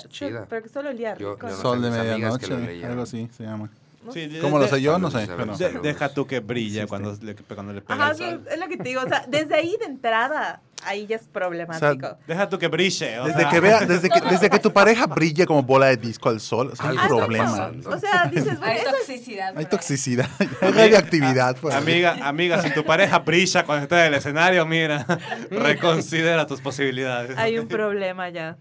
chida. 0.09 0.45
pero 0.49 0.63
que 0.63 0.69
solo 0.69 0.89
olía 0.89 1.15
Yo- 1.17 1.35
rico. 1.35 1.47
yo 1.47 1.55
no 1.55 1.61
Sol 1.61 1.81
de 1.81 1.89
medianoche, 1.91 2.85
algo 2.85 3.03
así 3.03 3.29
se 3.37 3.43
llama. 3.43 3.69
Sí, 4.11 4.27
de- 4.27 4.39
¿Cómo 4.39 4.59
lo 4.59 4.67
sé 4.67 4.81
yo? 4.81 4.99
No 4.99 5.09
sé, 5.09 5.25
pero... 5.37 5.55
de- 5.55 5.79
deja 5.79 6.09
tú 6.09 6.27
que 6.27 6.41
brille 6.41 6.81
Existe. 6.81 6.87
cuando 6.89 7.17
le, 7.21 7.35
cuando 7.35 7.71
le 7.71 7.81
pega 7.81 8.03
Ajá, 8.07 8.13
sí, 8.15 8.25
es 8.51 8.59
lo 8.59 8.67
que 8.67 8.75
te 8.75 8.83
digo. 8.83 9.01
O 9.01 9.07
sea, 9.07 9.23
desde 9.29 9.55
ahí 9.55 9.77
de 9.79 9.85
entrada, 9.85 10.61
ahí 10.85 11.05
ya 11.07 11.15
es 11.17 11.27
problemático. 11.27 12.17
Deja 12.27 12.49
tú 12.49 12.57
que 12.59 12.67
brille. 12.67 13.19
o 13.19 13.25
Desde 13.25 13.41
sea, 13.41 13.49
que, 13.49 13.59
vea, 13.59 13.79
desde, 13.81 14.09
que, 14.09 14.21
desde 14.29 14.49
que 14.49 14.59
tu 14.59 14.71
pareja 14.73 15.07
brille 15.07 15.45
como 15.45 15.63
bola 15.63 15.87
de 15.87 15.97
disco 15.97 16.29
al 16.29 16.39
sol, 16.39 16.71
es 16.73 16.79
un 16.79 16.87
Algo 16.87 17.01
está 17.03 17.17
problema. 17.17 17.71
o 17.85 17.97
sea, 17.99 18.25
dices, 18.27 18.59
bueno, 18.59 18.65
Hay 18.65 18.77
eso 18.79 18.91
toxicidad. 18.91 19.57
Hay 19.57 19.65
toxicidad, 19.65 20.29
hay 20.61 20.71
radioactividad. 20.71 21.57
pues. 21.57 21.75
Amiga, 21.75 22.17
amiga, 22.27 22.61
si 22.61 22.71
tu 22.73 22.83
pareja 22.85 23.19
brilla 23.19 23.65
cuando 23.65 23.83
está 23.83 24.01
en 24.01 24.13
el 24.13 24.19
escenario, 24.19 24.65
mira, 24.65 25.05
reconsidera 25.51 26.45
tus 26.47 26.61
posibilidades. 26.61 27.37
hay 27.37 27.57
un 27.57 27.67
problema 27.67 28.29
ya. 28.29 28.57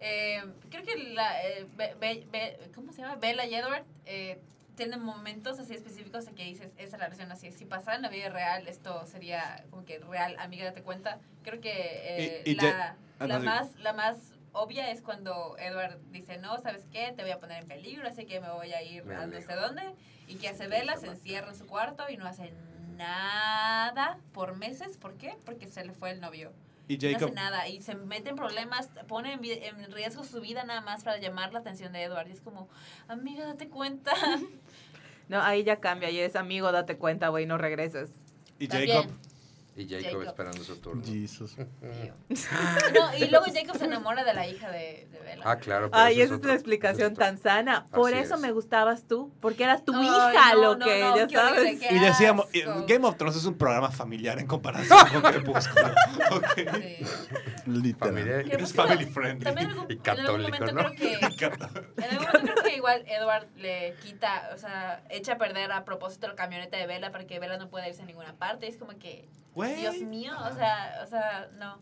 Eh, 0.00 0.40
creo 0.70 0.82
que 0.84 0.96
la. 1.14 1.42
eh, 1.42 1.66
Be- 1.76 1.94
Be- 2.00 2.24
Be- 2.32 2.58
¿Cómo 2.74 2.92
se 2.92 3.02
llama? 3.02 3.16
Bella 3.16 3.44
y 3.44 3.54
Edward 3.54 3.82
eh, 4.06 4.38
tienen 4.80 5.02
momentos 5.02 5.58
así 5.58 5.74
específicos 5.74 6.26
en 6.26 6.34
que 6.34 6.44
dices, 6.44 6.72
esa 6.78 6.96
relación 6.96 7.30
así. 7.30 7.52
Si 7.52 7.66
pasara 7.66 7.96
en 7.96 8.02
la 8.02 8.08
vida 8.08 8.30
real, 8.30 8.66
esto 8.66 9.06
sería 9.06 9.62
como 9.68 9.84
que 9.84 9.98
real, 9.98 10.36
amiga, 10.38 10.64
date 10.64 10.82
cuenta. 10.82 11.18
Creo 11.42 11.60
que 11.60 11.70
eh, 11.74 12.42
Y- 12.46 12.52
y 12.52 12.54
la, 12.54 12.62
ya- 12.62 12.96
ah, 13.18 13.26
la 13.26 13.34
no, 13.34 13.40
sí. 13.40 13.46
más, 13.46 13.76
la 13.76 13.92
más 13.92 14.16
obvia 14.52 14.90
es 14.90 15.02
cuando 15.02 15.54
Edward 15.58 15.98
dice, 16.12 16.38
no, 16.38 16.58
¿sabes 16.62 16.86
qué? 16.90 17.12
Te 17.14 17.22
voy 17.22 17.30
a 17.32 17.38
poner 17.38 17.62
en 17.62 17.68
peligro, 17.68 18.08
así 18.08 18.24
que 18.24 18.40
me 18.40 18.50
voy 18.50 18.72
a 18.72 18.82
ir 18.82 19.04
Me 19.04 19.14
a 19.16 19.26
no 19.26 19.38
sé 19.42 19.52
dónde. 19.54 19.82
Y 20.28 20.36
que 20.36 20.48
hace 20.48 20.66
Bella, 20.66 20.96
se 20.96 21.08
encierra 21.08 21.50
en 21.50 21.56
su 21.56 21.66
cuarto 21.66 22.04
y 22.08 22.16
no 22.16 22.26
hace 22.26 22.54
nada 22.96 24.18
por 24.32 24.56
meses. 24.56 24.96
¿Por 24.96 25.18
qué? 25.18 25.36
Porque 25.44 25.68
se 25.68 25.84
le 25.84 25.92
fue 25.92 26.10
el 26.10 26.20
novio. 26.22 26.52
Y 26.88 26.94
No 26.96 27.06
hace 27.06 27.12
Jacob, 27.20 27.34
nada 27.34 27.68
y 27.68 27.80
se 27.82 27.94
mete 27.94 28.30
en 28.30 28.36
problemas, 28.36 28.88
pone 29.06 29.34
en, 29.34 29.44
en 29.44 29.92
riesgo 29.92 30.24
su 30.24 30.40
vida 30.40 30.64
nada 30.64 30.80
más 30.80 31.04
para 31.04 31.18
llamar 31.18 31.52
la 31.52 31.60
atención 31.60 31.92
de 31.92 32.02
Edward. 32.02 32.26
Y 32.28 32.32
es 32.32 32.40
como, 32.40 32.68
amiga, 33.06 33.44
date 33.46 33.68
cuenta. 33.68 34.12
No, 35.30 35.40
ahí 35.40 35.62
ya 35.64 35.76
cambia 35.80 36.10
y 36.10 36.18
es 36.18 36.34
amigo, 36.36 36.70
date 36.72 36.96
cuenta, 36.98 37.28
güey, 37.28 37.46
no 37.46 37.56
regreses. 37.56 38.10
y 38.58 38.66
También. 38.68 38.96
Jacob, 39.02 39.12
Y 39.76 39.88
Jacob, 39.88 40.04
Jacob. 40.04 40.22
esperando 40.24 40.64
su 40.64 40.76
turno. 40.76 41.02
Jesus. 41.04 41.56
No, 42.94 43.16
y 43.16 43.28
luego 43.28 43.46
Jacob 43.54 43.76
se 43.78 43.84
enamora 43.84 44.24
de 44.24 44.34
la 44.34 44.46
hija 44.46 44.68
de, 44.70 45.06
de 45.12 45.20
Bella. 45.20 45.42
Ah, 45.44 45.56
claro. 45.56 45.88
Ay, 45.92 46.20
esa 46.20 46.24
es 46.34 46.38
otro- 46.38 46.50
una 46.50 46.54
explicación 46.54 47.12
es 47.12 47.18
tan 47.18 47.38
sana. 47.38 47.86
Por 47.92 48.12
Así 48.12 48.22
eso 48.24 48.34
es. 48.34 48.40
me 48.40 48.50
gustabas 48.52 49.04
tú, 49.06 49.32
porque 49.40 49.62
era 49.64 49.78
tu 49.78 49.94
Ay, 49.94 50.06
hija 50.06 50.54
no, 50.54 50.60
lo 50.60 50.76
no, 50.76 50.84
que, 50.84 51.00
no, 51.00 51.16
ya 51.16 51.26
qué 51.28 51.38
horrible, 51.38 51.78
sabes. 51.78 51.92
y 51.92 51.98
decíamos, 52.00 52.46
Game 52.88 53.06
of 53.06 53.16
Thrones 53.16 53.36
es 53.36 53.44
un 53.44 53.54
programa 53.56 53.90
familiar 53.92 54.38
en 54.40 54.46
comparación 54.48 54.98
con 55.12 55.22
Crepúsculo. 55.22 55.86
Ok. 56.32 56.46
Sí. 56.56 57.04
Literal. 57.70 58.50
Es 58.60 58.72
family 58.74 59.04
friendly. 59.06 59.44
También 59.44 59.70
en 59.70 59.72
algún, 59.78 59.90
Y 59.90 59.94
en 59.94 59.98
algún 59.98 60.16
católico, 60.16 60.58
momento 60.58 60.72
¿no? 60.72 60.94
creo 60.94 60.96
que 60.96 61.44
En 62.04 62.10
algún 62.10 62.26
momento 62.26 62.52
creo 62.52 62.64
que 62.64 62.76
igual 62.76 63.04
Edward 63.06 63.46
le 63.56 63.94
quita, 64.02 64.50
o 64.54 64.58
sea, 64.58 65.02
echa 65.10 65.34
a 65.34 65.38
perder 65.38 65.72
a 65.72 65.84
propósito 65.84 66.28
la 66.28 66.34
camioneta 66.34 66.76
de 66.76 66.86
Bella 66.86 67.10
para 67.10 67.26
que 67.26 67.38
Bella 67.38 67.56
no 67.58 67.68
pueda 67.68 67.88
irse 67.88 68.02
a 68.02 68.06
ninguna 68.06 68.34
parte. 68.34 68.66
Es 68.68 68.76
como 68.76 68.98
que, 68.98 69.28
Güey. 69.54 69.76
Dios 69.76 69.96
mío, 70.02 70.32
o 70.50 70.54
sea, 70.54 71.00
o 71.02 71.06
sea, 71.06 71.48
no. 71.58 71.78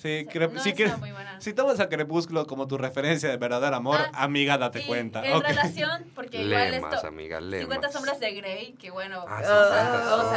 Sí, 0.00 0.24
O 0.26 0.32
sea, 0.32 0.40
Crep- 0.48 0.52
no 0.52 0.60
si, 0.62 0.72
si 1.40 1.52
tomas 1.52 1.78
a 1.78 1.88
Crepúsculo 1.90 2.46
como 2.46 2.66
tu 2.66 2.78
referencia 2.78 3.28
de 3.28 3.36
verdadero 3.36 3.76
amor, 3.76 4.00
Ah, 4.14 4.24
amiga, 4.24 4.56
date 4.56 4.86
cuenta. 4.86 5.22
En 5.26 5.34
Ok. 5.34 5.44
relación, 5.44 6.06
porque 6.14 6.42
igual 6.42 6.70
Lemas, 6.70 6.94
esto... 6.94 7.06
amiga, 7.08 7.38
50 7.38 7.66
lemas. 7.66 7.92
sombras 7.92 8.18
de 8.18 8.32
Grey, 8.32 8.72
que 8.80 8.90
bueno, 8.90 9.24
Ah, 9.28 9.36
o 9.36 9.40
sí, 9.40 9.44
sea, 9.74 9.92
50 9.92 10.14
o 10.16 10.30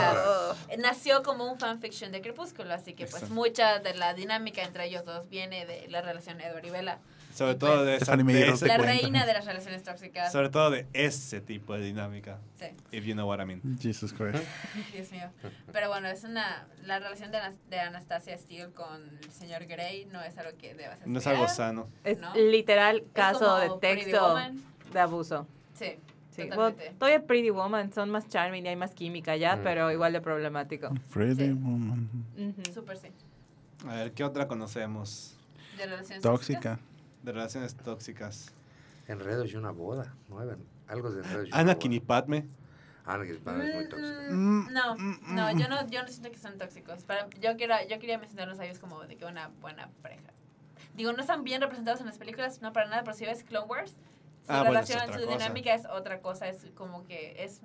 sea, 0.68 0.78
nació 0.80 1.24
como 1.24 1.49
un 1.49 1.57
fanfiction 1.57 2.11
de 2.11 2.22
Crepúsculo, 2.22 2.74
así 2.74 2.91
que 2.93 3.05
pues 3.05 3.14
Exacto. 3.24 3.34
mucha 3.36 3.80
de 3.80 3.93
la 3.93 4.14
dinámica 4.14 4.61
entre 4.64 4.86
ellos 4.88 5.05
dos 5.05 5.30
viene 5.30 5.66
de 5.66 5.88
la 5.88 6.01
relación 6.01 6.41
Edward 6.41 6.66
y 6.66 6.70
Bella. 6.70 6.99
Sobre 7.34 7.55
todo 7.55 7.75
pues, 7.77 7.86
de, 7.88 7.95
esa, 7.97 8.15
de 8.15 8.49
ese- 8.49 8.67
La 8.67 8.75
cuenta. 8.77 8.93
reina 8.93 9.25
de 9.25 9.34
las 9.34 9.45
relaciones 9.45 9.81
tóxicas. 9.84 10.31
sobre 10.31 10.49
todo 10.49 10.69
de 10.69 10.86
ese 10.93 11.41
tipo 11.41 11.73
de 11.73 11.81
dinámica. 11.86 12.38
Sí, 12.59 12.65
If 12.91 13.05
you 13.05 13.13
know 13.13 13.27
what 13.27 13.39
I 13.41 13.45
mean. 13.45 13.61
Jesus 13.79 14.13
Christ. 14.13 14.43
Dios 14.93 15.11
mío. 15.11 15.29
Pero 15.71 15.89
bueno, 15.89 16.07
es 16.07 16.23
una 16.23 16.67
la 16.86 16.99
relación 16.99 17.31
de, 17.31 17.39
de 17.69 17.79
Anastasia 17.79 18.38
Steele 18.38 18.71
con 18.71 19.01
el 19.23 19.31
señor 19.31 19.65
Grey 19.65 20.05
no 20.05 20.21
es 20.21 20.38
algo 20.38 20.55
que 20.57 20.75
debas 20.75 20.95
hacer. 20.97 21.07
No 21.07 21.19
es 21.19 21.27
algo 21.27 21.47
sano. 21.47 21.88
Es 22.03 22.19
¿no? 22.19 22.36
literal 22.36 22.97
Es 22.97 23.03
caso 23.13 23.39
como 23.39 23.57
de 23.57 23.69
texto 23.95 24.21
Woman. 24.29 24.61
de 24.93 24.99
abuso. 24.99 25.47
Sí, 25.73 25.95
Sí, 26.36 26.49
totalmente. 26.49 26.93
todavía 26.97 27.25
Pretty 27.25 27.49
Woman 27.51 27.93
son 27.93 28.09
más 28.09 28.27
charming 28.27 28.65
y 28.65 28.69
hay 28.69 28.75
más 28.75 28.93
química 28.95 29.36
ya, 29.36 29.55
Mm. 29.55 29.59
pero 29.63 29.91
igual 29.91 30.13
de 30.13 30.21
problemático. 30.21 30.89
Pretty 31.13 31.45
Sí. 31.47 31.51
woman. 31.51 32.09
Ujú. 32.38 32.73
Súper 32.73 32.97
sí. 32.97 33.07
A 33.88 33.93
ver, 33.95 34.11
¿qué 34.13 34.23
otra 34.23 34.47
conocemos 34.47 35.36
De 35.77 35.86
relaciones 35.86 36.21
Tóxica. 36.23 36.79
De 37.24 37.32
relaciones 37.32 37.76
tóxicas? 37.76 38.53
Enredos 39.07 39.51
y 39.51 39.55
una 39.55 39.71
boda. 39.71 40.13
Nueve. 40.30 40.57
Algo 40.88 41.11
de 41.11 41.21
enredos 41.24 41.47
y 41.47 41.51
una 41.51 41.59
Anakin 41.59 41.93
y 41.93 41.99
boda. 41.99 42.07
Padme. 42.07 42.47
Anakin 43.05 43.36
y 43.36 43.39
Padme 43.39 43.69
es 43.69 43.76
muy 43.76 43.89
tóxico. 43.89 44.19
Mm, 44.32 44.74
No, 44.74 44.95
Mm, 44.95 45.36
no, 45.36 45.53
mm, 45.53 45.57
yo 45.59 45.67
no, 45.67 45.88
yo 45.89 46.01
no 46.03 46.07
siento 46.07 46.32
que 46.32 46.38
son 46.38 46.57
tóxicos. 46.57 47.03
Para, 47.03 47.30
yo, 47.41 47.55
quiero, 47.57 47.76
yo 47.89 47.99
quería 47.99 48.17
mencionarlos 48.17 48.59
a 48.59 48.65
ellos 48.65 48.80
como 48.80 49.01
de 49.03 49.15
que 49.17 49.26
una 49.26 49.49
buena 49.61 49.89
pareja. 50.01 50.32
Digo, 50.95 51.11
no 51.11 51.21
están 51.21 51.43
bien 51.43 51.59
representados 51.61 51.99
en 52.01 52.05
las 52.05 52.17
películas, 52.17 52.61
no 52.61 52.71
para 52.71 52.88
nada, 52.88 53.03
pero 53.03 53.15
si 53.15 53.26
ves 53.26 53.43
Clone 53.43 53.65
Wars, 53.67 53.91
su 53.91 53.97
Ah, 54.51 54.57
bueno, 54.59 54.65
relación, 54.74 55.01
otra 55.01 55.13
su 55.19 55.26
cosa. 55.26 55.38
dinámica 55.38 55.74
es 55.74 55.86
otra 55.86 56.21
cosa, 56.21 56.47
es 56.49 56.67
como 56.76 57.03
que 57.05 57.43
es, 57.43 57.61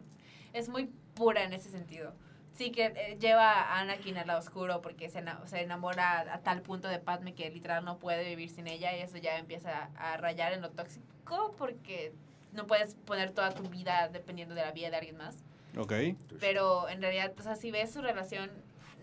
es 0.53 0.69
muy 0.69 0.91
pura 1.15 1.43
en 1.45 1.53
ese 1.53 1.71
sentido. 1.71 2.15
Sí 2.59 2.73
que 2.73 2.87
eh, 2.87 3.17
lleva 3.21 3.53
a 3.53 3.79
Anakin 3.79 4.19
al 4.19 4.27
lado 4.27 4.41
oscuro 4.41 4.83
porque 4.83 5.09
se, 5.09 5.23
se 5.47 5.63
enamora 5.63 6.35
a, 6.35 6.41
tal 6.41 6.61
punto 6.61 6.89
de 6.89 6.99
Padme 6.99 7.33
que 7.33 7.49
literal 7.51 7.85
no 7.85 7.99
puede 7.99 8.29
vivir 8.29 8.51
sin 8.51 8.67
ella 8.67 8.97
y 8.97 9.01
eso 9.01 9.17
ya 9.17 9.39
empieza 9.39 9.91
a, 9.97 10.15
a 10.15 10.17
rayar 10.17 10.53
en 10.53 10.63
lo 10.63 10.71
tóxico 10.71 11.55
porque 11.57 12.13
no 12.53 12.67
puedes 12.67 12.97
poner 12.97 13.31
toda 13.31 13.53
tu 13.53 13.63
vida 13.69 14.09
dependiendo 14.09 14.57
de 14.57 14.63
la 14.63 14.73
vida 14.73 14.91
de 14.91 14.97
alguien 14.97 15.17
más. 15.17 15.45
Ok. 15.77 15.93
Pero 16.41 16.89
en 16.89 17.01
realidad, 17.01 17.33
o 17.39 17.43
sea, 17.43 17.55
si 17.55 17.71
ves 17.71 17.93
su 17.93 18.03
relación, 18.03 18.51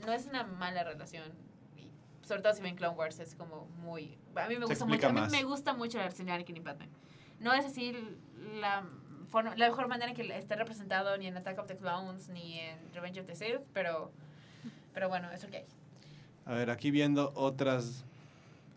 no 0.06 0.12
es 0.12 0.26
una 0.26 0.43
mala 0.43 0.84
relación. 0.84 1.32
Y 1.78 1.88
sobre 2.28 2.41
todo 2.41 2.53
si 2.53 2.62
ven 2.62 2.76
Clone 2.76 2.97
Wars, 2.97 3.20
es 3.20 3.36
como 3.36 3.68
muy... 3.82 4.18
A 4.36 4.49
mí 4.49 4.58
me 4.58 4.66
gusta 4.66 4.84
mucho, 4.86 5.08
a 5.08 5.14
mí 5.14 5.22
me 5.32 5.43
gusta 5.43 5.74
mucho 5.74 5.97
la 5.97 6.03
relación 6.03 6.28
de 6.28 6.34
Anakin 6.34 6.58
y 6.58 6.60
Padme. 6.60 6.89
No 7.39 7.53
es 7.53 7.66
así 7.66 7.95
la, 8.60 8.84
forma, 9.30 9.55
la 9.55 9.67
mejor 9.67 9.88
manera 9.88 10.09
en 10.11 10.15
que 10.15 10.38
esté 10.38 10.55
representado 10.55 11.17
ni 11.17 11.28
en 11.28 11.38
Attack 11.38 11.59
of 11.59 11.67
the 11.67 11.78
Clones 11.78 12.30
ni 12.30 12.59
en 12.59 12.78
Revenge 12.93 13.19
of 13.19 13.28
the 13.28 13.36
Sith, 13.36 13.61
pero, 13.73 14.11
pero 14.93 15.09
bueno, 15.09 15.32
es 15.32 15.43
ok. 15.43 15.55
A 16.45 16.53
ver, 16.53 16.69
aquí 16.69 16.91
viendo 16.91 17.32
otras. 17.36 18.03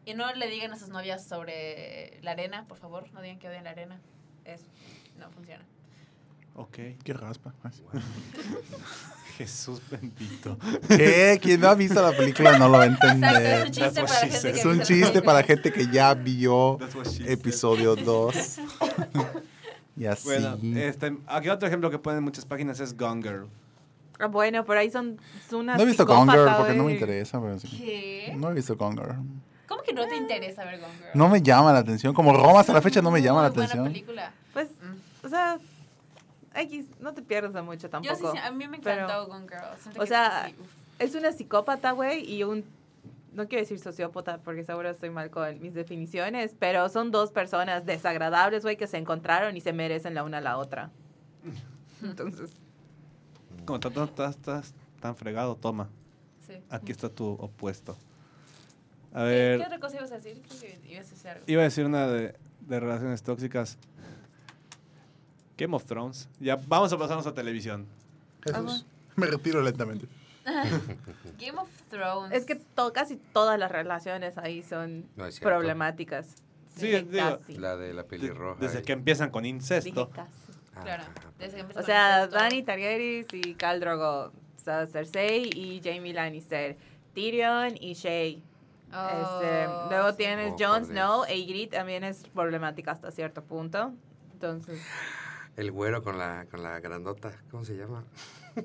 Y 0.05 0.15
no 0.15 0.33
le 0.33 0.49
digan 0.49 0.73
a 0.73 0.77
sus 0.77 0.89
novias 0.89 1.27
sobre 1.27 2.19
la 2.23 2.31
arena, 2.33 2.65
por 2.67 2.79
favor, 2.79 3.13
no 3.13 3.21
digan 3.21 3.39
que 3.39 3.49
odian 3.49 3.65
la 3.65 3.71
arena. 3.71 4.01
Es, 4.45 4.63
no 5.19 5.31
funciona. 5.31 5.65
Ok. 6.55 6.79
Qué 7.05 7.13
raspa. 7.13 7.53
Jesús 9.39 9.81
bendito. 9.89 10.59
¿Qué? 10.89 11.39
Quien 11.41 11.61
no 11.61 11.69
ha 11.69 11.75
visto 11.77 12.03
la 12.03 12.17
película 12.17 12.59
no 12.59 12.69
lo 12.69 12.79
va 12.79 12.85
a 12.85 12.87
Exacto, 12.87 13.07
es 13.07 13.15
un 13.15 13.25
entender. 13.25 13.71
chiste 13.71 14.03
para 14.03 14.19
gente 14.19 14.53
que 14.53 14.59
Es 14.59 14.65
un 14.65 14.83
chiste 14.83 15.23
para 15.23 15.43
gente 15.45 15.73
que 15.73 15.87
ya 15.93 16.15
vio 16.15 16.79
episodio 17.25 17.95
2. 17.95 18.35
y 19.99 20.07
así. 20.07 20.25
Bueno, 20.29 20.57
este, 20.79 21.17
aquí 21.27 21.49
otro 21.49 21.67
ejemplo 21.69 21.91
que 21.91 21.99
ponen 21.99 22.19
en 22.19 22.25
muchas 22.25 22.45
páginas 22.45 22.79
es 22.81 22.97
Gone 22.97 23.23
Girl. 23.23 23.49
Ah, 24.21 24.27
Bueno, 24.27 24.65
pero 24.65 24.81
ahí 24.81 24.91
son, 24.91 25.19
son 25.49 25.61
unas 25.61 25.77
no 25.77 25.83
he 25.83 25.87
visto 25.87 26.05
Gone 26.07 26.31
Girl 26.33 26.49
porque 26.57 26.75
no 26.75 26.85
me 26.85 26.93
interesa. 26.93 27.41
Pero 27.41 27.59
sí. 27.59 27.69
¿Qué? 27.69 28.35
No 28.37 28.51
he 28.51 28.55
visto 28.55 28.77
Gone 28.77 28.97
Girl. 29.01 29.17
¿Cómo 29.69 29.83
que 29.83 29.93
no 29.93 30.07
te 30.09 30.17
interesa 30.17 30.65
ver 30.65 30.81
Gone 30.81 30.93
Girl? 30.95 31.11
No 31.15 31.29
me 31.29 31.43
llama 31.43 31.73
la 31.73 31.81
atención. 31.81 32.15
Como 32.15 32.33
Roma 32.33 32.61
hasta 32.61 32.73
la 32.73 32.83
fecha 32.83 33.01
no 33.03 33.11
me 33.11 33.21
llama 33.23 33.43
la 33.43 33.49
Muy 33.49 33.55
buena 33.57 33.67
atención. 33.67 33.93
película. 33.93 34.33
Pues, 34.53 34.69
Mm. 34.69 35.27
o 35.27 35.29
sea, 35.29 35.59
X, 36.55 36.87
no 37.01 37.13
te 37.15 37.23
pierdas 37.23 37.65
mucho 37.65 37.83
Yo 37.83 37.91
tampoco. 37.91 38.33
sí, 38.33 38.39
a 38.39 38.51
mí 38.51 38.67
me 38.67 38.79
pero- 38.79 39.05
encantó 39.05 39.27
Gone 39.29 39.47
Girl. 39.49 39.63
Siento 39.83 40.03
o 40.03 40.07
sea, 40.07 40.51
uf. 40.59 40.67
Es 40.99 41.15
una 41.15 41.31
psicópata, 41.31 41.93
güey, 41.93 42.29
y 42.29 42.43
un... 42.43 42.65
No 43.39 43.47
quiero 43.47 43.63
decir 43.63 43.79
sociópata 43.79 44.39
porque 44.39 44.65
seguro 44.65 44.91
estoy 44.91 45.11
mal 45.11 45.31
con 45.31 45.61
mis 45.61 45.73
definiciones, 45.73 46.57
pero 46.59 46.89
son 46.89 47.13
dos 47.13 47.31
personas 47.31 47.87
desagradables, 47.87 48.65
güey, 48.65 48.77
que 48.77 48.89
se 48.89 48.97
encontraron 48.97 49.57
y 49.57 49.61
se 49.61 49.73
merecen 49.73 50.15
la 50.15 50.25
una 50.25 50.39
a 50.39 50.41
la 50.41 50.59
otra. 50.59 50.91
Entonces, 52.03 52.51
Como 53.65 53.79
tanto 53.79 54.03
estás, 54.03 54.35
estás 54.35 54.75
tan 55.01 55.15
fregado, 55.15 55.55
toma. 55.55 55.89
Sí. 56.49 56.55
Aquí 56.69 56.91
está 56.91 57.09
tu 57.09 57.29
opuesto. 57.29 57.97
A 59.13 59.21
¿Qué, 59.21 59.25
ver, 59.27 59.59
qué 59.61 59.67
otra 59.67 59.79
cosa 59.79 59.97
ibas 59.99 60.11
a 60.11 60.17
decir? 60.17 60.43
Creo 60.49 60.61
que 60.61 60.89
ibas 60.89 61.07
a 61.07 61.11
decir 61.11 61.31
algo. 61.31 61.45
iba 61.47 61.61
a 61.61 61.65
decir 61.65 61.87
una 61.87 62.09
de, 62.09 62.35
de 62.63 62.81
relaciones 62.81 63.23
tóxicas. 63.23 63.79
Game 65.57 65.77
of 65.77 65.85
Thrones. 65.85 66.29
Ya, 66.41 66.57
vamos 66.67 66.93
a 66.93 66.99
pasarnos 66.99 67.27
a 67.29 67.33
televisión. 67.35 67.87
Jesús. 68.43 68.85
Me 69.15 69.27
retiro 69.29 69.63
lentamente. 69.63 70.09
Game 71.39 71.59
of 71.59 71.69
Thrones. 71.89 72.33
Es 72.35 72.45
que 72.45 72.55
to- 72.57 72.93
casi 72.93 73.17
todas 73.17 73.59
las 73.59 73.71
relaciones 73.71 74.37
ahí 74.39 74.63
son 74.63 75.07
No 75.17 75.27
problemáticas. 75.41 76.37
Sí, 76.77 76.87
Dije 76.87 77.03
digo. 77.05 77.39
La 77.59 77.77
de 77.77 77.93
la 77.93 78.05
pelirroja. 78.05 78.61
desde 78.61 78.81
y- 78.81 78.83
que 78.83 78.93
empiezan 78.93 79.31
con 79.31 79.45
incesto. 79.45 80.11
casi. 80.11 80.33
Claro. 80.83 81.03
Desde 81.39 81.57
que 81.57 81.61
empezó 81.63 81.81
O 81.81 81.83
sea. 81.83 82.27
Dani 82.29 82.63
Targaryen 82.63 83.27
y 83.33 83.55
Khal 83.55 83.81
Drogo. 83.81 84.27
O 84.57 84.61
sea, 84.63 84.87
Cersei 84.87 85.51
y 85.55 85.81
Jamie 85.83 86.13
Lannister. 86.13 86.77
Tyrion 87.15 87.75
y 87.81 87.95
Shay. 87.95 88.43
Este, 88.87 89.67
Oh, 89.67 89.87
luego 89.91 90.11
sí. 90.13 90.17
tienes 90.19 90.53
Oh, 90.53 90.57
Jon 90.59 90.85
Snow 90.87 91.25
e 91.25 91.37
Ygritte 91.39 91.77
también 91.77 92.05
es 92.05 92.23
problemática 92.33 92.93
hasta 92.93 93.11
cierto 93.11 93.43
punto. 93.43 93.93
Entonces, 94.33 94.81
El 95.57 95.73
güero 95.73 96.03
con 96.05 96.17
la, 96.17 96.47
con 96.51 96.63
la 96.63 96.79
grandota. 96.79 97.33
¿Cómo 97.51 97.65
se 97.65 97.77
llama? 97.77 98.05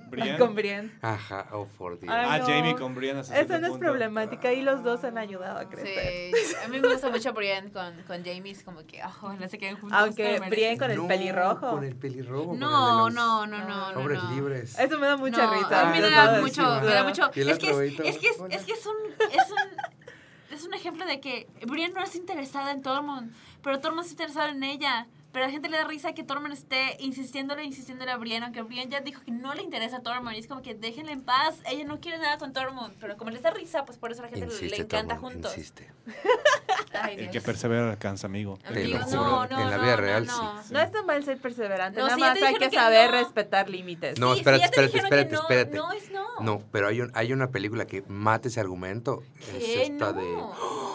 Brienne. 0.10 0.38
con 0.38 0.56
Brienne. 0.56 0.91
Ajá, 1.02 1.48
oh, 1.52 1.66
por 1.78 2.00
Dios. 2.00 2.14
Ay, 2.14 2.28
Ah, 2.30 2.38
no. 2.39 2.46
Jamie 2.48 2.76
con 2.76 2.91
hasta 2.98 3.20
Esa 3.20 3.46
cierto 3.48 3.60
no 3.60 3.74
es 3.74 3.80
problemática 3.80 4.54
y 4.54 4.62
los 4.62 4.84
dos 4.84 5.04
han 5.04 5.18
ayudado 5.18 5.60
a 5.60 5.70
crecer. 5.70 6.32
Sí, 6.36 6.56
a 6.64 6.68
mí 6.68 6.80
me 6.80 6.89
gusta 6.91 7.10
mucho 7.10 7.34
Brienne 7.34 7.72
con, 7.72 7.94
con 8.04 8.24
Jamie, 8.24 8.52
es 8.52 8.64
como 8.64 8.86
que, 8.86 9.02
ah, 9.02 9.12
ojalá 9.22 9.48
se 9.48 9.58
queden 9.58 9.78
juntos. 9.78 9.98
Aunque 10.00 10.24
merecen. 10.24 10.50
Brienne 10.50 10.78
con 10.78 10.91
el 10.91 10.98
No, 10.98 11.08
pelirrojo. 11.08 11.70
Con 11.72 11.84
el 11.84 11.96
pelirrojo. 11.96 12.46
con 12.46 12.54
el 12.56 12.60
de 12.60 12.66
No, 12.66 13.06
los 13.10 13.14
no, 13.14 13.46
no, 13.48 13.60
no, 13.68 13.91
no. 13.94 14.00
Hombres 14.00 14.24
no. 14.24 14.32
libres. 14.32 14.80
Eso 14.80 14.98
me 15.00 15.08
da 15.08 15.18
mucha 15.18 15.46
No, 15.46 15.54
risa. 15.54 15.82
A 15.89 15.91
mí 15.94 16.00
me 16.00 16.10
da 16.10 16.41
mucho, 16.41 16.62
me 16.82 16.94
da 16.94 17.04
mucho. 17.04 17.32
Es 17.34 17.58
que 17.58 17.70
es, 17.72 17.78
es 18.00 18.18
que 18.18 18.28
es, 18.30 18.38
es 18.50 18.64
que 18.66 18.74
es 18.74 18.86
un, 18.86 18.96
es 19.32 19.52
un, 19.52 20.54
es 20.56 20.64
un 20.66 20.74
ejemplo 20.74 21.06
de 21.06 21.20
que 21.20 21.48
Brienne 21.68 21.94
no 21.94 22.04
es 22.04 22.16
interesada 22.16 22.72
en 22.72 22.82
Tormund, 22.82 23.34
pero 23.62 23.80
Tormund 23.80 24.02
está 24.08 24.24
interesado 24.24 24.50
en 24.50 24.64
ella. 24.64 25.08
Pero 25.34 25.45
a 25.45 25.47
la 25.47 25.51
gente 25.51 25.67
le 25.67 25.77
da 25.77 25.84
risa 25.86 26.13
que 26.13 26.23
Tormund 26.23 26.53
esté 26.53 26.95
insistiéndole, 26.99 27.63
insistiéndole 27.63 28.11
a 28.11 28.17
Brienne, 28.17 28.45
aunque 28.45 28.61
Brienne 28.61 28.91
ya 28.91 29.01
dijo 29.01 29.21
que 29.25 29.31
no 29.31 29.53
le 29.55 29.63
interesa 29.63 29.97
a 29.97 30.01
Tormund. 30.01 30.36
Y 30.36 30.39
es 30.39 30.47
como 30.47 30.61
que 30.61 30.75
déjenla 30.75 31.11
en 31.11 31.23
paz, 31.23 31.55
ella 31.65 31.84
no 31.86 31.99
quiere 31.99 32.19
nada 32.19 32.38
con 32.38 32.53
Tormund. 32.53 32.93
Pero 33.01 33.17
como 33.17 33.31
les 33.31 33.41
da 33.41 33.49
risa, 33.49 33.84
pues 33.84 33.97
por 33.97 34.11
eso 34.11 34.21
a 34.21 34.25
la 34.25 34.29
gente 34.29 34.45
le- 34.45 34.53
Insiste, 34.53 34.77
le 34.77 34.84
encanta 34.84 35.15
Tormund, 35.15 35.34
juntos. 35.34 35.57
Insiste. 35.57 35.91
Ay, 36.93 37.15
El 37.17 37.31
que 37.31 37.41
persevera 37.41 37.89
alcanza, 37.89 38.27
amigo. 38.27 38.59
Juro, 38.67 39.05
no, 39.11 39.47
no, 39.47 39.59
en 39.59 39.69
la 39.71 39.77
no, 39.77 39.84
vida 39.84 39.95
no, 39.95 40.01
real, 40.01 40.25
no. 40.27 40.61
No 40.69 40.79
es 40.79 40.91
tan 40.91 41.05
mal 41.07 41.23
ser 41.25 41.39
perseverante, 41.39 41.99
No, 41.99 42.05
nada 42.05 42.15
sí, 42.15 42.21
más 42.21 42.41
hay 42.43 42.55
que 42.55 42.69
saber 42.69 43.11
no. 43.11 43.17
respetar 43.19 43.69
límites. 43.69 44.19
No, 44.19 44.34
Sí, 44.34 44.39
espérate, 44.39 44.63
sí, 44.65 44.69
espérate, 44.69 44.97
espérate, 44.99 45.34
no, 45.36 45.41
espérate. 45.41 45.77
No, 45.77 45.91
es 45.91 46.11
no. 46.11 46.23
No, 46.41 46.63
pero 46.71 46.88
hay, 46.89 47.01
un, 47.01 47.11
hay 47.15 47.34
una 47.34 47.49
película 47.49 47.86
que 47.88 48.03
mata 48.07 48.47
ese 48.49 48.59
argumento. 48.59 49.23
Es 49.57 49.89
esta 49.89 50.11
No. 50.11 50.13
de. 50.13 50.93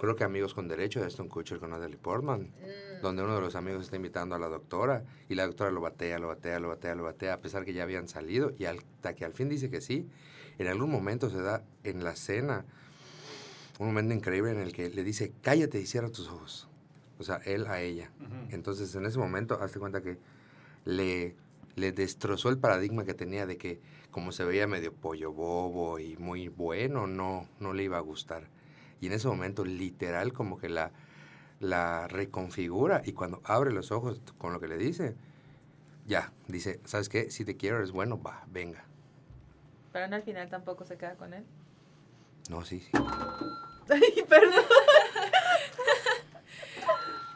Creo 0.00 0.16
que 0.16 0.24
Amigos 0.24 0.54
con 0.54 0.66
Derecho 0.66 0.98
de 0.98 1.06
Aston 1.06 1.28
Kutcher 1.28 1.58
con 1.58 1.70
Natalie 1.70 1.98
Portman. 1.98 2.44
Mm. 2.44 3.02
Donde 3.02 3.22
uno 3.22 3.34
de 3.34 3.42
los 3.42 3.54
amigos 3.54 3.84
está 3.84 3.96
invitando 3.96 4.34
a 4.34 4.38
la 4.38 4.48
doctora 4.48 5.04
y 5.28 5.34
la 5.34 5.46
doctora 5.46 5.70
lo 5.70 5.82
batea, 5.82 6.18
lo 6.18 6.28
batea, 6.28 6.58
lo 6.58 6.68
batea, 6.68 6.94
lo 6.94 7.04
batea, 7.04 7.34
a 7.34 7.40
pesar 7.40 7.66
que 7.66 7.74
ya 7.74 7.82
habían 7.82 8.08
salido 8.08 8.52
y 8.58 8.64
hasta 8.64 9.14
que 9.14 9.26
al 9.26 9.34
fin 9.34 9.50
dice 9.50 9.68
que 9.68 9.82
sí. 9.82 10.08
En 10.58 10.68
algún 10.68 10.90
momento 10.90 11.28
se 11.28 11.42
da 11.42 11.64
en 11.84 12.02
la 12.02 12.16
cena 12.16 12.64
un 13.78 13.88
momento 13.88 14.14
increíble 14.14 14.52
en 14.52 14.60
el 14.60 14.72
que 14.72 14.88
le 14.88 15.04
dice, 15.04 15.32
cállate 15.42 15.78
y 15.78 15.84
cierra 15.84 16.08
tus 16.08 16.28
ojos. 16.28 16.66
O 17.18 17.22
sea, 17.22 17.36
él 17.44 17.66
a 17.66 17.82
ella. 17.82 18.10
Entonces, 18.48 18.94
en 18.94 19.04
ese 19.04 19.18
momento, 19.18 19.60
hazte 19.60 19.78
cuenta 19.78 20.00
que 20.00 20.16
le, 20.86 21.36
le 21.76 21.92
destrozó 21.92 22.48
el 22.48 22.56
paradigma 22.56 23.04
que 23.04 23.12
tenía 23.12 23.44
de 23.44 23.58
que 23.58 23.80
como 24.10 24.32
se 24.32 24.44
veía 24.44 24.66
medio 24.66 24.94
pollo 24.94 25.30
bobo 25.30 25.98
y 25.98 26.16
muy 26.16 26.48
bueno, 26.48 27.06
no, 27.06 27.46
no 27.58 27.74
le 27.74 27.82
iba 27.82 27.98
a 27.98 28.00
gustar. 28.00 28.48
Y 29.00 29.06
en 29.06 29.12
ese 29.12 29.28
momento, 29.28 29.64
literal, 29.64 30.32
como 30.32 30.58
que 30.58 30.68
la, 30.68 30.92
la 31.60 32.08
reconfigura 32.08 33.02
y 33.04 33.12
cuando 33.12 33.40
abre 33.44 33.72
los 33.72 33.92
ojos 33.92 34.20
con 34.38 34.52
lo 34.52 34.60
que 34.60 34.68
le 34.68 34.76
dice, 34.76 35.16
ya, 36.06 36.32
dice, 36.48 36.80
¿sabes 36.84 37.08
qué? 37.08 37.30
Si 37.30 37.44
te 37.44 37.56
quiero, 37.56 37.76
eres 37.76 37.92
bueno, 37.92 38.20
va, 38.20 38.44
venga. 38.48 38.84
Pero 39.92 40.08
no 40.08 40.16
al 40.16 40.22
final 40.22 40.48
tampoco 40.48 40.84
se 40.84 40.96
queda 40.96 41.14
con 41.14 41.34
él. 41.34 41.44
No, 42.48 42.64
sí, 42.64 42.80
sí. 42.80 42.90
Ay, 43.88 44.24
perdón. 44.28 44.64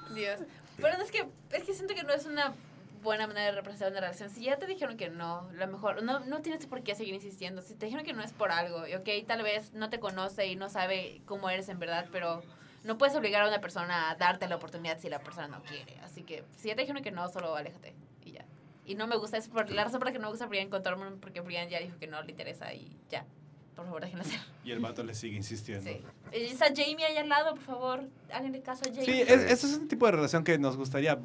Dios. 0.15 0.41
Pero 0.77 1.03
es 1.03 1.11
que, 1.11 1.29
es 1.53 1.63
que 1.65 1.75
siento 1.75 1.95
que 1.95 2.03
no 2.03 2.13
es 2.13 2.27
una 2.27 2.53
buena 3.05 3.29
manera 3.29 3.47
de 3.47 3.53
representar 3.53 3.93
una 3.93 4.01
relación. 4.01 4.29
Si 4.31 4.43
ya 4.43 4.59
te 4.59 4.67
dijeron 4.67 4.97
que 4.97 5.09
no, 5.11 5.49
lo 5.53 5.67
mejor, 5.69 6.03
no, 6.03 6.19
no 6.21 6.41
tienes 6.43 6.67
por 6.67 6.83
qué 6.83 6.97
seguir 6.97 7.15
insistiendo. 7.15 7.63
Si 7.63 7.75
te 7.75 7.87
dijeron 7.87 8.05
que 8.05 8.13
no 8.15 8.23
es 8.23 8.33
por 8.33 8.51
algo, 8.51 8.89
y 8.89 8.95
ok, 8.95 9.09
tal 9.29 9.43
vez 9.43 9.73
no 9.75 9.91
te 9.91 10.01
conoce 10.01 10.47
y 10.49 10.57
no 10.57 10.69
sabe 10.69 11.21
cómo 11.27 11.49
eres 11.51 11.69
en 11.69 11.79
verdad, 11.79 12.07
pero 12.11 12.43
no 12.83 12.99
puedes 12.99 13.15
obligar 13.15 13.43
a 13.43 13.49
una 13.49 13.61
persona 13.61 14.11
a 14.11 14.17
darte 14.17 14.49
la 14.49 14.57
oportunidad 14.57 14.99
si 14.99 15.09
la 15.09 15.21
persona 15.21 15.47
no 15.47 15.63
quiere. 15.63 15.97
Así 16.03 16.23
que 16.25 16.43
si 16.57 16.69
ya 16.69 16.75
te 16.75 16.81
dijeron 16.83 17.03
que 17.05 17.13
no, 17.13 17.29
solo 17.29 17.55
aléjate 17.55 17.95
y 18.25 18.33
ya. 18.33 18.45
Y 18.85 18.97
no 18.97 19.07
me 19.07 19.17
gusta, 19.17 19.37
es 19.37 19.49
por 19.49 19.71
la 19.71 19.85
razón 19.85 20.01
por 20.01 20.09
la 20.09 20.13
que 20.13 20.19
no 20.19 20.25
me 20.27 20.31
gusta 20.33 20.47
Brian 20.47 20.69
con 20.69 20.83
Tormund, 20.83 21.21
porque 21.21 21.41
Brian 21.41 21.69
ya 21.69 21.79
dijo 21.79 21.97
que 21.99 22.07
no 22.09 22.21
le 22.23 22.31
interesa 22.33 22.75
y 22.75 22.97
ya. 23.09 23.25
Por 23.77 23.87
favor, 23.87 24.03
déjenlo 24.03 24.23
hacer. 24.23 24.39
Y 24.65 24.71
el 24.71 24.79
vato 24.79 25.03
le 25.03 25.15
sigue 25.15 25.37
insistiendo. 25.37 25.91
Sí. 25.91 26.01
Y 26.33 26.45
Está 26.45 26.67
Jamie 26.67 27.05
ahí 27.05 27.17
al 27.17 27.29
lado, 27.29 27.55
por 27.57 27.65
favor. 27.65 28.05
Háganle 28.33 28.63
caso 28.63 28.83
a 28.85 28.89
Jamie. 28.89 29.05
Sí, 29.05 29.21
es- 29.23 29.31
ese 29.31 29.67
es 29.67 29.75
un 29.79 29.89
tipo 29.89 30.07
de 30.07 30.13
relación 30.13 30.45
que 30.45 30.59
nos 30.59 30.77
gustaría. 30.77 31.19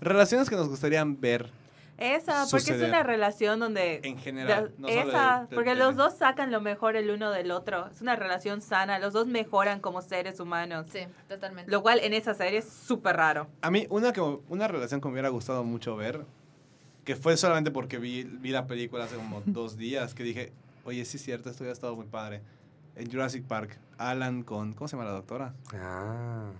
Relaciones 0.00 0.48
que 0.48 0.56
nos 0.56 0.68
gustarían 0.68 1.20
ver 1.20 1.50
Esa, 1.98 2.44
porque 2.50 2.60
Suceder. 2.66 2.82
es 2.84 2.88
una 2.88 3.02
relación 3.02 3.58
donde... 3.58 4.00
en 4.04 4.18
general. 4.18 4.68
de- 4.68 4.74
no 4.78 4.88
solo 4.88 5.00
esa, 5.10 5.40
de- 5.40 5.46
de 5.48 5.54
porque 5.56 5.70
tele. 5.70 5.82
los 5.84 5.96
dos 5.96 6.16
sacan 6.16 6.52
lo 6.52 6.60
mejor 6.60 6.94
el 6.96 7.10
uno 7.10 7.30
del 7.32 7.50
otro. 7.50 7.88
Es 7.88 8.00
una 8.00 8.14
relación 8.14 8.60
sana, 8.62 8.98
los 9.00 9.12
dos 9.12 9.26
mejoran 9.26 9.80
como 9.80 10.00
seres 10.02 10.38
humanos. 10.38 10.86
Sí, 10.92 11.00
totalmente. 11.28 11.70
Lo 11.70 11.82
cual 11.82 11.98
en 12.00 12.14
esa 12.14 12.34
serie 12.34 12.60
es 12.60 12.68
súper 12.68 13.16
raro. 13.16 13.48
A 13.62 13.70
mí, 13.72 13.86
una, 13.90 14.12
que, 14.12 14.20
una 14.20 14.68
relación 14.68 15.00
que 15.00 15.08
me 15.08 15.12
hubiera 15.14 15.28
gustado 15.30 15.64
mucho 15.64 15.96
ver, 15.96 16.24
que 17.04 17.16
fue 17.16 17.36
solamente 17.36 17.70
porque 17.72 17.98
vi, 17.98 18.22
vi 18.22 18.50
la 18.50 18.66
película 18.68 19.04
hace 19.04 19.16
como 19.16 19.42
dos 19.46 19.76
días, 19.76 20.14
que 20.14 20.22
dije, 20.22 20.52
oye, 20.84 21.04
sí 21.04 21.16
es 21.16 21.22
cierto, 21.24 21.50
esto 21.50 21.64
hubiera 21.64 21.72
estado 21.72 21.96
muy 21.96 22.06
padre. 22.06 22.42
En 22.94 23.10
Jurassic 23.10 23.44
Park, 23.44 23.76
Alan 23.96 24.42
con, 24.44 24.72
¿cómo 24.72 24.86
se 24.86 24.96
llama 24.96 25.08
la 25.08 25.14
doctora? 25.16 25.52
Ah. 25.74 26.50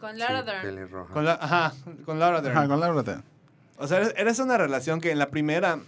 Con 0.00 0.18
Lara 0.18 0.40
sí, 0.40 0.46
Dern. 0.46 0.62
pelirroja. 0.62 1.12
Con 1.12 1.24
la, 1.24 1.32
ajá, 1.34 1.74
con 2.04 2.18
Laura 2.18 2.40
Dern. 2.40 2.56
Ajá, 2.56 2.68
con 2.68 2.80
Laura 2.80 3.02
Dern. 3.02 3.22
O 3.78 3.86
sea, 3.86 3.98
era- 4.00 4.10
era 4.30 4.42
una 4.44 4.56
relación 4.58 5.00
que 5.00 5.10
en 5.10 5.18
la 5.18 5.28
primera 5.30 5.78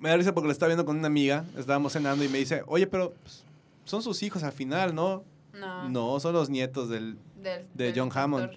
me 0.00 0.08
da 0.10 0.16
risa 0.16 0.34
porque 0.34 0.46
lo 0.46 0.52
estaba 0.52 0.68
viendo 0.68 0.84
con 0.84 0.98
una 0.98 1.06
amiga, 1.06 1.44
estábamos 1.56 1.92
cenando 1.92 2.24
y 2.24 2.28
me 2.28 2.38
dice, 2.38 2.62
oye, 2.66 2.86
pero 2.86 3.12
pues, 3.22 3.44
son 3.84 4.02
sus 4.02 4.22
hijos 4.22 4.42
al 4.42 4.52
final, 4.52 4.94
¿no? 4.94 5.24
No. 5.54 5.88
No, 5.88 6.20
son 6.20 6.32
los 6.34 6.50
nietos 6.50 6.88
del... 6.88 7.18
Del- 7.42 7.66
de 7.74 7.84
del 7.92 7.98
John 7.98 8.10
Hammond. 8.14 8.50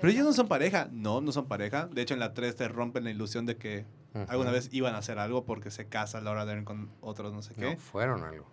Pero 0.00 0.12
ellos 0.12 0.26
no 0.26 0.32
son 0.34 0.48
pareja. 0.48 0.88
No, 0.92 1.20
no 1.22 1.32
son 1.32 1.46
pareja. 1.46 1.86
De 1.90 2.02
hecho, 2.02 2.12
en 2.12 2.20
la 2.20 2.34
3 2.34 2.54
te 2.54 2.68
rompen 2.68 3.04
la 3.04 3.10
ilusión 3.10 3.46
de 3.46 3.56
que 3.56 3.86
alguna 4.28 4.50
vez 4.50 4.68
iban 4.72 4.94
a 4.94 4.98
hacer 4.98 5.18
algo 5.18 5.44
porque 5.44 5.70
se 5.70 5.86
casa 5.86 6.20
Laura 6.20 6.44
Dern 6.44 6.64
con 6.64 6.90
otros 7.00 7.32
no 7.32 7.40
sé 7.42 7.54
qué. 7.54 7.72
No, 7.74 7.76
fueron 7.78 8.22
algo. 8.24 8.46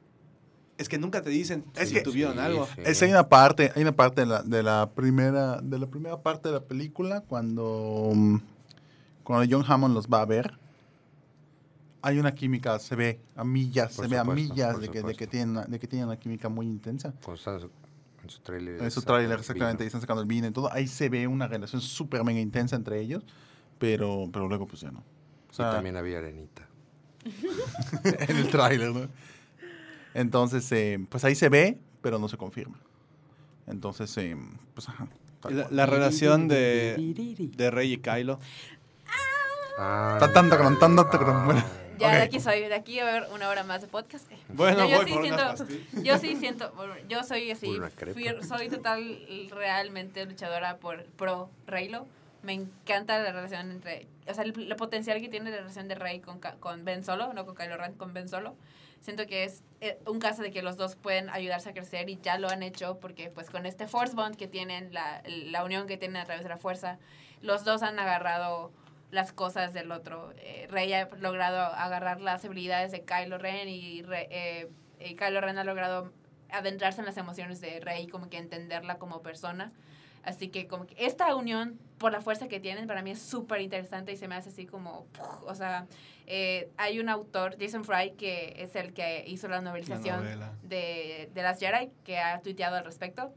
Es 0.83 0.89
que 0.89 0.97
nunca 0.99 1.21
te 1.21 1.29
dicen 1.29 1.63
Es 1.75 1.89
si 1.89 1.95
que- 1.95 2.01
tuvieron 2.01 2.33
Sí, 2.33 2.39
algo. 2.39 2.67
sí. 2.75 2.81
Es, 2.85 3.01
hay 3.01 3.09
una 3.09 3.29
parte, 3.29 3.71
hay 3.75 3.81
una 3.81 3.93
parte 3.93 4.21
de 4.21 4.27
la, 4.27 4.43
de 4.43 4.61
la 4.63 4.89
primera, 4.93 5.61
de 5.61 5.79
la 5.79 5.87
primera 5.87 6.21
parte 6.21 6.49
de 6.49 6.55
la 6.55 6.61
película 6.63 7.21
cuando, 7.21 8.11
mm, 8.13 8.37
cuando 9.23 9.47
John 9.57 9.65
Hammond 9.71 9.93
los 9.95 10.07
va 10.07 10.21
a 10.21 10.25
ver. 10.25 10.57
Hay 12.01 12.19
una 12.19 12.35
química, 12.35 12.77
se 12.79 12.97
ve 12.97 13.21
a 13.35 13.45
millas, 13.45 13.95
Por 13.95 14.05
se 14.05 14.11
ve 14.11 14.17
a 14.17 14.23
supuesto, 14.25 14.43
millas 14.53 14.79
de 14.81 14.87
que, 14.87 14.93
de 14.93 14.99
supuesto. 14.99 15.17
que 15.19 15.27
tienen, 15.27 15.49
una- 15.51 15.63
de 15.65 15.79
que 15.79 15.87
tienen 15.87 16.07
una 16.09 16.19
química 16.19 16.49
muy 16.49 16.65
intensa. 16.65 17.13
Cuando 17.23 17.35
están 17.35 17.55
en 18.23 18.29
su, 18.29 18.39
trailer. 18.41 18.81
En 18.83 18.91
su 18.91 19.01
tráiler, 19.03 19.39
exactamente, 19.39 19.85
y 19.85 19.87
están 19.87 20.01
sacando 20.01 20.21
el 20.21 20.27
vino 20.27 20.45
y 20.47 20.51
todo. 20.51 20.69
Ahí 20.73 20.87
se 20.87 21.07
ve 21.07 21.27
una 21.27 21.47
relación 21.47 21.81
súper 21.81 22.23
mega 22.25 22.41
intensa 22.41 22.75
entre 22.75 22.99
ellos, 22.99 23.23
pero, 23.79 24.29
pero 24.33 24.49
luego 24.49 24.67
pues 24.67 24.81
ya 24.81 24.91
no. 24.91 24.99
O 24.99 25.03
Y 25.51 25.55
sea, 25.55 25.71
también 25.71 25.95
había 25.95 26.17
arenita. 26.17 26.67
en 28.03 28.35
el 28.35 28.49
tráiler, 28.49 28.91
¿no? 28.93 29.07
Entonces, 30.13 30.71
eh, 30.71 30.99
pues 31.09 31.23
ahí 31.25 31.35
se 31.35 31.49
ve, 31.49 31.77
pero 32.01 32.19
no 32.19 32.29
se 32.29 32.37
confirma. 32.37 32.79
Entonces, 33.67 34.15
eh, 34.17 34.35
pues 34.73 34.89
ajá. 34.89 35.07
La, 35.71 35.85
relación 35.85 36.47
de, 36.47 36.95
de 37.55 37.71
Rey 37.71 37.93
y 37.93 37.97
Kylo. 37.97 38.39
Ah. 39.77 40.17
Ya 41.99 42.15
de 42.15 42.21
aquí 42.23 42.39
soy, 42.39 42.61
de 42.61 42.73
aquí 42.73 42.99
a 42.99 43.07
haber 43.07 43.29
una 43.33 43.49
hora 43.49 43.63
más 43.63 43.81
de 43.81 43.87
podcast. 43.87 44.29
Bueno, 44.49 44.87
yo, 44.87 44.97
voy 44.97 45.05
sí 45.05 45.13
por 45.13 45.21
siento, 45.21 45.43
unas 45.43 46.03
yo 46.03 46.17
sí 46.17 46.35
siento, 46.35 46.73
yo 47.07 47.23
soy 47.23 47.51
así, 47.51 47.67
fui- 48.13 48.43
soy 48.47 48.69
total, 48.69 49.19
realmente 49.51 50.25
luchadora 50.25 50.77
por 50.77 51.03
pro 51.05 51.49
Reylo. 51.67 52.05
Me 52.41 52.53
encanta 52.53 53.19
la 53.19 53.31
relación 53.31 53.71
entre, 53.71 54.07
o 54.27 54.33
sea, 54.33 54.43
el, 54.43 54.53
el 54.59 54.75
potencial 54.75 55.21
que 55.21 55.29
tiene 55.29 55.49
la 55.49 55.57
relación 55.57 55.87
de 55.87 55.95
Rey 55.95 56.19
con, 56.19 56.39
con 56.59 56.83
Ben 56.83 57.03
Solo, 57.03 57.31
no 57.33 57.45
con 57.45 57.55
Kylo 57.55 57.77
Ren, 57.77 57.93
con 57.93 58.13
Ben 58.13 58.27
Solo. 58.27 58.55
Siento 59.03 59.27
que 59.27 59.43
es 59.43 59.63
eh, 59.81 59.99
un 60.07 60.19
caso 60.19 60.41
de 60.41 60.51
que 60.51 60.61
los 60.61 60.77
dos 60.77 60.95
pueden 60.95 61.29
ayudarse 61.29 61.69
a 61.69 61.73
crecer 61.73 62.09
y 62.09 62.17
ya 62.21 62.37
lo 62.37 62.47
han 62.47 62.63
hecho 62.63 63.01
porque 63.01 63.29
pues 63.29 63.49
con 63.49 63.65
este 63.65 63.85
Force 63.85 64.15
Bond 64.15 64.37
que 64.37 64.47
tienen, 64.47 64.93
la, 64.93 65.21
la 65.25 65.65
unión 65.65 65.87
que 65.87 65.97
tienen 65.97 66.15
a 66.15 66.23
través 66.23 66.41
de 66.43 66.47
la 66.47 66.55
fuerza, 66.55 66.99
los 67.41 67.65
dos 67.65 67.83
han 67.83 67.99
agarrado 67.99 68.71
las 69.11 69.33
cosas 69.33 69.73
del 69.73 69.91
otro. 69.91 70.31
Eh, 70.37 70.67
Rey 70.69 70.93
ha 70.93 71.09
logrado 71.19 71.59
agarrar 71.59 72.21
las 72.21 72.45
habilidades 72.45 72.93
de 72.93 73.03
Kylo 73.03 73.37
Ren 73.37 73.67
y, 73.67 74.03
Re- 74.03 74.29
eh, 74.31 74.69
y 75.01 75.15
Kylo 75.17 75.41
Ren 75.41 75.57
ha 75.57 75.65
logrado 75.65 76.13
adentrarse 76.49 77.01
en 77.01 77.05
las 77.05 77.17
emociones 77.17 77.59
de 77.59 77.81
Rey, 77.81 78.07
como 78.07 78.29
que 78.29 78.37
entenderla 78.37 78.99
como 78.99 79.21
persona. 79.21 79.73
Así 80.23 80.47
que 80.47 80.67
como 80.67 80.87
que 80.87 80.95
esta 80.97 81.35
unión, 81.35 81.79
por 81.97 82.11
la 82.11 82.21
fuerza 82.21 82.47
que 82.47 82.59
tienen, 82.59 82.87
para 82.87 83.01
mí 83.01 83.11
es 83.11 83.21
súper 83.21 83.61
interesante 83.61 84.13
y 84.13 84.17
se 84.17 84.27
me 84.27 84.35
hace 84.35 84.49
así 84.49 84.65
como, 84.65 85.05
¡puf! 85.13 85.43
o 85.45 85.55
sea, 85.55 85.85
eh, 86.27 86.69
hay 86.77 86.99
un 86.99 87.09
autor, 87.09 87.57
Jason 87.59 87.83
Fry, 87.83 88.11
que 88.11 88.55
es 88.57 88.75
el 88.75 88.93
que 88.93 89.25
hizo 89.27 89.47
la 89.49 89.61
novelización 89.61 90.23
de, 90.63 91.29
de 91.33 91.41
las 91.41 91.59
Jedi, 91.59 91.89
que 92.05 92.19
ha 92.19 92.39
tuiteado 92.41 92.77
al 92.77 92.85
respecto, 92.85 93.33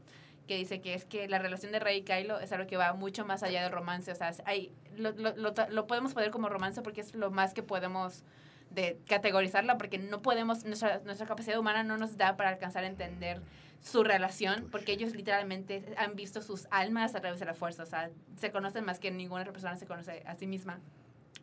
que 0.47 0.55
dice 0.55 0.79
que 0.79 0.93
es 0.93 1.03
que 1.03 1.27
la 1.27 1.39
relación 1.39 1.73
de 1.73 1.79
Rey 1.79 1.97
y 1.97 2.03
Kylo 2.03 2.39
es 2.39 2.53
algo 2.53 2.67
que 2.67 2.77
va 2.77 2.93
mucho 2.93 3.25
más 3.25 3.43
allá 3.43 3.63
del 3.63 3.71
romance, 3.73 4.09
o 4.09 4.15
sea, 4.15 4.31
hay, 4.45 4.71
lo, 4.95 5.11
lo, 5.11 5.35
lo, 5.35 5.53
lo 5.69 5.87
podemos 5.87 6.13
poner 6.13 6.31
como 6.31 6.47
romance 6.47 6.81
porque 6.81 7.01
es 7.01 7.13
lo 7.13 7.31
más 7.31 7.53
que 7.53 7.63
podemos 7.63 8.23
de 8.69 8.97
categorizarla, 9.07 9.77
porque 9.77 9.97
no 9.97 10.21
podemos, 10.21 10.65
nuestra, 10.65 10.99
nuestra 10.99 11.25
capacidad 11.25 11.57
humana 11.57 11.83
no 11.83 11.97
nos 11.97 12.17
da 12.17 12.37
para 12.37 12.49
alcanzar 12.49 12.83
a 12.83 12.87
entender 12.87 13.41
su 13.87 14.03
relación, 14.03 14.67
porque 14.71 14.91
ellos 14.91 15.15
literalmente 15.15 15.83
han 15.97 16.15
visto 16.15 16.41
sus 16.41 16.67
almas 16.71 17.15
a 17.15 17.21
través 17.21 17.39
de 17.39 17.45
la 17.45 17.53
fuerza, 17.53 17.83
o 17.83 17.85
sea, 17.85 18.09
se 18.37 18.51
conocen 18.51 18.85
más 18.85 18.99
que 18.99 19.11
ninguna 19.11 19.41
otra 19.41 19.53
persona 19.53 19.75
se 19.75 19.85
conoce 19.85 20.23
a 20.25 20.35
sí 20.35 20.47
misma 20.47 20.79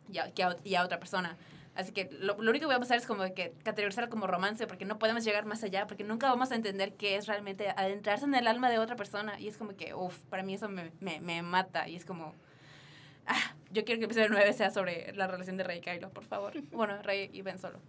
y 0.09 0.19
a, 0.19 0.31
y 0.63 0.75
a 0.75 0.83
otra 0.83 0.99
persona. 0.99 1.37
Así 1.75 1.91
que 1.91 2.09
lo, 2.19 2.41
lo 2.41 2.49
único 2.51 2.67
que 2.67 2.73
vamos 2.73 2.89
a 2.89 2.93
hacer 2.93 2.97
es 2.99 3.05
como 3.05 3.23
que 3.33 3.53
categorizarlo 3.63 4.09
como 4.09 4.27
romance, 4.27 4.65
porque 4.65 4.85
no 4.85 4.97
podemos 4.97 5.25
llegar 5.25 5.45
más 5.45 5.61
allá, 5.63 5.87
porque 5.87 6.05
nunca 6.05 6.29
vamos 6.29 6.51
a 6.51 6.55
entender 6.55 6.93
qué 6.93 7.17
es 7.17 7.27
realmente 7.27 7.69
adentrarse 7.75 8.23
en 8.23 8.33
el 8.33 8.47
alma 8.47 8.69
de 8.69 8.79
otra 8.79 8.95
persona. 8.95 9.37
Y 9.39 9.49
es 9.49 9.57
como 9.57 9.75
que, 9.75 9.93
uff, 9.93 10.17
para 10.29 10.41
mí 10.41 10.53
eso 10.53 10.69
me, 10.69 10.91
me, 11.01 11.19
me 11.19 11.41
mata. 11.41 11.89
Y 11.89 11.97
es 11.97 12.05
como, 12.05 12.33
ah, 13.27 13.55
yo 13.71 13.83
quiero 13.83 13.99
que 13.99 14.05
el 14.05 14.11
episodio 14.11 14.29
9 14.29 14.53
sea 14.53 14.71
sobre 14.71 15.11
la 15.15 15.27
relación 15.27 15.57
de 15.57 15.65
Rey 15.65 15.79
y 15.79 15.81
Kylo, 15.81 16.09
por 16.11 16.23
favor. 16.23 16.53
Bueno, 16.71 17.01
Rey 17.01 17.29
y 17.33 17.41
Ben 17.41 17.59
Solo. 17.59 17.79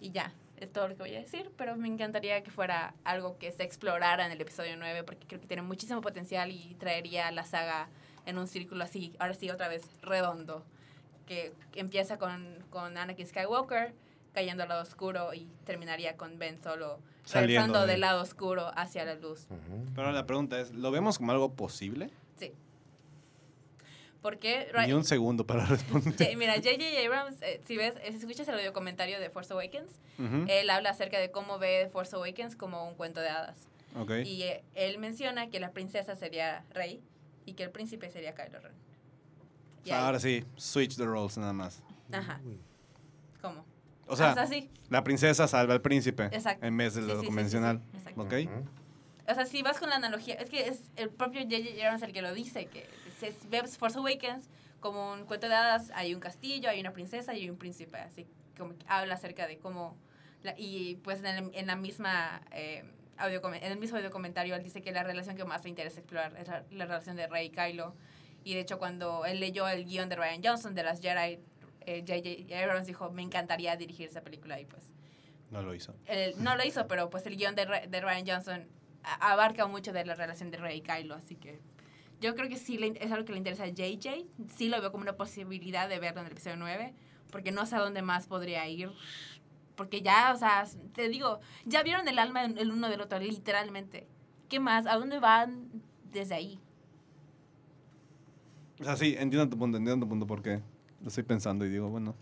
Y 0.00 0.12
ya, 0.12 0.32
es 0.58 0.72
todo 0.72 0.88
lo 0.88 0.94
que 0.96 1.02
voy 1.02 1.14
a 1.14 1.20
decir, 1.20 1.50
pero 1.56 1.76
me 1.76 1.88
encantaría 1.88 2.42
que 2.42 2.50
fuera 2.50 2.94
algo 3.04 3.38
que 3.38 3.50
se 3.52 3.62
explorara 3.64 4.24
en 4.26 4.32
el 4.32 4.40
episodio 4.40 4.76
9, 4.76 5.02
porque 5.04 5.26
creo 5.26 5.40
que 5.40 5.46
tiene 5.46 5.62
muchísimo 5.62 6.00
potencial 6.00 6.50
y 6.50 6.74
traería 6.78 7.30
la 7.32 7.44
saga 7.44 7.88
en 8.26 8.38
un 8.38 8.46
círculo 8.46 8.84
así, 8.84 9.14
ahora 9.18 9.34
sí, 9.34 9.50
otra 9.50 9.68
vez 9.68 9.88
redondo, 10.02 10.64
que 11.26 11.52
empieza 11.74 12.18
con, 12.18 12.58
con 12.70 12.96
Anakin 12.96 13.26
Skywalker 13.26 13.94
cayendo 14.32 14.62
al 14.64 14.68
lado 14.68 14.82
oscuro 14.82 15.32
y 15.34 15.46
terminaría 15.64 16.16
con 16.16 16.38
Ben 16.38 16.60
Solo 16.62 16.98
Saliendo 17.24 17.40
regresando 17.46 17.80
de- 17.82 17.86
del 17.92 18.00
lado 18.00 18.20
oscuro 18.22 18.70
hacia 18.76 19.04
la 19.04 19.14
luz. 19.14 19.46
Ujú. 19.50 19.84
Pero 19.94 20.12
la 20.12 20.26
pregunta 20.26 20.58
es, 20.60 20.72
¿lo 20.72 20.90
vemos 20.90 21.18
como 21.18 21.32
algo 21.32 21.52
posible? 21.52 22.10
Sí. 22.36 22.52
Porque 24.24 24.68
Ni 24.86 24.94
un 24.94 25.04
segundo 25.04 25.46
para 25.46 25.66
responder. 25.66 26.14
J- 26.16 26.34
mira, 26.38 26.54
J.J. 26.54 26.82
Abrams, 27.06 27.42
eh, 27.42 27.60
si 27.66 27.76
ves, 27.76 27.92
si 28.08 28.16
escuchas 28.16 28.48
el 28.48 28.54
audio 28.54 28.72
comentario 28.72 29.20
de 29.20 29.28
Force 29.28 29.52
Awakens, 29.52 29.90
Ujú, 30.18 30.46
él 30.48 30.70
habla 30.70 30.88
acerca 30.90 31.18
de 31.18 31.30
cómo 31.30 31.58
ve 31.58 31.90
Force 31.92 32.16
Awakens 32.16 32.56
como 32.56 32.88
un 32.88 32.94
cuento 32.94 33.20
de 33.20 33.28
hadas. 33.28 33.68
ok. 33.94 34.10
Y 34.24 34.44
eh, 34.44 34.64
él 34.74 34.96
menciona 34.96 35.50
que 35.50 35.60
la 35.60 35.72
princesa 35.72 36.16
sería 36.16 36.64
Rey 36.70 37.02
y 37.44 37.52
que 37.52 37.64
el 37.64 37.70
príncipe 37.70 38.08
sería 38.10 38.34
Kylo 38.34 38.60
Ren. 38.60 38.72
O 39.82 39.86
sea, 39.86 39.98
ahí- 39.98 40.04
ahora 40.06 40.18
sí, 40.20 40.42
switch 40.56 40.96
the 40.96 41.04
roles 41.04 41.36
nada 41.36 41.52
más. 41.52 41.82
Ajá. 42.10 42.40
¿Cómo? 43.42 43.62
O 44.06 44.16
sea, 44.16 44.30
o 44.32 44.34
sea, 44.34 44.46
sí. 44.46 44.70
la 44.88 45.04
princesa 45.04 45.46
salva 45.48 45.74
al 45.74 45.82
príncipe 45.82 46.24
Exacto. 46.32 46.64
en 46.66 46.74
vez 46.78 46.94
de 46.94 47.02
Sí, 47.02 47.08
lo 47.08 47.14
sí, 47.14 47.20
sí, 47.20 47.20
sí, 47.20 47.26
convencional. 47.26 47.82
sí, 47.92 47.98
exacto. 47.98 48.22
¿Ok? 48.22 48.32
Ujú. 48.46 48.64
O 49.30 49.34
sea, 49.34 49.44
si 49.46 49.60
vas 49.62 49.78
con 49.78 49.90
la 49.90 49.96
analogía, 49.96 50.34
es 50.36 50.48
que 50.50 50.66
es 50.68 50.80
el 50.96 51.10
propio 51.10 51.42
J.J. 51.42 51.82
Abrams 51.82 52.02
el 52.02 52.12
que 52.12 52.22
lo 52.22 52.32
dice, 52.34 52.66
que 52.66 52.86
se 53.32 53.48
ve 53.48 53.62
Force 53.66 53.98
Awakens 53.98 54.48
como 54.80 55.12
un 55.12 55.24
cuento 55.24 55.48
de 55.48 55.54
hadas, 55.54 55.90
hay 55.94 56.14
un 56.14 56.20
castillo, 56.20 56.68
hay 56.70 56.80
una 56.80 56.92
princesa 56.92 57.34
y 57.34 57.42
hay 57.42 57.50
un 57.50 57.56
príncipe, 57.56 57.96
así 57.98 58.26
como 58.56 58.76
que 58.76 58.84
habla 58.88 59.14
acerca 59.14 59.46
de 59.46 59.58
cómo, 59.58 59.96
la- 60.42 60.54
y 60.58 60.96
pues 60.96 61.20
en, 61.20 61.26
el- 61.26 61.50
en 61.54 61.66
la 61.66 61.76
misma, 61.76 62.42
eh, 62.52 62.84
audio, 63.16 63.40
en 63.54 63.62
el 63.72 63.78
mismo 63.78 63.96
audio 63.96 64.10
comentario, 64.10 64.54
él 64.54 64.62
dice 64.62 64.82
que 64.82 64.92
la 64.92 65.02
relación 65.02 65.36
que 65.36 65.44
más 65.44 65.62
le 65.64 65.70
interesa 65.70 66.00
explorar 66.00 66.36
es 66.36 66.48
la, 66.48 66.64
la 66.70 66.84
relación 66.86 67.16
de 67.16 67.26
Rey 67.26 67.46
y 67.46 67.50
Kylo, 67.50 67.94
y 68.44 68.54
de 68.54 68.60
hecho 68.60 68.78
cuando 68.78 69.24
él 69.24 69.40
leyó 69.40 69.66
el 69.68 69.84
guion 69.86 70.08
de 70.08 70.16
Ryan 70.16 70.42
Johnson 70.44 70.74
de 70.74 70.82
las 70.82 71.00
Jedi, 71.00 71.38
eh, 71.86 72.04
J.J. 72.06 72.62
Abrams 72.62 72.86
dijo, 72.86 73.10
me 73.10 73.22
encantaría 73.22 73.76
dirigir 73.76 74.08
esa 74.08 74.20
película, 74.22 74.60
y 74.60 74.66
pues 74.66 74.92
No 75.50 75.62
lo 75.62 75.74
hizo. 75.74 75.94
el- 76.06 76.42
no 76.42 76.56
lo 76.56 76.64
hizo, 76.64 76.86
pero 76.88 77.08
pues 77.08 77.24
el 77.26 77.36
guion 77.36 77.54
de, 77.54 77.64
de 77.88 78.00
Ryan 78.02 78.26
Johnson 78.26 78.68
a- 79.02 79.32
abarca 79.32 79.66
mucho 79.66 79.92
de 79.94 80.04
la 80.04 80.14
relación 80.14 80.50
de 80.50 80.58
Rey 80.58 80.78
y 80.78 80.82
Kylo, 80.82 81.14
así 81.14 81.36
que 81.36 81.60
yo 82.20 82.34
creo 82.34 82.48
que 82.48 82.56
sí 82.56 82.78
le 82.78 82.88
es 83.00 83.12
algo 83.12 83.24
que 83.24 83.32
le 83.32 83.38
interesa 83.38 83.64
a 83.64 83.68
JJ, 83.68 84.26
sí 84.54 84.68
lo 84.68 84.80
veo 84.80 84.90
como 84.92 85.02
una 85.02 85.16
posibilidad 85.16 85.88
de 85.88 85.98
verlo 85.98 86.20
en 86.20 86.26
el 86.26 86.32
episodio 86.32 86.56
9, 86.56 86.94
porque 87.30 87.52
no 87.52 87.66
sé 87.66 87.76
a 87.76 87.80
dónde 87.80 88.02
más 88.02 88.26
podría 88.26 88.66
ir, 88.68 88.90
porque 89.76 90.02
ya, 90.02 90.32
o 90.32 90.36
sea, 90.36 90.64
te 90.94 91.08
digo, 91.08 91.40
ya 91.64 91.82
vieron 91.82 92.06
el 92.08 92.18
alma 92.18 92.44
en- 92.44 92.58
el 92.58 92.70
uno 92.70 92.88
del 92.88 93.00
otro, 93.00 93.18
literalmente. 93.18 94.06
¿Qué 94.48 94.60
más? 94.60 94.86
¿A 94.86 94.96
dónde 94.96 95.18
van 95.18 95.68
desde 96.12 96.34
ahí? 96.34 96.60
O 98.80 98.84
sea, 98.84 98.96
sí, 98.96 99.14
entiendo 99.18 99.48
tu 99.48 99.58
punto, 99.58 99.78
entiendo 99.78 100.04
tu 100.04 100.08
punto 100.10 100.26
porque 100.26 100.60
lo 101.00 101.08
estoy 101.08 101.24
pensando 101.24 101.64
y 101.64 101.70
digo, 101.70 101.88
bueno. 101.88 102.14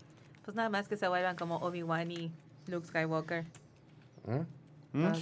Pues 0.43 0.55
nada 0.55 0.69
más 0.69 0.87
que 0.87 0.97
se 0.97 1.07
vuelvan 1.07 1.35
como 1.35 1.57
Obi-Wan 1.57 2.11
y 2.11 2.31
Luke 2.67 2.87
Skywalker. 2.87 3.45
¿Mm? 4.25 4.99
¿Mm? 4.99 5.05
Ah. 5.05 5.13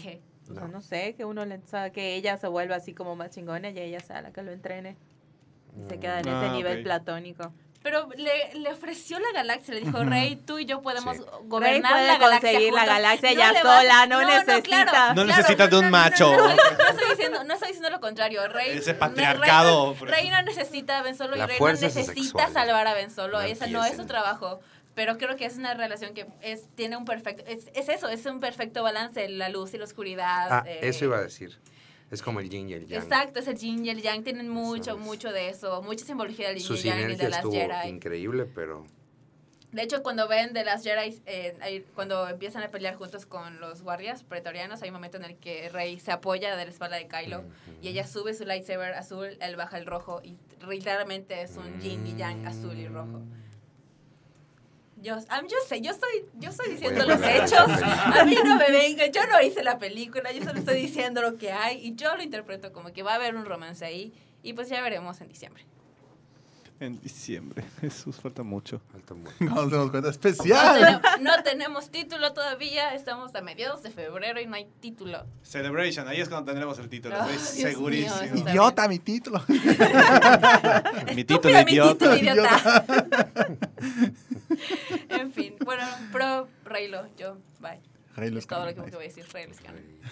O 0.49 0.53
sea, 0.53 0.63
No. 0.63 0.68
no 0.69 0.81
sé, 0.81 1.13
que 1.15 1.23
uno 1.26 1.45
le 1.45 1.55
o 1.55 1.68
sea, 1.68 1.91
que 1.91 2.15
ella 2.15 2.38
se 2.38 2.47
vuelva 2.47 2.76
así 2.76 2.93
como 2.93 3.15
más 3.15 3.30
chingona 3.31 3.69
y 3.69 3.80
ella 3.80 3.99
sea 3.99 4.22
la 4.22 4.31
que 4.31 4.41
lo 4.41 4.51
entrene. 4.51 4.97
Y 5.77 5.88
se 5.89 5.99
queda 5.99 6.19
en 6.19 6.27
Ah, 6.30 6.43
ese 6.45 6.53
nivel 6.53 6.77
ok. 6.80 6.84
platónico. 6.84 7.53
Pero 7.84 8.09
le, 8.15 8.53
le 8.59 8.72
ofreció 8.72 9.19
la 9.19 9.31
galaxia, 9.34 9.73
le 9.73 9.81
dijo, 9.81 10.03
Rey, 10.03 10.35
tú 10.35 10.59
y 10.59 10.65
yo 10.65 10.84
podemos 10.84 11.18
Sí. 11.18 11.23
gobernar 11.45 11.93
Rey 11.93 12.01
puede 12.01 12.07
la 12.07 12.18
galaxia 12.19 12.49
conseguir 12.51 12.73
la 12.73 12.85
galaxia 12.85 13.31
No 13.34 13.41
vas- 13.53 13.61
sola, 13.81 14.05
no 14.05 14.22
necesita. 14.23 15.13
No 15.15 15.26
necesitas 15.26 15.69
de 15.72 15.80
un 15.80 15.89
macho. 15.89 16.31
No, 16.31 16.47
no, 16.49 16.55
no 16.55 16.89
estoy 16.89 17.09
diciendo, 17.09 17.43
no 17.43 17.53
estoy 17.55 17.69
diciendo 17.69 17.89
lo 17.89 17.99
contrario. 17.99 18.47
Rey, 18.49 18.77
Ese 18.77 18.93
no, 18.93 18.99
patriarcado. 18.99 19.93
Rey, 19.93 19.99
no- 19.99 20.11
Rey 20.11 20.30
no 20.30 20.41
necesita 20.43 20.99
a 20.99 21.01
Ben 21.01 21.15
Solo 21.15 21.35
y 21.38 21.41
Rey 21.41 21.57
no 21.59 21.68
necesita 21.69 22.13
sexual. 22.13 22.53
salvar 22.53 22.85
a 22.88 22.93
Ben 22.93 23.09
Solo. 23.09 23.39
No 23.39 23.41
Esa 23.47 23.65
no 23.65 23.84
es 23.84 23.95
su 23.95 24.05
trabajo. 24.05 24.59
Pero 25.01 25.17
creo 25.17 25.35
que 25.35 25.45
es 25.45 25.57
una 25.57 25.73
relación 25.73 26.13
que 26.13 26.27
es, 26.43 26.67
tiene 26.75 26.95
un 26.95 27.05
perfecto... 27.05 27.43
Es, 27.47 27.71
es 27.73 27.89
eso, 27.89 28.07
es 28.07 28.23
un 28.27 28.39
perfecto 28.39 28.83
balance, 28.83 29.27
la 29.29 29.49
luz 29.49 29.73
y 29.73 29.79
la 29.79 29.85
oscuridad. 29.85 30.47
Ah, 30.51 30.63
eh, 30.67 30.77
eso 30.83 31.05
iba 31.05 31.17
a 31.17 31.23
decir. 31.23 31.59
Es 32.11 32.21
como 32.21 32.39
el 32.39 32.51
yin 32.51 32.69
y 32.69 32.73
el 32.73 32.85
yang. 32.85 33.01
Exacto, 33.01 33.39
es 33.39 33.47
el 33.47 33.57
yin 33.57 33.83
y 33.83 33.89
el 33.89 33.99
yang. 34.03 34.23
Tienen 34.23 34.47
mucho, 34.47 34.91
Eso 34.91 34.99
es. 34.99 35.03
mucho 35.03 35.31
de 35.33 35.49
eso. 35.49 35.81
Mucha 35.81 36.05
simbología 36.05 36.49
del 36.49 36.57
yin 36.59 36.67
Su 36.67 36.75
y 36.75 36.81
yang 36.83 37.09
y 37.09 37.15
de 37.15 37.29
las 37.29 37.37
estuvo 37.37 37.51
Jedi. 37.51 37.89
increíble, 37.89 38.45
pero 38.45 38.85
De 39.71 39.81
hecho, 39.81 40.03
cuando 40.03 40.27
ven 40.27 40.53
de 40.53 40.63
las 40.63 40.83
Jedi, 40.83 41.19
eh, 41.25 41.83
cuando 41.95 42.29
empiezan 42.29 42.61
a 42.61 42.67
pelear 42.67 42.93
juntos 42.93 43.25
con 43.25 43.59
los 43.59 43.81
guardias 43.81 44.21
pretorianos, 44.21 44.83
hay 44.83 44.89
un 44.89 44.93
momento 44.93 45.17
en 45.17 45.23
el 45.23 45.37
que 45.37 45.67
Rey 45.69 45.99
se 45.99 46.11
apoya 46.11 46.55
de 46.55 46.65
la 46.65 46.69
espalda 46.69 46.97
de 46.97 47.07
Kylo 47.07 47.43
y 47.81 47.87
ella 47.87 48.05
sube 48.05 48.35
su 48.35 48.45
lightsaber 48.45 48.93
azul, 48.93 49.35
él 49.41 49.55
baja 49.55 49.79
el 49.79 49.87
rojo 49.87 50.21
y 50.23 50.37
literalmente 50.69 51.41
es 51.41 51.57
un 51.57 51.81
yin 51.81 52.05
y 52.05 52.15
yang 52.17 52.45
azul 52.45 52.77
y 52.77 52.87
rojo. 52.87 53.23
Yo, 55.01 55.17
yo 55.17 55.57
sé, 55.67 55.81
yo 55.81 55.91
estoy, 55.91 56.25
yo 56.35 56.51
estoy 56.51 56.71
diciendo 56.73 57.05
los 57.05 57.19
hechos. 57.21 57.59
A 57.59 58.23
mí 58.23 58.35
no 58.43 58.55
me 58.55 58.69
vengan, 58.71 59.11
yo 59.11 59.25
no 59.25 59.41
hice 59.41 59.63
la 59.63 59.79
película, 59.79 60.31
yo 60.31 60.43
solo 60.43 60.59
estoy 60.59 60.75
diciendo 60.79 61.21
lo 61.21 61.37
que 61.37 61.51
hay 61.51 61.79
y 61.83 61.95
yo 61.95 62.15
lo 62.15 62.21
interpreto 62.21 62.71
como 62.71 62.93
que 62.93 63.01
va 63.01 63.13
a 63.13 63.15
haber 63.15 63.35
un 63.35 63.45
romance 63.45 63.83
ahí 63.83 64.13
y 64.43 64.53
pues 64.53 64.69
ya 64.69 64.81
veremos 64.81 65.19
en 65.21 65.27
diciembre. 65.27 65.65
En 66.81 66.99
diciembre. 66.99 67.63
Jesús, 67.81 68.15
falta 68.19 68.41
mucho. 68.41 68.81
falta 68.91 69.13
mucho. 69.13 69.31
No 69.39 69.53
nos 69.55 69.71
damos 69.71 69.91
cuenta. 69.91 70.07
No 70.07 70.09
¡Especial! 70.09 70.79
tenemos, 70.79 71.01
no 71.21 71.43
tenemos 71.43 71.91
título 71.91 72.33
todavía, 72.33 72.95
estamos 72.95 73.35
a 73.35 73.41
mediados 73.41 73.83
de 73.83 73.91
febrero 73.91 74.41
y 74.41 74.47
no 74.47 74.55
hay 74.55 74.65
título. 74.79 75.23
Celebration, 75.43 76.07
ahí 76.07 76.19
es 76.21 76.27
cuando 76.27 76.47
tendremos 76.51 76.79
el 76.79 76.89
título, 76.89 77.15
Oh, 77.21 77.29
estoy 77.29 77.57
Dios 77.59 77.71
segurísimo. 77.73 78.33
mío, 78.33 78.43
Idiota, 78.49 78.87
mi 78.87 78.97
título. 78.97 79.43
Mi 81.15 81.23
título 81.23 81.59
Estúpida, 81.59 81.65
mi 81.65 81.71
idiota. 81.73 82.15
título, 82.15 82.15
idiota. 82.33 82.85
en 85.09 85.31
fin, 85.33 85.55
bueno, 85.63 85.83
pro 86.11 86.47
Reylo, 86.65 87.05
yo, 87.17 87.37
bye. 87.59 87.79
Rey 88.15 88.27
Es 88.27 88.33
Lewis 88.33 88.47
todo 88.47 88.65
lo 88.65 88.73
que 88.73 88.81
voy 88.81 89.05
a 89.05 89.07
decir, 89.07 89.25
Rey. 89.31 89.47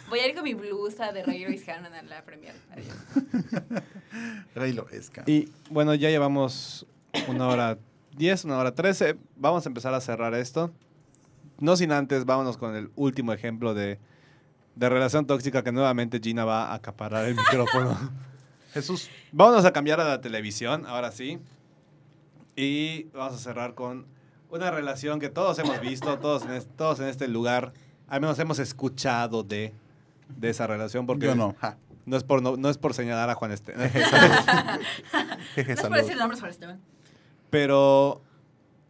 Voy 0.10 0.20
a 0.20 0.28
ir 0.28 0.36
con 0.36 0.44
mi 0.44 0.54
blusa 0.54 1.12
de 1.12 1.24
Rey 1.24 1.40
Lewis 1.40 1.64
Cannon 1.64 1.94
a 1.94 2.02
la 2.04 2.24
premier. 2.24 2.54
Adiós. 2.72 2.96
Rey. 4.56 4.78
Y 5.26 5.50
bueno, 5.70 5.94
ya 5.96 6.10
llevamos 6.10 6.86
una 7.28 7.48
hora 7.48 7.78
10, 8.18 8.46
una 8.46 8.58
hora 8.58 8.74
13. 8.76 9.18
Vamos 9.36 9.66
a 9.66 9.70
empezar 9.70 9.94
a 9.94 10.02
cerrar 10.02 10.34
esto. 10.34 10.72
No 11.60 11.76
sin 11.76 11.92
antes, 11.92 12.26
vámonos 12.26 12.58
con 12.58 12.76
el 12.76 12.90
último 12.96 13.34
ejemplo 13.34 13.74
de, 13.74 14.00
de 14.76 14.90
relación 14.90 15.26
tóxica 15.28 15.64
que 15.64 15.72
nuevamente 15.72 16.20
Gina 16.24 16.46
va 16.46 16.68
a 16.72 16.76
acaparar 16.76 17.26
el 17.26 17.36
micrófono. 17.36 17.98
Jesús, 18.74 19.10
Vámonos 19.32 19.66
a 19.66 19.74
cambiar 19.74 20.00
a 20.00 20.06
la 20.06 20.22
televisión, 20.22 20.86
ahora 20.86 21.12
sí. 21.12 21.40
Y 22.56 23.04
vamos 23.14 23.34
a 23.36 23.38
cerrar 23.40 23.74
con 23.74 24.06
una 24.52 24.72
relación 24.72 25.20
que 25.20 25.30
todos 25.30 25.60
hemos 25.60 25.80
visto, 25.82 26.18
todos 26.20 26.44
en, 26.44 26.52
es- 26.52 26.68
todos 26.78 27.00
en 27.00 27.08
este 27.08 27.28
lugar, 27.28 27.74
al 28.10 28.22
menos 28.22 28.38
hemos 28.40 28.60
escuchado 28.60 29.44
de, 29.44 29.74
de 30.38 30.50
esa 30.50 30.68
relación. 30.68 31.06
Porque 31.06 31.28
yo 31.28 31.36
no. 31.36 31.56
Ja. 31.60 31.78
No 32.06 32.18
es 32.18 32.24
por, 32.24 32.42
no, 32.42 32.58
no 32.58 32.70
es 32.70 32.78
por 32.78 32.94
señalar 32.94 33.30
a 33.30 33.36
Juan 33.36 33.52
este. 33.52 33.74
Jeje, 33.74 34.00
No 35.66 35.74
es 35.74 35.82
por 35.82 35.94
decir 35.94 36.18
nombres 36.18 36.40
para 36.40 36.52
Esteban. 36.52 36.82
Pero 37.50 38.22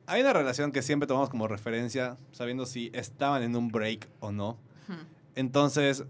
hay 0.06 0.22
una 0.22 0.34
relación 0.34 0.72
que 0.72 0.82
siempre 0.82 1.06
tomamos 1.06 1.30
como 1.30 1.48
referencia, 1.48 2.18
sabiendo 2.32 2.66
si 2.66 2.92
estaban 2.94 3.44
en 3.44 3.56
un 3.56 3.70
break 3.70 4.08
o 4.22 4.32
no. 4.32 4.58
Hmm. 4.88 5.06
Entonces, 5.36 6.06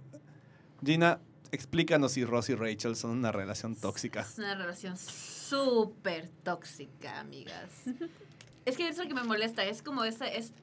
Gina, 0.86 1.19
explícanos 1.52 2.14
si 2.14 2.26
Ross 2.26 2.49
y 2.49 2.56
Rachel 2.56 2.95
son 2.95 3.11
una 3.11 3.31
relación 3.31 3.76
tóxica. 3.76 4.22
Es 4.22 4.38
una 4.38 4.56
relación 4.56 4.95
súper 4.98 6.30
tóxica, 6.44 7.19
amigas. 7.19 7.69
es 8.65 8.77
que 8.77 8.88
es 8.88 8.98
lo 8.98 9.07
que 9.07 9.14
me 9.14 9.23
molesta. 9.23 9.65
Es 9.65 9.81
como 9.81 10.03
esa. 10.03 10.27
Es, 10.27 10.53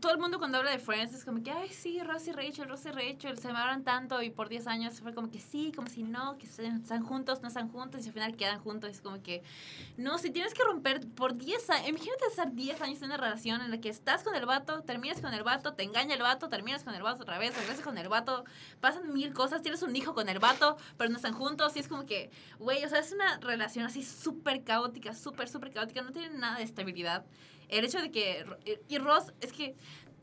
todo 0.00 0.12
el 0.12 0.18
mundo 0.18 0.38
cuando 0.38 0.58
habla 0.58 0.70
de 0.70 0.78
Friends 0.78 1.14
es 1.14 1.24
como 1.24 1.42
que, 1.42 1.50
ay, 1.50 1.68
sí, 1.68 2.00
Ross 2.02 2.26
y 2.26 2.32
Rachel, 2.32 2.68
Ross 2.68 2.86
y 2.86 2.90
Rachel, 2.90 3.38
se 3.38 3.48
amaban 3.48 3.84
tanto 3.84 4.22
y 4.22 4.30
por 4.30 4.48
10 4.48 4.66
años 4.66 5.00
fue 5.00 5.14
como 5.14 5.30
que 5.30 5.40
sí, 5.40 5.72
como 5.76 5.88
si 5.88 6.02
no, 6.02 6.38
que 6.38 6.46
están 6.46 7.02
juntos, 7.04 7.42
no 7.42 7.48
están 7.48 7.68
juntos 7.68 8.04
y 8.04 8.08
al 8.08 8.14
final 8.14 8.36
quedan 8.36 8.60
juntos. 8.60 8.90
Es 8.90 9.00
como 9.02 9.22
que, 9.22 9.42
no, 9.98 10.16
si 10.18 10.30
tienes 10.30 10.54
que 10.54 10.64
romper 10.64 11.06
por 11.08 11.36
10 11.36 11.68
años, 11.70 11.88
imagínate 11.88 12.24
estar 12.26 12.52
10 12.52 12.80
años 12.80 12.98
en 13.00 13.06
una 13.06 13.18
relación 13.18 13.60
en 13.60 13.70
la 13.70 13.78
que 13.78 13.90
estás 13.90 14.22
con 14.22 14.34
el 14.34 14.46
vato, 14.46 14.82
terminas 14.82 15.20
con 15.20 15.34
el 15.34 15.42
vato, 15.42 15.74
te 15.74 15.82
engaña 15.82 16.14
el 16.14 16.22
vato, 16.22 16.48
terminas 16.48 16.82
con 16.82 16.94
el 16.94 17.02
vato 17.02 17.22
otra 17.22 17.38
vez, 17.38 17.54
regresas 17.54 17.84
con 17.84 17.98
el 17.98 18.08
vato, 18.08 18.44
pasan 18.80 19.12
mil 19.12 19.34
cosas, 19.34 19.60
tienes 19.60 19.82
un 19.82 19.94
hijo 19.94 20.14
con 20.14 20.30
el 20.30 20.38
vato, 20.38 20.78
pero 20.96 21.10
no 21.10 21.16
están 21.16 21.34
juntos 21.34 21.76
y 21.76 21.80
es 21.80 21.88
como 21.88 22.06
que, 22.06 22.30
güey, 22.58 22.82
o 22.84 22.88
sea, 22.88 23.00
es 23.00 23.12
una 23.12 23.38
relación 23.38 23.84
así 23.84 24.02
súper 24.02 24.64
caótica, 24.64 25.12
súper, 25.12 25.48
súper 25.48 25.72
caótica, 25.72 26.00
no 26.00 26.12
tiene 26.12 26.30
nada 26.38 26.56
de 26.56 26.64
estabilidad. 26.64 27.26
El 27.68 27.84
hecho 27.84 28.00
de 28.00 28.10
que, 28.10 28.44
y 28.88 28.98
Ross, 28.98 29.32
es 29.40 29.52
que 29.52 29.76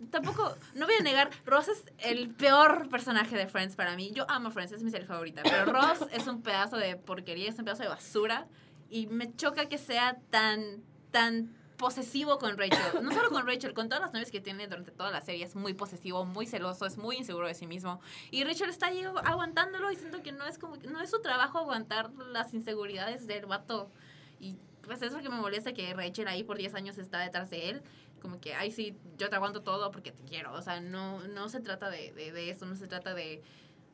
tampoco, 0.09 0.55
no 0.73 0.85
voy 0.85 0.95
a 0.99 1.03
negar, 1.03 1.29
Ross 1.45 1.67
es 1.67 1.83
el 1.99 2.29
peor 2.29 2.89
personaje 2.89 3.35
de 3.35 3.47
Friends 3.47 3.75
para 3.75 3.95
mí. 3.95 4.11
Yo 4.11 4.29
amo 4.29 4.51
Friends, 4.51 4.71
es 4.71 4.83
mi 4.83 4.91
serie 4.91 5.07
favorita, 5.07 5.43
pero 5.43 5.65
Ross 5.65 6.07
es 6.11 6.27
un 6.27 6.41
pedazo 6.41 6.77
de 6.77 6.95
porquería, 6.95 7.49
es 7.49 7.59
un 7.59 7.65
pedazo 7.65 7.83
de 7.83 7.89
basura 7.89 8.47
y 8.89 9.07
me 9.07 9.35
choca 9.35 9.69
que 9.69 9.77
sea 9.77 10.19
tan, 10.29 10.83
tan 11.11 11.55
posesivo 11.81 12.37
con 12.37 12.57
Rachel. 12.57 13.03
No 13.03 13.11
solo 13.11 13.29
con 13.29 13.47
Rachel, 13.47 13.73
con 13.73 13.89
todas 13.89 14.01
las 14.01 14.13
novias 14.13 14.29
que 14.31 14.39
tiene 14.39 14.67
durante 14.67 14.91
toda 14.91 15.09
la 15.11 15.21
serie. 15.21 15.43
Es 15.43 15.55
muy 15.55 15.73
posesivo, 15.73 16.25
muy 16.25 16.45
celoso, 16.45 16.85
es 16.85 16.97
muy 16.97 17.17
inseguro 17.17 17.47
de 17.47 17.55
sí 17.55 17.65
mismo. 17.65 17.99
Y 18.29 18.43
Rachel 18.43 18.69
está 18.69 18.87
ahí 18.87 19.03
aguantándolo 19.23 19.91
y 19.91 19.95
siento 19.95 20.21
que 20.21 20.31
no 20.31 20.45
es 20.45 20.59
como 20.59 20.75
no 20.77 21.01
es 21.01 21.09
su 21.09 21.21
trabajo 21.21 21.57
aguantar 21.57 22.11
las 22.31 22.53
inseguridades 22.53 23.25
del 23.27 23.47
vato. 23.47 23.91
Y 24.39 24.57
pues 24.83 25.01
eso 25.01 25.19
que 25.19 25.29
me 25.29 25.37
molesta 25.37 25.73
que 25.73 25.93
Rachel 25.93 26.27
ahí 26.27 26.43
por 26.43 26.57
10 26.57 26.73
años 26.75 26.97
está 26.97 27.19
detrás 27.19 27.49
de 27.49 27.69
él. 27.69 27.81
Como 28.21 28.39
que, 28.39 28.53
ay, 28.53 28.71
sí, 28.71 28.95
yo 29.17 29.29
te 29.29 29.35
aguanto 29.35 29.61
todo 29.61 29.91
porque 29.91 30.11
te 30.11 30.23
quiero. 30.23 30.53
O 30.53 30.61
sea, 30.61 30.79
no, 30.79 31.21
no 31.27 31.49
se 31.49 31.59
trata 31.59 31.89
de, 31.89 32.11
de, 32.13 32.31
de 32.31 32.49
eso, 32.49 32.65
no 32.65 32.75
se 32.75 32.87
trata 32.87 33.13
de, 33.13 33.41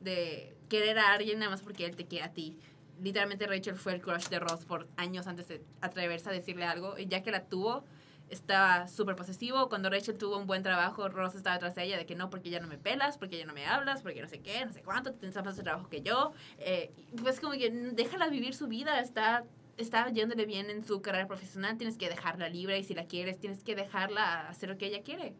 de 0.02 0.56
querer 0.70 1.00
a 1.00 1.14
alguien 1.14 1.40
nada 1.40 1.52
más 1.52 1.62
porque 1.62 1.86
él 1.86 1.96
te 1.96 2.06
quiere 2.06 2.26
a 2.26 2.34
ti. 2.34 2.58
Literalmente 3.02 3.48
Rachel 3.48 3.76
fue 3.76 3.94
el 3.94 4.02
crush 4.02 4.28
de 4.28 4.40
Ross 4.40 4.66
por 4.66 4.88
años 4.98 5.28
antes 5.28 5.48
de 5.48 5.64
atreverse 5.82 6.30
a 6.30 6.34
decirle 6.34 6.66
algo. 6.66 6.98
Y 6.98 7.08
ya 7.08 7.22
que 7.22 7.32
la 7.32 7.46
tuvo, 7.46 7.84
estaba 8.30 8.88
súper 8.88 9.16
posesivo. 9.16 9.70
Cuando 9.70 9.90
Rachel 9.90 10.18
tuvo 10.18 10.38
un 10.38 10.48
buen 10.48 10.64
trabajo, 10.64 11.08
Ross 11.10 11.36
estaba 11.36 11.56
detrás 11.56 11.76
de 11.76 11.84
ella 11.84 11.98
de 11.98 12.06
que 12.06 12.16
no, 12.16 12.30
porque 12.30 12.50
ya 12.50 12.60
no 12.60 12.68
me 12.68 12.78
pelas, 12.78 13.18
porque 13.18 13.38
ya 13.38 13.46
no 13.46 13.54
me 13.54 13.66
hablas, 13.66 14.02
porque 14.02 14.22
no 14.22 14.28
sé 14.28 14.40
qué, 14.40 14.66
no 14.66 14.74
sé 14.74 14.82
cuánto, 14.82 15.14
tienes 15.14 15.36
más 15.44 15.56
trabajo 15.56 15.90
que 15.90 16.02
yo. 16.02 16.34
Eh, 16.60 16.92
pues 17.22 17.40
como 17.40 17.54
que 17.54 17.70
déjala 17.70 18.28
vivir 18.30 18.56
su 18.56 18.68
vida, 18.68 19.00
está, 19.00 19.44
está 19.78 20.10
yéndole 20.10 20.45
bien 20.45 20.70
en 20.70 20.84
su 20.86 21.02
carrera 21.02 21.28
profesional, 21.28 21.78
tienes 21.78 21.98
que 21.98 22.10
dejarla 22.10 22.49
libre 22.49 22.80
y 22.80 22.84
si 22.84 22.94
la 22.94 23.06
quieres, 23.06 23.40
tienes 23.40 23.64
que 23.64 23.76
dejarla 23.76 24.48
hacer 24.48 24.70
lo 24.70 24.78
que 24.78 24.88
ella 24.88 25.02
quiere. 25.04 25.34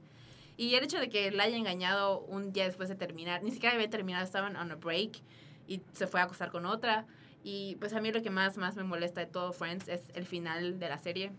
Y 0.58 0.74
el 0.76 0.84
hecho 0.84 1.00
de 1.00 1.10
que 1.10 1.30
la 1.32 1.44
haya 1.44 1.58
engañado 1.58 2.20
un 2.22 2.52
día 2.52 2.66
después 2.66 2.90
de 2.90 2.96
terminar, 2.96 3.44
ni 3.44 3.52
siquiera 3.52 3.76
había 3.76 3.90
terminado, 3.90 4.24
estaban 4.24 4.56
on 4.56 4.72
a 4.72 4.76
break 4.76 5.22
y 5.68 5.82
se 5.94 6.08
fue 6.08 6.20
a 6.20 6.24
acostar 6.24 6.52
con 6.52 6.66
otra. 6.66 7.06
Y 7.44 7.76
pues 7.76 7.94
a 7.94 8.02
mí 8.02 8.12
lo 8.12 8.22
que 8.24 8.30
más, 8.32 8.58
más 8.58 8.76
me 8.76 8.84
molesta 8.84 9.22
de 9.22 9.28
todo 9.28 9.54
Friends 9.54 9.88
es 9.88 10.02
el 10.16 10.26
final 10.26 10.80
de 10.80 10.90
la 10.90 10.98
serie. 10.98 11.32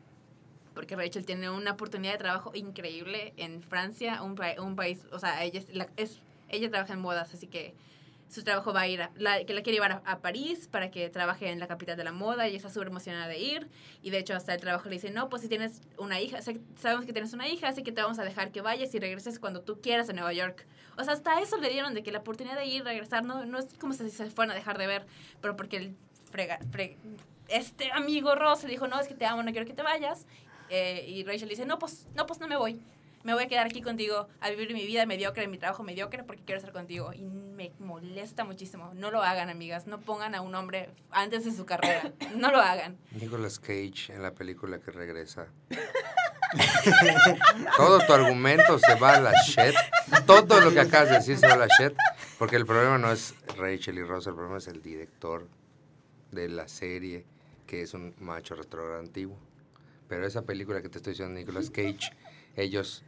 Porque 0.75 0.95
Rachel 0.95 1.27
tiene 1.27 1.51
una 1.51 1.73
oportunidad 1.73 2.13
de 2.13 2.19
trabajo 2.19 2.53
increíble 2.55 3.33
en 3.37 3.63
Francia, 3.63 4.23
un, 4.23 4.39
un 4.63 4.77
país, 4.77 5.01
o 5.11 5.19
sea, 5.19 5.43
ella, 5.43 5.59
es, 5.59 5.75
la- 5.75 5.89
es- 5.97 6.21
ella 6.49 6.71
trabaja 6.71 6.93
en 6.93 7.01
modas, 7.01 7.35
así 7.35 7.49
que 7.49 7.75
su 8.29 8.45
trabajo 8.45 8.73
va 8.73 8.83
a 8.83 8.89
ir, 8.89 9.03
a, 9.03 9.11
que 9.47 9.55
la 9.55 9.63
quiere 9.63 9.73
llevar 9.73 10.03
a, 10.05 10.19
París 10.21 10.69
para 10.71 10.91
que 10.91 11.09
trabaje 11.09 11.51
en 11.51 11.59
la 11.61 11.67
capital 11.67 11.97
de 11.97 12.05
la 12.05 12.13
moda 12.13 12.49
y 12.49 12.57
está 12.57 12.69
súper 12.69 12.89
emocionada 12.89 13.27
de 13.27 13.39
ir. 13.39 13.69
Y 14.03 14.11
de 14.11 14.19
hecho 14.19 14.35
hasta 14.35 14.55
el 14.55 14.61
trabajo 14.61 14.89
le 14.89 14.97
dice, 14.97 15.11
no, 15.11 15.29
pues 15.29 15.43
si 15.43 15.49
tienes 15.49 15.81
una 15.97 16.21
hija, 16.21 16.39
sabemos 16.77 17.07
que 17.07 17.13
tienes 17.13 17.33
una 17.33 17.49
hija, 17.49 17.69
así 17.69 17.83
que 17.83 17.93
te 17.93 18.03
vamos 18.03 18.19
a 18.19 18.25
dejar 18.25 18.53
que 18.53 18.61
vayas 18.61 18.95
y 18.95 18.99
regreses 18.99 19.39
cuando 19.39 19.63
tú 19.63 19.81
quieras 19.81 20.09
a 20.11 20.13
Nueva 20.13 20.33
York. 20.33 20.67
O 20.97 21.05
sea, 21.05 21.15
hasta 21.15 21.41
eso 21.41 21.57
le 21.59 21.71
dieron 21.71 21.95
de 21.95 22.03
que 22.03 22.13
la 22.13 22.19
oportunidad 22.19 22.57
de 22.57 22.67
ir, 22.67 22.85
regresar, 22.85 23.25
no, 23.25 23.47
no 23.47 23.59
es 23.59 23.67
como 23.79 23.93
si 23.95 24.11
se 24.11 24.27
fueran 24.31 24.53
a 24.53 24.55
dejar 24.55 24.79
de 24.79 24.87
ver, 24.87 25.07
pero 25.41 25.57
porque 25.57 25.77
el 25.79 25.97
frega, 26.31 26.59
fre- 26.73 26.97
este 27.49 27.91
amigo 27.93 28.35
Ross 28.35 28.63
le 28.65 28.71
dijo, 28.71 28.89
no, 28.89 29.01
es 29.01 29.09
que 29.09 29.15
te 29.15 29.25
amo, 29.25 29.43
no 29.43 29.53
quiero 29.53 29.67
que 29.67 29.73
te 29.73 29.83
vayas. 29.83 30.27
Eh, 30.71 31.07
y 31.09 31.25
Rachel 31.25 31.49
dice, 31.49 31.65
no, 31.65 31.79
pues 31.79 32.07
no, 32.15 32.27
pues 32.27 32.41
no 32.41 32.47
me 32.47 32.57
voy. 32.57 32.79
Me 33.25 33.35
voy 33.35 33.45
a 33.45 33.49
quedar 33.49 33.67
aquí 33.67 33.83
contigo 33.83 34.29
a 34.41 34.51
vivir 34.51 34.73
mi 34.73 34.87
vida 34.87 35.05
mediocre, 35.07 35.47
mi 35.49 35.59
trabajo 35.59 35.83
mediocre, 35.83 36.25
porque 36.25 36.43
quiero 36.45 36.59
estar 36.59 36.73
contigo. 36.73 37.13
Y 37.13 37.25
me 37.25 37.73
molesta 37.79 38.45
muchísimo. 38.45 38.93
No 38.95 39.11
lo 39.11 39.23
hagan, 39.23 39.51
amigas. 39.51 39.87
No 39.87 40.01
pongan 40.01 40.35
a 40.35 40.41
un 40.41 40.55
hombre 40.55 40.91
antes 41.11 41.45
de 41.45 41.53
su 41.53 41.67
carrera. 41.67 42.13
No 42.37 42.53
lo 42.53 42.59
hagan. 42.59 42.99
Nicolas 43.13 43.59
Cage 43.59 44.13
en 44.13 44.23
la 44.23 44.33
película 44.33 44.79
que 44.79 44.93
regresa. 44.93 45.49
Todo 47.77 47.99
tu 48.07 48.13
argumento 48.13 48.79
se 48.79 48.95
va 48.95 49.17
a 49.17 49.21
la 49.21 49.33
shit. 49.43 49.75
Todo 50.27 50.61
lo 50.61 50.73
que 50.73 50.81
acabas 50.81 51.09
de 51.09 51.15
decir 51.17 51.37
se 51.37 51.47
va 51.47 51.55
a 51.55 51.59
la 51.59 51.67
shit. 51.67 51.95
Porque 52.39 52.57
el 52.57 52.65
problema 52.65 52.99
no 52.99 53.11
es 53.11 53.35
Rachel 53.57 53.99
y 53.99 54.05
Ross, 54.05 54.29
el 54.29 54.35
problema 54.35 54.59
es 54.59 54.69
el 54.69 54.81
director 54.81 55.49
de 56.31 56.49
la 56.49 56.69
serie, 56.69 57.27
que 57.67 57.83
es 57.83 57.95
un 57.95 58.15
macho 58.21 58.55
retrógrado 58.55 59.01
antiguo. 59.01 59.39
Pero 60.09 60.27
esa 60.27 60.43
película 60.43 60.81
que 60.81 60.89
te 60.89 60.99
estoy 60.99 61.15
diciendo, 61.15 61.35
Nicolas 61.35 61.71
Cage, 61.71 62.13
ellos, 62.57 63.03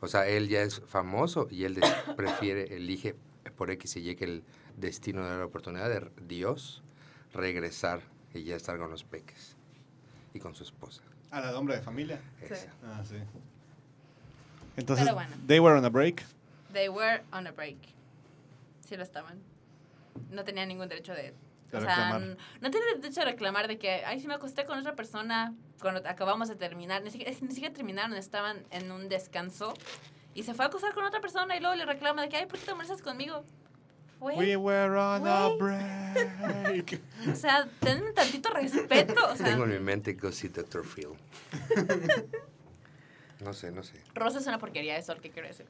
o 0.00 0.08
sea, 0.08 0.26
él 0.28 0.48
ya 0.48 0.62
es 0.62 0.80
famoso 0.86 1.48
y 1.50 1.64
él 1.64 1.74
des- 1.74 1.84
prefiere, 2.16 2.74
elige 2.76 3.14
por 3.56 3.70
X 3.70 3.96
y 3.96 4.10
Y 4.10 4.16
que 4.16 4.24
el 4.24 4.42
destino 4.76 5.24
de 5.28 5.38
la 5.38 5.44
oportunidad 5.44 5.88
de 5.88 6.10
Dios 6.26 6.82
regresar 7.32 8.00
y 8.34 8.44
ya 8.44 8.56
estar 8.56 8.78
con 8.78 8.90
los 8.90 9.04
peques 9.04 9.56
y 10.34 10.38
con 10.40 10.54
su 10.54 10.62
esposa. 10.64 11.02
A 11.30 11.40
la 11.40 11.50
de 11.50 11.54
hombre 11.56 11.76
de 11.76 11.82
familia. 11.82 12.20
Esa. 12.42 12.72
Ah, 12.84 13.02
sí. 13.04 13.16
Entonces, 14.76 15.04
Pero 15.06 15.14
bueno. 15.16 15.34
they 15.46 15.58
were 15.60 15.76
on 15.76 15.84
a 15.84 15.88
break. 15.90 16.22
They 16.72 16.88
were 16.88 17.22
on 17.32 17.46
a 17.46 17.52
break. 17.52 17.78
Sí 18.86 18.96
lo 18.96 19.02
estaban. 19.02 19.38
No 20.30 20.44
tenían 20.44 20.68
ningún 20.68 20.88
derecho 20.88 21.12
de... 21.14 21.32
De 21.72 21.78
o 21.78 21.80
sea, 21.80 21.88
reclamar. 21.96 22.22
n- 22.22 22.36
no 22.60 22.70
tienen 22.70 23.00
derecho 23.00 23.20
a 23.22 23.24
reclamar 23.24 23.68
de 23.68 23.78
que, 23.78 24.04
ay, 24.04 24.20
si 24.20 24.26
me 24.28 24.34
acosté 24.34 24.64
con 24.66 24.78
otra 24.78 24.94
persona 24.94 25.54
cuando 25.80 26.08
acabamos 26.08 26.48
de 26.48 26.54
terminar. 26.56 27.02
Ni 27.02 27.10
siquiera, 27.10 27.32
ni 27.40 27.48
siquiera 27.52 27.74
terminaron, 27.74 28.14
estaban 28.14 28.64
en 28.70 28.90
un 28.92 29.08
descanso. 29.08 29.74
Y 30.34 30.42
se 30.42 30.54
fue 30.54 30.64
a 30.64 30.68
acostar 30.68 30.92
con 30.94 31.04
otra 31.04 31.20
persona 31.20 31.56
y 31.56 31.60
luego 31.60 31.74
le 31.74 31.84
reclama 31.86 32.22
de 32.22 32.28
que, 32.28 32.36
ay, 32.36 32.46
¿por 32.46 32.58
qué 32.58 32.66
te 32.66 32.74
molestas 32.74 33.02
conmigo? 33.02 33.42
Güey, 34.20 34.38
We 34.38 34.56
were 34.56 34.96
on 34.98 35.26
a 35.26 35.48
Güey. 35.48 35.58
break. 36.82 37.00
o 37.30 37.34
sea, 37.34 37.68
ten 37.80 38.02
un 38.02 38.14
tantito 38.14 38.48
respeto. 38.50 39.14
O 39.30 39.36
sea, 39.36 39.46
Tengo 39.46 39.64
en 39.64 39.70
mi 39.70 39.78
mente 39.78 40.14
Go 40.14 40.32
See 40.32 40.48
Dr. 40.48 40.84
Phil. 40.86 41.08
No 43.40 43.52
sé, 43.52 43.70
no 43.70 43.82
sé. 43.82 43.92
Rosa 44.14 44.38
es 44.38 44.46
una 44.46 44.58
porquería, 44.58 44.96
eso 44.96 45.12
es 45.12 45.18
lo 45.18 45.22
que 45.22 45.30
quiero 45.30 45.46
decir. 45.48 45.66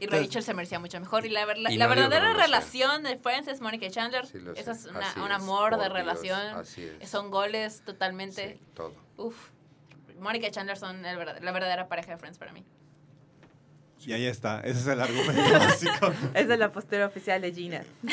Y 0.00 0.04
Entonces- 0.04 0.26
Rachel 0.28 0.42
se 0.42 0.54
merecía 0.54 0.78
mucho 0.80 0.98
mejor. 0.98 1.26
Y 1.26 1.28
la, 1.28 1.44
la, 1.46 1.70
Y 1.70 1.76
la 1.76 1.84
no 1.86 1.94
verdadera 1.94 2.32
relación 2.32 3.02
de 3.02 3.18
Friends 3.18 3.48
es 3.48 3.60
Mónica 3.60 3.84
y 3.86 3.90
Chandler. 3.90 4.26
Sí 4.26 4.38
lo 4.40 4.52
Eso 4.54 4.74
sé. 4.74 4.80
es 4.80 4.86
una- 4.86 5.10
Así 5.10 5.20
un 5.20 5.26
es, 5.30 5.32
amor 5.36 5.70
por 5.70 5.78
de 5.80 5.84
Dios, 5.84 5.92
relación. 5.92 6.40
así 6.56 6.90
es. 7.00 7.08
Son 7.10 7.30
goles 7.30 7.82
totalmente. 7.84 8.54
Sí, 8.54 8.60
todo. 8.74 8.94
Uf. 9.18 9.50
Mónica 10.18 10.46
y 10.46 10.50
Chandler 10.50 10.76
son 10.78 11.04
el 11.04 11.16
verdad- 11.16 11.38
la 11.40 11.52
verdadera 11.52 11.86
pareja 11.88 12.12
de 12.12 12.18
Friends 12.18 12.38
para 12.38 12.52
mí. 12.52 12.64
Y 14.06 14.12
ahí 14.14 14.24
está. 14.26 14.60
Ese 14.60 14.80
es 14.80 14.86
el 14.86 15.00
argumento 15.00 15.42
básico. 15.58 16.12
Esa 16.34 16.52
es 16.54 16.58
la 16.58 16.72
postura 16.72 17.06
oficial 17.06 17.40
de 17.42 17.52
Gina. 17.52 17.84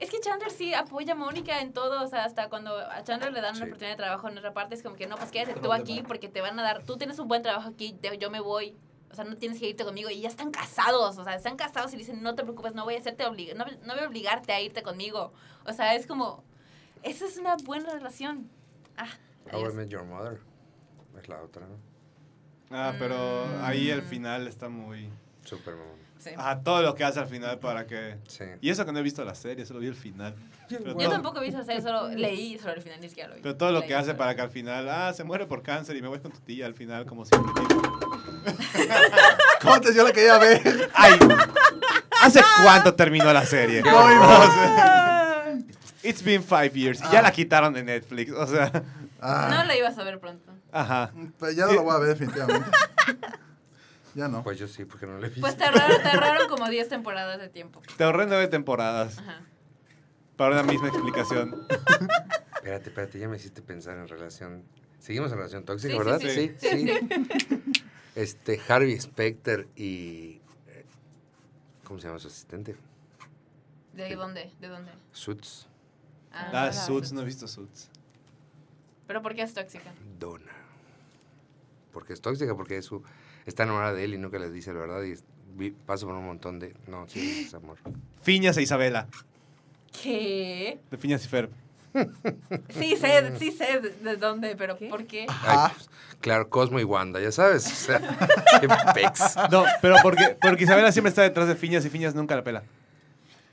Es 0.00 0.08
que 0.10 0.18
Chandler 0.18 0.50
sí 0.50 0.72
apoya 0.72 1.12
a 1.12 1.14
Mónica 1.14 1.60
en 1.60 1.74
todo, 1.74 2.02
o 2.02 2.08
sea, 2.08 2.24
hasta 2.24 2.48
cuando 2.48 2.74
a 2.74 3.04
Chandler 3.04 3.34
le 3.34 3.42
dan 3.42 3.50
una 3.56 3.66
Sí. 3.66 3.70
oportunidad 3.70 3.90
de 3.92 4.02
trabajo 4.02 4.30
en 4.30 4.38
otra 4.38 4.54
parte, 4.54 4.74
es 4.74 4.82
como 4.82 4.96
que 4.96 5.06
no, 5.06 5.16
pues 5.18 5.30
quédate 5.30 5.60
tú 5.60 5.74
aquí 5.74 6.02
porque 6.08 6.30
te 6.30 6.40
van 6.40 6.58
a 6.58 6.62
dar, 6.62 6.84
tú 6.84 6.96
tienes 6.96 7.18
un 7.18 7.28
buen 7.28 7.42
trabajo 7.42 7.68
aquí, 7.68 7.92
te- 7.92 8.16
yo 8.16 8.30
me 8.30 8.40
voy, 8.40 8.74
o 9.10 9.14
sea, 9.14 9.24
no 9.24 9.36
tienes 9.36 9.58
que 9.58 9.68
irte 9.68 9.84
conmigo 9.84 10.08
y 10.10 10.20
ya 10.20 10.28
están 10.28 10.50
casados, 10.50 11.18
o 11.18 11.24
sea, 11.24 11.34
están 11.34 11.56
casados 11.56 11.92
y 11.94 11.96
dicen, 11.96 12.22
no 12.22 12.34
te 12.34 12.42
preocupes, 12.42 12.74
no 12.74 12.84
voy 12.84 12.94
a 12.94 12.98
hacerte 12.98 13.24
oblig 13.26 13.54
no, 13.56 13.64
no 13.84 13.94
voy 13.94 14.04
a 14.04 14.08
obligarte 14.08 14.52
a 14.52 14.60
irte 14.60 14.82
conmigo, 14.82 15.32
o 15.64 15.72
sea, 15.72 15.94
es 15.94 16.06
como, 16.06 16.44
esa 17.02 17.26
es 17.26 17.36
una 17.38 17.56
buena 17.56 17.90
relación. 17.90 18.50
Ah, 18.96 19.08
How 19.52 19.70
I. 19.70 19.74
Met 19.74 19.88
Your 19.88 20.04
Mother. 20.04 20.40
Es 21.20 21.28
la 21.28 21.42
otra, 21.42 21.66
¿no? 21.66 21.76
Ah, 22.70 22.94
pero 22.98 23.46
ahí 23.64 23.90
el 23.90 24.02
Mm. 24.02 24.06
final 24.08 24.46
está 24.48 24.68
muy... 24.68 25.08
Super 25.44 25.74
mamón. 25.74 25.98
Sí. 26.20 26.30
Ajá, 26.36 26.60
todo 26.62 26.82
lo 26.82 26.94
que 26.94 27.02
hace 27.02 27.18
al 27.18 27.26
final 27.26 27.58
para 27.58 27.86
que... 27.86 28.18
Sí. 28.28 28.44
Y 28.60 28.68
eso 28.70 28.84
que 28.84 28.92
no 28.92 28.98
he 28.98 29.02
visto 29.02 29.24
la 29.24 29.34
serie, 29.34 29.64
solo 29.64 29.80
vi 29.80 29.86
el 29.86 29.94
final. 29.94 30.34
Pero 30.68 30.84
Yo 30.84 30.94
todo- 30.94 31.08
tampoco 31.10 31.40
vi 31.40 31.48
esa 31.48 31.64
serie, 31.64 31.80
solo 31.80 32.08
leí 32.08 32.58
sobre 32.58 32.74
el 32.74 32.82
final, 32.82 33.00
ni 33.00 33.08
siquiera 33.08 33.30
lo 33.30 33.36
vi. 33.36 33.40
Pero 33.42 33.56
todo 33.56 33.72
lo 33.72 33.78
Leí 33.80 33.88
que 33.88 33.94
hace 33.94 34.06
sobre- 34.08 34.18
para 34.18 34.34
que 34.36 34.42
al 34.42 34.50
final, 34.50 34.88
ah, 34.88 35.12
se 35.14 35.24
muere 35.24 35.46
por 35.46 35.62
cáncer 35.62 35.96
y 35.96 36.02
me 36.02 36.08
voy 36.08 36.20
con 36.20 36.30
tu 36.30 36.38
tía 36.40 36.66
al 36.66 36.74
final, 36.74 37.06
como 37.06 37.24
siempre. 37.24 37.50
Contes, 39.62 39.94
yo 39.94 40.04
la 40.04 40.12
quería 40.12 40.38
ver. 40.38 40.90
¡Ay! 40.94 41.18
¿Hace 42.22 42.42
cuánto 42.62 42.94
terminó 42.94 43.32
la 43.32 43.44
serie? 43.46 43.82
Muy 43.82 43.92
O 43.92 44.52
sea, 44.52 45.54
It's 46.02 46.22
been 46.22 46.42
five 46.42 46.70
years. 46.74 47.00
Y 47.00 47.12
ya 47.12 47.22
la 47.22 47.30
quitaron 47.32 47.72
de 47.74 47.82
Netflix. 47.82 48.32
O 48.32 48.46
sea, 48.46 48.70
Ah, 49.22 49.48
No 49.50 49.64
la 49.64 49.76
ibas 49.76 49.98
a 49.98 50.02
ver 50.04 50.18
pronto. 50.18 50.50
ajá. 50.72 51.10
pero 51.38 51.52
ya 51.52 51.66
no 51.66 51.72
lo 51.72 51.82
voy 51.82 51.94
a 51.94 51.98
ver 51.98 52.08
definitivamente. 52.16 52.70
Ya 54.14 54.28
no. 54.28 54.42
Pues 54.42 54.58
yo 54.58 54.66
sí, 54.68 54.84
porque 54.84 55.06
no 55.06 55.18
le 55.18 55.26
he 55.26 55.30
visto. 55.30 55.40
Pues 55.40 55.56
te 55.56 55.64
ahorraron, 55.64 56.02
te 56.02 56.08
ahorraron 56.08 56.48
como 56.48 56.68
10 56.68 56.88
temporadas 56.88 57.38
de 57.40 57.48
tiempo. 57.48 57.80
Te 57.96 58.04
ahorré 58.04 58.26
nueve 58.26 58.48
temporadas. 58.48 59.18
Ajá. 59.18 59.42
para 60.36 60.52
una 60.60 60.62
misma 60.64 60.88
explicación. 60.88 61.66
Espérate, 62.56 62.88
espérate, 62.90 63.18
ya 63.18 63.26
me 63.28 63.36
hiciste 63.36 63.62
pensar 63.62 63.96
en 63.96 64.06
relación. 64.08 64.64
Seguimos 64.98 65.30
en 65.32 65.38
relación 65.38 65.64
tóxica, 65.64 65.92
Sí, 65.94 65.98
sí, 65.98 66.04
¿verdad? 66.04 66.20
sí. 66.20 66.54
sí. 66.60 67.62
Este, 68.14 68.60
Harvey 68.68 69.00
Specter 69.00 69.66
y. 69.76 70.40
¿Cómo 71.84 71.98
se 72.00 72.06
llama 72.08 72.18
su 72.18 72.28
asistente? 72.28 72.76
¿De 73.94 74.14
dónde? 74.14 74.52
¿De 74.60 74.68
dónde? 74.68 74.92
Suits. 75.12 75.66
Ah, 76.32 76.50
Ah, 76.68 76.72
Suits, 76.72 77.12
no 77.12 77.22
he 77.22 77.24
visto 77.24 77.48
Suits. 77.48 77.88
¿Pero 79.06 79.22
por 79.22 79.34
qué 79.34 79.42
es 79.42 79.54
tóxica? 79.54 79.92
Donna. 80.18 80.52
Porque 81.92 82.12
es 82.12 82.20
tóxica, 82.20 82.54
porque 82.54 82.76
es 82.76 82.84
su, 82.84 83.02
está 83.50 83.64
enamorada 83.64 83.92
de 83.92 84.04
él 84.04 84.14
y 84.14 84.18
nunca 84.18 84.38
le 84.38 84.50
dice 84.50 84.72
la 84.72 84.80
verdad 84.80 85.02
y 85.02 85.14
pasa 85.86 86.06
por 86.06 86.14
un 86.14 86.24
montón 86.24 86.58
de... 86.58 86.74
No, 86.86 87.06
sí, 87.08 87.44
es 87.46 87.54
amor. 87.54 87.76
Fiñas 88.22 88.56
e 88.56 88.62
Isabela, 88.62 89.06
¿Qué? 90.02 90.78
de 90.90 90.96
Fiñas 90.96 91.24
y 91.24 91.28
Ferb. 91.28 91.50
Sí 92.70 92.96
sé, 92.96 93.36
sí 93.38 93.50
sé 93.50 93.80
de, 93.80 93.90
de 93.90 94.16
dónde, 94.16 94.54
pero 94.56 94.78
¿Qué? 94.78 94.88
¿por 94.88 95.04
qué? 95.06 95.26
Ay, 95.28 95.70
pues, 95.74 95.90
claro, 96.20 96.48
Cosmo 96.48 96.78
y 96.78 96.84
Wanda, 96.84 97.20
ya 97.20 97.32
sabes. 97.32 97.66
O 97.66 97.74
sea, 97.74 98.00
qué 98.60 98.68
pex. 98.94 99.36
No, 99.50 99.64
pero 99.82 99.96
porque, 100.02 100.36
porque 100.40 100.64
Isabela 100.64 100.92
siempre 100.92 101.08
está 101.08 101.22
detrás 101.22 101.48
de 101.48 101.56
Fiñas 101.56 101.84
y 101.84 101.90
Fiñas 101.90 102.14
nunca 102.14 102.36
la 102.36 102.44
pela. 102.44 102.62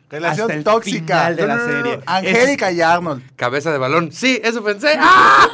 Relación 0.10 0.44
Hasta 0.46 0.54
el 0.54 0.64
tóxica. 0.64 1.02
final 1.06 1.36
de 1.36 1.42
No, 1.42 1.48
la 1.48 1.56
no, 1.56 1.62
no, 1.66 1.68
no. 1.68 1.84
serie. 1.84 2.00
Angélica 2.06 2.72
y 2.72 2.82
Arnold. 2.82 3.36
Cabeza 3.36 3.72
de 3.74 3.78
balón. 3.78 4.12
Sí, 4.14 4.40
eso 4.42 4.64
pensé. 4.64 4.96
¡Ah! 4.98 5.48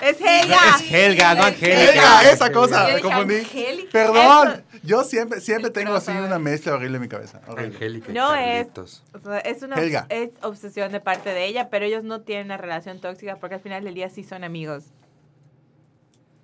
¡Es 0.00 0.20
Helga! 0.20 0.58
Es 0.78 0.92
Helga, 0.92 1.34
no 1.34 1.40
Es 1.40 1.46
Angélica. 1.54 1.90
Helga, 1.92 2.30
esa 2.30 2.52
cosa. 2.52 2.86
Me 2.86 3.00
confundí. 3.00 3.36
Angélica. 3.38 3.88
Perdón. 3.90 4.64
Yo 4.84 5.02
siempre, 5.02 5.40
siempre 5.40 5.70
tengo 5.72 5.92
así 5.94 6.12
una 6.12 6.38
mezcla 6.38 6.74
horrible 6.74 6.96
en 6.98 7.02
mi 7.02 7.08
cabeza. 7.08 7.40
Horrible. 7.48 7.74
Angélica 7.74 8.10
y 8.12 8.14
No 8.14 8.32
es. 8.36 8.68
O 9.12 9.18
sea, 9.18 9.38
es 9.40 9.62
una 9.62 9.74
Helga. 9.76 10.06
es 10.08 10.30
obsesión 10.42 10.92
de 10.92 11.00
parte 11.00 11.30
de 11.30 11.44
ella, 11.46 11.68
pero 11.68 11.84
ellos 11.84 12.04
no 12.04 12.20
tienen 12.20 12.46
una 12.46 12.58
relación 12.58 13.00
tóxica 13.00 13.36
porque 13.40 13.56
al 13.56 13.60
final 13.60 13.82
del 13.82 13.94
día 13.94 14.08
sí 14.08 14.22
son 14.22 14.44
amigos. 14.44 14.84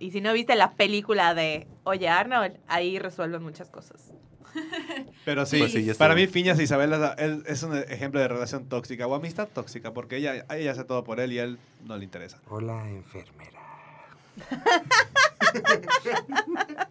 Y 0.01 0.11
si 0.11 0.21
no 0.21 0.33
viste 0.33 0.57
la 0.57 0.73
película 0.73 1.33
de 1.35 1.69
Oye 1.85 2.09
Arnold, 2.09 2.57
ahí 2.67 2.99
resuelven 2.99 3.41
muchas 3.45 3.71
cosas. 3.71 4.11
Pero 5.25 5.47
sí, 5.47 5.59
Pues 5.59 5.73
sí, 5.73 5.91
para 5.99 6.15
mí 6.15 6.27
Fiñas 6.27 6.59
e 6.59 6.65
Isabela 6.65 7.17
es, 7.47 7.63
un 7.63 7.77
ejemplo 7.77 8.21
de 8.21 8.29
relación 8.29 8.69
tóxica 8.69 9.07
o 9.07 9.15
amistad 9.15 9.49
tóxica, 9.49 9.93
porque 9.93 10.17
ella, 10.17 10.47
ella 10.51 10.73
hace 10.73 10.85
todo 10.85 11.05
por 11.05 11.21
él 11.21 11.33
y 11.33 11.39
a 11.39 11.45
él 11.45 11.59
no 11.85 11.97
le 11.97 12.05
interesa. 12.05 12.41
Hola, 12.49 12.89
enfermera. 12.89 13.61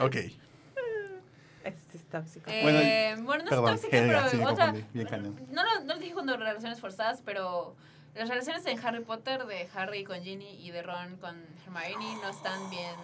Ok. 0.00 0.16
Este 0.16 1.96
es 1.96 2.04
tóxico. 2.10 2.50
Eh, 2.50 3.14
bueno, 3.20 3.44
no 3.44 3.50
Perdón, 3.50 3.74
es 3.74 3.84
Helga, 3.84 4.28
sí, 4.28 4.36
pero 4.36 4.50
otra. 4.50 4.72
No 4.72 5.62
lo, 5.62 5.84
no 5.84 5.94
lo 5.94 6.00
dije 6.00 6.12
cuando 6.12 6.36
relaciones 6.36 6.80
forzadas, 6.80 7.22
pero 7.24 7.76
las 8.14 8.28
relaciones 8.28 8.66
en 8.66 8.84
Harry 8.84 9.04
Potter 9.04 9.46
de 9.46 9.68
Harry 9.74 10.04
con 10.04 10.20
Ginny 10.22 10.66
y 10.66 10.70
de 10.70 10.82
Ron 10.82 11.16
con 11.16 11.36
Hermione 11.64 12.16
no 12.20 12.30
están 12.30 12.68
bien 12.70 12.94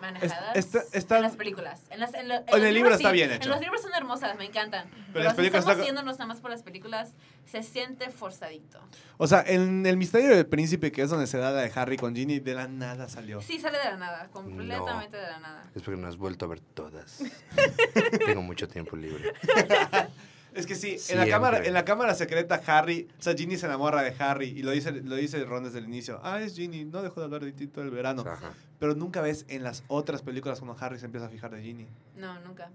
manejadas 0.00 0.56
Es- 0.56 0.66
está- 0.66 0.82
está- 0.92 1.16
en 1.16 1.22
las 1.22 1.36
películas. 1.36 1.80
En, 1.90 2.00
las- 2.00 2.14
en 2.14 2.28
lo- 2.28 2.34
en 2.34 2.40
En 2.40 2.46
los 2.46 2.54
el 2.56 2.62
libro 2.62 2.74
libros 2.74 2.96
está 2.96 3.10
sí, 3.10 3.14
bien 3.14 3.30
hecho. 3.32 3.44
En 3.44 3.50
los 3.50 3.60
libros 3.60 3.82
son 3.82 3.94
hermosas, 3.94 4.36
me 4.36 4.44
encantan. 4.44 4.88
Pero, 5.12 5.24
las 5.24 5.32
si 5.32 5.36
películas 5.36 5.60
estamos 5.60 5.78
está- 5.78 5.86
yéndonos 5.86 6.18
nada 6.18 6.26
más 6.26 6.40
por 6.40 6.50
las 6.50 6.62
películas, 6.62 7.12
se 7.46 7.62
siente 7.62 8.10
forzadito. 8.10 8.80
O 9.18 9.26
sea, 9.26 9.42
en 9.46 9.84
El 9.86 9.96
Misterio 9.96 10.30
del 10.34 10.46
Príncipe, 10.46 10.92
que 10.92 11.02
es 11.02 11.10
donde 11.10 11.26
se 11.26 11.38
da 11.38 11.50
la 11.50 11.60
de 11.62 11.72
Harry 11.74 11.96
con 11.96 12.14
Ginny, 12.14 12.38
de 12.40 12.54
la 12.54 12.68
nada 12.68 13.08
salió. 13.08 13.40
Sí, 13.42 13.58
sale 13.60 13.78
de 13.78 13.84
la 13.84 13.96
nada, 13.96 14.28
completamente 14.32 15.16
de 15.16 15.22
la 15.28 15.38
nada. 15.40 15.64
Es 15.74 15.82
porque 15.82 16.00
no 16.00 16.08
has 16.08 16.16
vuelto 16.16 16.44
a 16.44 16.48
ver 16.48 16.60
todas. 16.60 17.22
Tengo 18.26 18.42
mucho 18.42 18.68
tiempo 18.68 18.96
libre. 18.96 19.32
Es 20.54 20.66
que 20.66 20.74
sí, 20.74 20.96
en 21.10 21.18
la, 21.18 21.28
cámara, 21.28 21.64
en 21.64 21.72
la 21.72 21.84
cámara 21.84 22.14
secreta 22.14 22.60
Harry, 22.66 23.08
o 23.18 23.22
sea, 23.22 23.34
Ginny 23.34 23.56
se 23.56 23.66
enamora 23.66 24.02
de 24.02 24.14
Harry 24.18 24.48
y 24.48 24.62
lo 24.62 24.72
dice, 24.72 24.90
lo 24.92 25.14
dice 25.14 25.44
Ron 25.44 25.64
desde 25.64 25.78
el 25.78 25.84
inicio. 25.84 26.20
Ah, 26.24 26.40
es 26.40 26.56
Ginny, 26.56 26.84
no 26.84 27.02
dejó 27.02 27.20
de 27.20 27.26
hablar 27.26 27.44
de 27.44 27.52
ti 27.52 27.66
todo 27.66 27.84
el 27.84 27.90
verano. 27.90 28.22
Ajá. 28.26 28.52
Pero 28.78 28.94
nunca 28.94 29.20
ves 29.20 29.44
en 29.48 29.62
las 29.62 29.84
otras 29.88 30.22
películas 30.22 30.60
cuando 30.60 30.76
Harry 30.84 30.98
se 30.98 31.06
empieza 31.06 31.26
a 31.26 31.30
fijar 31.30 31.50
de 31.52 31.62
Ginny. 31.62 31.86
No, 32.16 32.40
nunca. 32.40 32.70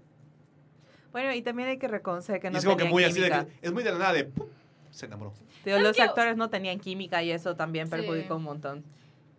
Bueno, 1.12 1.32
y 1.34 1.42
también 1.42 1.68
hay 1.68 1.78
que 1.78 1.88
reconocer 1.88 2.40
que 2.40 2.48
y 2.48 2.50
no 2.50 2.58
es 2.58 2.64
como 2.64 2.76
que 2.76 2.84
muy 2.84 3.04
así 3.04 3.20
de 3.20 3.30
que- 3.30 3.46
es 3.62 3.72
muy 3.72 3.82
de 3.82 3.92
la 3.92 3.98
nada 3.98 4.12
de 4.12 4.24
¡pum! 4.24 4.46
se 4.90 5.06
enamoró. 5.06 5.32
Digo, 5.64 5.78
¿Sabes 5.78 5.82
los 5.98 6.00
actores 6.00 6.36
no 6.36 6.48
tenían 6.48 6.78
química 6.78 7.22
y 7.22 7.30
eso 7.30 7.56
también 7.56 7.86
Sí. 7.86 7.90
perjudicó 7.90 8.36
un 8.36 8.42
montón. 8.44 8.84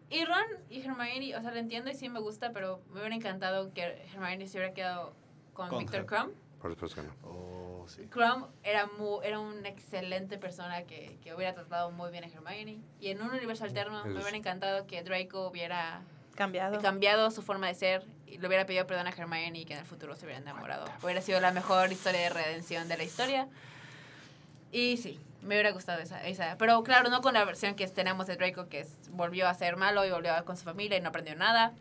Y 0.10 0.24
Ron 0.26 0.46
y 0.70 0.80
Hermione, 0.82 1.36
o 1.36 1.42
sea, 1.42 1.52
lo 1.52 1.58
entiendo 1.58 1.90
y 1.92 1.96
sí 1.96 2.08
me 2.10 2.20
gusta, 2.20 2.52
pero 2.54 2.82
me 2.92 3.00
hubiera 3.00 3.16
encantado 3.16 3.74
que 3.74 3.82
Hermione 4.14 4.48
se 4.48 4.58
hubiera 4.58 4.74
quedado 4.74 5.14
con, 5.54 5.70
Con 5.70 5.80
Victor 5.80 6.06
Crumb. 6.06 6.32
Por 6.62 6.72
supuesto 6.74 7.02
que 7.02 7.08
no. 7.08 7.14
Oh, 7.24 7.67
sí. 7.88 8.04
Crumb 8.08 8.46
era, 8.64 8.86
mu- 8.98 9.22
era 9.22 9.40
una 9.40 9.68
excelente 9.70 10.38
persona 10.38 10.84
que, 10.84 11.18
que 11.24 11.34
hubiera 11.34 11.54
tratado 11.54 11.92
muy 11.92 12.12
bien 12.12 12.24
a 12.24 12.28
Hermione. 12.28 12.78
Y 13.00 13.10
en 13.10 13.22
un 13.22 13.30
universo 13.32 13.64
alterno 13.64 14.00
Eso 14.00 14.08
me 14.10 14.20
hubiera 14.22 14.38
encantado 14.38 14.86
que 14.88 15.04
Draco 15.04 15.48
hubiera 15.48 16.02
Cambiado. 16.36 16.80
cambiado 16.82 17.32
su 17.32 17.42
forma 17.42 17.68
de 17.68 17.74
ser 17.76 18.06
y 18.28 18.38
le 18.38 18.48
hubiera 18.48 18.66
pedido 18.66 18.86
perdón 18.86 19.08
a 19.08 19.12
Hermione 19.12 19.58
y 19.60 19.66
que 19.66 19.74
en 19.74 19.80
el 19.80 19.86
futuro 19.86 20.16
se 20.16 20.26
hubiera 20.26 20.42
enamorado. 20.42 20.86
Hubiera 21.02 21.22
sido 21.22 21.40
la 21.40 21.52
mejor 21.52 21.92
historia 21.92 22.22
de 22.22 22.30
redención 22.30 22.88
de 22.88 22.98
la 22.98 23.04
historia. 23.04 23.48
Y 24.72 24.98
sí, 24.98 25.20
me 25.42 25.56
hubiera 25.56 25.72
gustado 25.72 26.02
esa, 26.02 26.26
esa. 26.28 26.58
Pero 26.58 26.84
claro, 26.84 27.10
no 27.10 27.22
con 27.22 27.34
la 27.34 27.46
versión 27.46 27.76
que 27.76 27.88
tenemos 27.88 28.28
de 28.28 28.36
Draco, 28.36 28.68
que 28.68 28.82
es- 28.82 29.10
volvió 29.12 29.48
a 29.48 29.54
ser 29.54 29.78
malo 29.78 30.06
y 30.06 30.12
volvió 30.12 30.34
a 30.34 30.44
con 30.44 30.58
su 30.58 30.64
familia 30.66 30.98
y 30.98 31.02
no 31.02 31.10
aprendió 31.10 31.36
nada. 31.36 31.74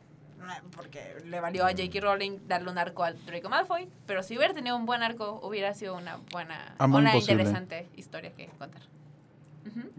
Porque 0.74 1.16
le 1.24 1.40
valió 1.40 1.64
a 1.64 1.70
J.K. 1.70 2.00
Rowling 2.00 2.38
darle 2.46 2.70
un 2.70 2.78
arco 2.78 3.04
al 3.04 3.24
Draco 3.26 3.48
Malfoy. 3.48 3.88
Pero 4.06 4.22
si 4.22 4.36
hubiera 4.36 4.54
tenido 4.54 4.76
un 4.76 4.86
buen 4.86 5.02
arco, 5.02 5.40
hubiera 5.42 5.74
sido 5.74 5.96
una 5.96 6.18
buena, 6.30 6.74
una 6.78 7.10
imposible. 7.10 7.42
interesante 7.42 7.88
historia 7.96 8.32
que 8.34 8.48
contar. 8.58 8.82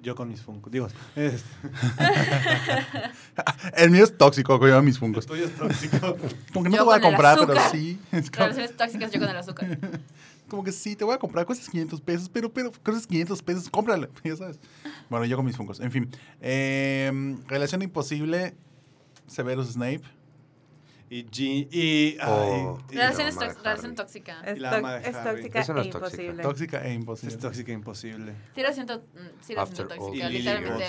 Yo 0.02 0.16
con 0.16 0.30
mis 0.30 0.42
Funko. 0.42 0.70
Digo, 0.70 0.88
es, 1.16 1.44
El 3.76 3.92
mío 3.92 4.04
es 4.04 4.18
tóxico, 4.18 4.60
con 4.60 4.86
mis 4.86 4.98
fungos. 4.98 5.26
tuyo 5.26 5.46
es 5.46 5.56
tóxico. 5.56 6.18
Como 6.54 6.64
que 6.64 6.70
no 6.70 6.78
Yo 6.78 6.82
te 6.84 6.86
voy 6.86 6.94
a 6.94 6.98
el 6.98 7.04
comprar, 7.04 7.38
pero 7.46 7.60
sí. 7.72 8.00
Es 8.12 8.32
como, 8.32 8.46
Relaciones 8.46 8.78
tóxicas 8.78 9.12
yo 9.12 9.20
con 9.20 9.30
el 9.30 9.38
azúcar. 9.38 9.78
como 10.48 10.64
que 10.64 10.72
sí, 10.72 10.96
te 10.96 11.04
voy 11.04 11.14
a 11.14 11.18
comprar. 11.18 11.46
Cuestas 11.46 11.70
500 11.70 12.00
pesos, 12.02 12.30
pero, 12.30 12.52
pero, 12.52 12.72
cuestas 12.84 13.06
500 13.06 13.44
pesos, 13.44 13.70
cómpralo. 13.70 14.10
Ya 14.24 14.36
sabes. 14.36 14.60
Bueno, 15.10 15.26
yo 15.26 15.36
con 15.36 15.46
mis 15.46 15.58
fungos. 15.58 15.80
En 15.80 15.92
fin. 15.92 16.10
Eh, 16.42 17.38
relación 17.48 17.82
imposible. 17.82 18.56
Severus 19.28 19.74
Snape. 19.74 20.02
Y 21.10 21.26
G. 21.26 21.68
Y. 21.72 22.18
Oh. 22.26 22.78
ay, 22.80 22.86
y- 22.92 22.96
la 22.96 23.12
tox- 23.12 23.64
relación 23.64 23.96
tóxica. 23.96 24.42
Es, 24.42 24.58
es 24.58 25.24
tóxica 25.24 25.60
Eso 25.62 25.74
no 25.74 25.82
e 25.82 25.84
es 25.88 25.90
tóxica. 25.90 26.24
imposible. 26.24 26.44
Tóxica 26.44 26.86
e 26.86 26.94
imposible. 26.94 27.36
es 27.36 27.40
tóxica 27.42 27.72
e 27.72 27.76
imposible. 27.76 28.34
Sí 28.56 28.62
la 28.62 28.74
siento, 28.74 28.98
mm, 29.00 29.42
sí 29.42 29.54
la 29.56 29.66
siento 29.66 29.88
tóxica, 29.96 30.30
literalmente. 30.30 30.86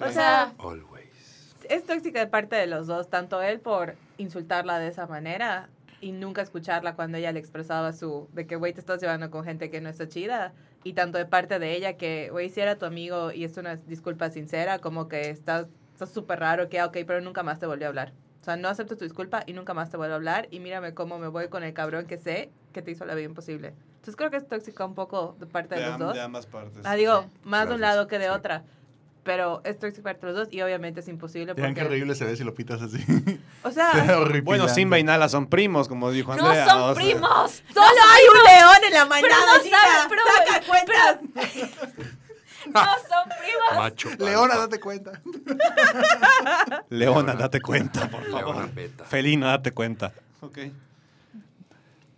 O 0.00 0.10
sea, 0.10 0.54
Always. 0.58 1.54
es 1.68 1.84
tóxica 1.84 2.20
de 2.20 2.26
parte 2.28 2.56
de 2.56 2.66
los 2.66 2.86
dos, 2.86 3.10
tanto 3.10 3.42
él 3.42 3.60
por 3.60 3.96
insultarla 4.16 4.78
de 4.78 4.88
esa 4.88 5.06
manera 5.06 5.68
y 6.00 6.12
nunca 6.12 6.40
escucharla 6.42 6.94
cuando 6.94 7.18
ella 7.18 7.32
le 7.32 7.40
expresaba 7.40 7.92
su 7.92 8.28
de 8.32 8.46
que 8.46 8.56
güey 8.56 8.72
te 8.72 8.80
estás 8.80 9.00
llevando 9.02 9.30
con 9.30 9.44
gente 9.44 9.68
que 9.68 9.80
no 9.80 9.88
está 9.90 10.08
chida 10.08 10.52
y 10.84 10.92
tanto 10.92 11.18
de 11.18 11.26
parte 11.26 11.58
de 11.58 11.74
ella 11.74 11.96
que 11.96 12.28
güey 12.30 12.48
si 12.50 12.60
era 12.60 12.78
tu 12.78 12.86
amigo 12.86 13.32
y 13.32 13.42
es 13.44 13.56
una 13.56 13.74
disculpa 13.76 14.30
sincera 14.30 14.78
como 14.78 15.08
que 15.08 15.28
estás 15.28 15.66
estás 15.92 16.10
súper 16.12 16.38
raro 16.38 16.68
que 16.68 16.78
ah, 16.78 16.86
ok 16.86 16.98
pero 17.04 17.20
nunca 17.20 17.42
más 17.42 17.58
te 17.58 17.66
volvió 17.66 17.86
a 17.86 17.88
hablar 17.88 18.12
sea 18.48 18.56
no 18.56 18.68
acepto 18.68 18.96
tu 18.96 19.04
disculpa 19.04 19.42
y 19.46 19.52
nunca 19.52 19.74
más 19.74 19.90
te 19.90 19.96
vuelvo 19.96 20.14
a 20.14 20.16
hablar 20.16 20.48
y 20.50 20.60
mírame 20.60 20.94
cómo 20.94 21.18
me 21.18 21.28
voy 21.28 21.48
con 21.48 21.62
el 21.64 21.72
cabrón 21.74 22.06
que 22.06 22.18
sé 22.18 22.50
que 22.72 22.82
te 22.82 22.90
hizo 22.90 23.04
la 23.04 23.14
vida 23.14 23.26
imposible 23.26 23.74
entonces 23.96 24.16
creo 24.16 24.30
que 24.30 24.36
es 24.38 24.48
tóxica 24.48 24.84
un 24.84 24.94
poco 24.94 25.36
de 25.38 25.46
parte 25.46 25.74
de, 25.74 25.80
de, 25.82 25.86
los 25.86 25.94
am- 25.94 26.00
dos 26.00 26.14
de 26.14 26.20
ambas 26.22 26.46
partes. 26.46 26.80
ah 26.84 26.94
digo 26.94 27.22
Sí. 27.22 27.28
más 27.44 27.68
de 27.68 27.74
un 27.74 27.80
Gracias, 27.80 27.96
lado 27.96 28.08
que 28.08 28.18
de 28.18 28.24
sí. 28.26 28.30
otra 28.30 28.64
pero 29.24 29.60
es 29.64 29.78
tóxica 29.78 30.04
parte 30.04 30.24
de 30.26 30.32
los 30.32 30.46
dos 30.46 30.48
y 30.54 30.62
obviamente 30.62 31.00
es 31.00 31.08
imposible 31.08 31.52
Vean 31.52 31.74
qué 31.74 31.82
porque 31.82 31.94
horrible 31.96 32.14
se 32.14 32.24
ve 32.24 32.34
si 32.34 32.44
lo 32.44 32.54
pitas 32.54 32.80
así. 32.80 33.04
o 33.62 33.70
sea. 33.70 33.90
Bueno, 34.42 34.68
Simba 34.68 34.98
y 34.98 35.02
Nala 35.04 35.28
son 35.28 35.48
primos, 35.48 35.86
como 35.86 36.10
dijo 36.10 36.34
¡No 36.34 36.46
Andrea. 36.46 36.64
son 36.66 36.80
o 36.80 36.94
sea, 36.94 36.94
primos! 36.94 37.62
Solo 37.74 37.86
hay 37.86 38.22
un 38.32 38.44
león 38.44 38.84
en 38.86 38.92
la 38.94 39.06
Pero 39.20 39.28
manada, 39.28 39.58
no 39.58 39.70
saben, 39.70 40.08
pero, 40.08 40.22
Saca 40.46 40.66
cuentas. 40.66 42.18
No 42.72 42.80
son 43.08 43.28
primos. 43.40 43.76
Macho. 43.76 44.08
Leona, 44.18 44.56
date 44.56 44.80
cuenta. 44.80 45.20
Leona, 46.90 47.34
date 47.34 47.60
cuenta, 47.60 48.08
por 48.08 48.24
favor. 48.30 48.56
Leona 48.56 48.72
beta. 48.74 49.04
Felino, 49.04 49.46
date 49.46 49.72
cuenta. 49.72 50.12
Ok. 50.40 50.58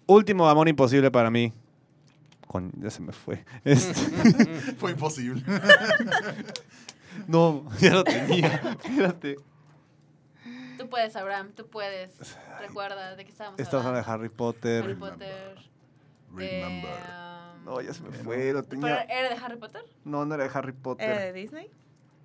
Último 0.06 0.48
amor 0.48 0.68
imposible 0.68 1.10
para 1.10 1.30
mí. 1.30 1.52
Con, 2.46 2.72
ya 2.80 2.90
se 2.90 3.00
me 3.00 3.12
fue. 3.12 3.44
Este, 3.64 3.94
Fue 4.78 4.90
imposible. 4.90 5.42
no, 7.28 7.64
ya 7.78 7.94
lo 7.94 8.02
tenía. 8.04 8.76
Espérate. 8.82 9.36
Tú 10.76 10.88
puedes, 10.88 11.14
Abraham, 11.14 11.52
tú 11.54 11.68
puedes. 11.68 12.10
Recuerda 12.60 13.14
de 13.14 13.24
qué 13.24 13.30
estábamos 13.30 13.60
Estamos 13.60 13.86
hablando 13.86 14.08
hablando. 14.10 14.24
de 14.24 14.26
Harry 14.26 14.36
Potter. 14.36 14.84
Harry 14.84 14.94
Potter. 14.96 15.58
Remember. 16.32 17.19
No, 17.70 17.80
ya 17.80 17.94
se 17.94 18.02
me 18.02 18.10
fue. 18.10 18.52
Lo 18.52 18.64
¿pero 18.64 18.64
tenía. 18.64 19.02
¿Era 19.02 19.28
de 19.28 19.36
Harry 19.44 19.56
Potter? 19.56 19.82
No, 20.04 20.24
no 20.24 20.34
era 20.34 20.42
de 20.44 20.50
Harry 20.52 20.70
¿Era 20.72 20.82
Potter. 20.82 21.18
de 21.18 21.32
Disney? 21.32 21.70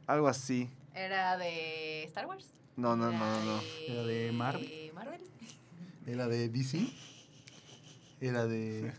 Algo 0.08 0.28
así. 0.28 0.70
¿Era 0.96 1.38
de 1.38 2.04
Star 2.06 2.26
Wars? 2.26 2.52
No, 2.76 2.96
no, 2.96 3.12
no, 3.12 3.18
no. 3.20 3.46
no. 3.46 3.62
¿Era 3.88 4.04
de 4.04 4.32
Marvel? 4.32 4.92
Marvel? 4.96 5.22
Era 6.08 6.28
de 6.28 6.50
DC. 6.50 6.80
Era 8.22 8.46
de. 8.48 8.92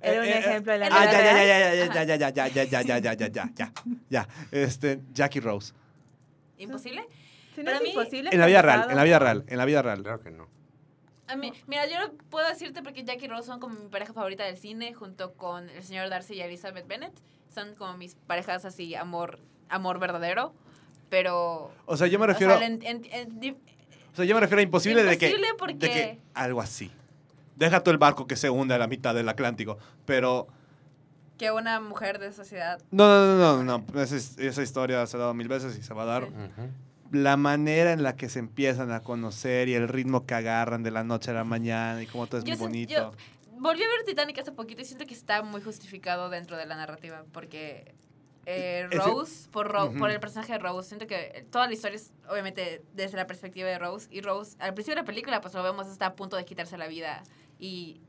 Era 0.00 0.20
un 0.20 0.26
Eh, 0.26 0.30
eh, 0.30 0.38
ejemplo 0.38 0.72
de 0.72 0.78
la 0.78 0.86
Ah, 0.86 1.04
ya, 1.06 1.12
ya, 1.12 1.32
ya, 1.44 1.74
ya, 1.74 2.04
ya, 2.04 2.04
ya, 2.04 2.16
ya, 2.16 2.30
ya, 2.30 2.46
ya, 2.46 2.64
ya, 2.64 2.98
ya, 2.98 3.14
ya, 3.14 3.28
ya, 3.28 3.50
ya, 3.56 3.72
ya. 4.08 4.28
Este, 4.52 5.00
Jackie 5.12 5.40
Rose. 5.40 5.72
¿Imposible? 6.58 7.04
Para 7.64 7.80
mí- 7.80 7.88
imposible. 7.90 8.30
En 8.32 8.38
la 8.38 8.46
vida 8.46 8.62
real, 8.62 8.86
en 8.88 8.94
la 8.96 9.02
vida 9.02 9.18
real, 9.18 9.44
en 9.48 9.58
la 9.58 9.64
vida 9.64 9.82
real. 9.82 10.02
Claro 10.02 10.20
que 10.20 10.30
no. 10.30 10.46
A 11.28 11.36
mí, 11.36 11.52
mira, 11.66 11.86
yo 11.86 11.96
puedo 12.30 12.48
decirte 12.48 12.82
porque 12.82 13.04
Jackie 13.04 13.26
y 13.26 13.28
Rose 13.28 13.46
son 13.46 13.60
como 13.60 13.74
mi 13.78 13.88
pareja 13.88 14.12
favorita 14.12 14.44
del 14.44 14.56
cine, 14.58 14.94
junto 14.94 15.34
con 15.34 15.68
el 15.68 15.82
señor 15.84 16.08
Darcy 16.08 16.34
y 16.34 16.40
Elizabeth 16.40 16.86
Bennett. 16.86 17.12
Son 17.54 17.74
como 17.74 17.96
mis 17.96 18.14
parejas 18.14 18.64
así, 18.64 18.94
amor, 18.94 19.38
amor 19.68 19.98
verdadero. 19.98 20.54
Pero. 21.10 21.70
O 21.86 21.96
sea, 21.96 22.06
yo 22.06 22.18
me 22.18 22.24
o 22.24 22.28
refiero, 22.28 22.56
sea, 22.58 22.66
en- 22.66 22.82
en- 22.82 23.04
en- 23.12 23.56
o 24.12 24.16
sea, 24.16 24.24
yo 24.24 24.34
me 24.34 24.40
refiero 24.40 24.60
a 24.60 24.62
imposible, 24.62 25.02
de 25.04 25.16
que, 25.18 25.26
Imposible 25.28 25.48
porque- 25.58 25.74
de 25.74 25.90
que 25.90 26.18
algo 26.34 26.60
así. 26.60 26.90
Deja 27.56 27.82
tú 27.82 27.90
el 27.90 27.98
barco 27.98 28.26
que 28.26 28.36
se 28.36 28.50
hunde 28.50 28.74
a 28.74 28.78
la 28.78 28.86
mitad 28.86 29.14
del 29.14 29.28
Atlántico, 29.28 29.78
pero 30.06 30.48
que 31.38 31.50
una 31.50 31.80
mujer 31.80 32.18
de 32.18 32.32
sociedad. 32.32 32.80
no, 32.90 33.06
no, 33.08 33.36
no, 33.36 33.62
no, 33.64 33.84
no. 33.92 34.00
Esa, 34.02 34.16
es- 34.16 34.38
esa 34.38 34.62
historia 34.62 35.06
se 35.06 35.16
ha 35.16 35.20
dado 35.20 35.34
mil 35.34 35.48
veces 35.48 35.76
y 35.78 35.82
se 35.82 35.94
va 35.94 36.02
a 36.02 36.06
dar. 36.06 36.24
Sí. 36.24 36.30
Ujú. 36.30 36.70
La 37.10 37.36
manera 37.36 37.92
en 37.92 38.02
la 38.02 38.16
que 38.16 38.28
se 38.28 38.38
empiezan 38.38 38.90
a 38.92 39.00
conocer 39.02 39.68
y 39.68 39.74
el 39.74 39.88
ritmo 39.88 40.26
que 40.26 40.34
agarran 40.34 40.82
de 40.82 40.90
la 40.90 41.04
noche 41.04 41.30
a 41.30 41.34
la 41.34 41.44
mañana 41.44 42.02
y 42.02 42.06
cómo 42.06 42.26
todo 42.26 42.38
es 42.38 42.44
Yo 42.44 42.50
muy 42.52 42.58
bonito. 42.66 42.92
yo- 42.92 43.12
Volví 43.60 43.82
a 43.82 43.88
ver 43.88 44.04
Titanic 44.06 44.38
hace 44.38 44.52
poquito 44.52 44.82
y 44.82 44.84
siento 44.84 45.04
que 45.04 45.14
está 45.14 45.42
muy 45.42 45.60
justificado 45.60 46.28
dentro 46.30 46.56
de 46.56 46.64
la 46.66 46.76
narrativa 46.76 47.24
porque 47.32 47.94
eh, 48.46 48.86
Ese- 48.90 48.98
Rose, 49.02 49.48
por, 49.50 49.66
Ro- 49.68 49.92
por 49.98 50.10
el 50.10 50.20
personaje 50.20 50.52
de 50.52 50.58
Rose, 50.58 50.88
siento 50.88 51.06
que 51.08 51.44
toda 51.50 51.66
la 51.66 51.72
historia 51.74 51.96
es 51.96 52.12
obviamente 52.30 52.82
desde 52.94 53.16
la 53.16 53.26
perspectiva 53.26 53.68
de 53.68 53.78
Rose 53.78 54.06
y 54.12 54.20
Rose 54.20 54.56
al 54.60 54.74
principio 54.74 54.94
de 54.94 55.02
la 55.02 55.06
película 55.06 55.40
pues 55.40 55.52
lo 55.54 55.62
vemos 55.62 55.88
está 55.88 56.06
a 56.06 56.14
punto 56.14 56.36
de 56.36 56.44
quitarse 56.44 56.78
la 56.78 56.86
vida 56.88 57.22
y 57.58 58.00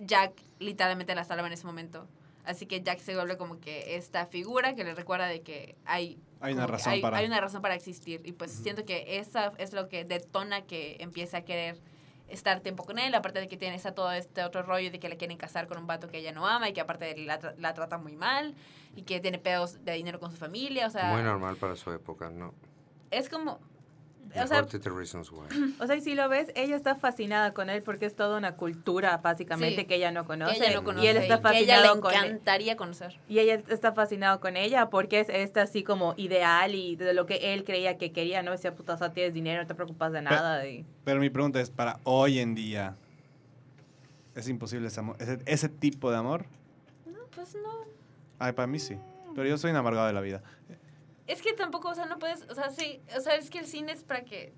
Jack 0.00 0.32
literalmente 0.58 1.14
la 1.14 1.24
salva 1.24 1.46
en 1.48 1.52
ese 1.52 1.66
momento. 1.66 2.08
Así 2.44 2.64
que 2.66 2.80
Jack 2.82 2.98
se 3.00 3.14
vuelve 3.14 3.36
como 3.36 3.60
que 3.60 3.96
esta 3.96 4.24
figura 4.26 4.74
que 4.74 4.84
le 4.84 4.94
recuerda 4.94 5.26
de 5.26 5.42
que 5.42 5.76
hay 5.84 6.18
Hay 6.40 6.54
una 6.54 6.66
razón 6.66 6.92
hay, 6.92 7.00
para- 7.00 7.16
hay 7.18 7.26
una 7.26 7.40
razón 7.40 7.62
para 7.62 7.74
existir 7.74 8.20
y 8.24 8.32
pues 8.32 8.52
siento 8.52 8.84
que 8.84 9.18
esa 9.18 9.52
es 9.58 9.72
lo 9.72 9.88
que 9.88 10.04
detona 10.04 10.62
que 10.62 10.96
empiece 11.00 11.36
a 11.36 11.44
querer 11.44 11.80
estar 12.28 12.60
tiempo 12.60 12.84
con 12.84 12.98
él, 12.98 13.14
aparte 13.14 13.40
de 13.40 13.48
que 13.48 13.56
tiene 13.56 13.74
está 13.74 13.92
todo 13.94 14.12
este 14.12 14.44
otro 14.44 14.62
rollo 14.62 14.90
de 14.90 14.98
que 15.00 15.08
le 15.08 15.16
quieren 15.16 15.36
casar 15.38 15.66
con 15.66 15.78
un 15.78 15.86
vato 15.86 16.08
que 16.08 16.18
ella 16.18 16.30
no 16.32 16.46
ama 16.46 16.68
y 16.68 16.72
que 16.74 16.80
aparte 16.82 17.16
la, 17.16 17.40
tra- 17.40 17.54
la 17.56 17.72
trata 17.72 17.96
muy 17.98 18.16
mal 18.16 18.54
y 18.94 19.02
que 19.02 19.18
tiene 19.20 19.38
pedos 19.38 19.82
de 19.84 19.92
dinero 19.94 20.20
con 20.20 20.30
su 20.30 20.36
familia, 20.36 20.86
o 20.86 20.90
sea, 20.90 21.12
Muy 21.12 21.22
normal 21.22 21.56
para 21.56 21.74
su 21.74 21.90
época, 21.90 22.28
¿no? 22.30 22.52
es 23.10 23.28
como 23.30 23.58
o 24.34 24.46
sea, 24.46 24.62
30 24.64 24.90
Reasons 24.90 25.30
Why. 25.32 25.74
O 25.80 25.86
sea, 25.86 25.96
y 25.96 26.00
si 26.00 26.14
lo 26.14 26.28
ves, 26.28 26.50
ella 26.54 26.76
está 26.76 26.94
fascinada 26.94 27.52
con 27.54 27.70
él 27.70 27.82
porque 27.82 28.06
es 28.06 28.14
toda 28.14 28.36
una 28.38 28.56
cultura, 28.56 29.16
básicamente, 29.18 29.82
Sí. 29.82 29.86
que 29.86 29.94
ella 29.96 30.10
no 30.10 30.24
conoce. 30.24 30.56
ella 30.56 30.74
no 30.74 30.84
conoce 30.84 31.04
y 31.06 31.08
él 31.08 31.16
está 31.16 31.36
y 31.36 31.52
que 31.52 31.58
ella 31.60 31.80
le 31.80 31.88
fascinado 31.88 32.00
con 32.00 32.14
él. 32.14 32.24
encantaría 32.24 32.76
conocer. 32.76 33.18
Y 33.28 33.38
ella 33.38 33.62
está 33.68 33.92
fascinado 33.92 34.40
con 34.40 34.56
ella 34.56 34.90
porque 34.90 35.20
es 35.20 35.28
esta 35.28 35.62
así 35.62 35.82
como 35.82 36.14
ideal 36.16 36.74
y 36.74 36.96
de 36.96 37.14
lo 37.14 37.26
que 37.26 37.54
él 37.54 37.64
creía 37.64 37.96
que 37.98 38.12
quería, 38.12 38.42
¿no? 38.42 38.50
Decía, 38.52 38.74
puta, 38.74 38.94
o 38.94 38.98
sea, 38.98 39.12
tienes 39.12 39.34
dinero, 39.34 39.62
no 39.62 39.66
te 39.66 39.74
preocupas 39.74 40.12
de 40.12 40.22
nada. 40.22 40.66
Y... 40.66 40.84
Pero 41.04 41.20
mi 41.20 41.30
pregunta 41.30 41.60
es, 41.60 41.70
para 41.70 42.00
hoy 42.04 42.38
en 42.38 42.54
día, 42.54 42.96
¿es 44.34 44.48
imposible 44.48 44.88
ese, 44.88 45.00
amor, 45.00 45.16
ese, 45.20 45.38
ese 45.46 45.68
tipo 45.68 46.10
de 46.10 46.16
amor? 46.16 46.44
No, 47.06 47.18
pues 47.34 47.54
no. 47.54 47.84
Ay, 48.38 48.52
para 48.52 48.66
mí 48.66 48.78
sí. 48.78 48.96
Pero 49.34 49.48
yo 49.48 49.58
soy 49.58 49.70
un 49.70 49.76
amargado 49.76 50.06
de 50.06 50.12
la 50.12 50.20
vida. 50.20 50.42
Es 51.28 51.40
que 51.42 51.52
tampoco, 51.52 51.90
o 51.90 51.94
sea, 51.94 52.06
no 52.06 52.18
puedes, 52.18 52.42
o 52.50 52.54
sea, 52.54 52.70
sí, 52.70 53.00
o 53.16 53.20
sea, 53.20 53.36
es 53.36 53.50
que 53.50 53.58
el 53.60 53.66
cine 53.66 53.92
es 53.92 54.02
para 54.02 54.24
que 54.24 54.52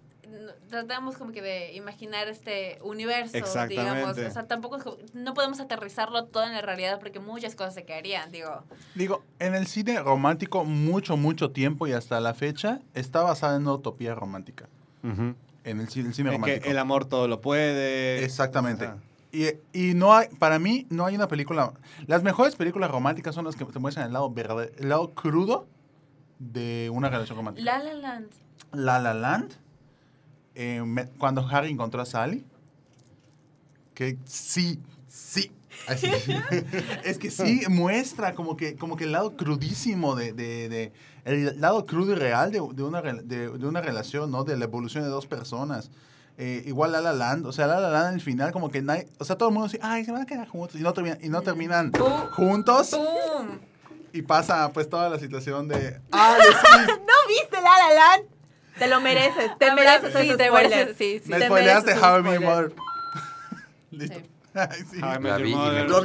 tratamos 0.69 1.17
como 1.17 1.33
que 1.33 1.43
de 1.43 1.75
imaginar 1.75 2.29
este 2.29 2.79
universo, 2.83 3.37
Exactamente. 3.37 3.75
digamos, 3.83 4.17
o 4.17 4.31
sea, 4.31 4.47
tampoco 4.47 4.77
es 4.77 4.85
como- 4.85 4.97
no 5.13 5.35
podemos 5.35 5.59
aterrizarlo 5.59 6.27
todo 6.27 6.45
en 6.45 6.53
la 6.53 6.63
realidad 6.63 7.01
porque 7.01 7.19
muchas 7.19 7.57
cosas 7.57 7.75
se 7.75 7.85
caerían, 7.85 8.31
digo. 8.31 8.63
Digo, 8.95 9.25
en 9.41 9.57
el 9.57 9.67
cine 9.67 9.99
romántico, 10.01 10.65
mucho, 10.65 11.17
mucho 11.17 11.51
tiempo 11.51 11.89
y 11.89 11.93
hasta 11.93 12.21
la 12.21 12.35
fecha, 12.35 12.81
está 12.95 13.23
basada 13.23 13.57
en 13.57 13.63
una 13.63 13.73
utopía 13.73 14.15
romántica. 14.15 14.69
En 15.03 15.35
el, 15.65 15.81
el 15.81 15.89
cine 15.91 16.09
En 16.11 16.15
que 16.15 16.31
romántico. 16.33 16.69
el 16.71 16.79
amor 16.79 17.07
todo 17.07 17.27
lo 17.27 17.41
puede. 17.41 18.25
Exactamente. 18.25 18.89
Y, 19.33 19.47
y 19.73 19.95
no 19.95 20.13
hay, 20.15 20.29
para 20.39 20.59
mí, 20.61 20.87
no 20.91 21.07
hay 21.07 21.15
una 21.17 21.27
película. 21.29 21.73
Las 22.07 22.23
mejores 22.23 22.55
películas 22.57 22.91
románticas 22.91 23.35
son 23.35 23.45
las 23.47 23.57
que 23.57 23.65
te 23.65 23.79
muestran 23.81 24.07
el 24.07 24.13
lado 24.13 24.31
verde, 24.31 24.73
el 24.79 24.89
lado 24.89 25.13
crudo 25.15 25.67
de 26.41 26.91
una 26.93 27.09
relación 27.09 27.37
romántica. 27.39 27.65
La 27.65 27.79
La 27.85 27.95
Land. 27.95 28.27
La 28.73 28.99
La 28.99 29.15
Land, 29.15 29.53
eh, 30.57 30.83
me- 30.85 31.07
cuando 31.07 31.47
Harry 31.49 31.71
encontró 31.71 32.01
a 32.03 32.07
Sally, 32.07 32.45
que 33.95 34.19
sí, 34.25 34.81
sí. 35.07 35.53
así. 35.87 36.11
es 37.05 37.19
que 37.19 37.31
sí 37.31 37.63
muestra 37.69 38.35
como 38.35 38.57
que, 38.57 38.75
como 38.77 38.97
que 38.97 39.05
el 39.05 39.13
lado 39.13 39.37
crudísimo 39.37 40.17
de, 40.17 40.33
de- 40.33 40.69
de- 40.69 40.93
el 41.25 41.61
lado 41.61 41.85
crudo 41.85 42.13
y 42.13 42.15
real 42.15 42.51
de, 42.51 42.61
de 42.73 42.83
una, 42.83 43.03
de, 43.03 43.49
una 43.51 43.81
relación, 43.83 44.31
¿no? 44.31 44.43
De 44.45 44.57
la 44.57 44.65
evolución 44.65 45.05
de 45.05 45.11
dos 45.11 45.27
personas. 45.27 45.91
Eh, 46.39 46.63
igual 46.65 46.93
La 46.93 47.03
La 47.03 47.13
Land, 47.13 47.45
o 47.45 47.53
sea, 47.53 47.67
La 47.67 47.79
La 47.81 47.91
Land 47.91 48.15
al 48.15 48.21
final 48.23 48.51
como 48.53 48.71
que 48.71 48.81
nadie, 48.81 49.07
o 49.19 49.25
sea, 49.27 49.37
todo 49.37 49.51
el 49.51 49.55
mundo 49.55 49.69
dice, 49.69 49.79
ay, 49.83 50.07
se 50.07 50.13
van 50.13 50.23
a 50.23 50.27
quedar 50.27 50.49
juntos 50.49 50.81
y 50.81 50.83
no, 50.83 50.95
y 51.21 51.29
no 51.29 51.43
terminan 51.43 51.93
juntos 52.33 52.91
¡Pum! 52.93 53.59
Y 54.13 54.23
pasa 54.23 54.73
pues 54.73 54.89
toda 54.89 55.09
la 55.09 55.19
situación 55.19 55.69
de, 55.69 55.77
sí, 56.13 56.13
¿No 56.13 57.29
viste 57.29 57.57
La 57.57 57.63
La 57.63 57.95
Land? 57.95 58.25
Te 58.79 58.87
lo 58.89 59.01
mereces, 59.01 59.51
te 59.59 59.75
mereces 59.75 60.13
sí, 60.21 60.37
te 60.37 60.51
mereces, 60.51 60.97
sí, 60.97 61.21
sí. 61.23 61.31
me 61.31 61.39
te 61.39 61.47
spoileaste 61.47 61.95
How 62.03 62.19
I 62.19 62.23
Met 62.23 62.41
Your. 62.41 62.45
Mother. 62.45 62.73
Listo. 63.91 64.21
Ay, 64.55 64.83
sí. 64.91 64.97
Vi 64.97 65.53
y 65.53 65.59
me 65.59 65.85
mucho 65.85 66.03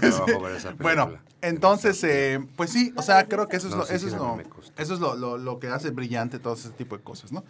trabajo 0.00 0.40
ver 0.40 0.56
esa 0.56 0.68
película. 0.70 0.74
Bueno, 0.78 1.18
entonces, 1.42 2.02
eh, 2.04 2.40
pues 2.56 2.70
sí, 2.70 2.92
o 2.96 3.02
sea, 3.02 3.26
creo 3.28 3.48
que 3.48 3.56
eso 3.56 3.68
es, 3.68 3.72
No, 3.74 3.78
lo, 3.78 3.84
eso 3.84 3.98
sí, 3.98 4.06
es, 4.06 4.12
lo, 4.14 4.38
eso 4.76 4.94
es 4.94 5.00
lo, 5.00 5.14
lo- 5.14 5.38
lo 5.38 5.58
que 5.60 5.68
hace 5.68 5.90
brillante 5.90 6.38
todo 6.38 6.54
ese 6.54 6.70
tipo 6.70 6.96
de 6.96 7.02
cosas, 7.04 7.30
¿no? 7.32 7.44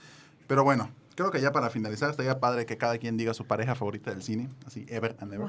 Pero 0.46 0.64
bueno, 0.64 0.90
creo 1.14 1.30
que 1.30 1.40
ya 1.40 1.52
para 1.52 1.70
finalizar, 1.70 2.10
estaría 2.10 2.40
padre 2.40 2.66
que 2.66 2.76
cada 2.76 2.98
quien 2.98 3.16
diga 3.16 3.32
su 3.32 3.46
pareja 3.46 3.74
favorita 3.74 4.10
del 4.10 4.22
cine, 4.22 4.48
así, 4.66 4.84
ever 4.88 5.16
and 5.20 5.32
ever. 5.32 5.46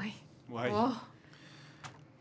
Guay. 0.47 0.71
Oh. 0.73 0.95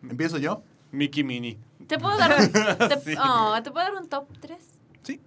¿Empiezo 0.02 0.38
yo? 0.38 0.62
Mickey 0.90 1.22
Mini. 1.24 1.58
¿Te 1.86 1.98
puedo 1.98 2.16
dar 2.16 2.40
un, 2.40 2.52
te, 2.52 3.16
oh, 3.18 3.58
¿te 3.62 3.70
puedo 3.70 3.84
dar 3.84 3.94
un 3.94 4.08
top 4.08 4.26
3? 4.40 4.58
Sí. 5.02 5.20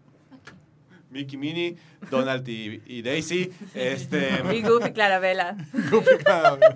Mickey 1.09 1.37
Mini, 1.37 1.77
Donald 2.09 2.47
y, 2.47 2.81
y 2.85 3.01
Daisy, 3.01 3.51
este, 3.73 4.41
Y 4.53 4.61
Goofy 4.67 4.91
Clarabella. 4.91 5.55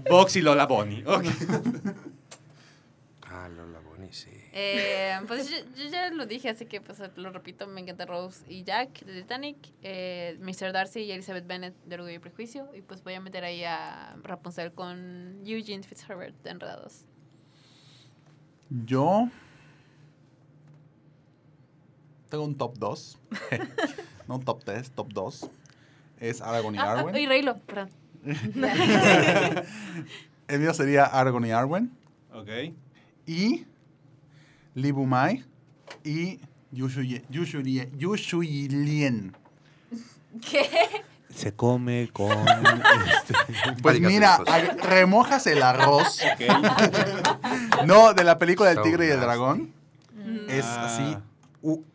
Box 0.10 0.36
y 0.38 0.42
Lola 0.42 0.66
Bonnie. 0.66 1.04
Ok. 1.06 1.26
Ah, 3.28 3.50
Lola 3.50 3.80
Bonnie, 3.80 4.12
sí. 4.14 4.30
Eh, 4.54 5.18
pues 5.28 5.50
yo, 5.50 5.58
yo 5.78 5.90
ya 5.90 6.10
lo 6.10 6.26
dije, 6.26 6.50
así 6.50 6.66
que 6.66 6.82
pues 6.82 7.00
lo 7.16 7.32
repito, 7.32 7.68
me 7.68 7.80
encanta 7.80 8.06
Rose 8.06 8.44
y 8.50 8.64
Jack 8.64 9.06
de 9.06 9.22
Titanic, 9.22 9.58
eh, 9.82 10.38
Mr. 10.42 10.74
Darcy 10.74 11.02
y 11.02 11.12
Elizabeth 11.12 11.48
Bennet 11.48 11.74
de 11.86 11.96
Orgullo 11.96 12.16
y 12.16 12.20
Prejuicio, 12.20 12.70
y 12.76 12.82
pues 12.82 13.02
voy 13.04 13.14
a 13.14 13.22
meter 13.22 13.46
ahí 13.46 13.64
a 13.64 14.16
Rapunzel 14.24 14.74
con 14.74 15.42
Eugene 15.46 15.84
Fitzherbert 15.84 16.36
de 16.44 16.50
Enredados. 16.50 17.06
Yo 18.86 19.30
tengo 22.32 22.44
un 22.46 22.56
top 22.56 22.78
2. 22.80 23.20
no 24.28 24.36
un 24.38 24.44
top 24.44 24.64
3, 24.64 24.90
top 24.92 25.14
2. 25.14 25.50
Es 26.20 26.42
Aragorn 26.42 26.74
y 26.76 26.78
Ah, 26.80 26.84
ah, 26.88 27.00
Arwen. 27.00 27.16
y 27.18 27.26
Reylo, 27.28 27.58
perdón. 27.60 27.90
El 30.48 30.60
mío 30.60 30.74
sería 30.74 31.06
Aragorn 31.06 31.46
y 31.46 31.52
Arwen. 31.52 31.92
Ok. 32.34 32.50
y 33.28 33.66
Libumai 34.74 35.44
y 36.04 36.40
Yushuye- 36.74 37.24
Yushurie- 37.30 37.90
Yushuyilien. 37.98 39.36
¿Qué? 40.50 40.70
Se 41.34 41.54
come 41.54 42.10
con. 42.14 42.32
este, 42.48 43.34
Pues 43.82 44.00
mira, 44.00 44.40
remojas 44.84 45.46
el 45.48 45.62
arroz. 45.64 46.20
ok. 46.22 47.86
No, 47.86 48.14
de 48.14 48.24
la 48.24 48.38
película 48.40 48.70
del 48.70 48.78
So 48.78 48.84
tigre 48.84 49.08
y 49.08 49.10
el 49.10 49.16
nasty. 49.18 49.26
dragón. 49.28 49.74
Es 50.48 50.66
Ah. 50.66 50.86
así 50.86 51.18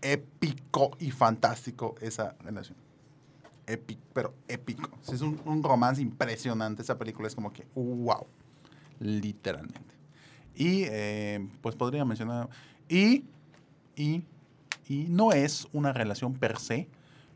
épico 0.03 0.97
y 0.99 1.11
fantástico 1.11 1.95
esa 2.01 2.37
relación. 2.41 2.77
Épico, 3.67 4.01
pero 4.13 4.35
épico. 4.47 4.91
Es 5.13 5.21
un, 5.21 5.41
un 5.45 5.63
romance 5.63 6.01
impresionante. 6.01 6.83
Esa 6.83 6.99
película 6.99 7.27
es 7.29 7.35
como 7.35 7.53
que, 7.53 7.67
wow. 7.75 8.27
Literalmente. 9.01 9.95
Y 10.55 10.85
eh, 10.85 11.47
pues 11.61 11.75
podría 11.75 12.05
mencionar. 12.05 12.49
Y, 12.89 13.25
y, 13.97 14.23
y 14.89 15.07
no 15.09 15.33
es 15.33 15.69
una 15.73 15.93
relación 15.93 16.35
per 16.35 16.59
se, 16.59 16.89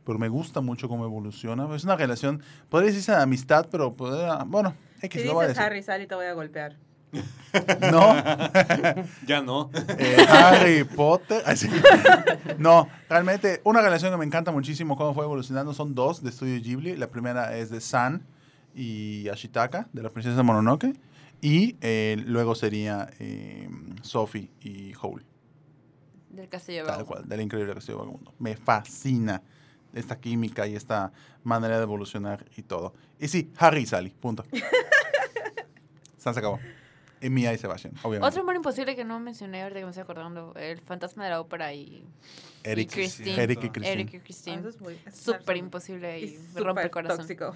pero 0.05 0.19
me 0.19 0.29
gusta 0.29 0.61
mucho 0.61 0.89
cómo 0.89 1.05
evoluciona. 1.05 1.75
Es 1.75 1.85
una 1.85 1.97
relación, 1.97 2.43
podría 2.69 2.89
decirse 2.89 3.13
de 3.13 3.19
amistad, 3.19 3.69
pero 3.71 3.95
podría, 3.95 4.45
bueno, 4.45 4.75
X 5.03 5.21
Si 5.21 5.27
lo 5.27 5.35
voy 5.35 5.45
a 5.45 5.49
dices 5.49 5.59
decir. 5.59 5.73
Harry, 5.73 5.83
Sally, 5.83 6.07
te 6.07 6.15
voy 6.15 6.27
a 6.27 6.33
golpear. 6.33 6.77
No, 7.91 8.15
Ya 9.27 9.43
no. 9.43 9.71
eh, 9.99 10.17
Harry 10.29 10.85
Potter. 10.85 11.43
Así. 11.45 11.69
No, 12.59 12.89
realmente 13.09 13.61
una 13.65 13.81
relación 13.81 14.13
que 14.13 14.19
me 14.19 14.25
encanta 14.25 14.53
muchísimo 14.53 14.97
cómo 14.97 15.15
fue 15.15 15.25
evolucionando 15.25 15.75
son 15.75 15.95
dos 15.95 16.23
de 16.23 16.31
Studio 16.31 16.61
Ghibli. 16.61 16.97
La 16.97 17.09
primera 17.09 17.57
es 17.57 17.71
de 17.71 17.81
San 17.81 18.23
y 18.75 19.29
Ashitaka, 19.29 19.89
de 19.93 20.03
la 20.03 20.11
princesa 20.11 20.43
Mononoke. 20.43 20.95
Y 21.41 21.77
eh, 21.81 22.23
luego 22.27 22.55
sería 22.55 23.09
eh, 23.19 23.69
Sophie 24.03 24.51
y 24.61 24.93
Hole. 25.01 25.25
Del 26.29 26.49
castillo 26.49 26.85
Tal 26.85 27.05
cual, 27.05 27.29
del 27.29 27.41
increíble 27.41 27.75
Castillo 27.75 27.99
Vagabundo. 27.99 28.33
Me 28.39 28.57
fascina 28.57 29.43
esta 29.93 30.21
química 30.21 30.69
y 30.69 30.77
esta 30.77 31.13
manera 31.43 31.79
de 31.79 31.83
evolucionar 31.83 32.45
y 32.57 32.63
todo. 32.63 32.95
Y 33.19 33.27
sí, 33.27 33.51
Harry 33.57 33.83
y 33.83 33.87
Sally, 33.87 34.11
punto. 34.11 34.45
San 36.17 36.35
se 36.35 36.39
acabó. 36.39 36.61
Y 37.21 37.29
Mia 37.31 37.53
y 37.53 37.59
Sebastian, 37.59 37.93
obviamente. 38.03 38.27
Otro 38.29 38.43
amor 38.43 38.57
imposible 38.57 38.97
que 38.97 39.05
no 39.05 39.21
mencioné 39.21 39.63
ahorita 39.63 39.81
que 39.81 39.85
me 39.85 39.91
estoy 39.91 40.03
acordando, 40.03 40.55
el 40.57 40.81
fantasma 40.81 41.25
de 41.25 41.31
la 41.31 41.41
ópera 41.41 41.73
y 41.75 42.07
Eric, 42.65 42.91
y 42.91 42.95
Christine. 42.95 43.43
Eric 43.43 43.65
y 43.65 43.69
Christine. 43.71 43.93
Eric 43.93 44.15
y 44.15 44.17
Ah, 44.17 44.21
Christine. 44.25 44.59
eso 44.61 44.69
es 44.71 44.81
muy- 44.81 44.95
eso 44.95 45.09
es 45.09 45.17
Súper 45.39 45.57
imposible 45.59 46.19
y, 46.21 46.39
rompe 46.55 46.83
el 46.83 46.91
corazón. 46.91 47.19
tóxico. 47.19 47.55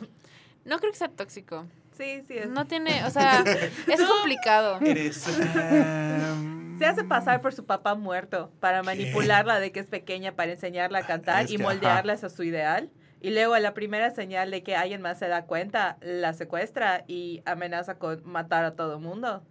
No 0.65 0.79
creo 0.79 0.93
que 0.93 0.99
sea 0.99 1.09
tóxico. 1.09 1.67
Sí, 1.97 2.23
sí. 2.27 2.37
Es. 2.39 2.49
No 2.49 2.67
tiene, 2.67 3.05
o 3.05 3.11
sea, 3.11 3.43
es 3.89 4.01
complicado. 4.03 4.79
Eres. 4.81 5.27
em, 5.29 6.79
Se 6.79 6.87
hace 6.87 7.05
pasar 7.05 7.41
por 7.41 7.53
su 7.55 7.65
papá 7.65 7.95
muerto 7.95 8.51
para 8.61 8.83
manipularla 8.83 9.61
de 9.61 9.73
que 9.73 9.81
es 9.81 9.87
pequeña 9.87 10.33
para 10.33 10.53
enseñarla 10.53 10.99
a 11.01 11.07
cantar 11.07 11.45
Es 11.45 11.51
y 11.53 11.57
que, 11.57 11.63
moldearla 11.63 12.15
hacia 12.15 12.29
su 12.29 12.43
ideal. 12.43 12.91
Y 13.21 13.31
luego 13.31 13.55
a 13.55 13.61
la 13.61 13.73
primera 13.73 14.11
señal 14.11 14.51
de 14.51 14.63
que 14.63 14.77
alguien 14.77 15.01
más 15.01 15.19
se 15.19 15.29
da 15.29 15.47
cuenta, 15.47 15.97
la 16.03 16.35
secuestra 16.35 17.05
y 17.07 17.43
amenaza 17.47 17.95
con 17.99 18.21
matar 18.29 18.65
a 18.65 18.75
todo 18.75 18.95
el 18.97 19.01
mundo. 19.01 19.43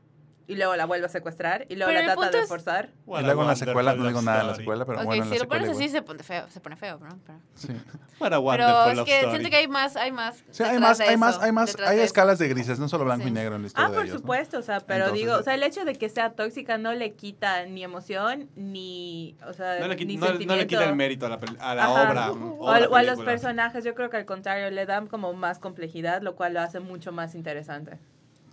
Y 0.45 0.55
luego 0.55 0.75
la 0.75 0.85
vuelve 0.85 1.05
a 1.05 1.09
secuestrar 1.09 1.65
y 1.69 1.75
luego 1.77 1.89
Pero 1.93 2.05
la 2.05 2.13
trata 2.15 2.29
de 2.37 2.43
es- 2.43 2.49
forzar. 2.49 2.89
Y 3.07 3.21
luego 3.23 3.43
en 3.43 3.47
la 3.47 3.55
secuela, 3.55 3.93
no 3.95 4.05
digo 4.07 4.21
nada 4.21 4.39
de 4.41 4.47
la 4.47 4.55
secuela, 4.55 4.83
pero 4.85 4.99
ok, 4.99 5.05
bueno, 5.05 5.23
en 5.23 5.29
si 5.29 5.35
la 5.37 5.43
lo 5.45 5.49
pones 5.49 5.69
así 5.69 5.87
se 5.87 6.01
pone 6.01 6.21
feo, 6.21 6.49
se 6.49 6.59
pone 6.59 6.75
feo, 6.75 6.99
¿no? 6.99 7.17
Pero, 7.25 7.39
Sí. 7.55 7.67
Pero 8.19 8.49
es 8.91 9.01
que 9.03 9.15
story. 9.17 9.31
siento 9.31 9.49
que 9.49 9.55
hay 9.55 9.67
más, 9.67 9.95
hay 9.95 10.11
más. 10.11 10.43
Sí, 10.51 10.63
hay 10.63 10.79
más, 10.79 10.99
hay 10.99 11.17
más, 11.17 11.39
hay 11.41 11.51
más, 11.51 11.75
hay 11.79 11.99
escalas 11.99 12.39
de 12.39 12.47
grises, 12.49 12.77
no 12.79 12.87
solo 12.89 13.05
blanco 13.05 13.23
Sí. 13.23 13.29
y 13.29 13.31
negro 13.31 13.55
en 13.55 13.61
la 13.63 13.67
historia 13.67 13.87
Ah, 13.87 13.91
de 13.91 13.95
por 13.97 14.05
ellos, 14.05 14.15
¿no? 14.15 14.19
supuesto, 14.21 14.57
o 14.59 14.61
sea, 14.61 14.79
pero 14.81 15.05
Entonces, 15.05 15.19
digo, 15.25 15.35
eh, 15.37 15.39
o 15.39 15.43
sea, 15.43 15.55
el 15.55 15.63
hecho 15.63 15.83
de 15.85 15.95
que 15.95 16.09
sea 16.09 16.31
tóxica 16.31 16.77
no 16.77 16.93
le 16.93 17.13
quita 17.13 17.65
ni 17.65 17.83
emoción 17.83 18.49
ni, 18.55 19.35
o 19.47 19.53
sea, 19.53 19.79
No 19.79 19.87
le, 19.87 19.95
quita, 19.95 20.07
ni 20.07 20.17
no- 20.17 20.25
no 20.27 20.31
le 20.33 20.37
quita 20.39 20.53
el 20.53 20.59
sentimiento. 20.59 20.95
mérito 20.95 21.25
a 21.25 21.29
la, 21.29 21.39
a 21.59 21.75
la 21.75 21.89
obra. 21.89 22.31
O, 22.31 22.69
a- 22.69 22.79
la 22.81 22.87
o 22.89 22.95
a 22.95 23.03
los 23.03 23.19
personajes, 23.21 23.83
yo 23.83 23.93
creo 23.95 24.09
que 24.09 24.17
al 24.17 24.25
contrario, 24.25 24.69
le 24.71 24.85
dan 24.85 25.07
como 25.07 25.33
más 25.33 25.59
complejidad, 25.59 26.21
lo 26.21 26.35
cual 26.35 26.53
lo 26.53 26.61
hace 26.61 26.79
mucho 26.81 27.11
más 27.13 27.33
interesante. 27.35 27.97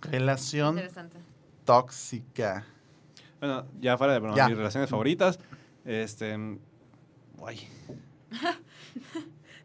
Relación 0.01 0.75
Interesante. 0.77 1.17
Tóxica. 1.71 2.65
Bueno, 3.39 3.65
ya 3.79 3.97
fuera 3.97 4.19
de 4.19 4.35
Ya. 4.35 4.47
mis 4.47 4.57
relaciones 4.57 4.89
favoritas. 4.89 5.39
Este. 5.85 6.37
Guay. 7.37 7.67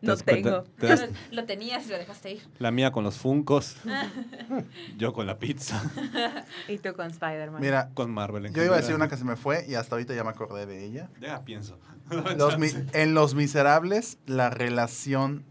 No 0.02 0.16
tengo. 0.16 0.62
te 0.78 0.86
das- 0.86 1.08
Lo 1.32 1.44
tenías 1.46 1.86
y 1.86 1.90
lo 1.90 1.98
dejaste 1.98 2.32
ir. 2.32 2.42
la 2.58 2.70
mía 2.70 2.92
con 2.92 3.02
los 3.02 3.16
funcos. 3.16 3.76
yo 4.98 5.12
con 5.12 5.26
la 5.26 5.38
pizza. 5.38 5.82
Y 6.68 6.78
tú 6.78 6.92
con 6.94 7.06
Spider-Man. 7.08 7.60
Mira, 7.60 7.90
Con 7.94 8.10
Marvel 8.12 8.46
en 8.46 8.54
yo 8.54 8.62
iba 8.62 8.74
a 8.74 8.78
decir 8.78 8.94
una 8.94 9.08
que 9.08 9.16
se 9.16 9.24
me 9.24 9.36
fue 9.36 9.64
y 9.66 9.74
hasta 9.74 9.94
ahorita 9.96 10.14
ya 10.14 10.22
me 10.22 10.30
acordé 10.30 10.66
de 10.66 10.84
ella. 10.84 11.10
Ya 11.20 11.42
pienso. 11.44 11.78
Los 12.36 12.58
mi- 12.58 12.70
en 12.92 13.14
Los 13.14 13.34
Miserables, 13.34 14.18
la 14.26 14.50
relación 14.50 15.44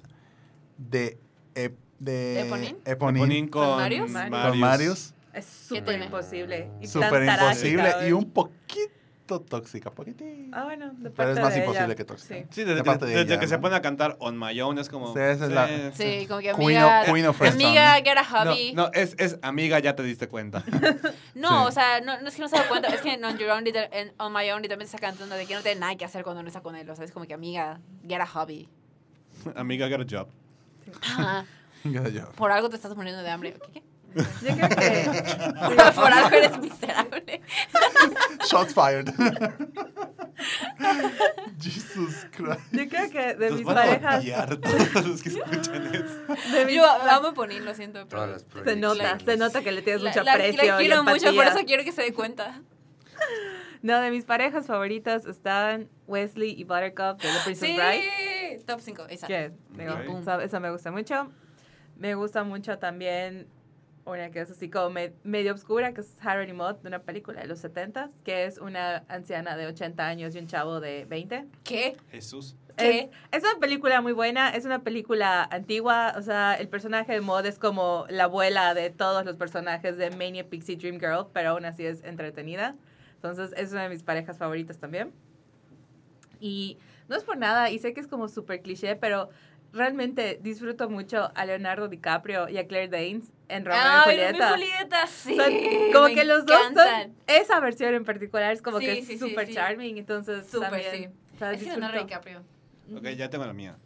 de, 0.78 1.18
Ep- 1.56 1.76
de 2.00 2.42
¿Eponine? 2.48 2.78
Eponine 2.86 3.20
Ponín 3.26 3.48
con, 3.50 3.66
¿Con 3.68 3.78
Marius? 3.78 4.12
con 4.12 4.60
Marius, 4.60 5.14
Es 5.36 5.46
¿Qué 5.70 5.80
súper 5.80 6.02
imposible. 6.02 6.70
súper 6.86 7.24
imposible 7.24 7.94
y 8.08 8.12
un 8.14 8.32
poquito 8.32 9.42
tóxica, 9.50 9.90
poquitín. 9.92 10.52
Ah, 10.54 10.64
bueno, 10.66 10.92
de 10.94 11.10
Pero 11.10 11.30
es 11.32 11.36
parte 11.36 11.42
más 11.42 11.54
de 11.54 11.60
imposible 11.62 11.86
ella. 11.88 11.96
que 11.96 12.06
tóxica. 12.06 12.36
Sí. 12.36 12.46
Sí, 12.52 12.62
desde, 12.64 12.76
De 12.76 12.84
parte 12.84 13.06
de 13.06 13.12
desde 13.16 13.34
ella, 13.34 13.40
que 13.40 13.48
se 13.48 13.56
¿no? 13.56 13.62
pone 13.62 13.76
a 13.76 13.82
cantar 13.82 14.16
On 14.20 14.38
My 14.40 14.62
Own 14.62 14.78
es 14.78 14.88
como. 14.88 15.14
Sí, 15.14 15.20
esa 15.20 15.46
es 15.46 15.52
la- 15.52 15.92
Sí, 15.94 16.26
como 16.28 16.40
que 16.42 16.54
Queen 16.54 16.78
amiga. 16.78 17.02
of- 17.02 17.12
Queen 17.12 17.26
of 17.28 17.42
amiga, 17.42 17.96
get 17.96 18.18
a 18.18 18.22
No, 18.46 18.52
hobby. 18.52 18.74
No, 18.74 18.84
no, 18.84 18.92
es, 18.94 19.16
es 19.18 19.38
amiga, 19.42 19.80
ya 19.80 19.96
te 19.96 20.04
diste 20.04 20.28
cuenta. 20.28 20.64
Sí. 21.36 21.42
o 21.68 21.72
sea, 21.72 22.02
no, 22.02 22.22
no 22.22 22.28
es 22.30 22.36
que 22.36 22.42
no 22.42 22.48
se 22.48 22.56
da 22.56 22.68
cuenta. 22.68 22.88
Es 22.90 23.02
que 23.02 23.14
en 23.14 23.26
On, 23.26 23.38
Your 23.38 23.50
Own, 23.50 23.64
en 23.68 24.14
On 24.20 24.32
My 24.32 24.50
Own 24.52 24.62
literalmente 24.62 24.96
está 24.96 25.00
cantando 25.00 25.36
de 25.36 25.46
que 25.46 25.54
no 25.56 25.62
tiene 25.62 25.80
nada 25.80 25.96
que 25.96 26.06
hacer 26.06 26.24
cuando 26.24 26.42
no 26.44 26.48
está 26.48 26.62
con 26.62 26.76
él. 26.76 26.90
O 26.90 26.96
sea, 26.96 27.04
es 27.04 27.12
como 27.12 27.26
que 27.26 27.34
amiga, 27.34 27.80
get 28.08 28.22
a 28.22 28.28
hobby. 28.28 28.70
amiga, 29.56 29.88
get 29.90 30.00
a 30.02 30.06
job. 30.10 30.28
Ajá. 31.02 31.46
Ya, 31.84 32.08
ya. 32.10 32.26
Por 32.32 32.52
algo 32.52 32.70
te 32.70 32.76
estás 32.78 32.96
muriendo 32.96 33.22
de 33.22 33.30
hambre. 33.30 33.54
¿Qué? 33.54 33.82
qué? 33.82 33.84
Yo 34.16 34.56
creo 34.56 34.70
que 34.70 35.92
Por 35.96 36.14
algo 36.14 36.36
eres 36.36 36.58
miserable. 36.60 37.42
Shots 38.50 38.74
fired. 38.74 39.10
Jesus 41.60 42.28
Christ. 42.32 42.60
Yo 42.72 42.88
creo 42.90 43.10
que 43.10 43.36
de 43.36 43.52
mis 43.52 43.64
van 43.64 43.78
a 43.78 43.82
parejas. 43.82 44.22
odiar 44.24 44.58
todos 44.58 45.08
los 45.08 45.24
que 45.24 45.30
escuchan 45.30 45.88
eso. 45.94 46.56
de 46.56 46.66
mis- 46.66 46.76
Yo 46.76 46.86
amo 46.86 47.34
Ponín, 47.34 47.66
lo 47.66 47.74
siento. 47.74 48.06
Pero 48.08 48.26
Todas 48.26 48.46
las 48.54 48.66
se 48.66 48.76
nota, 48.76 49.20
se 49.20 49.38
nota 49.38 49.62
que 49.64 49.72
le 49.72 49.82
tienes 49.82 50.02
la, 50.02 50.10
mucho 50.12 50.24
la- 50.24 50.34
aprecio. 50.34 50.64
la 50.64 50.78
quiero 50.78 51.02
y 51.02 51.06
mucho, 51.06 51.36
por 51.36 51.46
eso 51.46 51.60
quiero 51.66 51.84
que 51.84 51.92
se 51.92 52.02
dé 52.04 52.14
cuenta. 52.14 52.62
No, 53.82 54.00
de 54.02 54.12
mis 54.12 54.26
parejas 54.26 54.66
favoritas 54.68 55.26
están 55.26 55.90
Wesley 56.08 56.52
y 56.60 56.64
Buttercup 56.64 57.22
de 57.22 57.28
The 57.30 57.40
Princess 57.46 57.70
Sí, 57.70 57.76
Bride. 57.76 58.64
top 58.66 58.80
5. 58.82 59.06
Esa. 59.10 59.28
Que, 59.28 59.52
digo, 59.78 59.94
Ok. 59.94 60.22
esa, 60.22 60.44
esa 60.44 60.60
me 60.60 60.72
gusta 60.72 60.92
mucho. 60.92 61.32
Me 61.98 62.16
gusta 62.16 62.44
mucho 62.44 62.78
también 62.80 63.48
una 64.06 64.30
que 64.32 64.40
es 64.42 64.52
así 64.52 64.70
como 64.70 64.90
me- 64.92 65.14
medio 65.24 65.52
obscura, 65.52 65.94
que 65.94 66.02
es 66.02 66.16
Harry 66.22 66.54
Mott, 66.54 66.82
de 66.82 66.88
una 66.90 67.00
película 67.00 67.42
de 67.42 67.48
los 67.48 67.60
70 67.60 68.10
que 68.24 68.46
es 68.46 68.58
una 68.60 69.04
anciana 69.08 69.58
de 69.58 69.66
80 69.68 70.06
años 70.08 70.36
y 70.36 70.40
un 70.40 70.48
chavo 70.48 70.80
de 70.80 71.06
20. 71.06 71.46
¿Qué? 71.64 71.98
Jesús. 72.12 72.56
¿Qué? 72.78 73.10
Es, 73.32 73.44
es 73.44 73.50
una 73.50 73.60
película 73.60 74.02
muy 74.02 74.12
buena, 74.12 74.50
es 74.50 74.66
una 74.66 74.84
película 74.84 75.44
antigua, 75.50 76.14
o 76.18 76.22
sea, 76.22 76.56
el 76.56 76.68
personaje 76.68 77.14
de 77.14 77.22
Maud 77.22 77.46
es 77.46 77.58
como 77.58 78.06
la 78.10 78.26
abuela 78.26 78.74
de 78.74 78.90
todos 78.90 79.26
los 79.26 79.38
personajes 79.38 79.98
de 79.98 80.12
Mania 80.12 80.48
Pixie 80.50 80.76
Dream 80.76 81.00
Girl, 81.00 81.28
pero 81.34 81.52
aún 81.52 81.64
así 81.66 81.86
es 81.86 82.04
entretenida. 82.04 82.76
Entonces, 83.16 83.54
es 83.58 83.72
una 83.72 83.84
de 83.84 83.90
mis 83.90 84.04
parejas 84.04 84.38
favoritas 84.38 84.78
también. 84.78 85.14
Y 86.40 86.78
no 87.08 87.16
es 87.16 87.24
por 87.24 87.38
nada, 87.38 87.70
y 87.72 87.80
sé 87.80 87.94
que 87.94 88.02
es 88.02 88.08
como 88.08 88.28
súper 88.28 88.62
cliché, 88.62 88.96
pero 88.98 89.30
realmente 89.76 90.40
disfruto 90.42 90.90
mucho 90.90 91.32
a 91.36 91.46
Leonardo 91.46 91.88
DiCaprio 91.88 92.50
y 92.50 92.58
a 92.58 92.68
Claire 92.68 92.88
Danes 92.90 93.32
en 93.50 93.66
Romeo 93.66 93.80
y 93.82 93.86
Ay, 93.86 94.02
Julieta. 94.06 94.50
Romeo 94.52 94.66
y 94.66 94.70
Julieta, 94.72 95.08
sí. 95.08 95.36
Son 95.36 95.54
como 95.94 96.06
me 96.08 96.16
que 96.16 96.24
los 96.26 96.46
dos 96.46 96.58
encantan. 96.60 97.04
son, 97.04 97.16
esa 97.28 97.60
versión 97.60 97.94
en 97.94 98.06
particular 98.06 98.52
es 98.54 98.62
como 98.62 98.80
Sí, 98.80 98.86
que 98.86 99.00
es 99.00 99.06
sí, 99.08 99.18
sí, 99.18 99.20
súper 99.30 99.48
sí. 99.48 99.54
charming, 99.54 99.98
entonces 99.98 100.48
Súper, 100.50 100.70
también, 100.70 100.92
sí. 101.14 101.36
o 101.36 101.38
sea, 101.38 101.52
Es 101.54 101.60
que 101.60 101.66
Leonardo. 101.68 102.00
DiCaprio. 102.00 102.44
Ok, 102.96 103.08
ya 103.10 103.30
tengo 103.30 103.46
la 103.46 103.54
mía. 103.54 103.78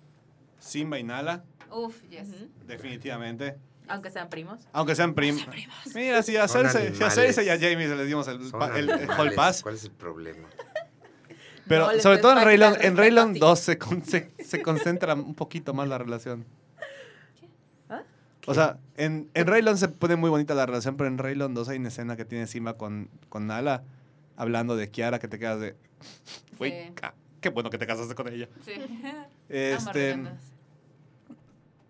Simba 0.60 1.00
y 1.00 1.04
Nala, 1.04 1.44
Uf, 1.72 2.02
yes. 2.10 2.28
Definitivamente. 2.66 3.58
Aunque 3.88 4.12
sean 4.12 4.30
primos. 4.30 4.68
Aunque 4.72 4.96
sean 4.96 5.14
prim. 5.16 5.38
primos. 5.46 5.76
Mira, 5.96 6.22
si 6.24 6.38
a 6.38 6.48
Cersei, 6.48 6.94
si 6.96 7.04
a. 7.04 7.10
Cersei 7.10 7.46
y 7.48 7.50
a 7.50 7.58
Jamie 7.60 7.88
se 7.88 7.96
les 7.96 8.08
dimos 8.08 8.28
el, 8.28 8.36
el, 8.38 8.50
el 8.90 8.92
animales. 8.92 9.18
hall 9.20 9.34
pass. 9.34 9.64
¿Cuál 9.64 9.76
es 9.76 9.84
el 9.86 9.92
problema? 9.92 10.48
Pero 11.70 11.90
No, 11.94 12.00
sobre 12.02 12.18
todo 12.18 12.34
en 12.38 12.44
respeto 12.46 12.82
en 12.82 12.98
Rayland 12.98 13.32
así. 13.32 13.40
2 13.40 13.60
se, 13.60 13.78
con- 13.78 14.04
se, 14.04 14.32
se 14.44 14.62
concentra 14.62 15.14
un 15.14 15.36
poquito 15.36 15.74
más 15.74 15.88
la 15.88 15.98
relación. 15.98 16.44
¿Ah? 17.90 18.02
O 18.48 18.54
sea, 18.54 18.78
en, 18.98 19.30
en 19.34 19.48
Rayland 19.48 19.78
se 19.78 19.88
pone 19.88 20.16
muy 20.18 20.30
bonita 20.30 20.54
la 20.56 20.66
relación, 20.66 20.98
pero 20.98 21.08
en 21.08 21.18
Rayland 21.18 21.56
2 21.56 21.70
hay 21.70 21.78
una 21.78 21.88
escena 21.88 22.18
que 22.18 22.26
tiene 22.26 22.48
Simba 22.48 22.74
con, 22.74 23.10
con 23.30 23.48
Nala 23.48 23.84
hablando 24.36 24.76
de 24.76 24.90
Kiara 24.90 25.20
que 25.20 25.28
te 25.30 25.38
quedas 25.40 25.60
de... 25.62 25.76
Uy, 26.60 26.72
Sí. 26.72 26.94
qué 27.42 27.50
bueno 27.50 27.70
que 27.70 27.78
te 27.78 27.86
casaste 27.88 28.16
con 28.16 28.28
ella. 28.28 28.50
Sí. 28.66 28.74
Este, 29.48 30.18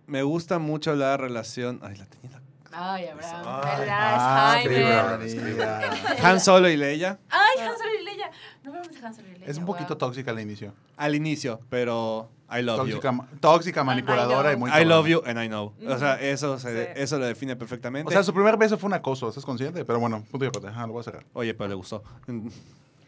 me 0.08 0.24
gusta 0.24 0.60
mucho 0.60 0.96
la 0.96 1.16
relación... 1.18 1.80
Ay, 1.84 1.96
la 1.96 2.06
tenía 2.06 2.39
Ay, 2.72 3.06
Abraham. 3.08 3.44
Ay, 3.64 3.80
¿Verdad? 3.80 3.98
ah, 4.20 5.20
Es 5.24 5.36
Jaime. 5.36 5.54
María. 5.56 5.90
Han 6.30 6.40
Solo 6.40 6.70
y 6.70 6.78
Leia 6.78 7.20
Ay, 7.30 7.60
Han 7.68 7.78
Solo 7.78 7.90
y 8.00 8.04
Leia. 8.06 8.32
No 8.64 8.70
hablamos 8.72 8.92
de 9.00 9.06
Han 9.08 9.14
Solo 9.16 9.28
y 9.28 9.32
Leia. 9.34 9.46
Es 9.48 9.58
un 9.58 9.66
poquito 9.66 9.90
wow. 9.90 9.98
tóxica 9.98 10.32
al 10.32 10.40
inicio. 10.40 10.74
al 10.98 11.16
inicio, 11.16 11.60
pero 11.70 12.30
I 12.52 12.62
love 12.62 12.78
Tóxica, 12.78 13.12
you. 13.12 13.26
tóxica 13.40 13.84
manipuladora 13.84 14.54
y 14.54 14.56
muy 14.58 14.72
I 14.72 14.84
love 14.86 15.08
you 15.08 15.22
and 15.26 15.42
I 15.44 15.48
know. 15.48 15.74
O 15.88 15.98
sea, 15.98 16.20
eso, 16.20 16.58
se, 16.60 16.86
Sí. 16.86 16.92
eso 16.96 17.20
lo 17.20 17.26
define 17.26 17.56
perfectamente. 17.56 18.08
O 18.08 18.12
sea, 18.12 18.24
su 18.24 18.34
primer 18.34 18.58
beso 18.58 18.78
fue 18.78 18.88
un 18.88 18.94
acoso, 18.96 19.30
¿estás 19.30 19.46
consciente? 19.46 19.86
Pero 19.86 20.00
bueno, 20.00 20.24
punto 20.32 20.46
y 20.46 20.48
aparte. 20.48 20.68
Ajá, 20.68 20.88
lo 20.88 20.94
voy 20.94 21.02
a 21.02 21.04
cerrar. 21.04 21.26
Oye, 21.34 21.54
pero 21.54 21.70
le 21.70 21.76
gustó. 21.76 22.04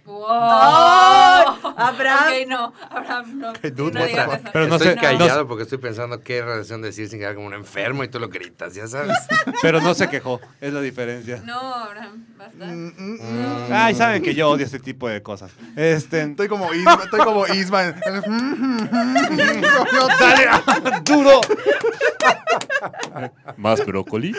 Wow. 0.05 0.27
Abraham. 1.77 2.27
Ok, 2.27 2.47
no. 2.47 2.73
Abraham, 2.89 3.39
no. 3.39 3.53
dude, 3.53 3.91
no 3.93 3.99
what 4.01 4.07
digas 4.07 4.27
the 4.29 4.35
eso. 4.35 4.49
Pero 4.51 4.67
no 4.67 4.75
Estoy 4.75 4.93
sé- 4.93 4.99
callado 4.99 5.47
porque 5.47 5.63
estoy 5.63 5.77
pensando 5.77 6.19
qué 6.21 6.41
relación 6.41 6.81
decir 6.81 7.07
sin 7.07 7.19
quedar 7.19 7.35
como 7.35 7.47
un 7.47 7.53
enfermo 7.53 8.03
y 8.03 8.07
tú 8.07 8.19
lo 8.19 8.27
gritas, 8.29 8.73
ya 8.73 8.87
sabes. 8.87 9.15
Pero 9.61 9.79
no 9.81 9.93
se 9.93 10.09
quejó, 10.09 10.41
es 10.59 10.73
la 10.73 10.81
diferencia. 10.81 11.41
No, 11.45 11.59
Abraham, 11.59 12.25
basta. 12.37 12.65
Mm, 12.65 12.93
mm, 12.97 13.19
mm. 13.19 13.67
Mm. 13.69 13.73
Ay, 13.73 13.95
saben 13.95 14.23
que 14.23 14.33
yo 14.33 14.49
odio 14.49 14.65
este 14.65 14.79
tipo 14.79 15.07
de 15.07 15.21
cosas. 15.21 15.51
Este, 15.75 16.21
Estoy 16.23 16.47
como 16.47 16.73
Isma. 16.73 16.99
Estoy 17.03 17.19
como 17.19 17.45
Isma. 17.47 17.83
dale, 20.19 21.01
duro. 21.05 21.41
Más 23.57 23.85
brócoli. 23.85 24.35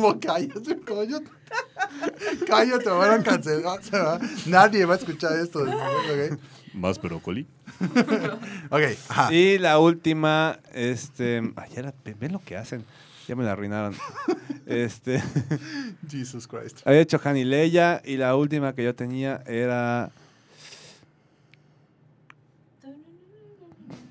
Como 0.00 0.20
cállate, 0.20 0.80
coño. 0.80 1.18
Cállate, 2.46 2.84
me 2.90 2.96
van 2.96 3.20
a 3.20 3.22
cancelar. 3.22 3.82
se 3.82 3.98
va. 3.98 4.18
Nadie 4.46 4.84
va 4.84 4.94
a 4.94 4.96
escuchar 4.96 5.32
esto. 5.38 5.60
Ok, 5.62 6.38
Más 6.74 7.00
brócoli. 7.00 7.46
Ok, 8.70 8.82
ajá. 9.08 9.32
Y 9.32 9.58
la 9.58 9.78
última, 9.78 10.58
este, 10.72 11.42
ay, 11.56 11.70
ya 11.74 11.82
la- 11.82 11.94
ven 12.18 12.32
lo 12.32 12.40
que 12.42 12.56
hacen. 12.56 12.84
Ya 13.28 13.34
me 13.36 13.44
la 13.44 13.52
arruinaron. 13.52 13.94
este, 14.66 15.22
Jesus 16.08 16.46
Christ. 16.46 16.80
había 16.84 17.00
hecho 17.00 17.20
Han 17.24 17.36
y 17.36 17.44
Leia 17.44 18.00
y 18.04 18.16
la 18.16 18.34
última 18.36 18.74
que 18.74 18.84
yo 18.84 18.94
tenía 18.94 19.42
era 19.46 20.10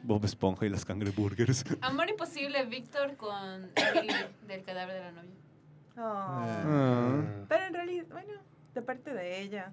Bob 0.03 0.23
Esponja 0.25 0.65
y 0.65 0.69
las 0.69 0.85
cangreburgers. 0.85 1.63
Amor 1.81 2.09
imposible, 2.09 2.63
Víctor 2.65 3.15
con 3.15 3.69
del 4.47 4.63
cadáver 4.63 4.95
de 4.95 5.01
la 5.01 5.11
novia. 5.11 5.31
Oh. 5.97 7.21
Pero 7.47 7.65
en 7.65 7.73
realidad, 7.73 8.05
bueno, 8.11 8.33
de 8.73 8.81
parte 8.81 9.13
de 9.13 9.41
ella. 9.41 9.71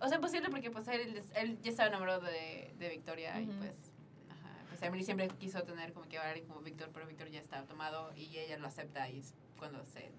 O 0.00 0.06
sea, 0.08 0.16
imposible 0.16 0.48
porque 0.50 0.70
pues 0.70 0.86
él, 0.88 1.20
él 1.34 1.58
ya 1.62 1.70
estaba 1.70 1.88
enamorado 1.88 2.20
de, 2.22 2.72
de 2.78 2.88
Victoria 2.88 3.40
y 3.40 3.46
pues, 3.46 3.92
ajá, 4.30 4.48
pues 4.68 4.80
Emily 4.82 5.02
siempre 5.04 5.28
quiso 5.28 5.62
tener 5.64 5.92
como 5.92 6.06
que 6.08 6.18
alguien 6.18 6.46
como 6.46 6.60
Víctor, 6.60 6.90
pero 6.94 7.06
Víctor 7.06 7.28
ya 7.30 7.40
está 7.40 7.62
tomado 7.64 8.12
y 8.14 8.36
ella 8.38 8.58
lo 8.58 8.68
acepta 8.68 9.08
y 9.10 9.18
es 9.18 9.34
cuando 9.58 9.84
se 9.84 10.10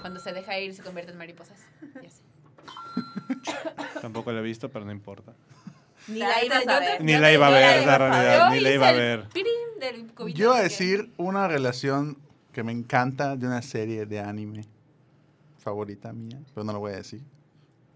cuando 0.00 0.20
se 0.20 0.32
deja 0.32 0.58
ir 0.58 0.74
se 0.74 0.82
convierte 0.82 1.12
en 1.12 1.18
mariposas. 1.18 1.60
Y 2.02 2.06
así. 2.06 2.22
Tampoco 4.00 4.32
la 4.32 4.40
he 4.40 4.42
visto, 4.42 4.68
pero 4.70 4.84
no 4.84 4.92
importa. 4.92 5.34
Ni 6.06 6.18
La 6.20 6.42
yo 6.44 6.54
a 6.54 6.60
te- 6.60 6.66
ver. 6.86 7.02
Ni 7.04 7.16
la 7.18 7.32
iba 7.32 7.46
a 7.48 7.50
ver, 7.50 7.76
la 7.76 7.82
iba 7.82 7.98
realidad, 7.98 8.50
ni 8.52 8.60
la 8.60 8.70
iba 8.70 8.88
a 8.88 8.92
ver. 8.92 9.28
Yo 10.34 10.44
iba 10.46 10.56
a 10.56 10.62
decir 10.62 11.12
una 11.16 11.48
relación 11.48 12.18
que 12.52 12.62
me 12.62 12.72
encanta 12.72 13.36
de 13.36 13.46
una 13.46 13.62
serie 13.62 14.06
de 14.06 14.20
anime 14.20 14.64
favorita 15.58 16.12
mía, 16.12 16.40
pero 16.54 16.64
no 16.64 16.72
lo 16.72 16.78
voy 16.80 16.92
a 16.92 16.96
decir. 16.96 17.22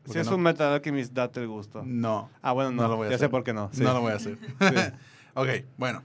Si 0.04 0.18
es 0.18 0.26
no, 0.28 0.34
un 0.34 0.42
Metal 0.42 0.72
Alchemist, 0.72 1.12
date 1.12 1.40
el 1.40 1.48
gusto. 1.48 1.82
No, 1.84 2.28
Ah, 2.42 2.52
bueno, 2.52 2.70
no, 2.72 2.82
no 2.82 2.88
lo 2.88 2.96
voy 2.96 3.06
a 3.06 3.10
ya 3.10 3.16
hacer. 3.16 3.28
sé 3.28 3.30
por 3.30 3.44
qué 3.44 3.52
no. 3.52 3.70
sí. 3.72 3.82
no 3.82 3.94
lo 3.94 4.00
voy 4.00 4.12
a 4.12 4.16
hacer. 4.16 4.36
Sí. 4.60 4.74
ok, 5.34 5.48
bueno. 5.78 6.02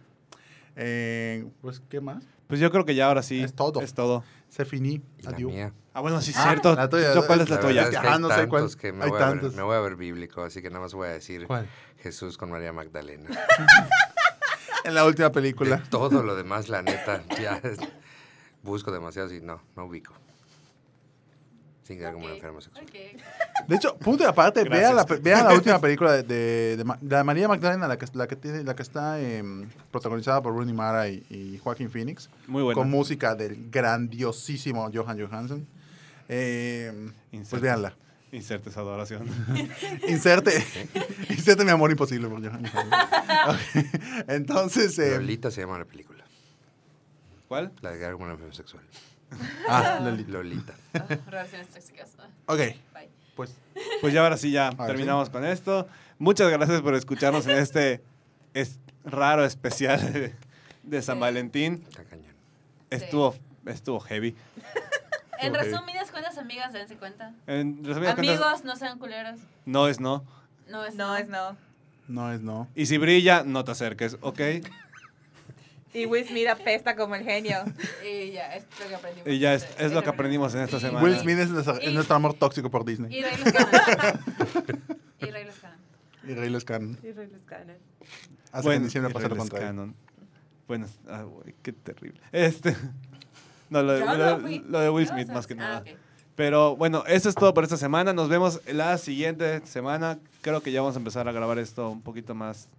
Eh, 0.75 1.47
pues, 1.61 1.81
¿qué 1.89 1.99
más? 1.99 2.23
Pues 2.47 2.59
yo 2.59 2.71
creo 2.71 2.85
que 2.85 2.93
ya 2.95 3.07
ahora 3.07 3.23
sí. 3.23 3.41
Es 3.41 3.53
todo. 3.55 3.81
Es 3.81 3.93
todo. 3.93 4.23
Se 4.49 4.63
finí. 4.65 5.01
Adiós. 5.25 5.51
mía. 5.51 5.73
Ah, 5.93 6.01
bueno, 6.01 6.21
sí, 6.21 6.29
es 6.31 6.37
Ah, 6.37 6.43
cierto. 6.49 6.75
la 6.75 6.87
tuya, 6.87 7.13
¿Yo 7.15 7.25
¿Cuál 7.25 7.41
es 7.41 7.49
la 7.49 7.55
la 7.55 7.61
tuya? 7.61 7.83
es 7.83 7.89
que 7.89 7.97
hay 7.97 8.19
no 8.19 8.29
sé 8.29 8.47
cuál- 8.47 8.61
tantos 8.61 8.75
que 8.75 8.93
me 8.93 9.03
hay 9.05 9.09
voy, 9.09 9.19
a 9.21 9.25
ver, 9.25 9.33
tantos. 9.39 9.55
me 9.55 9.63
voy 9.63 9.75
a 9.75 9.79
ver 9.79 9.95
bíblico, 9.95 10.43
así 10.43 10.61
que 10.61 10.69
nada 10.69 10.81
más 10.81 10.93
voy 10.93 11.07
a 11.07 11.11
decir 11.11 11.47
¿Cuál? 11.47 11.67
Jesús 11.97 12.37
con 12.37 12.51
María 12.51 12.71
Magdalena. 12.71 13.29
En 14.83 14.93
la 14.93 15.03
última 15.05 15.27
De 15.29 15.33
película. 15.33 15.83
todo 15.89 16.23
lo 16.23 16.35
demás, 16.35 16.69
la 16.69 16.81
neta, 16.81 17.21
ya 17.41 17.57
es- 17.63 17.79
busco 18.67 18.91
demasiado 18.91 19.33
y 19.33 19.41
no, 19.41 19.61
no 19.75 19.85
ubico. 19.85 20.13
Sin 21.83 21.97
quedar 21.97 22.13
como 22.13 22.25
un 22.25 22.31
Ok, 22.31 22.35
enfermo 22.37 22.59
sexual. 22.61 22.83
ok. 22.83 23.67
De 23.67 23.75
hecho, 23.77 23.95
punto 23.97 24.23
y 24.23 24.27
aparte, 24.27 24.63
vean 24.65 24.93
la, 24.95 25.05
vean 25.05 25.45
la 25.45 25.53
última 25.53 25.79
película 25.79 26.11
de, 26.21 26.23
de, 26.23 26.83
de 27.01 27.23
María 27.23 27.47
Magdalena, 27.47 27.87
la 27.87 27.97
que, 27.97 28.05
la 28.13 28.27
que, 28.27 28.35
tiene, 28.35 28.63
la 28.65 28.75
que 28.75 28.83
está 28.83 29.21
em, 29.21 29.69
protagonizada 29.89 30.41
por 30.41 30.53
Rooney 30.53 30.73
Mara 30.75 31.07
y, 31.07 31.25
y 31.29 31.57
Joaquín 31.63 31.89
Phoenix, 31.89 32.29
Muy 32.47 32.61
buena. 32.61 32.75
con 32.77 32.89
música 32.89 33.35
del 33.35 33.69
grandiosísimo 33.71 34.89
Johan 34.93 35.17
Johansson. 35.17 35.65
Em, 36.27 37.13
pues 37.49 37.61
véanla. 37.61 37.95
Inserte 38.33 38.69
esa 38.69 38.81
adoración. 38.81 39.25
Inserte, 40.09 40.61
inserte 41.29 41.63
mi 41.63 41.71
amor 41.71 41.89
imposible 41.89 42.27
por 42.27 42.41
Johan 42.45 42.65
Johansson. 42.65 43.87
Entonces, 44.27 44.99
em, 44.99 45.11
Lolita 45.21 45.51
se 45.51 45.61
llama 45.61 45.79
la 45.79 45.85
película. 45.85 46.25
¿Cuál? 47.47 47.71
La 47.81 47.91
de 47.91 48.13
un 48.13 48.29
enfermo 48.29 48.53
sexual. 48.53 48.83
ah, 49.69 49.99
Lolita. 50.03 50.31
Lolita. 50.31 50.73
Ah, 50.93 51.05
relaciones 51.27 51.67
tóxicas. 51.69 52.09
Ah, 52.19 52.27
Ok, 52.47 52.57
Bye. 52.93 53.09
pues 53.35 53.55
Pues 54.01 54.13
ya 54.13 54.23
ahora 54.23 54.37
sí, 54.37 54.51
ya 54.51 54.67
Ahora 54.69 54.87
terminamos 54.87 55.29
con 55.29 55.45
esto. 55.45 55.87
Muchas 56.19 56.49
gracias 56.49 56.81
por 56.81 56.95
escucharnos 56.95 57.45
en 57.47 57.57
este 57.57 58.01
es 58.53 58.79
raro 59.03 59.45
especial 59.45 60.13
de, 60.13 60.33
de 60.83 61.01
San 61.01 61.15
Sí. 61.17 61.21
Valentín. 61.21 61.83
Está 61.89 62.03
cañón. 62.05 62.33
Estuvo, 62.89 63.35
estuvo 63.65 63.99
heavy. 63.99 64.35
En 65.39 65.53
Ok. 65.55 65.61
resumidas 65.61 66.09
cuentas, 66.09 66.37
amigas, 66.37 66.73
dense 66.73 66.95
cuenta. 66.95 67.33
En 67.45 67.83
resumidas 67.85 68.15
cuentas, 68.15 68.37
Amigos, 68.39 68.63
no 68.63 68.75
sean 68.75 68.97
culeros. 68.97 69.39
no 69.65 69.87
es 69.87 69.99
no. 69.99 70.25
No 70.67 70.83
es 70.85 70.95
No 70.95 71.15
es 71.15 71.27
no. 71.29 71.55
no 72.07 72.31
es 72.33 72.41
no. 72.41 72.67
Y 72.75 72.87
si 72.87 72.97
brilla, 72.97 73.43
no 73.43 73.63
te 73.63 73.71
acerques, 73.71 74.17
¿ok? 74.21 74.39
Y 75.97 76.05
Will 76.05 76.25
Smith 76.27 76.47
apesta 76.47 76.95
como 76.95 77.15
el 77.15 77.23
genio. 77.23 77.57
Y 78.05 78.31
ya, 78.31 78.55
es 78.55 78.63
lo 78.79 78.87
que 78.87 78.95
aprendimos. 78.95 79.27
Y 79.31 79.39
ya 79.39 79.53
es, 79.53 79.63
Este- 79.63 79.85
es 79.85 79.91
lo 79.91 80.01
que 80.01 80.05
este 80.05 80.09
aprendimos 80.15 80.53
en 80.55 80.61
esta 80.61 80.77
Y- 80.77 80.79
semana. 80.81 81.03
Will 81.03 81.17
Smith 81.17 81.37
es 81.39 81.49
nuestro, 81.49 81.77
es 81.77 81.89
Y- 81.89 81.93
nuestro 81.93 82.15
amor 82.15 82.33
tóxico 82.35 82.69
por 82.69 82.85
Disney. 82.85 83.15
Y 83.17 83.21
Ray 83.23 83.35
los 83.43 83.53
Canon. 83.53 84.19
Y 85.19 85.25
Ray 85.31 85.45
los 85.45 85.55
Canon. 86.65 86.97
Y 87.03 87.11
Rey. 87.11 87.27
Y 87.27 87.33
los 87.33 87.41
Cannon. 87.45 87.77
Hace 88.51 88.61
que 88.61 88.61
Bueno, 88.61 88.77
en 88.77 88.83
diciembre 88.83 89.11
y 89.11 89.13
pase 89.13 89.29
lo 89.29 89.35
contrario. 89.37 89.67
Canon. 89.67 89.95
Bueno, 90.67 90.87
ah, 91.09 91.23
güey, 91.23 91.55
qué 91.61 91.73
terrible. 91.73 92.21
Este. 92.31 92.75
No, 93.69 93.83
lo 93.83 93.91
de, 93.91 93.99
lo, 93.99 94.37
lo 94.69 94.79
de 94.79 94.89
Will 94.89 95.05
Smith, 95.05 95.27
más 95.27 95.45
que 95.45 95.53
ah, 95.55 95.57
nada. 95.57 95.79
ok. 95.79 95.87
Pero 96.37 96.77
bueno, 96.77 97.03
eso 97.05 97.27
es 97.27 97.35
todo 97.35 97.53
por 97.53 97.65
esta 97.65 97.75
semana. 97.75 98.13
Nos 98.13 98.29
vemos 98.29 98.61
la 98.71 98.97
siguiente 98.97 99.59
semana. 99.65 100.19
Creo 100.39 100.61
que 100.63 100.71
ya 100.71 100.79
vamos 100.79 100.95
a 100.95 100.99
empezar 100.99 101.27
a 101.27 101.33
grabar 101.33 101.59
esto 101.59 101.89
un 101.89 102.01
poquito 102.01 102.33
más 102.33 102.69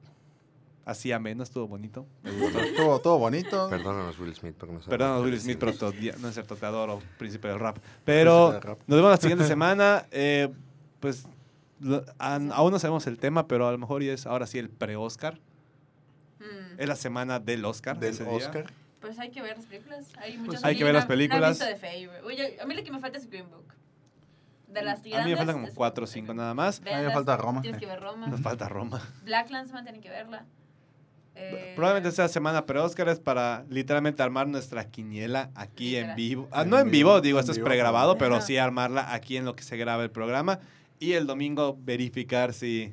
así 0.88 1.12
ameno. 1.12 1.42
Estuvo 1.42 1.68
bonito. 1.68 2.06
Me 2.22 2.30
gustó. 2.32 2.58
Todo, 2.76 2.98
todo 3.00 3.18
bonito. 3.18 3.68
Perdónanos, 3.70 4.18
Will 4.18 4.34
Smith, 4.34 4.54
porque 4.58 4.74
no 4.74 4.80
sabemos 4.80 4.98
Perdón, 4.98 5.22
qué 5.24 5.30
Will 5.30 5.40
Smith, 5.40 5.58
pero 5.58 5.72
no 6.18 6.28
es 6.28 6.34
cierto, 6.34 6.56
te 6.56 6.66
adoro, 6.66 7.00
príncipe 7.18 7.48
del 7.48 7.58
rap. 7.60 7.78
Pero 8.04 8.48
Príncipe 8.50 8.66
del 8.68 8.76
rap. 8.76 8.88
nos 8.88 8.96
vemos 8.96 9.10
la 9.10 9.16
siguiente 9.16 9.44
semana. 9.48 10.06
Eh, 10.10 10.48
pues 11.00 11.26
aún 12.18 12.72
no 12.72 12.78
sabemos 12.78 13.06
el 13.06 13.18
tema, 13.18 13.46
pero 13.46 13.68
a 13.68 13.72
lo 13.72 13.78
mejor 13.78 14.02
ya 14.02 14.12
es 14.12 14.26
ahora 14.26 14.46
sí 14.46 14.58
el 14.58 14.68
pre-Oscar. 14.68 15.38
Mm. 16.40 16.78
Es 16.80 16.88
la 16.88 16.96
semana 16.96 17.38
del 17.40 17.64
Oscar. 17.64 17.98
Del 17.98 18.10
ese 18.14 18.24
día. 18.24 18.32
Oscar. 18.32 18.72
Pues 19.00 19.18
hay 19.18 19.30
que 19.30 19.42
ver 19.42 19.56
las 19.56 19.66
películas. 19.66 20.06
Hay, 20.18 20.36
muchas 20.38 20.64
hay 20.64 20.74
y 20.74 20.78
que 20.78 20.84
ver 20.84 20.94
las 20.94 21.06
películas. 21.06 21.58
The 21.58 21.76
Favorite. 21.76 22.22
Oye, 22.24 22.58
a 22.60 22.66
mí 22.66 22.74
lo 22.74 22.82
que 22.82 22.90
me 22.90 22.98
falta 22.98 23.18
es 23.18 23.28
Green 23.28 23.48
Book. 23.48 23.74
De 24.66 24.82
las 24.82 24.98
A 25.00 25.02
mí 25.02 25.30
me 25.30 25.36
faltan 25.36 25.54
como 25.54 25.68
es- 25.68 25.74
cuatro 25.74 26.04
o 26.04 26.06
cinco 26.06 26.34
nada 26.34 26.52
más. 26.52 26.80
A 26.80 26.98
mí 26.98 27.06
me 27.06 27.12
falta 27.12 27.36
Roma. 27.36 27.62
Tienes 27.62 27.80
que 27.80 27.86
ver 27.86 28.00
Roma. 28.00 28.26
Nos 28.26 28.40
falta 28.40 28.68
Roma. 28.68 29.00
Black 29.24 29.50
Landsman 29.50 29.84
tienen 29.84 30.00
que 30.02 30.10
verla. 30.10 30.44
Eh, 31.40 31.72
Probablemente 31.76 32.10
sea 32.14 32.28
semana 32.28 32.66
pre-Oscar 32.66 33.08
es 33.08 33.20
para 33.20 33.64
literalmente 33.70 34.22
armar 34.22 34.48
nuestra 34.48 34.84
quiniela 34.90 35.50
aquí 35.54 35.94
en 35.96 36.02
Literal. 36.08 36.16
vivo. 36.16 36.48
Ah, 36.50 36.62
En 36.62 36.70
no 36.70 36.78
en 36.78 36.90
vivo, 36.90 37.10
vivo, 37.10 37.20
digo, 37.20 37.38
en 37.38 37.40
esto 37.40 37.52
es 37.52 37.58
vivo, 37.58 37.66
pregrabado, 37.68 38.18
pero- 38.18 38.34
pero 38.36 38.46
sí 38.46 38.56
armarla 38.56 39.12
aquí 39.14 39.36
en 39.36 39.44
lo 39.44 39.54
que 39.54 39.62
se 39.62 39.76
graba 39.76 40.02
el 40.02 40.10
programa. 40.10 40.58
Y 40.98 41.12
el 41.12 41.26
domingo 41.26 41.76
verificar 41.80 42.52
si 42.52 42.92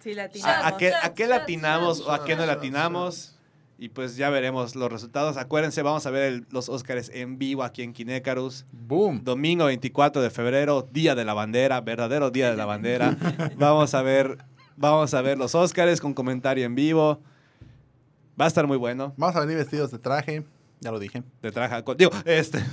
Sí, 0.00 0.14
la 0.14 0.28
a, 0.44 0.66
a 0.66 0.76
qué, 0.76 0.92
a 0.92 1.14
qué 1.14 1.26
latinamos 1.26 2.00
o 2.00 2.12
a 2.12 2.24
qué 2.24 2.36
no 2.36 2.44
latinamos. 2.44 3.36
Y 3.78 3.88
pues 3.88 4.16
ya 4.16 4.30
veremos 4.30 4.76
los 4.76 4.92
resultados. 4.92 5.36
Acuérdense, 5.36 5.82
vamos 5.82 6.06
a 6.06 6.10
ver 6.10 6.24
el- 6.24 6.46
los 6.50 6.68
Oscars 6.68 7.08
en 7.14 7.38
vivo 7.38 7.62
aquí 7.64 7.82
en 7.82 7.92
Kinecarus. 7.92 8.64
Boom. 8.70 9.24
Domingo 9.24 9.64
24 9.64 10.20
de 10.22 10.30
febrero, 10.30 10.86
Día 10.92 11.14
de 11.14 11.24
la 11.24 11.34
Bandera, 11.34 11.80
verdadero 11.80 12.30
Día 12.30 12.50
de 12.50 12.56
la 12.56 12.66
Bandera. 12.66 13.16
Vamos 13.56 13.94
a 13.94 14.02
ver, 14.02 14.38
vamos 14.76 15.14
a 15.14 15.22
ver 15.22 15.36
los 15.38 15.54
Oscars 15.54 16.00
con 16.00 16.14
comentario 16.14 16.64
en 16.64 16.74
vivo. 16.76 17.20
Va 18.40 18.44
a 18.46 18.48
estar 18.48 18.66
muy 18.66 18.76
bueno. 18.76 19.12
Vamos 19.16 19.36
a 19.36 19.40
venir 19.40 19.56
vestidos 19.56 19.90
de 19.90 19.98
traje. 19.98 20.44
Ya 20.80 20.90
lo 20.90 20.98
dije. 20.98 21.22
De 21.42 21.52
traje, 21.52 21.82
digo, 21.96 22.10
este. 22.24 22.58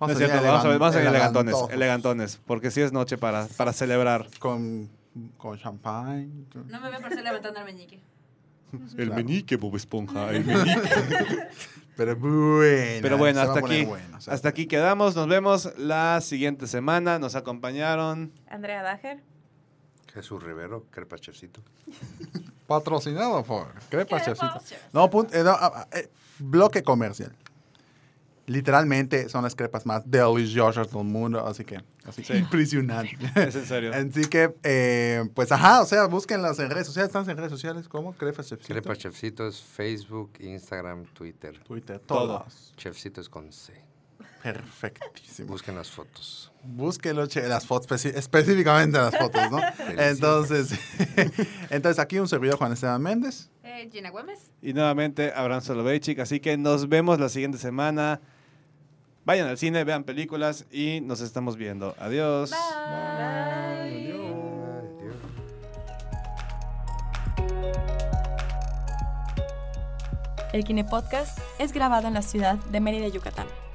No 0.00 0.06
Vamos 0.06 0.16
es 0.16 0.22
a 0.22 0.26
cierto, 0.26 0.36
venir 0.36 0.50
vamos 0.50 0.64
a 0.64 0.68
ver, 0.68 0.78
vamos 0.78 0.96
a 0.96 0.98
ver 0.98 1.08
elegan- 1.08 1.72
elegantones, 1.72 2.40
porque 2.46 2.70
sí 2.70 2.80
es 2.80 2.90
noche 2.90 3.18
para, 3.18 3.46
para 3.58 3.74
celebrar. 3.74 4.28
Con, 4.38 4.88
con 5.36 5.58
champagne. 5.58 6.30
No 6.68 6.80
me 6.80 6.90
veo 6.90 7.00
por 7.02 7.12
ser 7.12 7.22
levantando 7.22 7.60
el 7.60 7.66
meñique. 7.66 8.00
El 8.72 9.08
Claro. 9.08 9.14
meñique, 9.16 9.56
Bob 9.56 9.76
Esponja, 9.76 10.30
el 10.34 10.46
meñique. 10.46 10.80
Pero 11.98 12.16
bueno. 12.16 12.98
Pero 13.02 13.18
bueno, 13.18 13.40
a 13.40 13.42
hasta 13.42 13.58
aquí, 13.58 13.84
bueno, 13.84 14.16
o 14.16 14.20
sea, 14.22 14.32
hasta 14.32 14.48
aquí 14.48 14.66
quedamos. 14.66 15.14
Nos 15.16 15.28
vemos 15.28 15.70
la 15.76 16.18
siguiente 16.22 16.66
semana. 16.66 17.18
Nos 17.18 17.34
acompañaron. 17.34 18.32
Andrea 18.48 18.82
Dager. 18.82 19.22
Jesús 20.14 20.42
Rivero, 20.42 20.86
Crepa 20.90 21.18
Chefcito. 21.18 21.60
Patrocinado 22.70 23.42
por 23.42 23.66
Crepa 23.88 24.20
Crepa 24.20 24.22
Chefcito. 24.24 24.60
No, 24.92 25.10
punto, 25.10 25.34
eh, 25.36 25.42
no, 25.42 25.50
ah, 25.50 25.72
ah, 25.74 25.88
eh, 25.90 26.08
bloque 26.38 26.84
comercial. 26.84 27.34
Literalmente 28.46 29.28
son 29.28 29.42
las 29.42 29.56
crepas 29.56 29.86
más 29.86 30.08
deliciosas 30.08 30.88
del 30.92 31.02
mundo, 31.02 31.44
así 31.44 31.64
que 31.64 31.82
así 32.04 32.22
Sí. 32.22 32.34
impresionante. 32.34 33.18
Es 33.34 33.56
en 33.56 33.66
serio. 33.66 33.92
Así 33.92 34.24
que, 34.26 34.54
eh, 34.62 35.28
pues 35.34 35.50
ajá, 35.50 35.82
o 35.82 35.84
sea, 35.84 36.06
búsquenlas 36.06 36.60
en 36.60 36.70
redes 36.70 36.86
sociales. 36.86 37.08
¿Están 37.08 37.28
en 37.28 37.36
redes 37.36 37.50
sociales? 37.50 37.88
¿Cómo? 37.88 38.12
Crepa 38.12 38.44
Chefcito. 38.44 38.72
Crepa 38.72 38.94
Chefcito 38.94 39.48
es 39.48 39.60
Facebook, 39.60 40.30
Instagram, 40.38 41.06
Twitter. 41.06 41.58
Twitter, 41.64 41.98
Todo. 41.98 42.38
todos. 42.38 42.72
Chefcito 42.76 43.20
es 43.20 43.28
con 43.28 43.52
C. 43.52 43.72
Perfectísimo. 44.42 45.48
Busquen 45.48 45.76
las 45.76 45.90
fotos. 45.90 46.50
Búsquenlo, 46.62 47.26
che, 47.26 47.46
las 47.48 47.66
fotos, 47.66 48.04
específicamente 48.04 48.98
las 48.98 49.16
fotos, 49.16 49.50
¿no? 49.50 49.60
entonces, 49.98 50.72
entonces, 51.70 51.98
aquí 51.98 52.18
un 52.18 52.28
servidor 52.28 52.56
Juan 52.56 52.72
Esteban 52.72 53.00
Méndez. 53.02 53.50
Eh, 53.62 53.88
Gina 53.92 54.10
Gómez. 54.10 54.52
Y 54.62 54.72
nuevamente 54.72 55.32
Abraham 55.34 55.62
Soloveitchik. 55.62 56.18
Así 56.18 56.40
que 56.40 56.56
nos 56.56 56.88
vemos 56.88 57.20
la 57.20 57.28
siguiente 57.28 57.58
semana. 57.58 58.20
Vayan 59.24 59.48
al 59.48 59.58
cine, 59.58 59.84
vean 59.84 60.04
películas 60.04 60.66
y 60.70 61.00
nos 61.02 61.20
estamos 61.20 61.56
viendo. 61.56 61.94
Adiós. 61.98 62.50
Bye. 62.50 62.58
Adiós. 62.58 64.20
El 70.52 70.64
Kine 70.64 70.84
Podcast 70.84 71.38
es 71.60 71.72
grabado 71.72 72.08
en 72.08 72.14
la 72.14 72.22
ciudad 72.22 72.56
de 72.56 72.80
Mérida, 72.80 73.06
Yucatán, 73.06 73.46